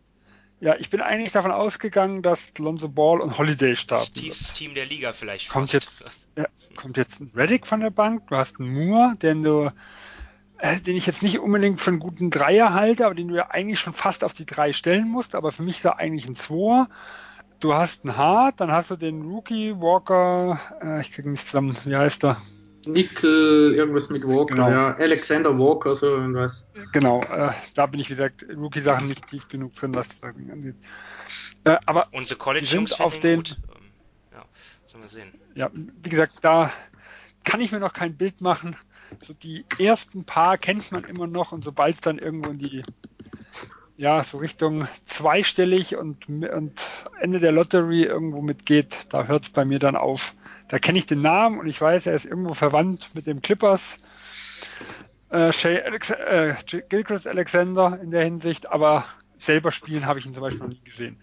ja, 0.61 0.77
ich 0.77 0.89
bin 0.89 1.03
eigentlich 1.03 1.33
davon 1.33 1.51
ausgegangen, 1.51 2.23
dass 2.23 2.57
Lonzo 2.57 2.89
Ball 2.89 3.21
und 3.21 3.37
Holiday 3.37 3.77
starten. 3.77 4.13
Das 4.15 4.23
tiefste 4.23 4.55
Team 4.55 4.75
der 4.75 4.87
Liga 4.87 5.13
vielleicht. 5.13 5.51
Kommt 5.51 5.73
fast. 5.73 6.01
jetzt, 6.01 6.27
ja, 6.37 6.47
kommt 6.75 6.97
jetzt 6.97 7.21
ein 7.21 7.31
Reddick 7.35 7.67
von 7.67 7.81
der 7.81 7.91
Bank, 7.91 8.29
du 8.29 8.37
hast 8.37 8.59
einen 8.59 8.73
Moore, 8.73 9.15
den 9.21 9.43
du 9.43 9.71
äh, 10.65 10.81
den 10.81 10.97
ich 10.97 11.05
jetzt 11.05 11.23
nicht 11.23 11.41
unbedingt 11.41 11.79
für 11.79 11.91
einen 11.91 12.01
guten 12.01 12.31
Dreier 12.31 12.73
halte, 12.73 13.05
aber 13.05 13.15
den 13.15 13.29
du 13.29 13.37
ja 13.37 13.51
eigentlich 13.51 13.81
schon 13.81 13.93
fast 13.93 14.25
auf 14.25 14.33
die 14.33 14.47
drei 14.47 14.73
stellen 14.73 15.11
musst, 15.11 15.35
aber 15.35 15.53
für 15.53 15.63
mich 15.63 15.77
ist 15.77 15.85
er 15.85 15.99
eigentlich 15.99 16.27
ein 16.27 16.37
Zweier. 16.37 16.89
Du 17.61 17.75
hast 17.75 18.03
einen 18.03 18.17
Hart, 18.17 18.61
dann 18.61 18.73
hast 18.73 18.91
du 18.91 18.97
den 18.97 19.23
Rookie 19.23 19.75
Walker, 19.77 20.59
äh, 20.83 21.03
ich 21.03 21.13
kriege 21.13 21.29
nicht 21.29 21.45
zusammen, 21.47 21.77
wie 21.85 21.95
heißt 21.95 22.25
er? 22.25 22.39
Nickel, 22.87 23.75
irgendwas 23.75 24.09
mit 24.09 24.27
Walker, 24.27 24.55
genau. 24.55 24.71
ja. 24.71 24.97
Alexander 24.97 25.59
Walker, 25.59 25.95
so 25.95 26.07
irgendwas. 26.07 26.67
Genau, 26.93 27.21
äh, 27.25 27.51
da 27.75 27.85
bin 27.85 28.01
ich, 28.01 28.09
wie 28.09 28.15
gesagt, 28.15 28.47
Rookie-Sachen 28.57 29.07
nicht 29.07 29.27
tief 29.27 29.49
genug 29.49 29.75
drin, 29.75 29.95
was 29.95 30.09
das 30.09 30.23
angeht. 30.23 30.77
Äh, 31.65 31.77
aber 31.85 32.09
unsere 32.13 32.39
College 32.39 32.65
sind 32.65 33.01
auf 33.01 33.21
den. 33.21 33.41
Gut. 33.41 33.59
Ähm, 33.69 33.83
ja, 34.33 34.45
sollen 34.91 35.05
wir 35.05 35.11
sehen. 35.11 35.35
Ja, 35.55 35.71
wie 35.75 36.09
gesagt, 36.09 36.37
da 36.41 36.71
kann 37.45 37.61
ich 37.61 37.71
mir 37.71 37.81
noch 37.81 37.93
kein 37.93 38.17
Bild 38.17 38.41
machen. 38.41 38.77
So 39.23 39.33
die 39.35 39.65
ersten 39.79 40.25
paar 40.25 40.59
kennt 40.59 40.93
man 40.93 41.05
immer 41.05 41.27
noch 41.27 41.53
und 41.53 41.65
sobald 41.65 41.97
es 41.97 42.01
dann 42.01 42.19
irgendwo 42.19 42.51
in 42.51 42.59
die 42.59 42.83
ja, 43.97 44.25
so 44.25 44.39
Richtung 44.39 44.89
zweistellig 45.07 45.97
und, 45.97 46.29
und 46.29 46.85
Ende 47.21 47.39
der 47.39 47.53
Lottery 47.53 48.03
irgendwo 48.03 48.43
mitgeht, 48.43 49.07
da 49.11 49.25
hört 49.25 49.45
es 49.45 49.51
bei 49.51 49.65
mir 49.65 49.79
dann 49.79 49.95
auf. 49.97 50.35
Da 50.69 50.79
kenne 50.79 50.99
ich 50.99 51.07
den 51.07 51.23
Namen 51.23 51.61
und 51.61 51.69
ich 51.69 51.81
weiß, 51.81 52.07
er 52.07 52.15
ist 52.15 52.25
irgendwo 52.25 52.55
verwandt 52.55 53.11
mit 53.15 53.27
dem 53.27 53.41
Clippers. 53.41 53.99
Äh, 55.31 55.53
Alex 55.85 56.11
äh, 56.11 56.55
Gilchrist 56.89 57.27
Alexander 57.27 58.01
in 58.03 58.11
der 58.11 58.25
Hinsicht, 58.25 58.71
aber 58.71 59.05
selber 59.39 59.71
spielen 59.71 60.07
habe 60.07 60.19
ich 60.19 60.27
ihn 60.27 60.35
zum 60.35 60.43
Beispiel 60.43 60.63
noch 60.63 60.69
nie 60.69 60.85
gesehen. 60.85 61.17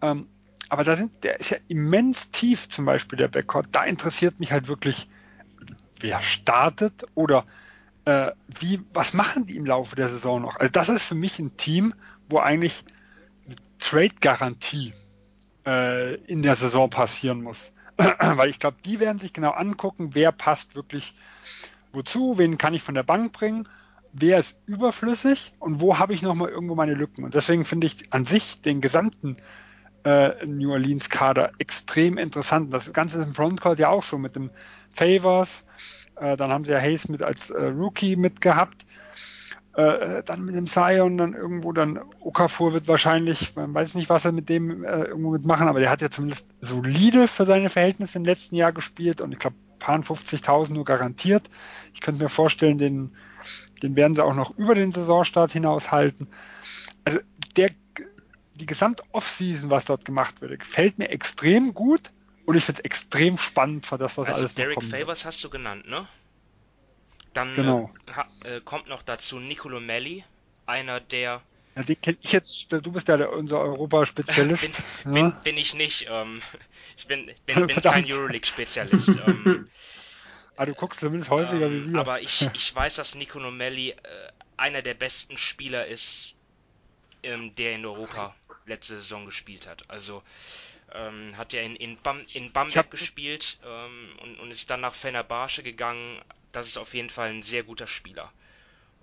Ähm, 0.00 0.28
aber 0.68 0.84
da 0.84 0.96
sind, 0.96 1.24
der 1.24 1.40
ist 1.40 1.50
ja 1.50 1.58
immens 1.68 2.30
tief, 2.30 2.68
zum 2.68 2.86
Beispiel 2.86 3.18
der 3.18 3.28
Backcourt. 3.28 3.68
Da 3.72 3.84
interessiert 3.84 4.40
mich 4.40 4.52
halt 4.52 4.68
wirklich, 4.68 5.08
wer 6.00 6.22
startet 6.22 7.04
oder 7.14 7.44
äh, 8.04 8.32
wie, 8.60 8.80
was 8.92 9.12
machen 9.12 9.46
die 9.46 9.56
im 9.56 9.66
Laufe 9.66 9.96
der 9.96 10.08
Saison 10.08 10.42
noch? 10.42 10.56
Also 10.56 10.70
das 10.70 10.88
ist 10.88 11.02
für 11.02 11.14
mich 11.14 11.38
ein 11.38 11.56
Team, 11.56 11.94
wo 12.28 12.38
eigentlich 12.38 12.84
Trade-Garantie 13.78 14.94
äh, 15.66 16.14
in 16.26 16.42
der 16.42 16.56
Saison 16.56 16.88
passieren 16.90 17.42
muss. 17.42 17.72
Weil 17.96 18.50
ich 18.50 18.58
glaube, 18.58 18.76
die 18.84 19.00
werden 19.00 19.18
sich 19.18 19.32
genau 19.32 19.50
angucken, 19.50 20.10
wer 20.14 20.32
passt 20.32 20.74
wirklich 20.74 21.14
wozu, 21.92 22.38
wen 22.38 22.58
kann 22.58 22.74
ich 22.74 22.82
von 22.82 22.94
der 22.94 23.02
Bank 23.02 23.32
bringen, 23.32 23.68
wer 24.12 24.38
ist 24.38 24.56
überflüssig 24.66 25.52
und 25.58 25.80
wo 25.80 25.98
habe 25.98 26.14
ich 26.14 26.22
nochmal 26.22 26.50
irgendwo 26.50 26.74
meine 26.74 26.94
Lücken. 26.94 27.24
Und 27.24 27.34
deswegen 27.34 27.64
finde 27.64 27.86
ich 27.86 28.12
an 28.12 28.24
sich 28.24 28.60
den 28.62 28.80
gesamten 28.80 29.36
äh, 30.06 30.46
New 30.46 30.70
Orleans 30.72 31.10
Kader 31.10 31.50
extrem 31.58 32.16
interessant. 32.16 32.72
Das 32.72 32.92
Ganze 32.92 33.18
ist 33.18 33.24
im 33.24 33.34
Frontcourt 33.34 33.80
ja 33.80 33.88
auch 33.88 34.04
so 34.04 34.18
mit 34.18 34.36
dem 34.36 34.50
Favors, 34.92 35.64
äh, 36.14 36.36
dann 36.36 36.50
haben 36.50 36.64
sie 36.64 36.70
ja 36.70 36.78
Hayes 36.78 37.08
mit 37.08 37.22
als 37.22 37.50
äh, 37.50 37.64
Rookie 37.66 38.14
mitgehabt. 38.14 38.86
Äh, 39.74 40.22
dann 40.22 40.44
mit 40.44 40.54
dem 40.54 40.68
Zion 40.68 41.18
dann 41.18 41.34
irgendwo 41.34 41.72
dann 41.72 42.00
Okafor 42.20 42.72
wird 42.72 42.88
wahrscheinlich, 42.88 43.54
man 43.56 43.74
weiß 43.74 43.94
nicht, 43.94 44.08
was 44.08 44.24
er 44.24 44.32
mit 44.32 44.48
dem 44.48 44.84
äh, 44.84 45.02
irgendwo 45.02 45.32
mitmachen, 45.32 45.68
aber 45.68 45.80
der 45.80 45.90
hat 45.90 46.00
ja 46.00 46.10
zumindest 46.10 46.46
solide 46.60 47.28
für 47.28 47.44
seine 47.44 47.68
Verhältnisse 47.68 48.16
im 48.16 48.24
letzten 48.24 48.54
Jahr 48.54 48.72
gespielt 48.72 49.20
und 49.20 49.32
ich 49.32 49.38
glaube, 49.38 49.56
paar 49.78 49.98
50.000 49.98 50.72
nur 50.72 50.84
garantiert. 50.84 51.50
Ich 51.92 52.00
könnte 52.00 52.22
mir 52.22 52.30
vorstellen, 52.30 52.78
den, 52.78 53.10
den 53.82 53.96
werden 53.96 54.14
sie 54.14 54.24
auch 54.24 54.34
noch 54.34 54.56
über 54.56 54.74
den 54.74 54.92
Saisonstart 54.92 55.52
hinaus 55.52 55.92
halten. 55.92 56.28
Also 57.04 57.18
der, 57.56 57.70
die 58.56 58.66
gesamte 58.66 59.02
Offseason, 59.12 59.70
was 59.70 59.84
dort 59.84 60.04
gemacht 60.04 60.40
wird, 60.40 60.58
gefällt 60.58 60.98
mir 60.98 61.10
extrem 61.10 61.74
gut. 61.74 62.10
Und 62.46 62.56
ich 62.56 62.64
finde 62.64 62.80
es 62.80 62.84
extrem 62.84 63.38
spannend 63.38 63.86
für 63.86 63.98
das, 63.98 64.16
was 64.16 64.28
also 64.28 64.40
alles 64.40 64.54
Derek 64.54 64.76
kommt. 64.76 64.90
Favors 64.90 65.24
hast 65.24 65.42
du 65.42 65.50
genannt, 65.50 65.88
ne? 65.88 66.06
Dann 67.32 67.54
genau. 67.54 67.92
äh, 68.06 68.12
ha, 68.12 68.26
äh, 68.44 68.60
kommt 68.60 68.88
noch 68.88 69.02
dazu 69.02 69.40
Nicolo 69.40 69.80
Melli, 69.80 70.24
einer 70.64 71.00
der. 71.00 71.42
Ja, 71.74 71.82
den 71.82 72.00
kenne 72.00 72.16
ich 72.22 72.32
jetzt, 72.32 72.72
du 72.72 72.92
bist 72.92 73.08
ja 73.08 73.16
der, 73.16 73.32
unser 73.32 73.60
Europaspezialist. 73.60 74.62
bin, 75.04 75.14
ja. 75.16 75.22
bin, 75.22 75.42
bin, 75.42 75.56
ich 75.56 75.74
nicht. 75.74 76.06
Ähm, 76.08 76.40
ich 76.96 77.06
bin, 77.06 77.30
bin, 77.46 77.66
bin 77.66 77.82
kein 77.82 78.10
Euroleague-Spezialist. 78.10 79.08
ähm, 79.26 79.68
ah, 80.56 80.66
du 80.66 80.74
guckst 80.74 81.00
zumindest 81.00 81.30
häufiger 81.30 81.66
ähm, 81.66 81.88
wie 81.88 81.92
wir. 81.92 82.00
Aber 82.00 82.22
ich, 82.22 82.48
ich 82.54 82.74
weiß, 82.74 82.94
dass 82.94 83.16
Nicolo 83.16 83.50
Melli 83.50 83.90
äh, 83.90 83.96
einer 84.56 84.82
der 84.82 84.94
besten 84.94 85.36
Spieler 85.36 85.86
ist, 85.86 86.34
ähm, 87.24 87.54
der 87.56 87.74
in 87.74 87.84
Europa 87.84 88.34
letzte 88.66 88.96
Saison 88.96 89.26
gespielt 89.26 89.66
hat. 89.66 89.88
Also 89.88 90.22
ähm, 90.94 91.36
hat 91.36 91.52
ja 91.52 91.62
in, 91.62 91.76
in, 91.76 91.96
Bam, 92.02 92.20
in 92.34 92.52
Bamberg 92.52 92.76
hab... 92.76 92.90
gespielt 92.90 93.58
ähm, 93.64 94.08
und, 94.22 94.40
und, 94.40 94.50
ist 94.50 94.70
dann 94.70 94.80
nach 94.80 94.94
Fenerbahce 94.94 95.62
gegangen. 95.62 96.20
Das 96.52 96.66
ist 96.66 96.76
auf 96.76 96.94
jeden 96.94 97.10
Fall 97.10 97.30
ein 97.30 97.42
sehr 97.42 97.62
guter 97.62 97.86
Spieler. 97.86 98.30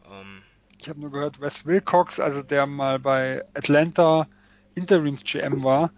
Ähm, 0.09 0.41
ich 0.79 0.89
habe 0.89 0.99
nur 0.99 1.11
gehört, 1.11 1.39
Wes 1.39 1.65
Wilcox, 1.65 2.19
also 2.19 2.43
der 2.43 2.65
mal 2.65 2.99
bei 2.99 3.43
Atlanta 3.53 4.27
Interims 4.75 5.23
GM 5.23 5.63
war, 5.63 5.91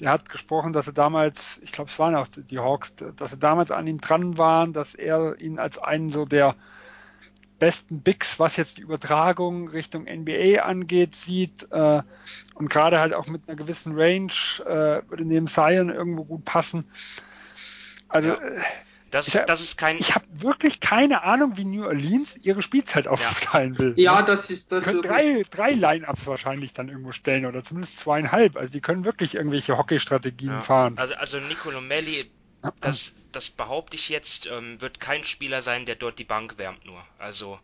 der 0.00 0.10
hat 0.10 0.28
gesprochen, 0.28 0.72
dass 0.72 0.86
er 0.86 0.92
damals, 0.92 1.60
ich 1.62 1.72
glaube, 1.72 1.90
es 1.90 1.98
waren 1.98 2.14
auch 2.14 2.28
die 2.28 2.58
Hawks, 2.58 2.92
dass 3.16 3.30
sie 3.30 3.38
damals 3.38 3.70
an 3.70 3.86
ihm 3.86 4.00
dran 4.00 4.38
waren, 4.38 4.72
dass 4.72 4.94
er 4.94 5.40
ihn 5.40 5.58
als 5.58 5.78
einen 5.78 6.10
so 6.10 6.24
der 6.24 6.54
besten 7.58 8.02
Bigs, 8.02 8.38
was 8.38 8.56
jetzt 8.56 8.78
die 8.78 8.82
Übertragung 8.82 9.68
Richtung 9.68 10.04
NBA 10.04 10.62
angeht, 10.62 11.14
sieht 11.14 11.70
äh, 11.70 12.02
und 12.54 12.70
gerade 12.70 13.00
halt 13.00 13.14
auch 13.14 13.26
mit 13.26 13.48
einer 13.48 13.56
gewissen 13.56 13.94
Range 13.94 14.32
äh, 14.64 15.08
würde 15.08 15.24
neben 15.24 15.48
Zion 15.48 15.90
irgendwo 15.90 16.24
gut 16.24 16.44
passen. 16.44 16.84
Also 18.08 18.30
ja. 18.30 18.38
Das, 19.10 19.28
ist, 19.28 19.42
das 19.46 19.60
ist 19.62 19.78
kein. 19.78 19.96
Ich 19.96 20.14
habe 20.14 20.26
wirklich 20.30 20.80
keine 20.80 21.22
Ahnung, 21.22 21.56
wie 21.56 21.64
New 21.64 21.86
Orleans 21.86 22.36
ihre 22.36 22.60
Spielzeit 22.60 23.08
aufteilen 23.08 23.72
ja. 23.74 23.78
will. 23.78 23.94
Ja, 23.96 24.20
ne? 24.20 24.26
das 24.26 24.50
ist 24.50 24.70
das. 24.70 24.84
Können 24.84 25.02
drei, 25.02 25.44
drei 25.50 25.70
Line-Ups 25.72 26.26
wahrscheinlich 26.26 26.74
dann 26.74 26.88
irgendwo 26.88 27.12
stellen 27.12 27.46
oder 27.46 27.64
zumindest 27.64 27.98
zweieinhalb. 27.98 28.56
Also 28.56 28.70
die 28.70 28.80
können 28.80 29.06
wirklich 29.06 29.34
irgendwelche 29.34 29.78
Hockey-Strategien 29.78 30.50
ja. 30.50 30.60
fahren. 30.60 30.98
Also, 30.98 31.14
also 31.14 31.40
Nicolo 31.40 31.80
Melli 31.80 32.30
das, 32.80 33.14
das 33.32 33.50
behaupte 33.50 33.96
ich 33.96 34.08
jetzt, 34.08 34.46
ähm, 34.46 34.80
wird 34.80 35.00
kein 35.00 35.24
Spieler 35.24 35.62
sein, 35.62 35.86
der 35.86 35.96
dort 35.96 36.18
die 36.18 36.24
Bank 36.24 36.58
wärmt 36.58 36.84
nur. 36.84 37.04
Also 37.18 37.58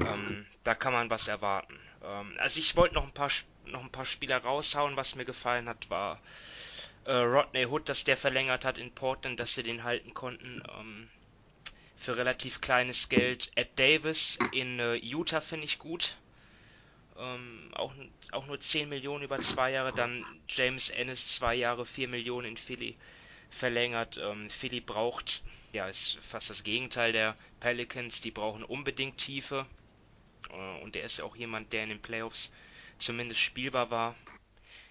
ähm, 0.00 0.46
da 0.64 0.74
kann 0.74 0.92
man 0.92 1.10
was 1.10 1.28
erwarten. 1.28 1.78
Ähm, 2.02 2.34
also 2.38 2.58
ich 2.60 2.76
wollte 2.76 2.94
noch 2.94 3.04
ein 3.04 3.12
paar 3.12 3.30
noch 3.66 3.82
ein 3.82 3.92
paar 3.92 4.06
Spieler 4.06 4.38
raushauen. 4.38 4.96
Was 4.96 5.14
mir 5.14 5.24
gefallen 5.26 5.68
hat, 5.68 5.90
war 5.90 6.20
äh, 7.04 7.12
Rodney 7.12 7.66
Hood, 7.66 7.88
dass 7.88 8.04
der 8.04 8.16
verlängert 8.16 8.64
hat 8.64 8.78
in 8.78 8.92
Portland, 8.92 9.38
dass 9.40 9.54
sie 9.54 9.62
den 9.62 9.84
halten 9.84 10.14
konnten 10.14 10.62
ähm, 10.78 11.08
für 11.96 12.16
relativ 12.16 12.60
kleines 12.60 13.08
Geld. 13.08 13.50
Ed 13.56 13.78
Davis 13.78 14.38
in 14.52 14.78
äh, 14.78 14.94
Utah 14.94 15.40
finde 15.40 15.66
ich 15.66 15.78
gut. 15.78 16.16
Ähm, 17.18 17.70
auch, 17.74 17.92
auch 18.30 18.46
nur 18.46 18.60
10 18.60 18.88
Millionen 18.88 19.24
über 19.24 19.36
zwei 19.38 19.72
Jahre. 19.72 19.92
Dann 19.92 20.24
James 20.48 20.88
Ennis 20.88 21.28
zwei 21.28 21.54
Jahre 21.56 21.84
4 21.84 22.08
Millionen 22.08 22.46
in 22.46 22.56
Philly 22.56 22.96
verlängert. 23.50 24.18
Ähm, 24.22 24.50
Philly 24.50 24.80
braucht, 24.80 25.42
ja, 25.72 25.88
ist 25.88 26.18
fast 26.22 26.50
das 26.50 26.62
Gegenteil 26.62 27.12
der 27.12 27.36
Pelicans, 27.60 28.20
die 28.20 28.30
brauchen 28.30 28.62
unbedingt 28.64 29.18
Tiefe. 29.18 29.66
Äh, 30.50 30.82
und 30.82 30.96
er 30.96 31.04
ist 31.04 31.20
auch 31.20 31.36
jemand, 31.36 31.72
der 31.72 31.84
in 31.84 31.90
den 31.90 32.02
Playoffs 32.02 32.52
zumindest 32.98 33.40
spielbar 33.40 33.90
war. 33.90 34.14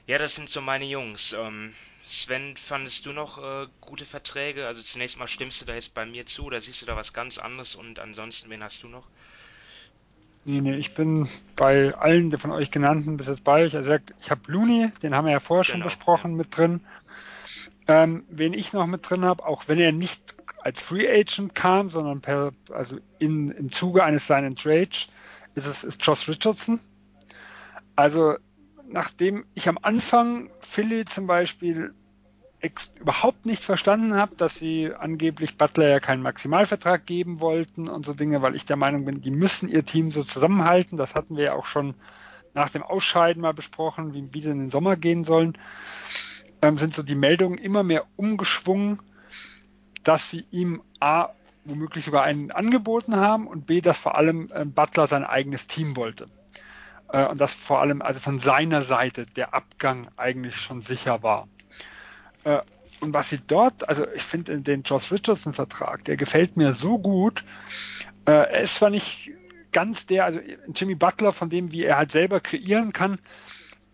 Ja, 0.06 0.18
das 0.18 0.36
sind 0.36 0.50
so 0.50 0.62
meine 0.62 0.86
Jungs. 0.86 1.34
Ähm, 1.34 1.74
Sven, 2.06 2.56
fandest 2.56 3.06
du 3.06 3.12
noch 3.12 3.38
äh, 3.38 3.68
gute 3.82 4.06
Verträge? 4.06 4.66
Also 4.66 4.82
zunächst 4.82 5.18
mal 5.18 5.28
stimmst 5.28 5.62
du 5.62 5.66
da 5.66 5.74
jetzt 5.74 5.94
bei 5.94 6.06
mir 6.06 6.26
zu 6.26 6.46
oder 6.46 6.62
siehst 6.62 6.82
du 6.82 6.86
da 6.86 6.96
was 6.96 7.12
ganz 7.12 7.38
anderes 7.38 7.76
und 7.76 8.00
ansonsten, 8.00 8.50
wen 8.50 8.64
hast 8.64 8.84
du 8.84 8.88
noch? 8.88 9.06
Nee, 10.46 10.62
nee, 10.62 10.76
ich 10.78 10.94
bin 10.94 11.28
bei 11.58 11.94
allen 11.94 12.32
von 12.38 12.52
euch 12.52 12.72
genannten 12.72 13.18
bis 13.18 13.28
jetzt 13.28 13.44
bei 13.44 13.66
euch. 13.66 13.76
Also 13.76 13.98
ich 14.22 14.32
habe 14.32 14.42
Looney, 14.48 14.94
den 15.04 15.14
haben 15.14 15.26
wir 15.26 15.34
ja 15.34 15.42
vorher 15.42 15.66
genau, 15.66 15.74
schon 15.74 15.84
besprochen, 15.84 16.32
ja. 16.32 16.38
mit 16.38 16.56
drin. 16.56 16.80
Ähm, 17.88 18.26
wen 18.30 18.54
ich 18.54 18.74
noch 18.74 18.86
mit 18.86 19.10
drin 19.10 19.24
habe, 19.24 19.46
auch 19.46 19.68
wenn 19.68 19.80
er 19.80 19.92
nicht 19.92 20.36
als 20.62 20.82
Free 20.82 21.08
Agent 21.08 21.56
kam, 21.56 21.90
sondern 21.90 22.20
per, 22.20 22.52
also 22.72 22.98
in, 23.20 23.52
im 23.52 23.72
Zuge 23.72 24.04
eines 24.04 24.28
seinen 24.28 24.56
Trades, 24.56 25.08
ist 25.56 25.66
es 25.66 25.84
ist 25.84 26.06
Josh 26.06 26.28
Richardson. 26.28 26.80
Also 27.96 28.36
nachdem 28.90 29.46
ich 29.54 29.70
am 29.70 29.80
Anfang 29.82 30.50
Philly 30.60 31.06
zum 31.06 31.28
Beispiel 31.28 31.94
überhaupt 33.00 33.46
nicht 33.46 33.64
verstanden 33.64 34.16
habe, 34.16 34.36
dass 34.36 34.56
sie 34.56 34.92
angeblich 34.94 35.58
Butler 35.58 35.88
ja 35.88 36.00
keinen 36.00 36.22
Maximalvertrag 36.22 37.06
geben 37.06 37.40
wollten 37.40 37.88
und 37.88 38.06
so 38.06 38.14
Dinge, 38.14 38.42
weil 38.42 38.56
ich 38.56 38.66
der 38.66 38.76
Meinung 38.76 39.06
bin, 39.06 39.22
die 39.22 39.32
müssen 39.32 39.70
ihr 39.70 39.86
Team 39.86 40.12
so 40.12 40.24
zusammenhalten. 40.24 40.98
Das 40.98 41.16
hatten 41.16 41.38
wir 41.38 41.46
ja 41.46 41.54
auch 41.54 41.66
schon 41.66 41.94
nach 42.54 42.70
dem 42.70 42.84
Ausscheiden 42.84 43.42
mal 43.42 43.54
besprochen, 43.54 44.14
wie, 44.14 44.34
wie 44.34 44.42
sie 44.42 44.50
in 44.50 44.60
den 44.60 44.70
Sommer 44.70 44.98
gehen 44.98 45.24
sollen 45.24 45.58
ähm, 46.62 46.78
sind 46.78 46.94
so 46.94 47.04
die 47.04 47.16
Meldungen 47.16 47.58
immer 47.58 47.84
mehr 47.84 48.06
umgeschwungen, 48.16 49.00
dass 50.04 50.30
sie 50.30 50.46
ihm 50.52 50.82
A, 51.00 51.30
womöglich 51.66 52.06
sogar 52.06 52.24
einen 52.24 52.52
angeboten 52.52 53.16
haben 53.18 53.48
und 53.48 53.66
B, 53.66 53.82
dass 53.82 53.98
vor 53.98 54.18
allem 54.18 54.50
äh, 54.54 54.66
Butler 54.66 55.08
sein 55.08 55.26
eigenes 55.26 55.68
Team 55.68 55.96
wollte. 55.96 56.28
Äh, 57.10 57.26
und 57.28 57.40
dass 57.40 57.54
vor 57.54 57.82
allem 57.82 58.02
also 58.02 58.20
von 58.20 58.40
seiner 58.40 58.84
Seite 58.84 59.26
der 59.26 59.54
Abgang 59.54 60.08
eigentlich 60.18 60.58
schon 60.58 60.82
sicher 60.82 61.24
war. 61.24 61.48
Äh, 62.44 62.60
und 63.00 63.14
was 63.14 63.30
sie 63.30 63.40
dort, 63.46 63.88
also 63.88 64.08
ich 64.16 64.24
finde 64.24 64.60
den 64.62 64.84
Josh 64.84 65.12
Richardson 65.12 65.54
Vertrag, 65.54 66.06
der 66.06 66.18
gefällt 66.18 66.58
mir 66.58 66.74
so 66.74 66.98
gut. 66.98 67.44
Äh, 68.26 68.32
er 68.32 68.62
ist 68.62 68.76
zwar 68.76 68.90
nicht 68.90 69.32
ganz 69.72 70.08
der, 70.08 70.26
also 70.26 70.40
Jimmy 70.74 70.96
Butler, 70.96 71.32
von 71.32 71.50
dem, 71.50 71.72
wie 71.72 71.84
er 71.84 71.98
halt 71.98 72.12
selber 72.12 72.40
kreieren 72.40 72.94
kann, 72.94 73.20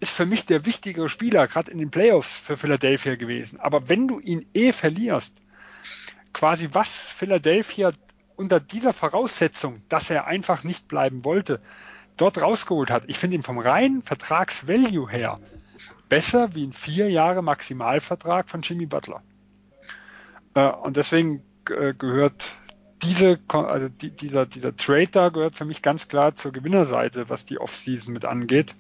ist 0.04 0.12
für 0.12 0.26
mich 0.26 0.46
der 0.46 0.66
wichtigere 0.66 1.10
Spieler, 1.10 1.48
gerade 1.48 1.72
in 1.72 1.80
den 1.80 1.90
Playoffs 1.90 2.38
für 2.38 2.58
Philadelphia 2.58 3.16
gewesen. 3.16 3.60
Aber 3.60 3.90
wenn 3.90 4.08
du 4.08 4.20
ihn 4.20 4.46
eh 4.54 4.72
verlierst, 4.72 5.34
quasi 6.34 6.70
was 6.72 6.88
Philadelphia 6.88 7.92
unter 8.36 8.60
dieser 8.60 8.94
Voraussetzung, 8.94 9.82
dass 9.90 10.10
er 10.10 10.28
einfach 10.28 10.64
nicht 10.64 10.88
bleiben 10.88 11.24
wollte, 11.26 11.60
dort 12.18 12.42
rausgeholt 12.42 12.92
hat. 12.92 13.04
Ich 13.08 13.18
finde 13.18 13.38
ihn 13.38 13.44
vom 13.44 13.58
reinen 13.58 14.02
Vertragsvalue 14.04 15.10
her 15.10 15.40
besser 16.10 16.54
wie 16.54 16.66
ein 16.66 16.74
vier 16.74 17.10
Jahre 17.10 17.42
Maximalvertrag 17.42 18.50
von 18.50 18.62
Jimmy 18.62 18.86
Butler. 18.86 19.24
Äh, 20.54 20.70
und 20.70 20.98
deswegen 20.98 21.44
äh, 21.70 21.94
gehört 21.94 22.52
diese, 23.02 23.40
also 23.48 23.90
die, 23.90 24.12
dieser, 24.12 24.46
dieser 24.46 24.76
Trade 24.76 25.08
da 25.08 25.30
gehört 25.30 25.56
für 25.56 25.66
mich 25.66 25.82
ganz 25.82 26.08
klar 26.08 26.36
zur 26.36 26.52
Gewinnerseite, 26.52 27.30
was 27.30 27.46
die 27.46 27.60
Offseason 27.60 28.14
mit 28.14 28.26
angeht. 28.26 28.76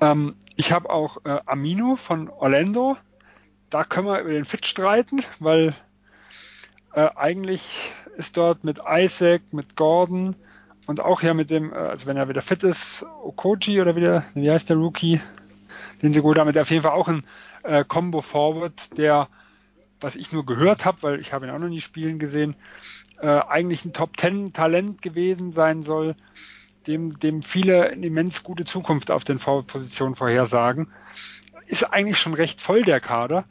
Ähm, 0.00 0.36
ich 0.56 0.72
habe 0.72 0.90
auch 0.90 1.18
äh, 1.24 1.40
Amino 1.46 1.96
von 1.96 2.28
Orlando. 2.28 2.96
Da 3.68 3.84
können 3.84 4.06
wir 4.06 4.20
über 4.20 4.30
den 4.30 4.44
Fit 4.44 4.66
streiten, 4.66 5.22
weil 5.38 5.74
äh, 6.94 7.08
eigentlich 7.14 7.92
ist 8.16 8.36
dort 8.36 8.64
mit 8.64 8.80
Isaac, 8.86 9.52
mit 9.52 9.76
Gordon 9.76 10.34
und 10.86 11.00
auch 11.00 11.22
ja 11.22 11.34
mit 11.34 11.50
dem, 11.50 11.72
äh, 11.72 11.76
also 11.76 12.06
wenn 12.06 12.16
er 12.16 12.28
wieder 12.28 12.42
fit 12.42 12.64
ist, 12.64 13.06
Okoji 13.22 13.80
oder 13.80 13.94
wieder, 13.94 14.24
wie 14.34 14.50
heißt 14.50 14.68
der 14.68 14.76
Rookie, 14.76 15.20
den 16.02 16.12
sie 16.12 16.20
gut 16.20 16.38
haben, 16.38 16.56
auf 16.56 16.70
jeden 16.70 16.82
Fall 16.82 16.92
auch 16.92 17.08
ein 17.08 17.24
äh, 17.62 17.84
Combo 17.84 18.22
Forward, 18.22 18.98
der, 18.98 19.28
was 20.00 20.16
ich 20.16 20.32
nur 20.32 20.44
gehört 20.44 20.84
habe, 20.84 21.02
weil 21.02 21.20
ich 21.20 21.32
habe 21.32 21.46
ihn 21.46 21.52
auch 21.52 21.58
noch 21.58 21.68
nie 21.68 21.80
spielen 21.80 22.18
gesehen, 22.18 22.56
äh, 23.20 23.28
eigentlich 23.28 23.84
ein 23.84 23.92
Top 23.92 24.16
Ten 24.16 24.52
Talent 24.52 25.00
gewesen 25.00 25.52
sein 25.52 25.82
soll, 25.82 26.16
dem, 26.90 27.18
dem 27.18 27.42
viele 27.42 27.90
eine 27.90 28.06
immens 28.06 28.42
gute 28.42 28.64
Zukunft 28.64 29.10
auf 29.10 29.24
den 29.24 29.38
Forward-Positionen 29.38 30.14
vorhersagen. 30.14 30.88
Ist 31.66 31.84
eigentlich 31.84 32.18
schon 32.18 32.34
recht 32.34 32.60
voll 32.60 32.82
der 32.82 33.00
Kader, 33.00 33.44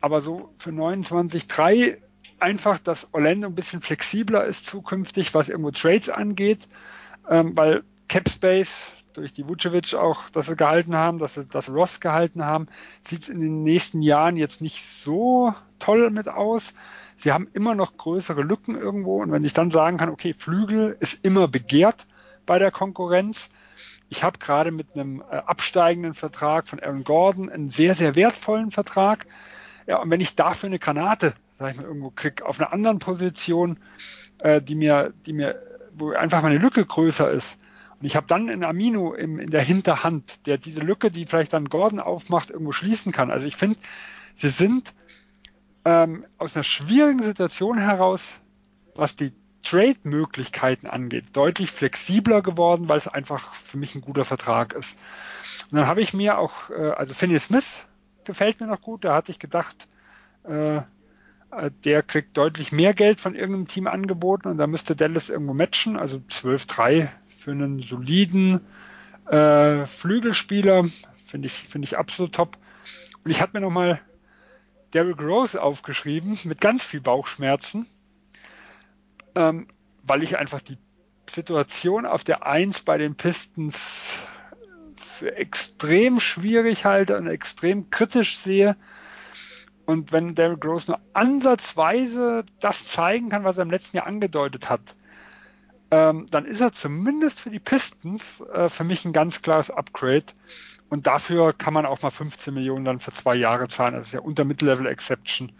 aber 0.00 0.22
so 0.22 0.54
für 0.56 0.70
29-3 0.70 1.98
einfach, 2.38 2.78
dass 2.78 3.08
Orlando 3.12 3.48
ein 3.48 3.54
bisschen 3.54 3.82
flexibler 3.82 4.44
ist 4.44 4.66
zukünftig, 4.66 5.34
was 5.34 5.48
irgendwo 5.48 5.70
Trades 5.70 6.08
angeht, 6.08 6.68
ähm, 7.28 7.56
weil 7.56 7.84
Capspace 8.08 8.92
durch 9.14 9.32
die 9.32 9.48
Vucevic 9.48 9.94
auch, 9.94 10.28
dass 10.30 10.46
sie 10.46 10.56
gehalten 10.56 10.94
haben, 10.94 11.18
dass 11.18 11.34
sie 11.34 11.46
das 11.46 11.70
Ross 11.70 12.00
gehalten 12.00 12.44
haben, 12.44 12.66
sieht 13.04 13.22
es 13.22 13.28
in 13.28 13.40
den 13.40 13.62
nächsten 13.62 14.02
Jahren 14.02 14.36
jetzt 14.36 14.60
nicht 14.60 14.82
so 14.84 15.54
toll 15.78 16.10
mit 16.10 16.28
aus. 16.28 16.74
Sie 17.16 17.32
haben 17.32 17.48
immer 17.54 17.74
noch 17.74 17.96
größere 17.96 18.42
Lücken 18.42 18.74
irgendwo 18.74 19.22
und 19.22 19.32
wenn 19.32 19.44
ich 19.44 19.54
dann 19.54 19.70
sagen 19.70 19.96
kann, 19.96 20.10
okay, 20.10 20.34
Flügel 20.34 20.96
ist 21.00 21.18
immer 21.22 21.48
begehrt 21.48 22.06
bei 22.46 22.58
der 22.58 22.70
Konkurrenz. 22.70 23.50
Ich 24.08 24.22
habe 24.22 24.38
gerade 24.38 24.70
mit 24.70 24.94
einem 24.94 25.20
äh, 25.20 25.36
absteigenden 25.36 26.14
Vertrag 26.14 26.68
von 26.68 26.80
Aaron 26.80 27.04
Gordon 27.04 27.50
einen 27.50 27.70
sehr, 27.70 27.94
sehr 27.94 28.14
wertvollen 28.14 28.70
Vertrag. 28.70 29.26
Ja, 29.86 29.98
und 29.98 30.10
wenn 30.10 30.20
ich 30.20 30.36
dafür 30.36 30.68
eine 30.68 30.78
Granate 30.78 31.34
sag 31.58 31.72
ich 31.72 31.76
mal, 31.76 31.86
irgendwo 31.86 32.10
krieg 32.10 32.42
auf 32.42 32.60
einer 32.60 32.72
anderen 32.72 32.98
Position, 32.98 33.78
äh, 34.38 34.60
die 34.60 34.74
mir, 34.74 35.12
die 35.26 35.32
mir, 35.32 35.60
wo 35.94 36.12
einfach 36.12 36.42
meine 36.42 36.58
Lücke 36.58 36.84
größer 36.84 37.30
ist. 37.30 37.58
Und 37.98 38.06
ich 38.06 38.16
habe 38.16 38.26
dann 38.26 38.50
einen 38.50 38.64
Amino 38.64 39.14
im, 39.14 39.38
in 39.38 39.50
der 39.50 39.62
Hinterhand, 39.62 40.46
der 40.46 40.58
diese 40.58 40.80
Lücke, 40.80 41.10
die 41.10 41.24
vielleicht 41.24 41.54
dann 41.54 41.68
Gordon 41.68 42.00
aufmacht, 42.00 42.50
irgendwo 42.50 42.72
schließen 42.72 43.10
kann. 43.10 43.30
Also 43.30 43.46
ich 43.46 43.56
finde, 43.56 43.78
sie 44.34 44.50
sind 44.50 44.92
ähm, 45.86 46.26
aus 46.36 46.54
einer 46.54 46.62
schwierigen 46.62 47.22
Situation 47.22 47.78
heraus, 47.78 48.40
was 48.94 49.16
die 49.16 49.32
Trade-Möglichkeiten 49.68 50.86
angeht, 50.86 51.24
deutlich 51.32 51.70
flexibler 51.70 52.42
geworden, 52.42 52.88
weil 52.88 52.98
es 52.98 53.08
einfach 53.08 53.54
für 53.54 53.78
mich 53.78 53.94
ein 53.94 54.00
guter 54.00 54.24
Vertrag 54.24 54.74
ist. 54.74 54.98
Und 55.70 55.78
dann 55.78 55.86
habe 55.86 56.00
ich 56.00 56.14
mir 56.14 56.38
auch, 56.38 56.70
äh, 56.70 56.90
also 56.90 57.14
Finney 57.14 57.38
Smith 57.40 57.86
gefällt 58.24 58.60
mir 58.60 58.66
noch 58.66 58.80
gut, 58.80 59.04
da 59.04 59.14
hatte 59.14 59.30
ich 59.30 59.38
gedacht, 59.38 59.88
äh, 60.44 60.76
äh, 60.76 60.82
der 61.84 62.02
kriegt 62.02 62.36
deutlich 62.36 62.72
mehr 62.72 62.94
Geld 62.94 63.20
von 63.20 63.34
irgendeinem 63.34 63.68
Team 63.68 63.86
angeboten 63.86 64.48
und 64.48 64.58
da 64.58 64.66
müsste 64.66 64.96
Dallas 64.96 65.30
irgendwo 65.30 65.54
matchen. 65.54 65.96
Also 65.96 66.18
12-3 66.18 67.08
für 67.28 67.52
einen 67.52 67.80
soliden 67.80 68.60
äh, 69.26 69.86
Flügelspieler 69.86 70.84
finde 71.24 71.46
ich, 71.46 71.54
finde 71.54 71.86
ich 71.86 71.98
absolut 71.98 72.34
top. 72.34 72.58
Und 73.24 73.30
ich 73.30 73.40
hatte 73.40 73.54
mir 73.54 73.60
nochmal 73.60 74.00
Derrick 74.94 75.20
Rose 75.20 75.60
aufgeschrieben 75.60 76.38
mit 76.44 76.60
ganz 76.60 76.84
viel 76.84 77.00
Bauchschmerzen, 77.00 77.86
ähm, 79.36 79.68
weil 80.02 80.22
ich 80.22 80.38
einfach 80.38 80.60
die 80.60 80.78
Situation 81.30 82.06
auf 82.06 82.24
der 82.24 82.46
Eins 82.46 82.80
bei 82.80 82.98
den 82.98 83.14
Pistons 83.14 84.18
extrem 85.20 86.20
schwierig 86.20 86.84
halte 86.84 87.16
und 87.16 87.26
extrem 87.28 87.90
kritisch 87.90 88.38
sehe. 88.38 88.76
Und 89.84 90.10
wenn 90.10 90.34
Derrick 90.34 90.64
Rose 90.64 90.90
nur 90.90 91.00
ansatzweise 91.12 92.44
das 92.60 92.86
zeigen 92.86 93.28
kann, 93.28 93.44
was 93.44 93.56
er 93.56 93.62
im 93.62 93.70
letzten 93.70 93.98
Jahr 93.98 94.06
angedeutet 94.06 94.68
hat, 94.68 94.96
ähm, 95.92 96.26
dann 96.30 96.44
ist 96.44 96.60
er 96.60 96.72
zumindest 96.72 97.38
für 97.38 97.50
die 97.50 97.60
Pistons 97.60 98.40
äh, 98.40 98.68
für 98.68 98.82
mich 98.82 99.04
ein 99.04 99.12
ganz 99.12 99.42
klares 99.42 99.70
Upgrade. 99.70 100.26
Und 100.88 101.06
dafür 101.06 101.52
kann 101.52 101.74
man 101.74 101.86
auch 101.86 102.02
mal 102.02 102.10
15 102.10 102.54
Millionen 102.54 102.84
dann 102.84 103.00
für 103.00 103.12
zwei 103.12 103.36
Jahre 103.36 103.68
zahlen. 103.68 103.94
Das 103.94 104.08
ist 104.08 104.14
ja 104.14 104.20
unter 104.20 104.44
Mid-Level 104.44 104.86
Exception. 104.86 105.52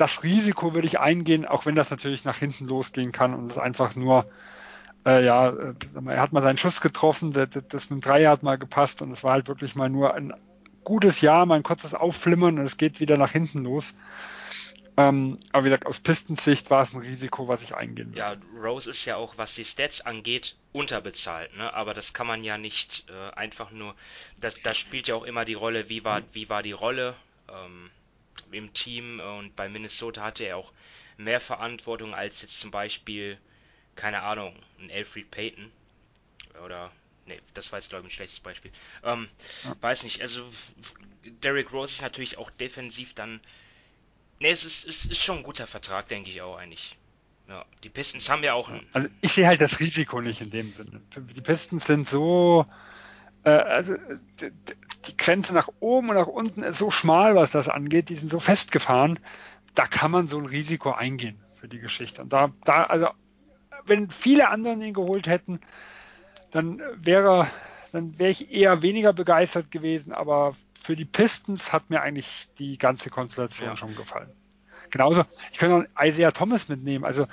Das 0.00 0.22
Risiko 0.22 0.72
würde 0.72 0.86
ich 0.86 0.98
eingehen, 0.98 1.44
auch 1.44 1.66
wenn 1.66 1.74
das 1.74 1.90
natürlich 1.90 2.24
nach 2.24 2.38
hinten 2.38 2.64
losgehen 2.64 3.12
kann 3.12 3.34
und 3.34 3.50
es 3.50 3.58
einfach 3.58 3.94
nur, 3.96 4.24
äh, 5.04 5.22
ja, 5.24 5.50
äh, 5.50 5.74
er 6.06 6.20
hat 6.22 6.32
mal 6.32 6.42
seinen 6.42 6.56
Schuss 6.56 6.80
getroffen, 6.80 7.32
das, 7.32 7.48
das 7.68 7.90
mit 7.90 7.98
dem 7.98 8.00
Dreier 8.00 8.30
hat 8.30 8.42
mal 8.42 8.56
gepasst 8.56 9.02
und 9.02 9.10
es 9.12 9.22
war 9.22 9.32
halt 9.32 9.48
wirklich 9.48 9.74
mal 9.74 9.90
nur 9.90 10.14
ein 10.14 10.32
gutes 10.84 11.20
Jahr, 11.20 11.44
mal 11.44 11.56
ein 11.56 11.62
kurzes 11.62 11.92
Aufflimmern 11.92 12.58
und 12.58 12.64
es 12.64 12.78
geht 12.78 13.00
wieder 13.00 13.18
nach 13.18 13.32
hinten 13.32 13.64
los. 13.64 13.94
Ähm, 14.96 15.38
aber 15.52 15.64
wie 15.64 15.68
gesagt, 15.68 15.86
aus 15.86 16.00
Pistensicht 16.00 16.70
war 16.70 16.82
es 16.82 16.94
ein 16.94 17.00
Risiko, 17.00 17.46
was 17.46 17.62
ich 17.62 17.74
eingehen 17.74 18.08
würde. 18.08 18.18
Ja, 18.18 18.36
Rose 18.58 18.90
ist 18.90 19.04
ja 19.04 19.16
auch, 19.16 19.36
was 19.36 19.54
die 19.54 19.64
Stats 19.64 20.00
angeht, 20.00 20.56
unterbezahlt, 20.72 21.56
ne? 21.56 21.72
Aber 21.74 21.94
das 21.94 22.12
kann 22.12 22.26
man 22.26 22.42
ja 22.42 22.58
nicht 22.58 23.04
äh, 23.08 23.34
einfach 23.34 23.70
nur. 23.70 23.94
Das, 24.40 24.60
das 24.62 24.76
spielt 24.76 25.08
ja 25.08 25.14
auch 25.14 25.24
immer 25.24 25.44
die 25.44 25.54
Rolle, 25.54 25.88
wie 25.88 26.04
war, 26.04 26.22
wie 26.32 26.48
war 26.48 26.62
die 26.62 26.72
Rolle 26.72 27.14
ähm, 27.48 27.90
im 28.50 28.72
Team 28.72 29.20
und 29.20 29.54
bei 29.56 29.68
Minnesota 29.68 30.22
hatte 30.22 30.44
er 30.44 30.56
auch 30.56 30.72
mehr 31.16 31.40
Verantwortung 31.40 32.14
als 32.14 32.42
jetzt 32.42 32.58
zum 32.58 32.70
Beispiel, 32.70 33.38
keine 33.96 34.22
Ahnung, 34.22 34.56
ein 34.78 34.90
Alfred 34.90 35.30
Payton 35.30 35.70
oder 36.64 36.90
Ne, 37.30 37.38
das 37.54 37.70
war 37.70 37.78
jetzt, 37.78 37.90
glaube 37.90 38.06
ich, 38.06 38.12
ein 38.12 38.14
schlechtes 38.14 38.40
Beispiel. 38.40 38.72
Ähm, 39.04 39.28
ja. 39.64 39.76
Weiß 39.80 40.02
nicht, 40.02 40.20
also 40.20 40.42
Derrick 41.44 41.72
Rose 41.72 41.94
ist 41.94 42.02
natürlich 42.02 42.38
auch 42.38 42.50
defensiv 42.50 43.14
dann. 43.14 43.40
Ne, 44.40 44.48
es 44.48 44.64
ist, 44.64 44.86
es 44.86 45.04
ist 45.04 45.22
schon 45.22 45.38
ein 45.38 45.42
guter 45.44 45.66
Vertrag, 45.66 46.08
denke 46.08 46.30
ich 46.30 46.42
auch 46.42 46.56
eigentlich. 46.56 46.96
Ja, 47.48 47.64
die 47.84 47.88
Pistons 47.88 48.28
haben 48.28 48.42
ja 48.42 48.54
auch 48.54 48.68
ein. 48.68 48.86
Also 48.92 49.08
ich 49.20 49.32
sehe 49.32 49.46
halt 49.46 49.60
das 49.60 49.78
Risiko 49.80 50.20
nicht 50.20 50.40
in 50.40 50.50
dem 50.50 50.72
Sinne. 50.72 51.00
Die 51.16 51.40
Pistons 51.40 51.86
sind 51.86 52.08
so. 52.08 52.66
Äh, 53.44 53.50
also 53.50 53.94
die, 55.06 55.16
Grenze 55.16 55.54
nach 55.54 55.68
oben 55.80 56.10
und 56.10 56.16
nach 56.16 56.26
unten 56.26 56.62
ist 56.62 56.78
so 56.78 56.90
schmal, 56.90 57.34
was 57.34 57.50
das 57.50 57.68
angeht. 57.68 58.08
Die 58.08 58.16
sind 58.16 58.30
so 58.30 58.40
festgefahren. 58.40 59.18
Da 59.74 59.86
kann 59.86 60.10
man 60.10 60.28
so 60.28 60.38
ein 60.38 60.46
Risiko 60.46 60.92
eingehen 60.92 61.40
für 61.54 61.68
die 61.68 61.78
Geschichte. 61.78 62.22
Und 62.22 62.32
da, 62.32 62.52
da, 62.64 62.84
also 62.84 63.08
wenn 63.84 64.10
viele 64.10 64.48
anderen 64.48 64.82
ihn 64.82 64.94
geholt 64.94 65.26
hätten, 65.26 65.60
dann 66.50 66.82
wäre, 66.96 67.46
dann 67.92 68.18
wäre 68.18 68.30
ich 68.30 68.50
eher 68.52 68.82
weniger 68.82 69.12
begeistert 69.12 69.70
gewesen, 69.70 70.12
aber 70.12 70.54
für 70.80 70.96
die 70.96 71.04
Pistons 71.04 71.72
hat 71.72 71.90
mir 71.90 72.02
eigentlich 72.02 72.48
die 72.58 72.78
ganze 72.78 73.10
Konstellation 73.10 73.68
ja. 73.68 73.76
schon 73.76 73.94
gefallen. 73.94 74.30
Genauso, 74.90 75.24
ich 75.52 75.58
könnte 75.58 75.88
auch 75.98 76.04
Isaiah 76.04 76.32
Thomas 76.32 76.68
mitnehmen. 76.68 77.04
Also, 77.04 77.26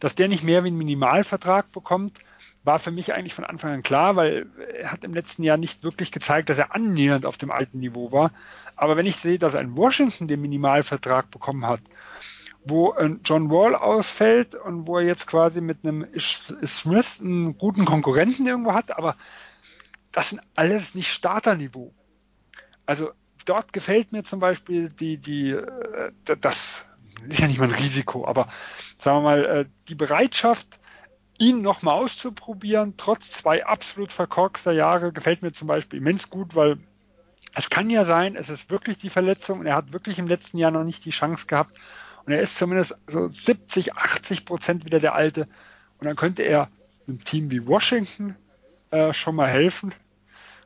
dass 0.00 0.14
der 0.14 0.28
nicht 0.28 0.42
mehr 0.42 0.64
wie 0.64 0.70
ein 0.70 0.76
Minimalvertrag 0.76 1.72
bekommt, 1.72 2.18
war 2.64 2.78
für 2.78 2.90
mich 2.90 3.14
eigentlich 3.14 3.34
von 3.34 3.44
Anfang 3.44 3.72
an 3.72 3.82
klar, 3.82 4.16
weil 4.16 4.46
er 4.78 4.92
hat 4.92 5.04
im 5.04 5.14
letzten 5.14 5.42
Jahr 5.42 5.56
nicht 5.56 5.84
wirklich 5.84 6.12
gezeigt, 6.12 6.50
dass 6.50 6.58
er 6.58 6.74
annähernd 6.74 7.24
auf 7.24 7.36
dem 7.36 7.50
alten 7.50 7.78
Niveau 7.78 8.12
war. 8.12 8.32
Aber 8.76 8.96
wenn 8.96 9.06
ich 9.06 9.16
sehe, 9.16 9.38
dass 9.38 9.54
ein 9.54 9.76
Washington 9.76 10.28
den 10.28 10.40
Minimalvertrag 10.40 11.30
bekommen 11.30 11.66
hat 11.66 11.80
wo 12.64 12.94
John 13.24 13.50
Wall 13.50 13.74
ausfällt 13.74 14.54
und 14.54 14.86
wo 14.86 14.98
er 14.98 15.04
jetzt 15.04 15.26
quasi 15.26 15.60
mit 15.60 15.84
einem 15.84 16.06
Smith 16.16 17.20
einen 17.20 17.56
guten 17.56 17.84
Konkurrenten 17.84 18.46
irgendwo 18.46 18.74
hat, 18.74 18.96
aber 18.96 19.16
das 20.12 20.30
sind 20.30 20.40
alles 20.54 20.94
nicht 20.94 21.08
Starterniveau. 21.12 21.94
Also 22.86 23.10
dort 23.44 23.72
gefällt 23.72 24.12
mir 24.12 24.24
zum 24.24 24.40
Beispiel 24.40 24.88
die, 24.88 25.18
die, 25.18 25.50
äh, 25.50 26.12
das 26.40 26.84
ist 27.28 27.40
ja 27.40 27.46
nicht 27.46 27.58
mal 27.58 27.68
ein 27.68 27.74
Risiko, 27.74 28.26
aber 28.26 28.48
sagen 28.98 29.18
wir 29.18 29.22
mal, 29.22 29.44
äh, 29.44 29.64
die 29.88 29.94
Bereitschaft, 29.94 30.80
ihn 31.38 31.62
nochmal 31.62 31.98
auszuprobieren, 31.98 32.94
trotz 32.96 33.30
zwei 33.30 33.64
absolut 33.64 34.12
verkorkster 34.12 34.72
Jahre, 34.72 35.12
gefällt 35.12 35.42
mir 35.42 35.52
zum 35.52 35.68
Beispiel 35.68 36.00
immens 36.00 36.30
gut, 36.30 36.54
weil 36.54 36.78
es 37.54 37.70
kann 37.70 37.90
ja 37.90 38.04
sein, 38.04 38.36
es 38.36 38.50
ist 38.50 38.70
wirklich 38.70 38.98
die 38.98 39.10
Verletzung 39.10 39.60
und 39.60 39.66
er 39.66 39.76
hat 39.76 39.92
wirklich 39.92 40.18
im 40.18 40.26
letzten 40.26 40.58
Jahr 40.58 40.70
noch 40.70 40.84
nicht 40.84 41.04
die 41.04 41.10
Chance 41.10 41.46
gehabt 41.46 41.78
und 42.28 42.34
er 42.34 42.42
ist 42.42 42.58
zumindest 42.58 42.94
so 43.06 43.28
70, 43.28 43.96
80 43.96 44.44
Prozent 44.44 44.84
wieder 44.84 45.00
der 45.00 45.14
alte. 45.14 45.46
Und 45.98 46.04
dann 46.06 46.14
könnte 46.14 46.42
er 46.42 46.68
einem 47.06 47.24
Team 47.24 47.50
wie 47.50 47.66
Washington 47.66 48.36
äh, 48.90 49.14
schon 49.14 49.34
mal 49.34 49.48
helfen. 49.48 49.94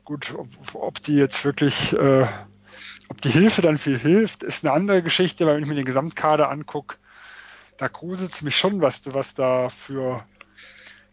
Gut, 0.03 0.33
ob, 0.37 0.49
ob 0.73 1.01
die 1.01 1.15
jetzt 1.15 1.45
wirklich, 1.45 1.93
äh, 1.93 2.27
ob 3.07 3.21
die 3.21 3.29
Hilfe 3.29 3.61
dann 3.61 3.77
viel 3.77 3.97
hilft, 3.97 4.43
ist 4.43 4.65
eine 4.65 4.73
andere 4.73 5.01
Geschichte, 5.01 5.45
weil 5.45 5.55
wenn 5.55 5.63
ich 5.63 5.69
mir 5.69 5.75
den 5.75 5.85
Gesamtkader 5.85 6.49
angucke, 6.49 6.97
da 7.77 7.87
gruselt 7.87 8.33
es 8.33 8.41
mich 8.41 8.57
schon, 8.57 8.81
was, 8.81 8.99
was 9.05 9.33
da 9.33 9.69
für 9.69 10.25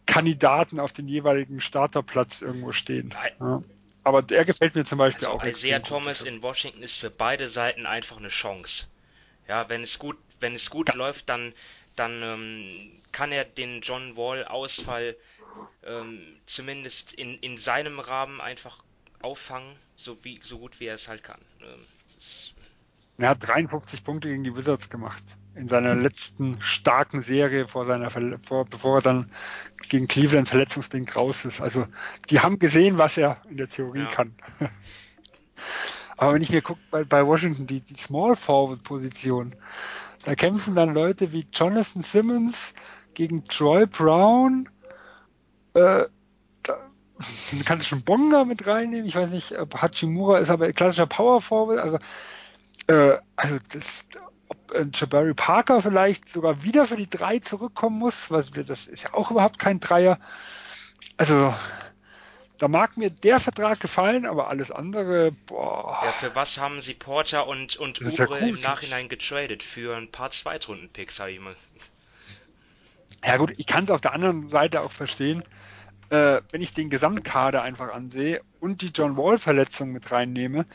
Kandidaten 0.05 0.79
auf 0.79 0.93
den 0.93 1.07
jeweiligen 1.07 1.59
Starterplatz 1.59 2.41
irgendwo 2.41 2.71
stehen. 2.71 3.13
Ja. 3.39 3.63
Aber 4.03 4.21
der 4.21 4.45
gefällt 4.45 4.75
mir 4.75 4.83
zum 4.83 4.97
Beispiel 4.97 5.27
also 5.27 5.39
auch. 5.39 5.43
Isaiah 5.43 5.79
Thomas 5.79 6.21
in 6.21 6.41
Washington 6.41 6.81
ist 6.81 6.97
für 6.97 7.09
beide 7.09 7.47
Seiten 7.47 7.85
einfach 7.85 8.17
eine 8.17 8.29
Chance. 8.29 8.87
Ja, 9.47 9.69
wenn 9.69 9.83
es 9.83 9.99
gut, 9.99 10.17
wenn 10.39 10.53
es 10.53 10.69
gut 10.69 10.93
läuft, 10.95 11.29
dann, 11.29 11.53
dann 11.95 12.23
ähm, 12.23 12.91
kann 13.11 13.31
er 13.31 13.45
den 13.45 13.81
John 13.81 14.15
Wall 14.15 14.45
Ausfall 14.45 15.15
ähm, 15.85 16.19
zumindest 16.45 17.13
in, 17.13 17.37
in 17.39 17.57
seinem 17.57 17.99
Rahmen 17.99 18.41
einfach 18.41 18.83
auffangen, 19.21 19.75
so, 19.97 20.17
wie, 20.23 20.39
so 20.43 20.57
gut 20.57 20.79
wie 20.79 20.85
er 20.85 20.95
es 20.95 21.07
halt 21.07 21.23
kann. 21.23 21.39
Ähm, 21.61 21.85
er 23.17 23.29
hat 23.29 23.47
53 23.47 24.03
Punkte 24.03 24.29
gegen 24.29 24.43
die 24.43 24.55
Wizards 24.55 24.89
gemacht. 24.89 25.23
In 25.53 25.67
seiner 25.67 25.95
letzten 25.95 26.61
starken 26.61 27.21
Serie 27.21 27.67
vor 27.67 27.85
seiner 27.85 28.09
vor, 28.09 28.65
bevor 28.65 28.99
er 28.99 29.01
dann 29.01 29.31
gegen 29.89 30.07
Cleveland 30.07 30.47
verletzungsbedingt 30.47 31.13
raus 31.15 31.43
ist. 31.43 31.59
Also 31.59 31.87
die 32.29 32.39
haben 32.39 32.57
gesehen, 32.57 32.97
was 32.97 33.17
er 33.17 33.37
in 33.49 33.57
der 33.57 33.67
Theorie 33.67 33.99
ja. 33.99 34.05
kann. 34.05 34.33
Aber 36.17 36.35
wenn 36.35 36.41
ich 36.41 36.51
mir 36.51 36.61
gucke 36.61 36.79
bei, 36.89 37.03
bei 37.03 37.25
Washington, 37.25 37.67
die, 37.67 37.81
die 37.81 37.95
Small 37.95 38.35
Forward 38.35 38.83
Position, 38.83 39.55
da 40.23 40.35
kämpfen 40.35 40.75
dann 40.75 40.93
Leute 40.93 41.31
wie 41.31 41.47
Jonathan 41.51 42.03
Simmons 42.03 42.73
gegen 43.13 43.43
Troy 43.45 43.87
Brown, 43.87 44.69
äh, 45.73 46.05
da, 46.63 46.77
kannst 47.65 47.85
du 47.85 47.89
schon 47.89 48.03
Bonga 48.03 48.45
mit 48.45 48.67
reinnehmen. 48.67 49.05
Ich 49.05 49.15
weiß 49.15 49.31
nicht, 49.31 49.51
Hachimura 49.51 50.37
ist 50.37 50.49
aber 50.49 50.71
klassischer 50.73 51.07
Power 51.07 51.41
Forward. 51.41 51.79
Also, 51.79 51.97
äh, 52.87 53.17
also 53.35 53.57
das, 53.71 53.83
ob 54.51 54.71
äh, 54.73 54.85
Jabari 54.93 55.33
Parker 55.33 55.81
vielleicht 55.81 56.29
sogar 56.29 56.63
wieder 56.63 56.85
für 56.85 56.97
die 56.97 57.09
drei 57.09 57.39
zurückkommen 57.39 57.97
muss, 57.97 58.29
weil 58.29 58.43
das 58.43 58.87
ist 58.87 59.03
ja 59.03 59.13
auch 59.13 59.31
überhaupt 59.31 59.59
kein 59.59 59.79
Dreier. 59.79 60.19
Also 61.15 61.53
da 62.57 62.67
mag 62.67 62.97
mir 62.97 63.09
der 63.09 63.39
Vertrag 63.39 63.79
gefallen, 63.79 64.25
aber 64.25 64.49
alles 64.49 64.69
andere, 64.69 65.31
boah. 65.31 65.99
Ja, 66.03 66.11
für 66.11 66.35
was 66.35 66.57
haben 66.57 66.81
sie 66.81 66.93
Porter 66.93 67.47
und, 67.47 67.77
und 67.77 68.01
Ubre 68.01 68.39
ja 68.39 68.47
im 68.47 68.61
Nachhinein 68.61 69.07
getradet? 69.07 69.63
Für 69.63 69.95
ein 69.95 70.11
paar 70.11 70.31
Zweitrunden-Picks, 70.31 71.15
sag 71.15 71.29
ich 71.29 71.39
mal. 71.39 71.55
Ja 73.25 73.37
gut, 73.37 73.53
ich 73.55 73.67
kann 73.67 73.85
es 73.85 73.91
auf 73.91 74.01
der 74.01 74.13
anderen 74.13 74.49
Seite 74.49 74.81
auch 74.81 74.91
verstehen, 74.91 75.43
äh, 76.09 76.41
wenn 76.51 76.61
ich 76.61 76.73
den 76.73 76.89
Gesamtkader 76.89 77.61
einfach 77.61 77.93
ansehe 77.93 78.41
und 78.59 78.81
die 78.81 78.91
John 78.93 79.15
Wall-Verletzung 79.15 79.91
mit 79.91 80.11
reinnehme, 80.11 80.65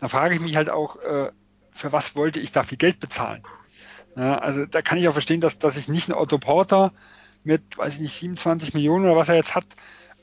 dann 0.00 0.10
frage 0.10 0.34
ich 0.34 0.40
mich 0.40 0.56
halt 0.56 0.68
auch, 0.68 0.96
äh, 0.96 1.32
für 1.72 1.92
was 1.92 2.14
wollte 2.14 2.40
ich 2.40 2.52
da 2.52 2.62
viel 2.62 2.78
Geld 2.78 3.00
bezahlen? 3.00 3.42
Ja, 4.16 4.38
also 4.38 4.66
da 4.66 4.82
kann 4.82 4.98
ich 4.98 5.08
auch 5.08 5.12
verstehen, 5.12 5.40
dass, 5.40 5.58
dass 5.58 5.76
ich 5.76 5.88
nicht 5.88 6.08
einen 6.08 6.18
Otto 6.18 6.38
Porter 6.38 6.92
mit, 7.44 7.78
weiß 7.78 7.94
ich 7.94 8.00
nicht, 8.00 8.20
27 8.20 8.74
Millionen 8.74 9.04
oder 9.04 9.16
was 9.16 9.28
er 9.28 9.36
jetzt 9.36 9.54
hat, 9.54 9.66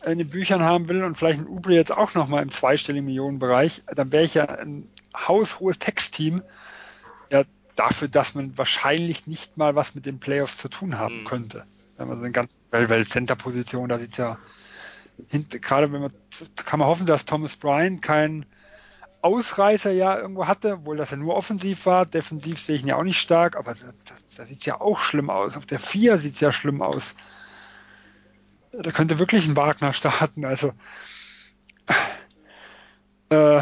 in 0.06 0.18
den 0.18 0.30
Büchern 0.30 0.64
haben 0.64 0.88
will 0.88 1.04
und 1.04 1.18
vielleicht 1.18 1.40
ein 1.40 1.48
Ubre 1.48 1.74
jetzt 1.74 1.92
auch 1.92 2.14
nochmal 2.14 2.44
im 2.44 2.52
zweistelligen 2.52 3.06
Millionenbereich, 3.06 3.84
dann 3.94 4.12
wäre 4.12 4.24
ich 4.24 4.36
ja 4.36 4.46
ein 4.46 4.88
haushohes 5.16 5.80
Textteam, 5.80 6.42
ja, 7.30 7.44
dafür, 7.76 8.08
dass 8.08 8.36
man 8.36 8.58
wahrscheinlich 8.58 9.28
nicht 9.28 9.58
mal 9.58 9.76
was 9.76 9.96
mit 9.96 10.06
den 10.06 10.20
Playoffs 10.20 10.58
zu 10.58 10.70
tun 10.70 10.98
haben 10.98 11.22
mhm. 11.22 11.26
könnte. 11.26 11.66
Wenn 11.98 12.08
man 12.08 12.18
so 12.18 12.24
eine 12.24 12.32
ganz 12.32 12.58
Welt-Center-Position, 12.72 13.90
da 13.90 14.00
sieht 14.00 14.18
ja 14.18 14.38
gerade 15.62 15.92
wenn 15.92 16.02
man, 16.02 16.14
kann 16.56 16.80
man 16.80 16.88
hoffen, 16.88 17.06
dass 17.06 17.26
Thomas 17.26 17.56
Bryan 17.56 18.02
kein 18.02 18.46
Ausreißer 19.22 19.92
ja 19.92 20.18
irgendwo 20.18 20.48
hatte, 20.48 20.74
obwohl 20.74 20.98
das 20.98 21.12
ja 21.12 21.18
nur 21.18 21.36
offensiv 21.36 21.86
war. 21.86 22.06
Defensiv 22.06 22.60
sehe 22.62 22.78
ich 22.78 22.82
ihn 22.84 22.88
ja 22.88 22.96
auch 22.96 23.04
nicht 23.04 23.20
stark, 23.20 23.58
aber 23.58 23.74
da, 23.74 23.94
da 24.38 24.46
sieht 24.46 24.60
es 24.60 24.66
ja 24.66 24.80
auch 24.80 25.00
schlimm 25.00 25.30
aus. 25.30 25.58
Auf 25.58 25.66
der 25.66 25.80
4 25.80 26.18
sieht 26.20 26.36
es 26.36 26.40
ja 26.40 26.52
schlimm 26.52 26.82
aus. 26.82 27.16
Da 28.72 28.92
könnte 28.92 29.20
wirklich 29.20 29.46
ein 29.48 29.58
Wagner 29.58 29.94
starten. 29.94 30.46
Also 30.46 30.74
äh, 33.30 33.62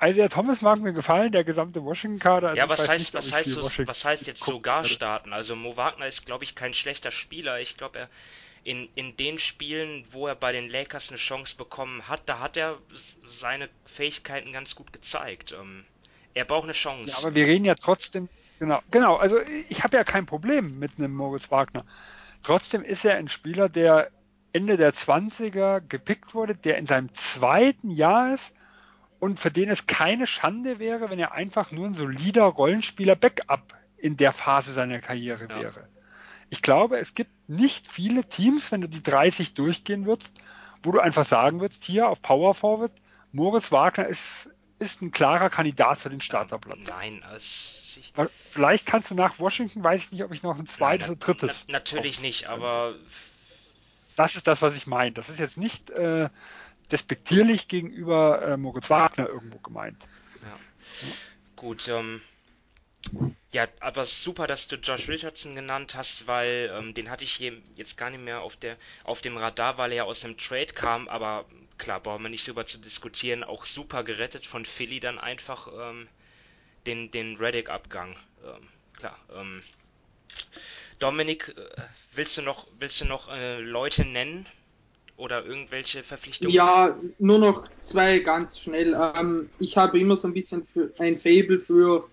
Isaiah 0.00 0.28
Thomas 0.28 0.60
mag 0.62 0.80
mir 0.80 0.92
gefallen, 0.92 1.32
der 1.32 1.44
gesamte 1.44 1.84
Washington-Kader. 1.84 2.48
Also 2.48 2.58
ja, 2.58 2.68
was 2.68 2.88
heißt, 2.88 3.00
nicht, 3.00 3.14
was, 3.14 3.32
heißt 3.32 3.50
so, 3.50 3.86
was 3.86 4.04
heißt 4.04 4.26
jetzt 4.26 4.44
sogar 4.44 4.84
starten? 4.84 5.32
Also 5.32 5.54
Mo 5.54 5.76
Wagner 5.76 6.06
ist, 6.06 6.26
glaube 6.26 6.44
ich, 6.44 6.54
kein 6.54 6.74
schlechter 6.74 7.10
Spieler. 7.10 7.60
Ich 7.60 7.76
glaube, 7.76 8.00
er 8.00 8.08
in, 8.64 8.88
in 8.94 9.16
den 9.16 9.38
Spielen, 9.38 10.04
wo 10.12 10.26
er 10.26 10.34
bei 10.34 10.52
den 10.52 10.68
Lakers 10.68 11.08
eine 11.08 11.18
Chance 11.18 11.56
bekommen 11.56 12.08
hat, 12.08 12.22
da 12.26 12.38
hat 12.38 12.56
er 12.56 12.78
seine 13.26 13.68
Fähigkeiten 13.84 14.52
ganz 14.52 14.74
gut 14.74 14.92
gezeigt. 14.92 15.52
Ähm, 15.52 15.84
er 16.34 16.44
braucht 16.44 16.64
eine 16.64 16.72
Chance. 16.72 17.12
Ja, 17.12 17.18
aber 17.18 17.34
wir 17.34 17.46
reden 17.46 17.64
ja 17.64 17.74
trotzdem, 17.74 18.28
genau, 18.58 18.80
genau, 18.90 19.16
also 19.16 19.38
ich 19.68 19.82
habe 19.82 19.96
ja 19.96 20.04
kein 20.04 20.26
Problem 20.26 20.78
mit 20.78 20.92
einem 20.98 21.14
Moritz 21.14 21.50
Wagner. 21.50 21.84
Trotzdem 22.42 22.82
ist 22.82 23.04
er 23.04 23.16
ein 23.16 23.28
Spieler, 23.28 23.68
der 23.68 24.10
Ende 24.52 24.76
der 24.76 24.94
20er 24.94 25.80
gepickt 25.80 26.34
wurde, 26.34 26.54
der 26.54 26.78
in 26.78 26.86
seinem 26.86 27.12
zweiten 27.14 27.90
Jahr 27.90 28.34
ist 28.34 28.54
und 29.18 29.38
für 29.38 29.50
den 29.50 29.70
es 29.70 29.86
keine 29.86 30.26
Schande 30.26 30.78
wäre, 30.78 31.10
wenn 31.10 31.18
er 31.18 31.32
einfach 31.32 31.70
nur 31.72 31.86
ein 31.86 31.94
solider 31.94 32.44
Rollenspieler 32.44 33.16
Backup 33.16 33.74
in 33.96 34.16
der 34.16 34.32
Phase 34.32 34.72
seiner 34.72 34.98
Karriere 34.98 35.46
ja. 35.48 35.60
wäre. 35.60 35.88
Ich 36.52 36.60
glaube, 36.60 36.98
es 36.98 37.14
gibt 37.14 37.30
nicht 37.48 37.90
viele 37.90 38.28
Teams, 38.28 38.70
wenn 38.72 38.82
du 38.82 38.86
die 38.86 39.02
30 39.02 39.54
durchgehen 39.54 40.04
würdest, 40.04 40.34
wo 40.82 40.92
du 40.92 41.00
einfach 41.00 41.24
sagen 41.24 41.62
würdest, 41.62 41.82
hier 41.82 42.10
auf 42.10 42.20
Power 42.20 42.54
Forward, 42.54 42.92
Moritz 43.32 43.72
Wagner 43.72 44.06
ist, 44.06 44.50
ist 44.78 45.00
ein 45.00 45.12
klarer 45.12 45.48
Kandidat 45.48 45.96
für 45.96 46.10
den 46.10 46.20
Starterplatz. 46.20 46.86
Nein, 46.86 47.22
also 47.22 47.42
ich, 47.96 48.12
Vielleicht 48.50 48.84
kannst 48.84 49.10
du 49.10 49.14
nach 49.14 49.38
Washington, 49.38 49.82
weiß 49.82 50.04
ich 50.04 50.12
nicht, 50.12 50.24
ob 50.24 50.32
ich 50.34 50.42
noch 50.42 50.58
ein 50.58 50.66
zweites 50.66 51.08
oder 51.08 51.18
drittes. 51.18 51.64
Na, 51.68 51.78
natürlich 51.78 52.20
nicht, 52.20 52.48
aber. 52.48 52.96
Das 54.16 54.36
ist 54.36 54.46
das, 54.46 54.60
was 54.60 54.76
ich 54.76 54.86
meine. 54.86 55.12
Das 55.12 55.30
ist 55.30 55.38
jetzt 55.38 55.56
nicht 55.56 55.88
äh, 55.88 56.28
despektierlich 56.90 57.66
gegenüber 57.66 58.42
äh, 58.42 58.56
Moritz 58.58 58.90
Wagner 58.90 59.26
irgendwo 59.26 59.56
gemeint. 59.56 60.06
Ja. 60.42 60.58
Gut, 61.56 61.88
ähm, 61.88 62.20
ja, 63.52 63.68
aber 63.80 64.06
super, 64.06 64.46
dass 64.46 64.68
du 64.68 64.76
Josh 64.76 65.08
Richardson 65.08 65.54
genannt 65.54 65.94
hast, 65.94 66.26
weil 66.26 66.72
ähm, 66.74 66.94
den 66.94 67.10
hatte 67.10 67.24
ich 67.24 67.32
hier 67.32 67.52
jetzt 67.76 67.98
gar 67.98 68.10
nicht 68.10 68.22
mehr 68.22 68.40
auf 68.40 68.56
der 68.56 68.76
auf 69.04 69.20
dem 69.20 69.36
Radar, 69.36 69.76
weil 69.76 69.90
er 69.92 69.96
ja 69.96 70.04
aus 70.04 70.20
dem 70.20 70.38
Trade 70.38 70.72
kam, 70.72 71.08
aber 71.08 71.44
klar, 71.76 72.00
brauchen 72.00 72.22
wir 72.22 72.30
nicht 72.30 72.46
drüber 72.46 72.64
zu 72.64 72.78
diskutieren. 72.78 73.44
Auch 73.44 73.66
super 73.66 74.04
gerettet 74.04 74.46
von 74.46 74.64
Philly 74.64 75.00
dann 75.00 75.18
einfach 75.18 75.68
ähm, 75.68 76.08
den 76.86 77.10
den 77.10 77.36
Reddick-Abgang. 77.36 78.16
Ähm, 78.44 78.68
klar. 78.96 79.18
Ähm, 79.34 79.62
Dominik, 80.98 81.54
äh, 81.56 81.82
willst 82.14 82.38
du 82.38 82.42
noch 82.42 82.66
willst 82.78 83.02
du 83.02 83.04
noch 83.04 83.28
äh, 83.28 83.60
Leute 83.60 84.06
nennen 84.06 84.46
oder 85.18 85.44
irgendwelche 85.44 86.02
Verpflichtungen? 86.02 86.54
Ja, 86.54 86.96
nur 87.18 87.38
noch 87.38 87.68
zwei 87.80 88.20
ganz 88.20 88.60
schnell. 88.60 88.94
Ähm, 88.94 89.50
ich 89.58 89.76
habe 89.76 90.00
immer 90.00 90.16
so 90.16 90.28
ein 90.28 90.32
bisschen 90.32 90.64
für 90.64 90.90
ein 90.98 91.18
Fable 91.18 91.60
für 91.60 92.08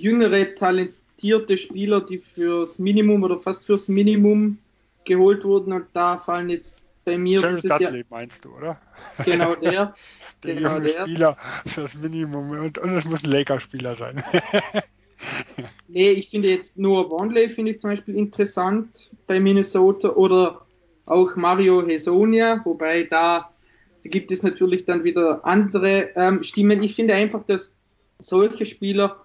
jüngere, 0.00 0.54
talentierte 0.54 1.58
Spieler, 1.58 2.00
die 2.00 2.18
fürs 2.18 2.78
Minimum 2.78 3.22
oder 3.22 3.38
fast 3.38 3.66
fürs 3.66 3.88
Minimum 3.88 4.58
geholt 5.04 5.44
wurden. 5.44 5.72
Und 5.72 5.86
da 5.92 6.18
fallen 6.18 6.50
jetzt 6.50 6.78
bei 7.04 7.18
mir 7.18 7.40
dieses 7.40 7.62
Dudley 7.62 7.98
Jahr, 7.98 8.06
meinst 8.10 8.44
du, 8.44 8.50
oder? 8.54 8.80
Genau 9.24 9.54
der. 9.62 9.94
der 10.42 10.54
genau 10.54 10.74
junge 10.74 10.88
der. 10.88 11.02
Spieler 11.02 11.36
fürs 11.66 11.94
Minimum. 11.94 12.50
Und, 12.50 12.78
und 12.78 12.94
es 12.94 13.04
muss 13.04 13.24
ein 13.24 13.30
Laker-Spieler 13.30 13.96
sein. 13.96 14.22
nee, 15.88 16.10
ich 16.10 16.28
finde 16.28 16.48
jetzt 16.48 16.76
nur 16.78 17.10
Wonley 17.10 17.48
finde 17.48 17.72
ich 17.72 17.80
zum 17.80 17.90
Beispiel 17.90 18.14
interessant 18.14 19.10
bei 19.26 19.40
Minnesota 19.40 20.10
oder 20.10 20.62
auch 21.06 21.34
Mario 21.36 21.86
Hesonia, 21.86 22.60
wobei 22.64 23.04
da, 23.04 23.50
da 24.04 24.10
gibt 24.10 24.30
es 24.30 24.42
natürlich 24.42 24.84
dann 24.84 25.04
wieder 25.04 25.44
andere 25.44 26.10
ähm, 26.14 26.42
Stimmen. 26.42 26.82
Ich 26.82 26.94
finde 26.94 27.14
einfach, 27.14 27.44
dass 27.44 27.70
solche 28.18 28.66
Spieler 28.66 29.16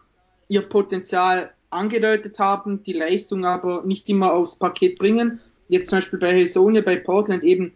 ihr 0.53 0.61
Potenzial 0.61 1.51
angedeutet 1.71 2.37
haben, 2.37 2.83
die 2.83 2.93
Leistung 2.93 3.43
aber 3.45 3.83
nicht 3.83 4.07
immer 4.07 4.33
aufs 4.33 4.55
Paket 4.55 4.99
bringen. 4.99 5.39
Jetzt 5.67 5.89
zum 5.89 5.97
Beispiel 5.97 6.19
bei 6.19 6.33
Hesonia, 6.33 6.81
bei 6.81 6.97
Portland 6.97 7.43
eben, 7.43 7.73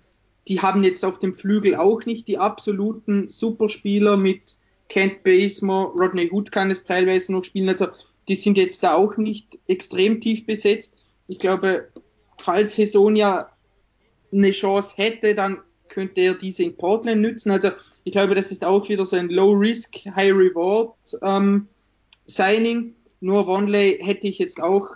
die 0.48 0.62
haben 0.62 0.84
jetzt 0.84 1.04
auf 1.04 1.18
dem 1.18 1.34
Flügel 1.34 1.76
auch 1.76 2.06
nicht 2.06 2.28
die 2.28 2.38
absoluten 2.38 3.30
Superspieler 3.30 4.16
mit 4.16 4.56
Kent 4.90 5.24
Bazemore, 5.24 5.92
Rodney 5.98 6.30
Hood 6.32 6.52
kann 6.52 6.72
es 6.72 6.84
teilweise 6.84 7.34
noch 7.34 7.44
spielen, 7.44 7.68
also 7.68 7.88
die 8.30 8.36
sind 8.36 8.58
jetzt 8.58 8.84
da 8.84 8.94
auch 8.94 9.18
nicht 9.18 9.60
extrem 9.68 10.22
tief 10.22 10.46
besetzt. 10.46 10.94
Ich 11.28 11.40
glaube, 11.40 11.90
falls 12.38 12.78
Hesonia 12.78 13.50
eine 14.32 14.52
Chance 14.52 14.94
hätte, 14.96 15.34
dann 15.34 15.60
könnte 15.90 16.22
er 16.22 16.34
diese 16.36 16.64
in 16.64 16.78
Portland 16.78 17.22
nützen. 17.22 17.52
Also 17.52 17.72
ich 18.04 18.12
glaube, 18.12 18.36
das 18.36 18.52
ist 18.52 18.64
auch 18.64 18.88
wieder 18.88 19.06
so 19.06 19.16
ein 19.16 19.30
Low 19.30 19.52
Risk, 19.52 19.96
High 20.16 20.34
Reward 20.34 20.94
ähm, 21.22 21.68
Signing. 22.28 22.94
Nur 23.20 23.48
Wonley 23.48 24.00
hätte 24.02 24.28
ich 24.28 24.38
jetzt 24.38 24.62
auch 24.62 24.90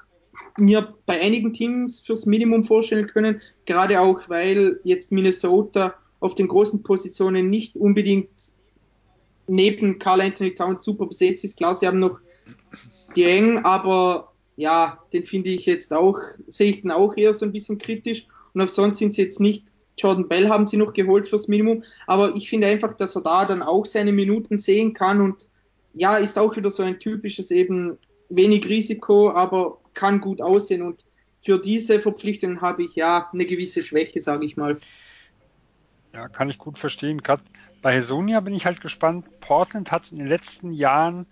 mir 0.58 0.94
bei 1.06 1.20
einigen 1.20 1.54
Teams 1.54 2.00
fürs 2.00 2.26
Minimum 2.26 2.64
vorstellen 2.64 3.08
können, 3.08 3.42
gerade 3.66 4.00
auch 4.00 4.30
weil 4.30 4.80
jetzt 4.84 5.12
Minnesota 5.12 5.96
auf 6.20 6.36
den 6.36 6.48
großen 6.48 6.84
Positionen 6.84 7.50
nicht 7.50 7.76
unbedingt 7.76 8.30
neben 9.48 9.98
Carl 9.98 10.22
Anthony 10.22 10.54
Towns 10.54 10.86
super 10.86 11.08
besetzt 11.08 11.44
ist. 11.44 11.58
Klar, 11.58 11.74
sie 11.74 11.88
haben 11.88 12.00
noch 12.00 12.20
die 13.16 13.24
Eng, 13.24 13.60
aber 13.60 14.32
ja, 14.56 15.00
den 15.14 15.24
finde 15.24 15.50
ich 15.50 15.66
jetzt 15.66 15.92
auch, 15.92 16.20
sehe 16.48 16.70
ich 16.70 16.82
den 16.82 16.92
auch 16.92 17.16
eher 17.18 17.34
so 17.34 17.46
ein 17.46 17.52
bisschen 17.52 17.78
kritisch. 17.78 18.28
Und 18.54 18.62
auch 18.62 18.70
sonst 18.70 19.00
sind 19.00 19.14
sie 19.14 19.24
jetzt 19.24 19.40
nicht, 19.40 19.68
Jordan 19.98 20.28
Bell 20.28 20.50
haben 20.50 20.68
sie 20.68 20.78
noch 20.78 20.94
geholt 20.94 21.28
fürs 21.28 21.48
Minimum, 21.48 21.84
aber 22.08 22.36
ich 22.36 22.50
finde 22.50 22.68
einfach, 22.68 22.96
dass 22.96 23.16
er 23.16 23.22
da 23.22 23.46
dann 23.46 23.62
auch 23.62 23.86
seine 23.86 24.12
Minuten 24.12 24.60
sehen 24.60 24.94
kann 24.94 25.22
und 25.22 25.50
ja, 25.94 26.18
ist 26.18 26.38
auch 26.38 26.56
wieder 26.56 26.72
so 26.72 26.84
ein 26.84 27.00
typisches 27.00 27.52
eben 27.52 27.98
wenig 28.30 28.66
Risiko, 28.66 29.32
aber 29.32 29.80
kann 29.94 30.22
gut 30.22 30.42
aussehen 30.42 30.82
und 30.82 31.04
für 31.44 31.60
diese 31.60 32.00
Verpflichtung 32.00 32.62
habe 32.62 32.84
ich 32.84 32.96
ja 32.96 33.30
eine 33.34 33.46
gewisse 33.46 33.84
Schwäche, 33.84 34.22
sage 34.22 34.46
ich 34.46 34.58
mal. 34.58 34.80
Ja, 36.14 36.28
kann 36.28 36.50
ich 36.50 36.58
gut 36.58 36.78
verstehen. 36.78 37.22
Gerade 37.22 37.44
bei 37.82 37.96
Hesonia 37.96 38.42
bin 38.42 38.54
ich 38.54 38.66
halt 38.66 38.82
gespannt. 38.82 39.26
Portland 39.40 39.92
hat 39.92 40.12
in 40.12 40.20
den 40.20 40.28
letzten 40.28 40.72
Jahren 40.72 41.26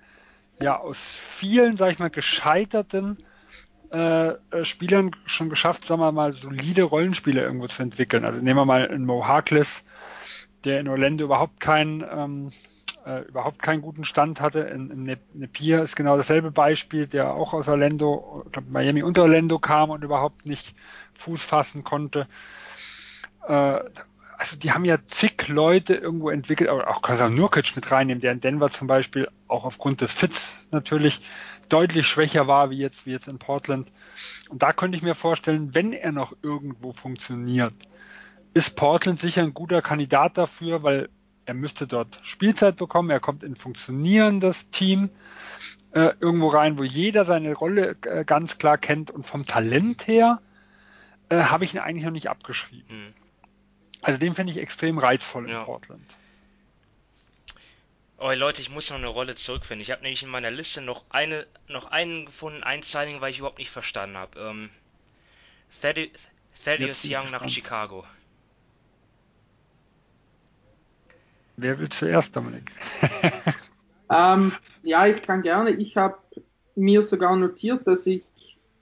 ja 0.61 0.79
aus 0.79 0.99
vielen, 0.99 1.77
sag 1.77 1.91
ich 1.91 1.99
mal, 1.99 2.09
gescheiterten 2.09 3.17
äh, 3.91 4.29
äh, 4.29 4.63
Spielern 4.63 5.11
schon 5.25 5.49
geschafft, 5.49 5.85
sagen 5.85 6.01
wir 6.01 6.11
mal, 6.11 6.31
solide 6.31 6.83
Rollenspiele 6.83 7.41
irgendwo 7.41 7.67
zu 7.67 7.81
entwickeln. 7.81 8.25
Also 8.25 8.41
nehmen 8.41 8.59
wir 8.59 8.65
mal 8.65 8.87
einen 8.87 9.05
Mo 9.05 9.27
Harkless, 9.27 9.83
der 10.63 10.79
in 10.79 10.87
Orlando 10.87 11.25
überhaupt 11.25 11.59
keinen 11.59 12.03
ähm, 12.09 12.49
äh, 13.05 13.21
überhaupt 13.21 13.61
keinen 13.61 13.81
guten 13.81 14.05
Stand 14.05 14.41
hatte. 14.41 14.59
In, 14.59 14.89
in 14.91 15.17
Napier 15.33 15.83
ist 15.83 15.95
genau 15.95 16.17
dasselbe 16.17 16.51
Beispiel, 16.51 17.07
der 17.07 17.33
auch 17.33 17.53
aus 17.53 17.67
Orlando, 17.67 18.45
glaub, 18.51 18.69
Miami 18.69 19.03
unter 19.03 19.23
Orlando 19.23 19.59
kam 19.59 19.89
und 19.89 20.03
überhaupt 20.03 20.45
nicht 20.45 20.75
Fuß 21.13 21.43
fassen 21.43 21.83
konnte. 21.83 22.27
Äh, 23.47 23.79
also 24.39 24.55
die 24.55 24.71
haben 24.71 24.85
ja 24.85 24.97
zig 25.05 25.49
Leute 25.49 25.95
irgendwo 25.95 26.29
entwickelt, 26.29 26.69
aber 26.69 26.87
auch 26.87 27.01
Kasan 27.01 27.35
Nurkic 27.35 27.75
mit 27.75 27.91
reinnehmen, 27.91 28.21
der 28.21 28.31
in 28.31 28.39
Denver 28.39 28.69
zum 28.69 28.87
Beispiel 28.87 29.27
auch 29.49 29.65
aufgrund 29.65 29.99
des 29.99 30.13
Fits 30.13 30.67
natürlich 30.71 31.21
deutlich 31.67 32.07
schwächer 32.07 32.47
war 32.47 32.69
wie 32.69 32.77
jetzt, 32.77 33.05
wie 33.05 33.11
jetzt 33.11 33.27
in 33.27 33.37
Portland. 33.37 33.91
Und 34.49 34.63
da 34.63 34.71
könnte 34.71 34.97
ich 34.97 35.03
mir 35.03 35.13
vorstellen, 35.13 35.75
wenn 35.75 35.91
er 35.91 36.13
noch 36.13 36.33
irgendwo 36.41 36.93
funktioniert, 36.93 37.73
ist 38.53 38.77
Portland 38.77 39.19
sicher 39.19 39.43
ein 39.43 39.53
guter 39.53 39.81
Kandidat 39.81 40.37
dafür, 40.37 40.83
weil 40.83 41.09
er 41.49 41.55
müsste 41.55 41.87
dort 41.87 42.19
Spielzeit 42.21 42.75
bekommen, 42.77 43.09
er 43.09 43.19
kommt 43.19 43.43
in 43.43 43.53
ein 43.53 43.55
funktionierendes 43.55 44.69
Team 44.69 45.09
äh, 45.93 46.11
irgendwo 46.19 46.47
rein, 46.47 46.77
wo 46.77 46.83
jeder 46.83 47.25
seine 47.25 47.53
Rolle 47.53 47.97
äh, 48.05 48.23
ganz 48.23 48.59
klar 48.59 48.77
kennt 48.77 49.09
und 49.09 49.23
vom 49.23 49.47
Talent 49.47 50.05
her 50.05 50.39
äh, 51.29 51.37
habe 51.37 51.65
ich 51.65 51.73
ihn 51.73 51.79
eigentlich 51.79 52.05
noch 52.05 52.11
nicht 52.11 52.29
abgeschrieben. 52.29 52.87
Hm. 52.87 53.13
Also 54.01 54.19
den 54.19 54.35
finde 54.35 54.53
ich 54.53 54.59
extrem 54.59 54.99
reizvoll 54.99 55.49
ja. 55.49 55.59
in 55.59 55.65
Portland. 55.65 56.17
Oh 58.19 58.31
Leute, 58.31 58.61
ich 58.61 58.69
muss 58.69 58.89
noch 58.91 58.97
eine 58.97 59.07
Rolle 59.07 59.33
zurückfinden. 59.33 59.81
Ich 59.81 59.89
habe 59.89 60.03
nämlich 60.03 60.21
in 60.21 60.29
meiner 60.29 60.51
Liste 60.51 60.81
noch 60.81 61.05
eine, 61.09 61.47
noch 61.67 61.89
einen 61.89 62.27
gefunden, 62.27 62.63
ein 62.63 62.83
Signing, 62.83 63.21
weil 63.21 63.31
ich 63.31 63.39
überhaupt 63.39 63.57
nicht 63.57 63.71
verstanden 63.71 64.17
habe. 64.17 64.39
Ähm, 64.39 64.69
Thaddeus 65.81 67.05
Young 67.05 67.31
nach 67.31 67.49
Chicago. 67.49 68.05
Wer 71.61 71.77
will 71.79 71.89
zuerst, 71.89 72.35
Dominik? 72.35 72.71
ähm, 74.09 74.51
ja, 74.83 75.07
ich 75.07 75.21
kann 75.21 75.41
gerne. 75.41 75.71
Ich 75.71 75.97
habe 75.97 76.17
mir 76.75 77.01
sogar 77.01 77.35
notiert, 77.35 77.85
dass 77.85 78.07
ich 78.07 78.23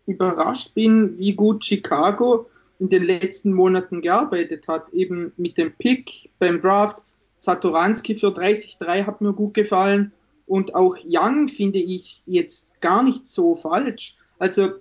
überrascht 0.05 0.73
bin, 0.73 1.17
wie 1.17 1.33
gut 1.33 1.65
Chicago 1.65 2.49
in 2.79 2.89
den 2.89 3.03
letzten 3.03 3.53
Monaten 3.53 4.01
gearbeitet 4.01 4.67
hat, 4.67 4.89
eben 4.93 5.33
mit 5.37 5.57
dem 5.57 5.73
Pick 5.73 6.29
beim 6.39 6.61
Draft. 6.61 6.97
Satoranski 7.39 8.15
für 8.15 8.27
30-3 8.27 9.05
hat 9.05 9.21
mir 9.21 9.33
gut 9.33 9.53
gefallen 9.53 10.11
und 10.45 10.75
auch 10.75 10.97
Young 11.05 11.47
finde 11.47 11.79
ich 11.79 12.21
jetzt 12.25 12.79
gar 12.81 13.03
nicht 13.03 13.27
so 13.27 13.55
falsch. 13.55 14.15
Also 14.39 14.71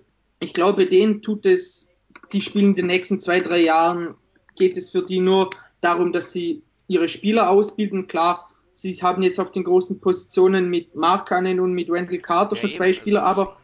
ich 0.41 0.53
glaube, 0.53 0.87
denen 0.87 1.23
tut 1.23 1.47
es, 1.47 1.89
die 2.33 2.41
spielen 2.41 2.71
in 2.71 2.75
den 2.75 2.87
nächsten 2.87 3.21
zwei, 3.21 3.41
drei 3.41 3.61
Jahren, 3.61 4.15
geht 4.57 4.77
es 4.77 4.91
für 4.91 5.03
die 5.03 5.21
nur 5.21 5.51
darum, 5.81 6.13
dass 6.13 6.33
sie 6.33 6.63
ihre 6.89 7.09
Spieler 7.09 7.51
ausbilden. 7.51 8.07
Klar, 8.07 8.51
sie 8.75 8.93
haben 8.95 9.23
jetzt 9.23 9.41
auf 9.41 9.53
den 9.53 9.65
großen 9.65 10.01
Positionen 10.01 10.69
mit 10.71 10.95
Markanen 10.95 11.61
und 11.61 11.73
mit 11.73 11.89
Wendell 11.89 12.21
Carter 12.21 12.57
ja, 12.57 12.63
schon 12.63 12.73
zwei 12.73 12.93
Spieler, 12.93 13.25
aber 13.25 13.57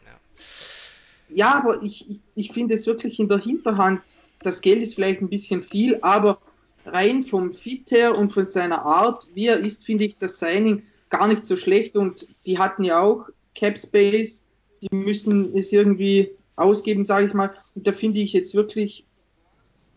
ja. 1.29 1.37
ja, 1.37 1.55
aber 1.59 1.83
ich, 1.83 2.09
ich, 2.11 2.21
ich 2.35 2.53
finde 2.53 2.75
es 2.75 2.87
wirklich 2.87 3.19
in 3.19 3.29
der 3.29 3.39
Hinterhand 3.39 4.01
das 4.43 4.61
Geld 4.61 4.83
ist 4.83 4.95
vielleicht 4.95 5.21
ein 5.21 5.29
bisschen 5.29 5.63
viel, 5.63 5.99
aber 6.03 6.39
rein 6.85 7.23
vom 7.23 7.53
Fit 7.53 7.91
her 7.91 8.17
und 8.17 8.33
von 8.33 8.51
seiner 8.51 8.85
Art, 8.85 9.27
wie 9.35 9.47
er 9.47 9.61
ist, 9.61 9.85
finde 9.85 10.05
ich 10.05 10.19
das 10.19 10.39
Signing 10.39 10.83
gar 11.11 11.29
nicht 11.29 11.47
so 11.47 11.57
schlecht 11.57 11.97
und 11.97 12.29
die 12.47 12.59
hatten 12.59 12.85
ja 12.85 13.01
auch 13.01 13.27
Cap 13.55 13.79
Space, 13.79 14.43
die 14.83 14.95
müssen 14.95 15.57
es 15.57 15.73
irgendwie 15.73 16.33
ausgeben, 16.57 17.07
sage 17.07 17.27
ich 17.27 17.35
mal, 17.35 17.55
und 17.75 17.87
da 17.87 17.93
finde 17.93 18.21
ich 18.21 18.33
jetzt 18.33 18.55
wirklich 18.55 19.05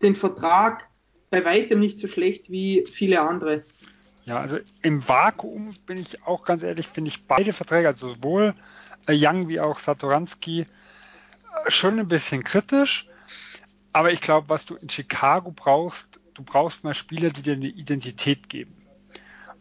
den 0.02 0.16
Vertrag 0.16 0.88
bei 1.36 1.44
weitem 1.44 1.82
nicht 1.82 2.00
so 2.00 2.08
schlecht 2.08 2.50
wie 2.50 2.86
viele 2.90 3.20
andere. 3.20 3.66
Ja, 4.24 4.40
also 4.40 4.58
im 4.82 5.06
Vakuum 5.06 5.76
bin 5.86 5.98
ich 5.98 6.24
auch 6.26 6.46
ganz 6.46 6.64
ehrlich, 6.64 6.88
finde 6.88 7.10
ich 7.10 7.26
beide 7.26 7.52
Verträge, 7.52 7.90
also 7.90 8.14
sowohl 8.14 8.54
Young 9.10 9.50
wie 9.50 9.60
auch 9.60 9.80
Satoranski, 9.80 10.62
äh, 10.62 10.66
schon 11.70 12.00
ein 12.00 12.08
bisschen 12.08 12.46
kritisch. 12.46 13.08
Aber 13.92 14.14
ich 14.14 14.22
glaube, 14.22 14.48
was 14.48 14.64
du 14.64 14.76
in 14.76 14.90
Chicago 14.90 15.52
brauchst, 15.52 16.22
du 16.36 16.44
brauchst 16.44 16.86
mal 16.86 16.94
Spieler, 16.94 17.32
die 17.32 17.42
dir 17.42 17.54
eine 17.54 17.68
Identität 17.68 18.48
geben. 18.48 18.74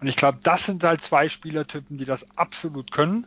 Und 0.00 0.06
ich 0.06 0.16
glaube, 0.16 0.38
das 0.44 0.66
sind 0.66 0.84
halt 0.84 1.04
zwei 1.04 1.28
Spielertypen, 1.28 1.98
die 1.98 2.04
das 2.04 2.24
absolut 2.36 2.92
können. 2.92 3.26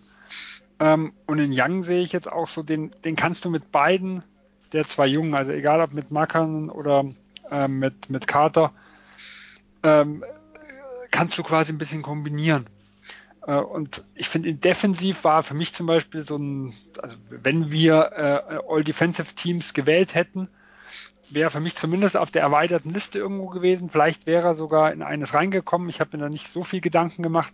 Ähm, 0.79 1.11
und 1.25 1.39
in 1.39 1.51
Young 1.53 1.83
sehe 1.83 2.01
ich 2.01 2.13
jetzt 2.13 2.31
auch 2.31 2.47
so, 2.47 2.63
den, 2.63 2.91
den 3.03 3.17
kannst 3.17 3.43
du 3.43 3.49
mit 3.49 3.73
beiden 3.73 4.23
der 4.71 4.87
zwei 4.87 5.07
Jungen, 5.07 5.33
also 5.33 5.51
egal 5.51 5.81
ob 5.81 5.93
mit 5.93 6.11
Mackern 6.11 6.69
oder 6.69 7.05
ähm, 7.51 7.79
mit, 7.79 8.09
mit 8.09 8.27
Carter, 8.27 8.71
ähm, 9.83 10.23
kannst 11.11 11.37
du 11.37 11.43
quasi 11.43 11.71
ein 11.71 11.77
bisschen 11.77 12.01
kombinieren. 12.01 12.67
Äh, 13.45 13.55
und 13.55 14.03
ich 14.13 14.29
finde, 14.29 14.49
in 14.49 14.61
Defensiv 14.61 15.23
war 15.23 15.41
für 15.43 15.53
mich 15.53 15.73
zum 15.73 15.87
Beispiel 15.87 16.25
so 16.25 16.37
ein, 16.37 16.73
also 17.01 17.17
wenn 17.29 17.71
wir 17.71 18.11
äh, 18.15 18.59
All 18.67 18.83
Defensive 18.83 19.33
Teams 19.35 19.73
gewählt 19.73 20.13
hätten, 20.13 20.49
wäre 21.29 21.49
für 21.49 21.59
mich 21.59 21.75
zumindest 21.75 22.15
auf 22.15 22.31
der 22.31 22.41
erweiterten 22.41 22.93
Liste 22.93 23.19
irgendwo 23.19 23.47
gewesen. 23.47 23.89
Vielleicht 23.89 24.25
wäre 24.25 24.49
er 24.49 24.55
sogar 24.55 24.93
in 24.93 25.01
eines 25.01 25.33
reingekommen. 25.33 25.89
Ich 25.89 25.99
habe 25.99 26.15
mir 26.15 26.23
da 26.23 26.29
nicht 26.29 26.47
so 26.47 26.63
viel 26.63 26.81
Gedanken 26.81 27.23
gemacht, 27.23 27.53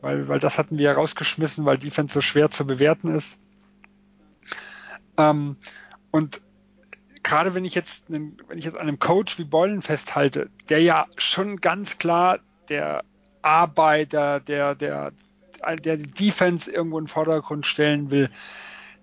weil, 0.00 0.28
weil 0.28 0.38
das 0.38 0.56
hatten 0.56 0.78
wir 0.78 0.84
ja 0.86 0.92
rausgeschmissen, 0.92 1.64
weil 1.64 1.78
Defense 1.78 2.14
so 2.14 2.20
schwer 2.20 2.50
zu 2.50 2.66
bewerten 2.66 3.14
ist. 3.14 3.38
Ähm, 5.18 5.56
und 6.10 6.40
gerade 7.30 7.54
wenn 7.54 7.64
ich 7.64 7.76
jetzt, 7.76 8.02
wenn 8.08 8.34
ich 8.56 8.64
jetzt 8.64 8.74
an 8.74 8.88
einem 8.88 8.98
Coach 8.98 9.38
wie 9.38 9.44
Beulen 9.44 9.82
festhalte, 9.82 10.50
der 10.68 10.82
ja 10.82 11.06
schon 11.16 11.60
ganz 11.60 11.96
klar 11.98 12.40
der 12.68 13.04
Arbeiter, 13.40 14.40
der, 14.40 14.74
der, 14.74 15.12
der 15.62 15.96
die 15.96 16.10
Defense 16.10 16.68
irgendwo 16.68 16.98
in 16.98 17.04
den 17.04 17.08
Vordergrund 17.08 17.66
stellen 17.66 18.10
will, 18.10 18.30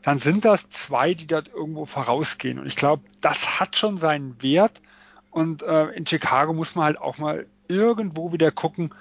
dann 0.01 0.17
sind 0.17 0.43
das 0.43 0.67
zwei, 0.67 1.13
die 1.13 1.25
dort 1.25 1.47
irgendwo 1.47 1.85
vorausgehen. 1.85 2.59
Und 2.59 2.67
ich 2.67 2.75
glaube, 2.75 3.03
das 3.21 3.61
hat 3.61 3.77
schon 3.77 3.97
seinen 3.97 4.41
Wert. 4.43 4.81
Und 5.31 5.63
äh, 5.63 5.85
in 5.91 6.05
Chicago 6.05 6.51
muss 6.51 6.75
man 6.75 6.83
halt 6.83 6.99
auch 6.99 7.17
mal 7.19 7.45
irgendwo 7.69 8.33
wieder 8.33 8.51
gucken, 8.51 8.93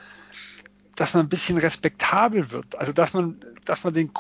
dass 0.94 1.14
man 1.14 1.26
ein 1.26 1.28
bisschen 1.28 1.58
respektabel 1.58 2.50
wird. 2.52 2.78
Also 2.78 2.92
dass 2.92 3.12
man, 3.12 3.40
dass 3.64 3.82
man 3.82 3.92
den 3.92 4.10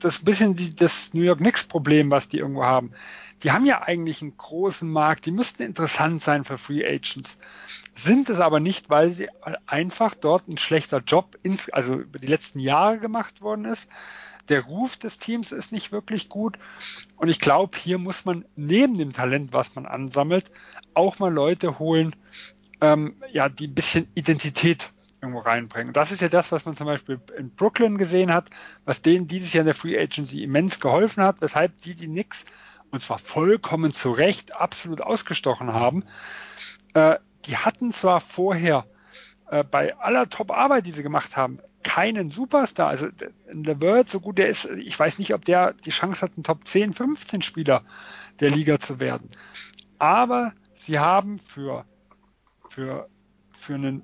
das 0.00 0.18
bisschen 0.18 0.54
die, 0.56 0.74
das 0.74 1.10
New 1.14 1.22
York 1.22 1.38
Knicks 1.38 1.64
Problem, 1.64 2.10
was 2.10 2.28
die 2.28 2.38
irgendwo 2.38 2.64
haben. 2.64 2.92
Die 3.42 3.52
haben 3.52 3.66
ja 3.66 3.82
eigentlich 3.82 4.22
einen 4.22 4.36
großen 4.36 4.88
Markt, 4.90 5.26
die 5.26 5.30
müssten 5.30 5.62
interessant 5.62 6.22
sein 6.22 6.44
für 6.44 6.58
Free 6.58 6.86
Agents, 6.86 7.38
sind 7.94 8.30
es 8.30 8.40
aber 8.40 8.60
nicht, 8.60 8.90
weil 8.90 9.10
sie 9.10 9.28
einfach 9.66 10.14
dort 10.14 10.48
ein 10.48 10.58
schlechter 10.58 11.02
Job 11.06 11.38
ins, 11.42 11.68
also 11.70 11.94
über 11.94 12.18
die 12.18 12.26
letzten 12.26 12.60
Jahre 12.60 12.98
gemacht 12.98 13.42
worden 13.42 13.64
ist 13.64 13.88
der 14.48 14.62
Ruf 14.62 14.96
des 14.96 15.18
Teams 15.18 15.52
ist 15.52 15.72
nicht 15.72 15.92
wirklich 15.92 16.28
gut. 16.28 16.58
Und 17.16 17.28
ich 17.28 17.40
glaube, 17.40 17.76
hier 17.78 17.98
muss 17.98 18.24
man 18.24 18.44
neben 18.56 18.96
dem 18.96 19.12
Talent, 19.12 19.52
was 19.52 19.74
man 19.74 19.86
ansammelt, 19.86 20.50
auch 20.94 21.18
mal 21.18 21.32
Leute 21.32 21.78
holen, 21.78 22.14
ähm, 22.80 23.16
ja, 23.32 23.48
die 23.48 23.68
ein 23.68 23.74
bisschen 23.74 24.08
Identität 24.14 24.90
irgendwo 25.22 25.40
reinbringen. 25.40 25.92
Das 25.92 26.12
ist 26.12 26.20
ja 26.20 26.28
das, 26.28 26.52
was 26.52 26.64
man 26.66 26.76
zum 26.76 26.86
Beispiel 26.86 27.20
in 27.38 27.50
Brooklyn 27.50 27.96
gesehen 27.98 28.32
hat, 28.32 28.50
was 28.84 29.02
denen 29.02 29.28
dieses 29.28 29.52
Jahr 29.52 29.62
in 29.62 29.66
der 29.66 29.74
Free 29.74 29.98
Agency 29.98 30.42
immens 30.42 30.78
geholfen 30.78 31.22
hat, 31.22 31.40
weshalb 31.40 31.80
die 31.82 31.94
die 31.94 32.06
Knicks 32.06 32.44
und 32.96 33.02
zwar 33.02 33.18
vollkommen 33.18 33.92
zu 33.92 34.10
Recht 34.10 34.56
absolut 34.56 35.00
ausgestochen 35.00 35.72
haben. 35.72 36.04
Äh, 36.94 37.16
die 37.44 37.56
hatten 37.56 37.92
zwar 37.92 38.20
vorher 38.20 38.86
äh, 39.50 39.62
bei 39.62 39.96
aller 39.98 40.28
Top-Arbeit, 40.28 40.86
die 40.86 40.92
sie 40.92 41.02
gemacht 41.02 41.36
haben, 41.36 41.60
keinen 41.82 42.30
Superstar. 42.30 42.88
Also 42.88 43.08
in 43.48 43.62
der 43.62 43.80
World, 43.80 44.08
so 44.08 44.20
gut 44.20 44.38
der 44.38 44.48
ist, 44.48 44.64
ich 44.64 44.98
weiß 44.98 45.18
nicht, 45.18 45.34
ob 45.34 45.44
der 45.44 45.74
die 45.74 45.90
Chance 45.90 46.22
hat, 46.22 46.36
ein 46.36 46.42
Top 46.42 46.66
10, 46.66 46.94
15 46.94 47.42
Spieler 47.42 47.84
der 48.40 48.50
Liga 48.50 48.80
zu 48.80 48.98
werden. 48.98 49.30
Aber 49.98 50.52
sie 50.74 50.98
haben 50.98 51.38
für, 51.38 51.84
für, 52.68 53.08
für 53.52 53.74
einen 53.74 54.02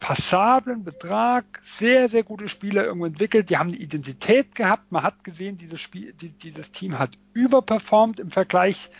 passablen 0.00 0.84
Betrag 0.84 1.44
sehr, 1.64 2.08
sehr 2.08 2.22
gute 2.22 2.48
Spieler 2.48 2.84
irgendwo 2.84 3.06
entwickelt. 3.06 3.50
Die 3.50 3.58
haben 3.58 3.70
eine 3.70 3.78
Identität 3.78 4.54
gehabt. 4.54 4.92
Man 4.92 5.02
hat 5.02 5.24
gesehen, 5.24 5.56
dieses, 5.56 5.80
Spiel, 5.80 6.12
die, 6.12 6.30
dieses 6.30 6.72
Team 6.72 6.98
hat 6.98 7.10
überperformt 7.32 8.20
im 8.20 8.30
Vergleich 8.30 8.90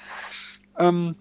ähm, 0.78 1.16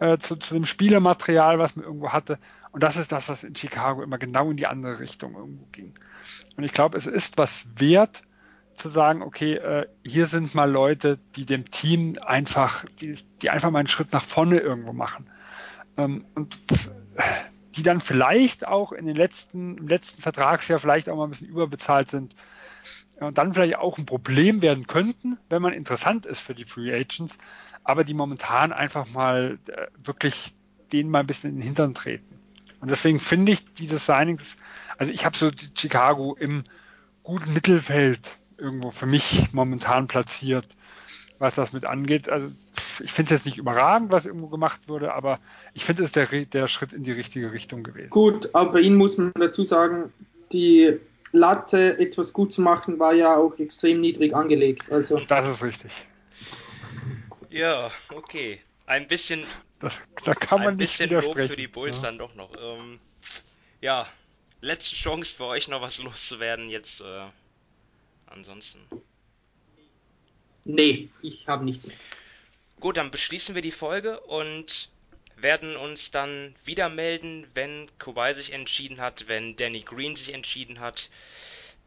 äh, 0.00 0.18
zu, 0.18 0.36
zu 0.36 0.54
dem 0.54 0.66
Spielermaterial, 0.66 1.58
was 1.58 1.76
man 1.76 1.84
irgendwo 1.84 2.12
hatte. 2.12 2.38
Und 2.72 2.82
das 2.82 2.96
ist 2.96 3.12
das, 3.12 3.28
was 3.28 3.44
in 3.44 3.54
Chicago 3.54 4.02
immer 4.02 4.18
genau 4.18 4.50
in 4.50 4.56
die 4.56 4.66
andere 4.66 5.00
Richtung 5.00 5.34
irgendwo 5.34 5.66
ging. 5.72 5.94
Und 6.56 6.64
ich 6.64 6.72
glaube, 6.72 6.98
es 6.98 7.06
ist 7.06 7.38
was 7.38 7.66
wert, 7.76 8.22
zu 8.76 8.88
sagen, 8.88 9.22
okay, 9.22 9.54
äh, 9.54 9.86
hier 10.04 10.26
sind 10.26 10.54
mal 10.54 10.70
Leute, 10.70 11.18
die 11.36 11.46
dem 11.46 11.70
Team 11.70 12.16
einfach, 12.24 12.84
die, 13.00 13.16
die 13.40 13.50
einfach 13.50 13.70
mal 13.70 13.78
einen 13.78 13.88
Schritt 13.88 14.12
nach 14.12 14.24
vorne 14.24 14.58
irgendwo 14.58 14.92
machen. 14.92 15.30
Ähm, 15.96 16.24
und 16.34 16.58
die 17.76 17.82
dann 17.82 18.00
vielleicht 18.00 18.66
auch 18.66 18.92
in 18.92 19.06
den 19.06 19.16
letzten, 19.16 19.78
im 19.78 19.88
letzten 19.88 20.22
Vertragsjahr 20.22 20.78
vielleicht 20.78 21.08
auch 21.08 21.16
mal 21.16 21.24
ein 21.24 21.30
bisschen 21.30 21.48
überbezahlt 21.48 22.10
sind 22.10 22.34
und 23.20 23.38
dann 23.38 23.52
vielleicht 23.52 23.76
auch 23.76 23.98
ein 23.98 24.06
Problem 24.06 24.62
werden 24.62 24.86
könnten, 24.86 25.38
wenn 25.48 25.62
man 25.62 25.72
interessant 25.72 26.26
ist 26.26 26.40
für 26.40 26.54
die 26.54 26.64
Free 26.64 26.92
Agents, 26.92 27.38
aber 27.84 28.04
die 28.04 28.14
momentan 28.14 28.72
einfach 28.72 29.08
mal 29.10 29.58
äh, 29.68 29.86
wirklich 30.02 30.54
denen 30.92 31.10
mal 31.10 31.20
ein 31.20 31.26
bisschen 31.26 31.50
in 31.50 31.56
den 31.56 31.62
Hintern 31.62 31.94
treten. 31.94 32.38
Und 32.80 32.90
deswegen 32.90 33.18
finde 33.18 33.52
ich 33.52 33.64
dieses 33.74 34.06
Signings, 34.06 34.56
also 34.98 35.12
ich 35.12 35.24
habe 35.24 35.36
so 35.36 35.50
Chicago 35.76 36.36
im 36.38 36.64
guten 37.22 37.52
Mittelfeld 37.52 38.36
irgendwo 38.58 38.90
für 38.90 39.06
mich 39.06 39.52
momentan 39.52 40.06
platziert, 40.06 40.66
was 41.38 41.54
das 41.54 41.72
mit 41.72 41.86
angeht. 41.86 42.28
Also 42.28 42.50
ich 43.00 43.12
finde 43.12 43.34
es 43.34 43.40
jetzt 43.40 43.46
nicht 43.46 43.58
überragend, 43.58 44.12
was 44.12 44.26
irgendwo 44.26 44.48
gemacht 44.48 44.88
wurde, 44.88 45.14
aber 45.14 45.40
ich 45.74 45.84
finde 45.84 46.04
es 46.04 46.12
der, 46.12 46.26
der 46.26 46.68
Schritt 46.68 46.92
in 46.92 47.02
die 47.04 47.12
richtige 47.12 47.52
Richtung 47.52 47.82
gewesen. 47.82 48.10
Gut, 48.10 48.54
aber 48.54 48.80
Ihnen 48.80 48.96
muss 48.96 49.16
man 49.16 49.32
dazu 49.34 49.64
sagen, 49.64 50.12
die 50.52 50.98
Latte 51.32 51.98
etwas 51.98 52.32
gut 52.32 52.52
zu 52.52 52.62
machen, 52.62 52.98
war 52.98 53.12
ja 53.12 53.36
auch 53.36 53.58
extrem 53.58 54.00
niedrig 54.00 54.34
angelegt. 54.34 54.92
Also. 54.92 55.18
Das 55.26 55.48
ist 55.48 55.64
richtig. 55.64 56.06
Ja, 57.50 57.90
okay. 58.12 58.60
Ein 58.86 59.08
bisschen, 59.08 59.44
das, 59.80 59.94
da 60.24 60.34
kann 60.34 60.60
man 60.60 60.74
ein 60.74 60.76
nicht 60.76 60.96
bisschen 60.98 61.10
Lob 61.10 61.22
widersprechen. 61.22 61.50
für 61.50 61.56
die 61.56 61.68
Bulls 61.68 61.96
ja. 61.96 62.02
dann 62.02 62.18
doch 62.18 62.34
noch. 62.34 62.50
Ähm, 62.56 63.00
ja, 63.80 64.06
letzte 64.60 64.94
Chance 64.94 65.34
für 65.34 65.44
euch 65.46 65.68
noch 65.68 65.80
was 65.80 65.98
loszuwerden 65.98 66.68
jetzt. 66.68 67.00
Äh, 67.00 67.26
ansonsten. 68.26 68.80
Nee, 70.64 71.08
ich 71.22 71.46
habe 71.46 71.64
nichts 71.64 71.86
mehr. 71.86 71.96
Gut, 72.80 72.96
dann 72.96 73.10
beschließen 73.10 73.54
wir 73.54 73.62
die 73.62 73.72
Folge 73.72 74.20
und 74.20 74.90
werden 75.36 75.76
uns 75.76 76.10
dann 76.10 76.54
wieder 76.64 76.88
melden, 76.88 77.46
wenn 77.54 77.90
Kawhi 77.98 78.34
sich 78.34 78.52
entschieden 78.52 79.00
hat, 79.00 79.26
wenn 79.26 79.56
Danny 79.56 79.80
Green 79.80 80.16
sich 80.16 80.32
entschieden 80.32 80.80
hat. 80.80 81.10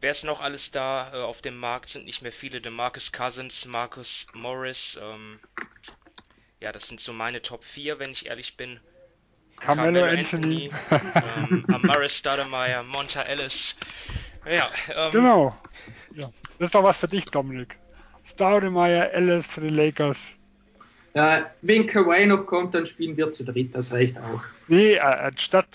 Wer 0.00 0.10
ist 0.12 0.24
noch 0.24 0.40
alles 0.40 0.70
da? 0.70 1.10
Äh, 1.12 1.22
auf 1.22 1.42
dem 1.42 1.56
Markt 1.56 1.88
sind 1.88 2.04
nicht 2.04 2.22
mehr 2.22 2.32
viele. 2.32 2.60
DeMarcus 2.60 3.10
Cousins, 3.10 3.64
Marcus 3.64 4.26
Morris. 4.32 4.98
Ähm, 5.02 5.40
ja, 6.60 6.72
das 6.72 6.86
sind 6.86 7.00
so 7.00 7.12
meine 7.12 7.42
Top 7.42 7.64
4, 7.64 7.98
wenn 7.98 8.10
ich 8.10 8.26
ehrlich 8.26 8.56
bin. 8.56 8.78
Carmelo 9.56 10.04
Anthony. 10.04 10.70
ähm, 10.90 11.64
Amaris 11.72 12.18
Stoudemire, 12.18 12.84
Monta 12.84 13.22
Ellis. 13.22 13.76
Ja, 14.46 14.70
ähm, 14.94 15.10
Genau. 15.10 15.50
Ja. 16.14 16.30
Das 16.58 16.66
ist 16.66 16.74
doch 16.74 16.84
was 16.84 16.98
für 16.98 17.08
dich, 17.08 17.24
Dominik. 17.26 17.78
Staudemeyer, 18.24 19.10
Ellis 19.12 19.48
zu 19.48 19.60
den 19.60 19.74
Lakers. 19.74 20.32
Ja, 21.14 21.50
wenn 21.62 21.86
Kawhi 21.86 22.26
noch 22.26 22.46
kommt, 22.46 22.74
dann 22.74 22.86
spielen 22.86 23.16
wir 23.16 23.32
zu 23.32 23.44
dritt, 23.44 23.74
das 23.74 23.92
reicht 23.92 24.16
auch. 24.18 24.42
Nee, 24.68 24.94
äh, 24.94 24.98
anstatt. 25.00 25.66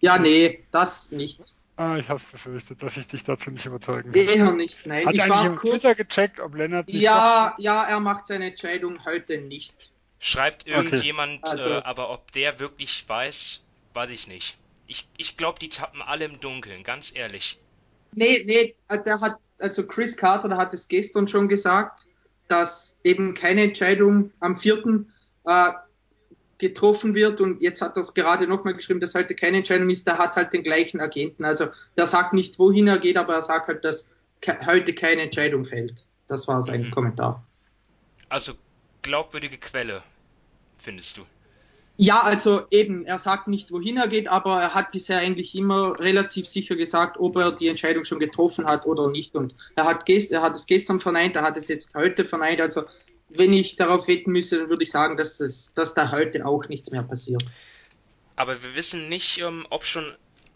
Ja, 0.00 0.18
nee, 0.18 0.64
das 0.70 1.10
nicht. 1.10 1.40
Ah, 1.76 1.96
ich 1.96 2.08
hab's 2.08 2.24
befürchtet, 2.24 2.82
dass 2.82 2.96
ich 2.96 3.06
dich 3.08 3.24
dazu 3.24 3.50
nicht 3.50 3.66
überzeugen 3.66 4.12
kann. 4.12 4.22
Eher 4.28 4.52
nicht, 4.52 4.86
nein. 4.86 5.06
Hat 5.06 5.14
ich 5.14 5.22
eigentlich 5.22 5.30
war 5.34 5.42
jemand 5.42 5.60
kurz. 5.60 5.72
Twitter 5.82 5.94
gecheckt, 5.96 6.40
ob 6.40 6.54
Lennart 6.54 6.86
nicht 6.86 7.00
Ja, 7.00 7.54
ja, 7.58 7.84
er 7.84 7.98
macht 8.00 8.28
seine 8.28 8.50
Entscheidung 8.50 9.04
heute 9.04 9.38
nicht. 9.38 9.90
Schreibt 10.20 10.66
irgendjemand, 10.66 11.42
Also- 11.44 11.70
äh, 11.70 11.82
aber 11.82 12.10
ob 12.10 12.30
der 12.32 12.60
wirklich 12.60 13.04
weiß, 13.08 13.64
weiß 13.92 14.10
ich 14.10 14.28
nicht. 14.28 14.56
Ich, 14.86 15.08
ich 15.16 15.36
glaube, 15.36 15.58
die 15.58 15.68
tappen 15.68 16.02
alle 16.02 16.26
im 16.26 16.38
Dunkeln, 16.40 16.84
ganz 16.84 17.10
ehrlich. 17.14 17.58
Nee, 18.12 18.42
nee, 18.46 18.74
der 19.04 19.20
hat, 19.20 19.36
also 19.58 19.84
Chris 19.86 20.16
Carter, 20.16 20.48
der 20.48 20.58
hat 20.58 20.74
es 20.74 20.86
gestern 20.86 21.26
schon 21.26 21.48
gesagt, 21.48 22.06
dass 22.48 22.96
eben 23.04 23.34
keine 23.34 23.62
Entscheidung 23.62 24.32
am 24.40 24.56
4. 24.56 25.06
Äh, 25.46 25.72
getroffen 26.58 27.14
wird 27.14 27.40
und 27.40 27.60
jetzt 27.60 27.80
hat 27.82 27.96
er 27.96 28.00
es 28.00 28.14
gerade 28.14 28.46
nochmal 28.46 28.74
geschrieben, 28.74 29.00
dass 29.00 29.14
heute 29.14 29.34
keine 29.34 29.58
Entscheidung 29.58 29.90
ist, 29.90 30.06
der 30.06 30.18
hat 30.18 30.36
halt 30.36 30.52
den 30.52 30.62
gleichen 30.62 31.00
Agenten. 31.00 31.44
Also 31.44 31.66
der 31.96 32.06
sagt 32.06 32.32
nicht, 32.32 32.58
wohin 32.58 32.86
er 32.86 32.98
geht, 32.98 33.16
aber 33.16 33.34
er 33.34 33.42
sagt 33.42 33.68
halt, 33.68 33.84
dass 33.84 34.08
ke 34.40 34.56
heute 34.64 34.94
keine 34.94 35.22
Entscheidung 35.22 35.64
fällt. 35.64 36.06
Das 36.26 36.46
war 36.48 36.62
sein 36.62 36.82
Mhm. 36.82 36.90
Kommentar. 36.90 37.44
Also 38.28 38.52
glaubwürdige 39.02 39.58
Quelle, 39.58 40.02
findest 40.78 41.16
du? 41.16 41.26
Ja, 41.96 42.22
also 42.22 42.66
eben, 42.70 43.06
er 43.06 43.20
sagt 43.20 43.46
nicht, 43.46 43.70
wohin 43.70 43.96
er 43.96 44.08
geht, 44.08 44.26
aber 44.26 44.60
er 44.60 44.74
hat 44.74 44.90
bisher 44.90 45.18
eigentlich 45.18 45.54
immer 45.54 45.98
relativ 46.00 46.48
sicher 46.48 46.74
gesagt, 46.74 47.18
ob 47.18 47.36
er 47.36 47.52
die 47.52 47.68
Entscheidung 47.68 48.04
schon 48.04 48.18
getroffen 48.18 48.66
hat 48.66 48.84
oder 48.84 49.08
nicht. 49.10 49.36
Und 49.36 49.54
er 49.76 49.84
hat, 49.84 50.04
gest 50.04 50.32
er 50.32 50.42
hat 50.42 50.56
es 50.56 50.66
gestern 50.66 50.98
verneint, 50.98 51.36
er 51.36 51.42
hat 51.42 51.56
es 51.56 51.68
jetzt 51.68 51.94
heute 51.94 52.24
verneint. 52.24 52.60
Also 52.60 52.82
wenn 53.28 53.52
ich 53.52 53.76
darauf 53.76 54.08
wetten 54.08 54.32
müsste, 54.32 54.58
dann 54.58 54.70
würde 54.70 54.82
ich 54.82 54.90
sagen, 54.90 55.16
dass, 55.16 55.38
es, 55.38 55.72
dass 55.74 55.94
da 55.94 56.10
heute 56.10 56.44
auch 56.44 56.68
nichts 56.68 56.90
mehr 56.90 57.04
passiert. 57.04 57.44
Aber 58.34 58.60
wir 58.62 58.74
wissen 58.74 59.08
nicht, 59.08 59.38
ähm, 59.40 59.64
ob 59.70 59.84
schon, 59.84 60.12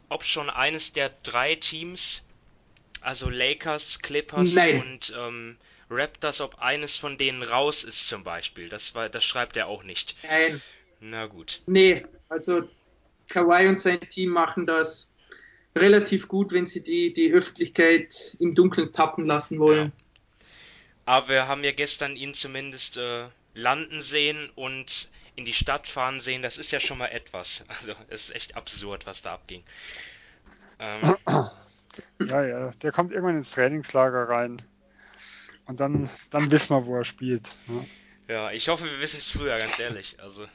ob 0.09 0.25
schon 0.25 0.51
eines 0.51 0.93
der 0.93 1.13
drei 1.23 1.55
Teams, 1.55 2.23
also 3.01 3.31
Lakers, 3.31 4.01
Clippers 4.01 4.55
Nein. 4.55 4.83
und 4.83 5.15
ähm, 5.17 5.57
Raptors, 5.89 6.41
ob 6.41 6.59
eines 6.59 6.99
von 6.99 7.17
denen 7.17 7.45
raus 7.45 7.85
ist 7.85 8.09
zum 8.09 8.25
Beispiel. 8.25 8.69
Das 8.69 8.97
war, 8.97 9.09
das 9.09 9.25
schreibt 9.25 9.57
er 9.57 9.69
auch 9.69 9.85
nicht. 9.85 10.17
Nein, 10.25 10.61
Na 11.01 11.27
gut. 11.27 11.63
nee, 11.67 12.05
also 12.29 12.69
Kawhi 13.29 13.69
und 13.69 13.81
sein 13.81 14.01
Team 14.01 14.31
machen 14.31 14.67
das 14.67 15.09
relativ 15.77 16.29
gut, 16.29 16.53
wenn 16.53 16.67
sie 16.67 16.83
die, 16.83 17.13
die 17.13 17.33
Öffentlichkeit 17.33 18.37
im 18.41 18.55
Dunkeln 18.55 18.93
tappen 18.93 19.27
lassen 19.27 19.59
wollen. 19.59 19.93
Aber 21.05 21.29
wir 21.29 21.49
haben 21.49 21.65
ja 21.65 21.73
gestern 21.73 22.17
ihn 22.17 22.35
zumindest 22.35 22.97
äh, 22.97 23.29
landen 23.55 24.01
sehen 24.01 24.51
und 24.57 25.11
in 25.37 25.45
die 25.45 25.53
Stadt 25.55 25.87
fahren 25.87 26.21
sehen. 26.21 26.43
Das 26.43 26.59
ist 26.59 26.73
ja 26.73 26.81
schon 26.81 26.99
mal 26.99 27.09
etwas. 27.09 27.65
Also 27.81 27.93
es 28.09 28.29
ist 28.29 28.35
echt 28.35 28.57
absurd, 28.57 29.07
was 29.07 29.23
da 29.23 29.35
abging. 29.35 29.63
Ähm, 30.79 31.17
Ja, 32.21 32.45
ja, 32.45 32.71
der 32.83 32.93
kommt 32.93 33.13
irgendwann 33.13 33.39
ins 33.39 33.51
Trainingslager 33.51 34.29
rein. 34.29 34.63
Und 35.67 35.81
dann, 35.81 36.09
dann 36.31 36.51
wissen 36.51 36.75
wir, 36.75 36.87
wo 36.87 36.97
er 36.97 37.05
spielt. 37.05 37.49
Ja. 37.69 38.35
ja, 38.35 38.53
ich 38.53 38.69
hoffe, 38.69 38.85
wir 38.85 39.01
wissen 39.01 39.19
es 39.19 39.31
früher, 39.31 39.59
ganz 39.59 39.79
ehrlich. 39.79 40.17
Also 40.21 40.47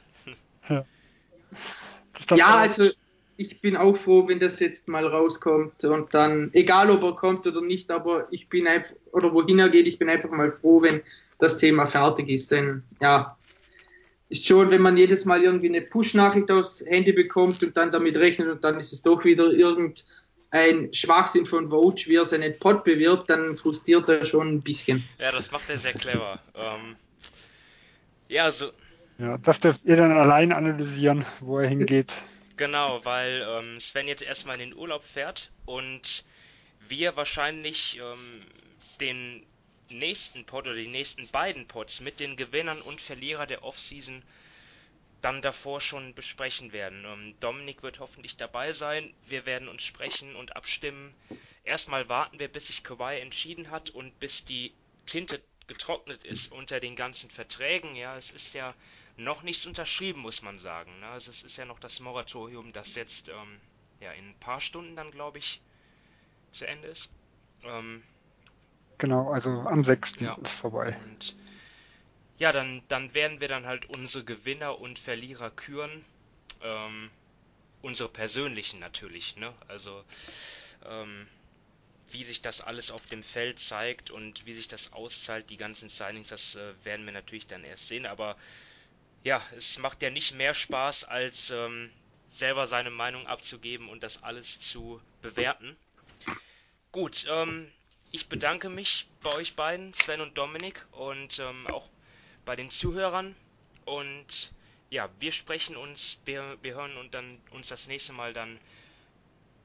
Ja, 2.30 2.66
so- 2.66 2.82
also 2.84 2.90
ich 3.36 3.60
bin 3.60 3.76
auch 3.76 3.96
froh, 3.96 4.28
wenn 4.28 4.38
das 4.38 4.60
jetzt 4.60 4.86
mal 4.88 5.06
rauskommt 5.06 5.82
und 5.84 6.14
dann, 6.14 6.50
egal 6.52 6.90
ob 6.90 7.02
er 7.02 7.16
kommt 7.16 7.46
oder 7.46 7.60
nicht, 7.60 7.90
aber 7.90 8.28
ich 8.30 8.48
bin 8.48 8.66
einfach, 8.68 8.94
oder 9.12 9.32
wohin 9.34 9.58
er 9.58 9.68
geht, 9.68 9.88
ich 9.88 9.98
bin 9.98 10.08
einfach 10.08 10.30
mal 10.30 10.52
froh, 10.52 10.82
wenn 10.82 11.02
das 11.38 11.58
Thema 11.58 11.84
fertig 11.84 12.28
ist, 12.28 12.52
denn 12.52 12.84
ja, 13.00 13.36
ist 14.28 14.46
schon, 14.46 14.70
wenn 14.70 14.82
man 14.82 14.96
jedes 14.96 15.24
Mal 15.24 15.42
irgendwie 15.42 15.68
eine 15.68 15.82
Push-Nachricht 15.82 16.50
aufs 16.50 16.84
Handy 16.86 17.12
bekommt 17.12 17.62
und 17.62 17.76
dann 17.76 17.92
damit 17.92 18.16
rechnet 18.16 18.48
und 18.48 18.64
dann 18.64 18.78
ist 18.78 18.92
es 18.92 19.02
doch 19.02 19.24
wieder 19.24 19.50
irgendein 19.50 20.92
Schwachsinn 20.92 21.44
von 21.44 21.68
Vogue, 21.68 22.00
wie 22.06 22.16
er 22.16 22.24
seinen 22.24 22.58
Pod 22.58 22.84
bewirbt, 22.84 23.28
dann 23.30 23.56
frustriert 23.56 24.08
er 24.08 24.24
schon 24.24 24.54
ein 24.54 24.62
bisschen. 24.62 25.04
Ja, 25.18 25.32
das 25.32 25.50
macht 25.50 25.68
er 25.68 25.76
sehr 25.76 25.92
clever. 25.92 26.38
Ähm, 26.54 26.96
ja, 28.28 28.50
so, 28.50 28.70
Ja, 29.18 29.38
das 29.38 29.60
dürft 29.60 29.84
ihr 29.84 29.96
dann 29.96 30.12
allein 30.12 30.52
analysieren, 30.52 31.24
wo 31.40 31.58
er 31.58 31.68
hingeht. 31.68 32.12
genau, 32.56 33.04
weil 33.04 33.46
ähm, 33.48 33.78
Sven 33.78 34.08
jetzt 34.08 34.22
erstmal 34.22 34.60
in 34.60 34.70
den 34.70 34.78
Urlaub 34.78 35.04
fährt 35.04 35.50
und 35.66 36.24
wir 36.88 37.16
wahrscheinlich 37.16 37.98
ähm, 37.98 38.42
den 39.00 39.46
nächsten 39.88 40.44
Pod 40.44 40.66
oder 40.66 40.74
die 40.74 40.88
nächsten 40.88 41.28
beiden 41.28 41.66
Pods 41.66 42.00
mit 42.00 42.20
den 42.20 42.36
Gewinnern 42.36 42.80
und 42.80 43.00
Verlierer 43.00 43.46
der 43.46 43.64
Offseason 43.64 44.22
dann 45.22 45.40
davor 45.40 45.80
schon 45.80 46.14
besprechen 46.14 46.72
werden. 46.72 47.04
Ähm, 47.06 47.34
Dominik 47.40 47.82
wird 47.82 48.00
hoffentlich 48.00 48.36
dabei 48.36 48.72
sein. 48.72 49.14
Wir 49.26 49.46
werden 49.46 49.68
uns 49.68 49.82
sprechen 49.82 50.36
und 50.36 50.54
abstimmen. 50.54 51.14
Erstmal 51.64 52.08
warten 52.10 52.38
wir, 52.38 52.48
bis 52.48 52.66
sich 52.66 52.84
Kawhi 52.84 53.20
entschieden 53.20 53.70
hat 53.70 53.90
und 53.90 54.18
bis 54.20 54.44
die 54.44 54.72
Tinte 55.06 55.40
getrocknet 55.66 56.24
ist 56.24 56.52
unter 56.52 56.78
den 56.78 56.94
ganzen 56.94 57.30
Verträgen. 57.30 57.96
Ja, 57.96 58.18
es 58.18 58.30
ist 58.30 58.52
ja 58.52 58.74
noch 59.16 59.42
nichts 59.42 59.66
unterschrieben, 59.66 60.20
muss 60.20 60.42
man 60.42 60.58
sagen. 60.58 60.98
Ne? 61.00 61.06
Also 61.06 61.30
es 61.30 61.42
ist 61.42 61.56
ja 61.56 61.64
noch 61.64 61.78
das 61.78 62.00
Moratorium, 62.00 62.72
das 62.72 62.94
jetzt 62.94 63.28
ähm, 63.28 63.60
ja 64.00 64.12
in 64.12 64.30
ein 64.30 64.38
paar 64.40 64.60
Stunden 64.60 64.96
dann, 64.96 65.10
glaube 65.10 65.38
ich, 65.38 65.60
zu 66.50 66.66
Ende 66.66 66.88
ist. 66.88 67.10
Ähm, 67.62 68.02
Genau, 68.98 69.30
also 69.30 69.50
am 69.50 69.82
6. 69.84 70.20
Ja. 70.20 70.34
ist 70.42 70.52
vorbei. 70.52 70.96
und 71.04 71.34
ja, 72.38 72.52
dann, 72.52 72.82
dann 72.88 73.14
werden 73.14 73.40
wir 73.40 73.48
dann 73.48 73.66
halt 73.66 73.86
unsere 73.86 74.24
Gewinner 74.24 74.78
und 74.80 74.98
Verlierer 74.98 75.50
küren. 75.50 76.04
Ähm, 76.62 77.10
unsere 77.82 78.08
persönlichen 78.08 78.80
natürlich, 78.80 79.36
ne? 79.36 79.52
Also 79.68 80.04
ähm, 80.84 81.28
wie 82.10 82.24
sich 82.24 82.42
das 82.42 82.60
alles 82.60 82.90
auf 82.90 83.04
dem 83.06 83.22
Feld 83.22 83.58
zeigt 83.58 84.10
und 84.10 84.46
wie 84.46 84.54
sich 84.54 84.68
das 84.68 84.92
auszahlt, 84.92 85.50
die 85.50 85.56
ganzen 85.56 85.88
Signings, 85.88 86.28
das 86.28 86.54
äh, 86.54 86.72
werden 86.84 87.04
wir 87.04 87.12
natürlich 87.12 87.46
dann 87.46 87.64
erst 87.64 87.88
sehen. 87.88 88.06
Aber 88.06 88.36
ja, 89.24 89.42
es 89.56 89.78
macht 89.78 90.02
ja 90.02 90.10
nicht 90.10 90.32
mehr 90.34 90.54
Spaß, 90.54 91.04
als 91.04 91.50
ähm, 91.50 91.90
selber 92.30 92.66
seine 92.66 92.90
Meinung 92.90 93.26
abzugeben 93.26 93.88
und 93.88 94.02
das 94.02 94.22
alles 94.22 94.60
zu 94.60 95.00
bewerten. 95.22 95.76
Gut, 96.92 97.26
ähm, 97.28 97.70
ich 98.12 98.28
bedanke 98.28 98.68
mich 98.68 99.08
bei 99.22 99.32
euch 99.32 99.56
beiden, 99.56 99.92
Sven 99.94 100.20
und 100.20 100.38
Dominik, 100.38 100.86
und 100.92 101.40
ähm, 101.40 101.66
auch 101.68 101.88
bei 102.44 102.54
den 102.54 102.70
Zuhörern. 102.70 103.34
Und 103.84 104.52
ja, 104.90 105.10
wir 105.18 105.32
sprechen 105.32 105.76
uns, 105.76 106.22
wir, 106.24 106.56
wir 106.62 106.74
hören 106.74 106.96
und 106.96 107.14
dann 107.14 107.40
uns 107.50 107.68
das 107.68 107.88
nächste 107.88 108.12
Mal 108.12 108.32
dann 108.32 108.60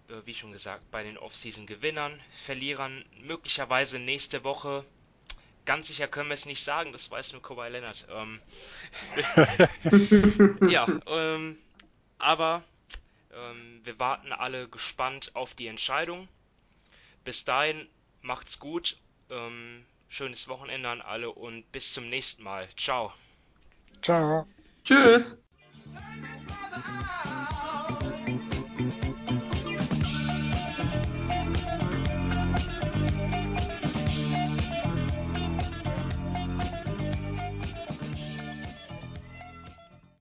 äh, 0.09 0.25
wie 0.25 0.33
schon 0.33 0.51
gesagt, 0.51 0.89
bei 0.91 1.03
den 1.03 1.17
Off-Season-Gewinnern, 1.17 2.19
Verlierern, 2.45 3.05
möglicherweise 3.21 3.99
nächste 3.99 4.43
Woche 4.43 4.83
ganz 5.69 5.85
sicher 5.85 6.07
können 6.07 6.29
wir 6.29 6.33
es 6.33 6.47
nicht 6.47 6.63
sagen, 6.63 6.93
das 6.93 7.11
weiß 7.11 7.31
nur 7.31 7.43
Kawhi 7.43 7.69
Leonard. 7.69 8.07
Ähm, 8.09 8.41
ja, 10.67 10.87
ähm, 11.05 11.59
aber 12.17 12.63
ähm, 13.31 13.79
wir 13.83 13.99
warten 13.99 14.31
alle 14.31 14.67
gespannt 14.67 15.29
auf 15.35 15.53
die 15.53 15.67
Entscheidung. 15.67 16.27
Bis 17.23 17.45
dahin, 17.45 17.87
macht's 18.23 18.57
gut. 18.57 18.97
Ähm, 19.29 19.85
schönes 20.07 20.47
Wochenende 20.47 20.89
an 20.89 21.01
alle 21.01 21.29
und 21.29 21.71
bis 21.71 21.93
zum 21.93 22.09
nächsten 22.09 22.41
Mal. 22.41 22.67
Ciao. 22.75 23.13
Ciao. 24.01 24.47
Tschüss. 24.83 25.37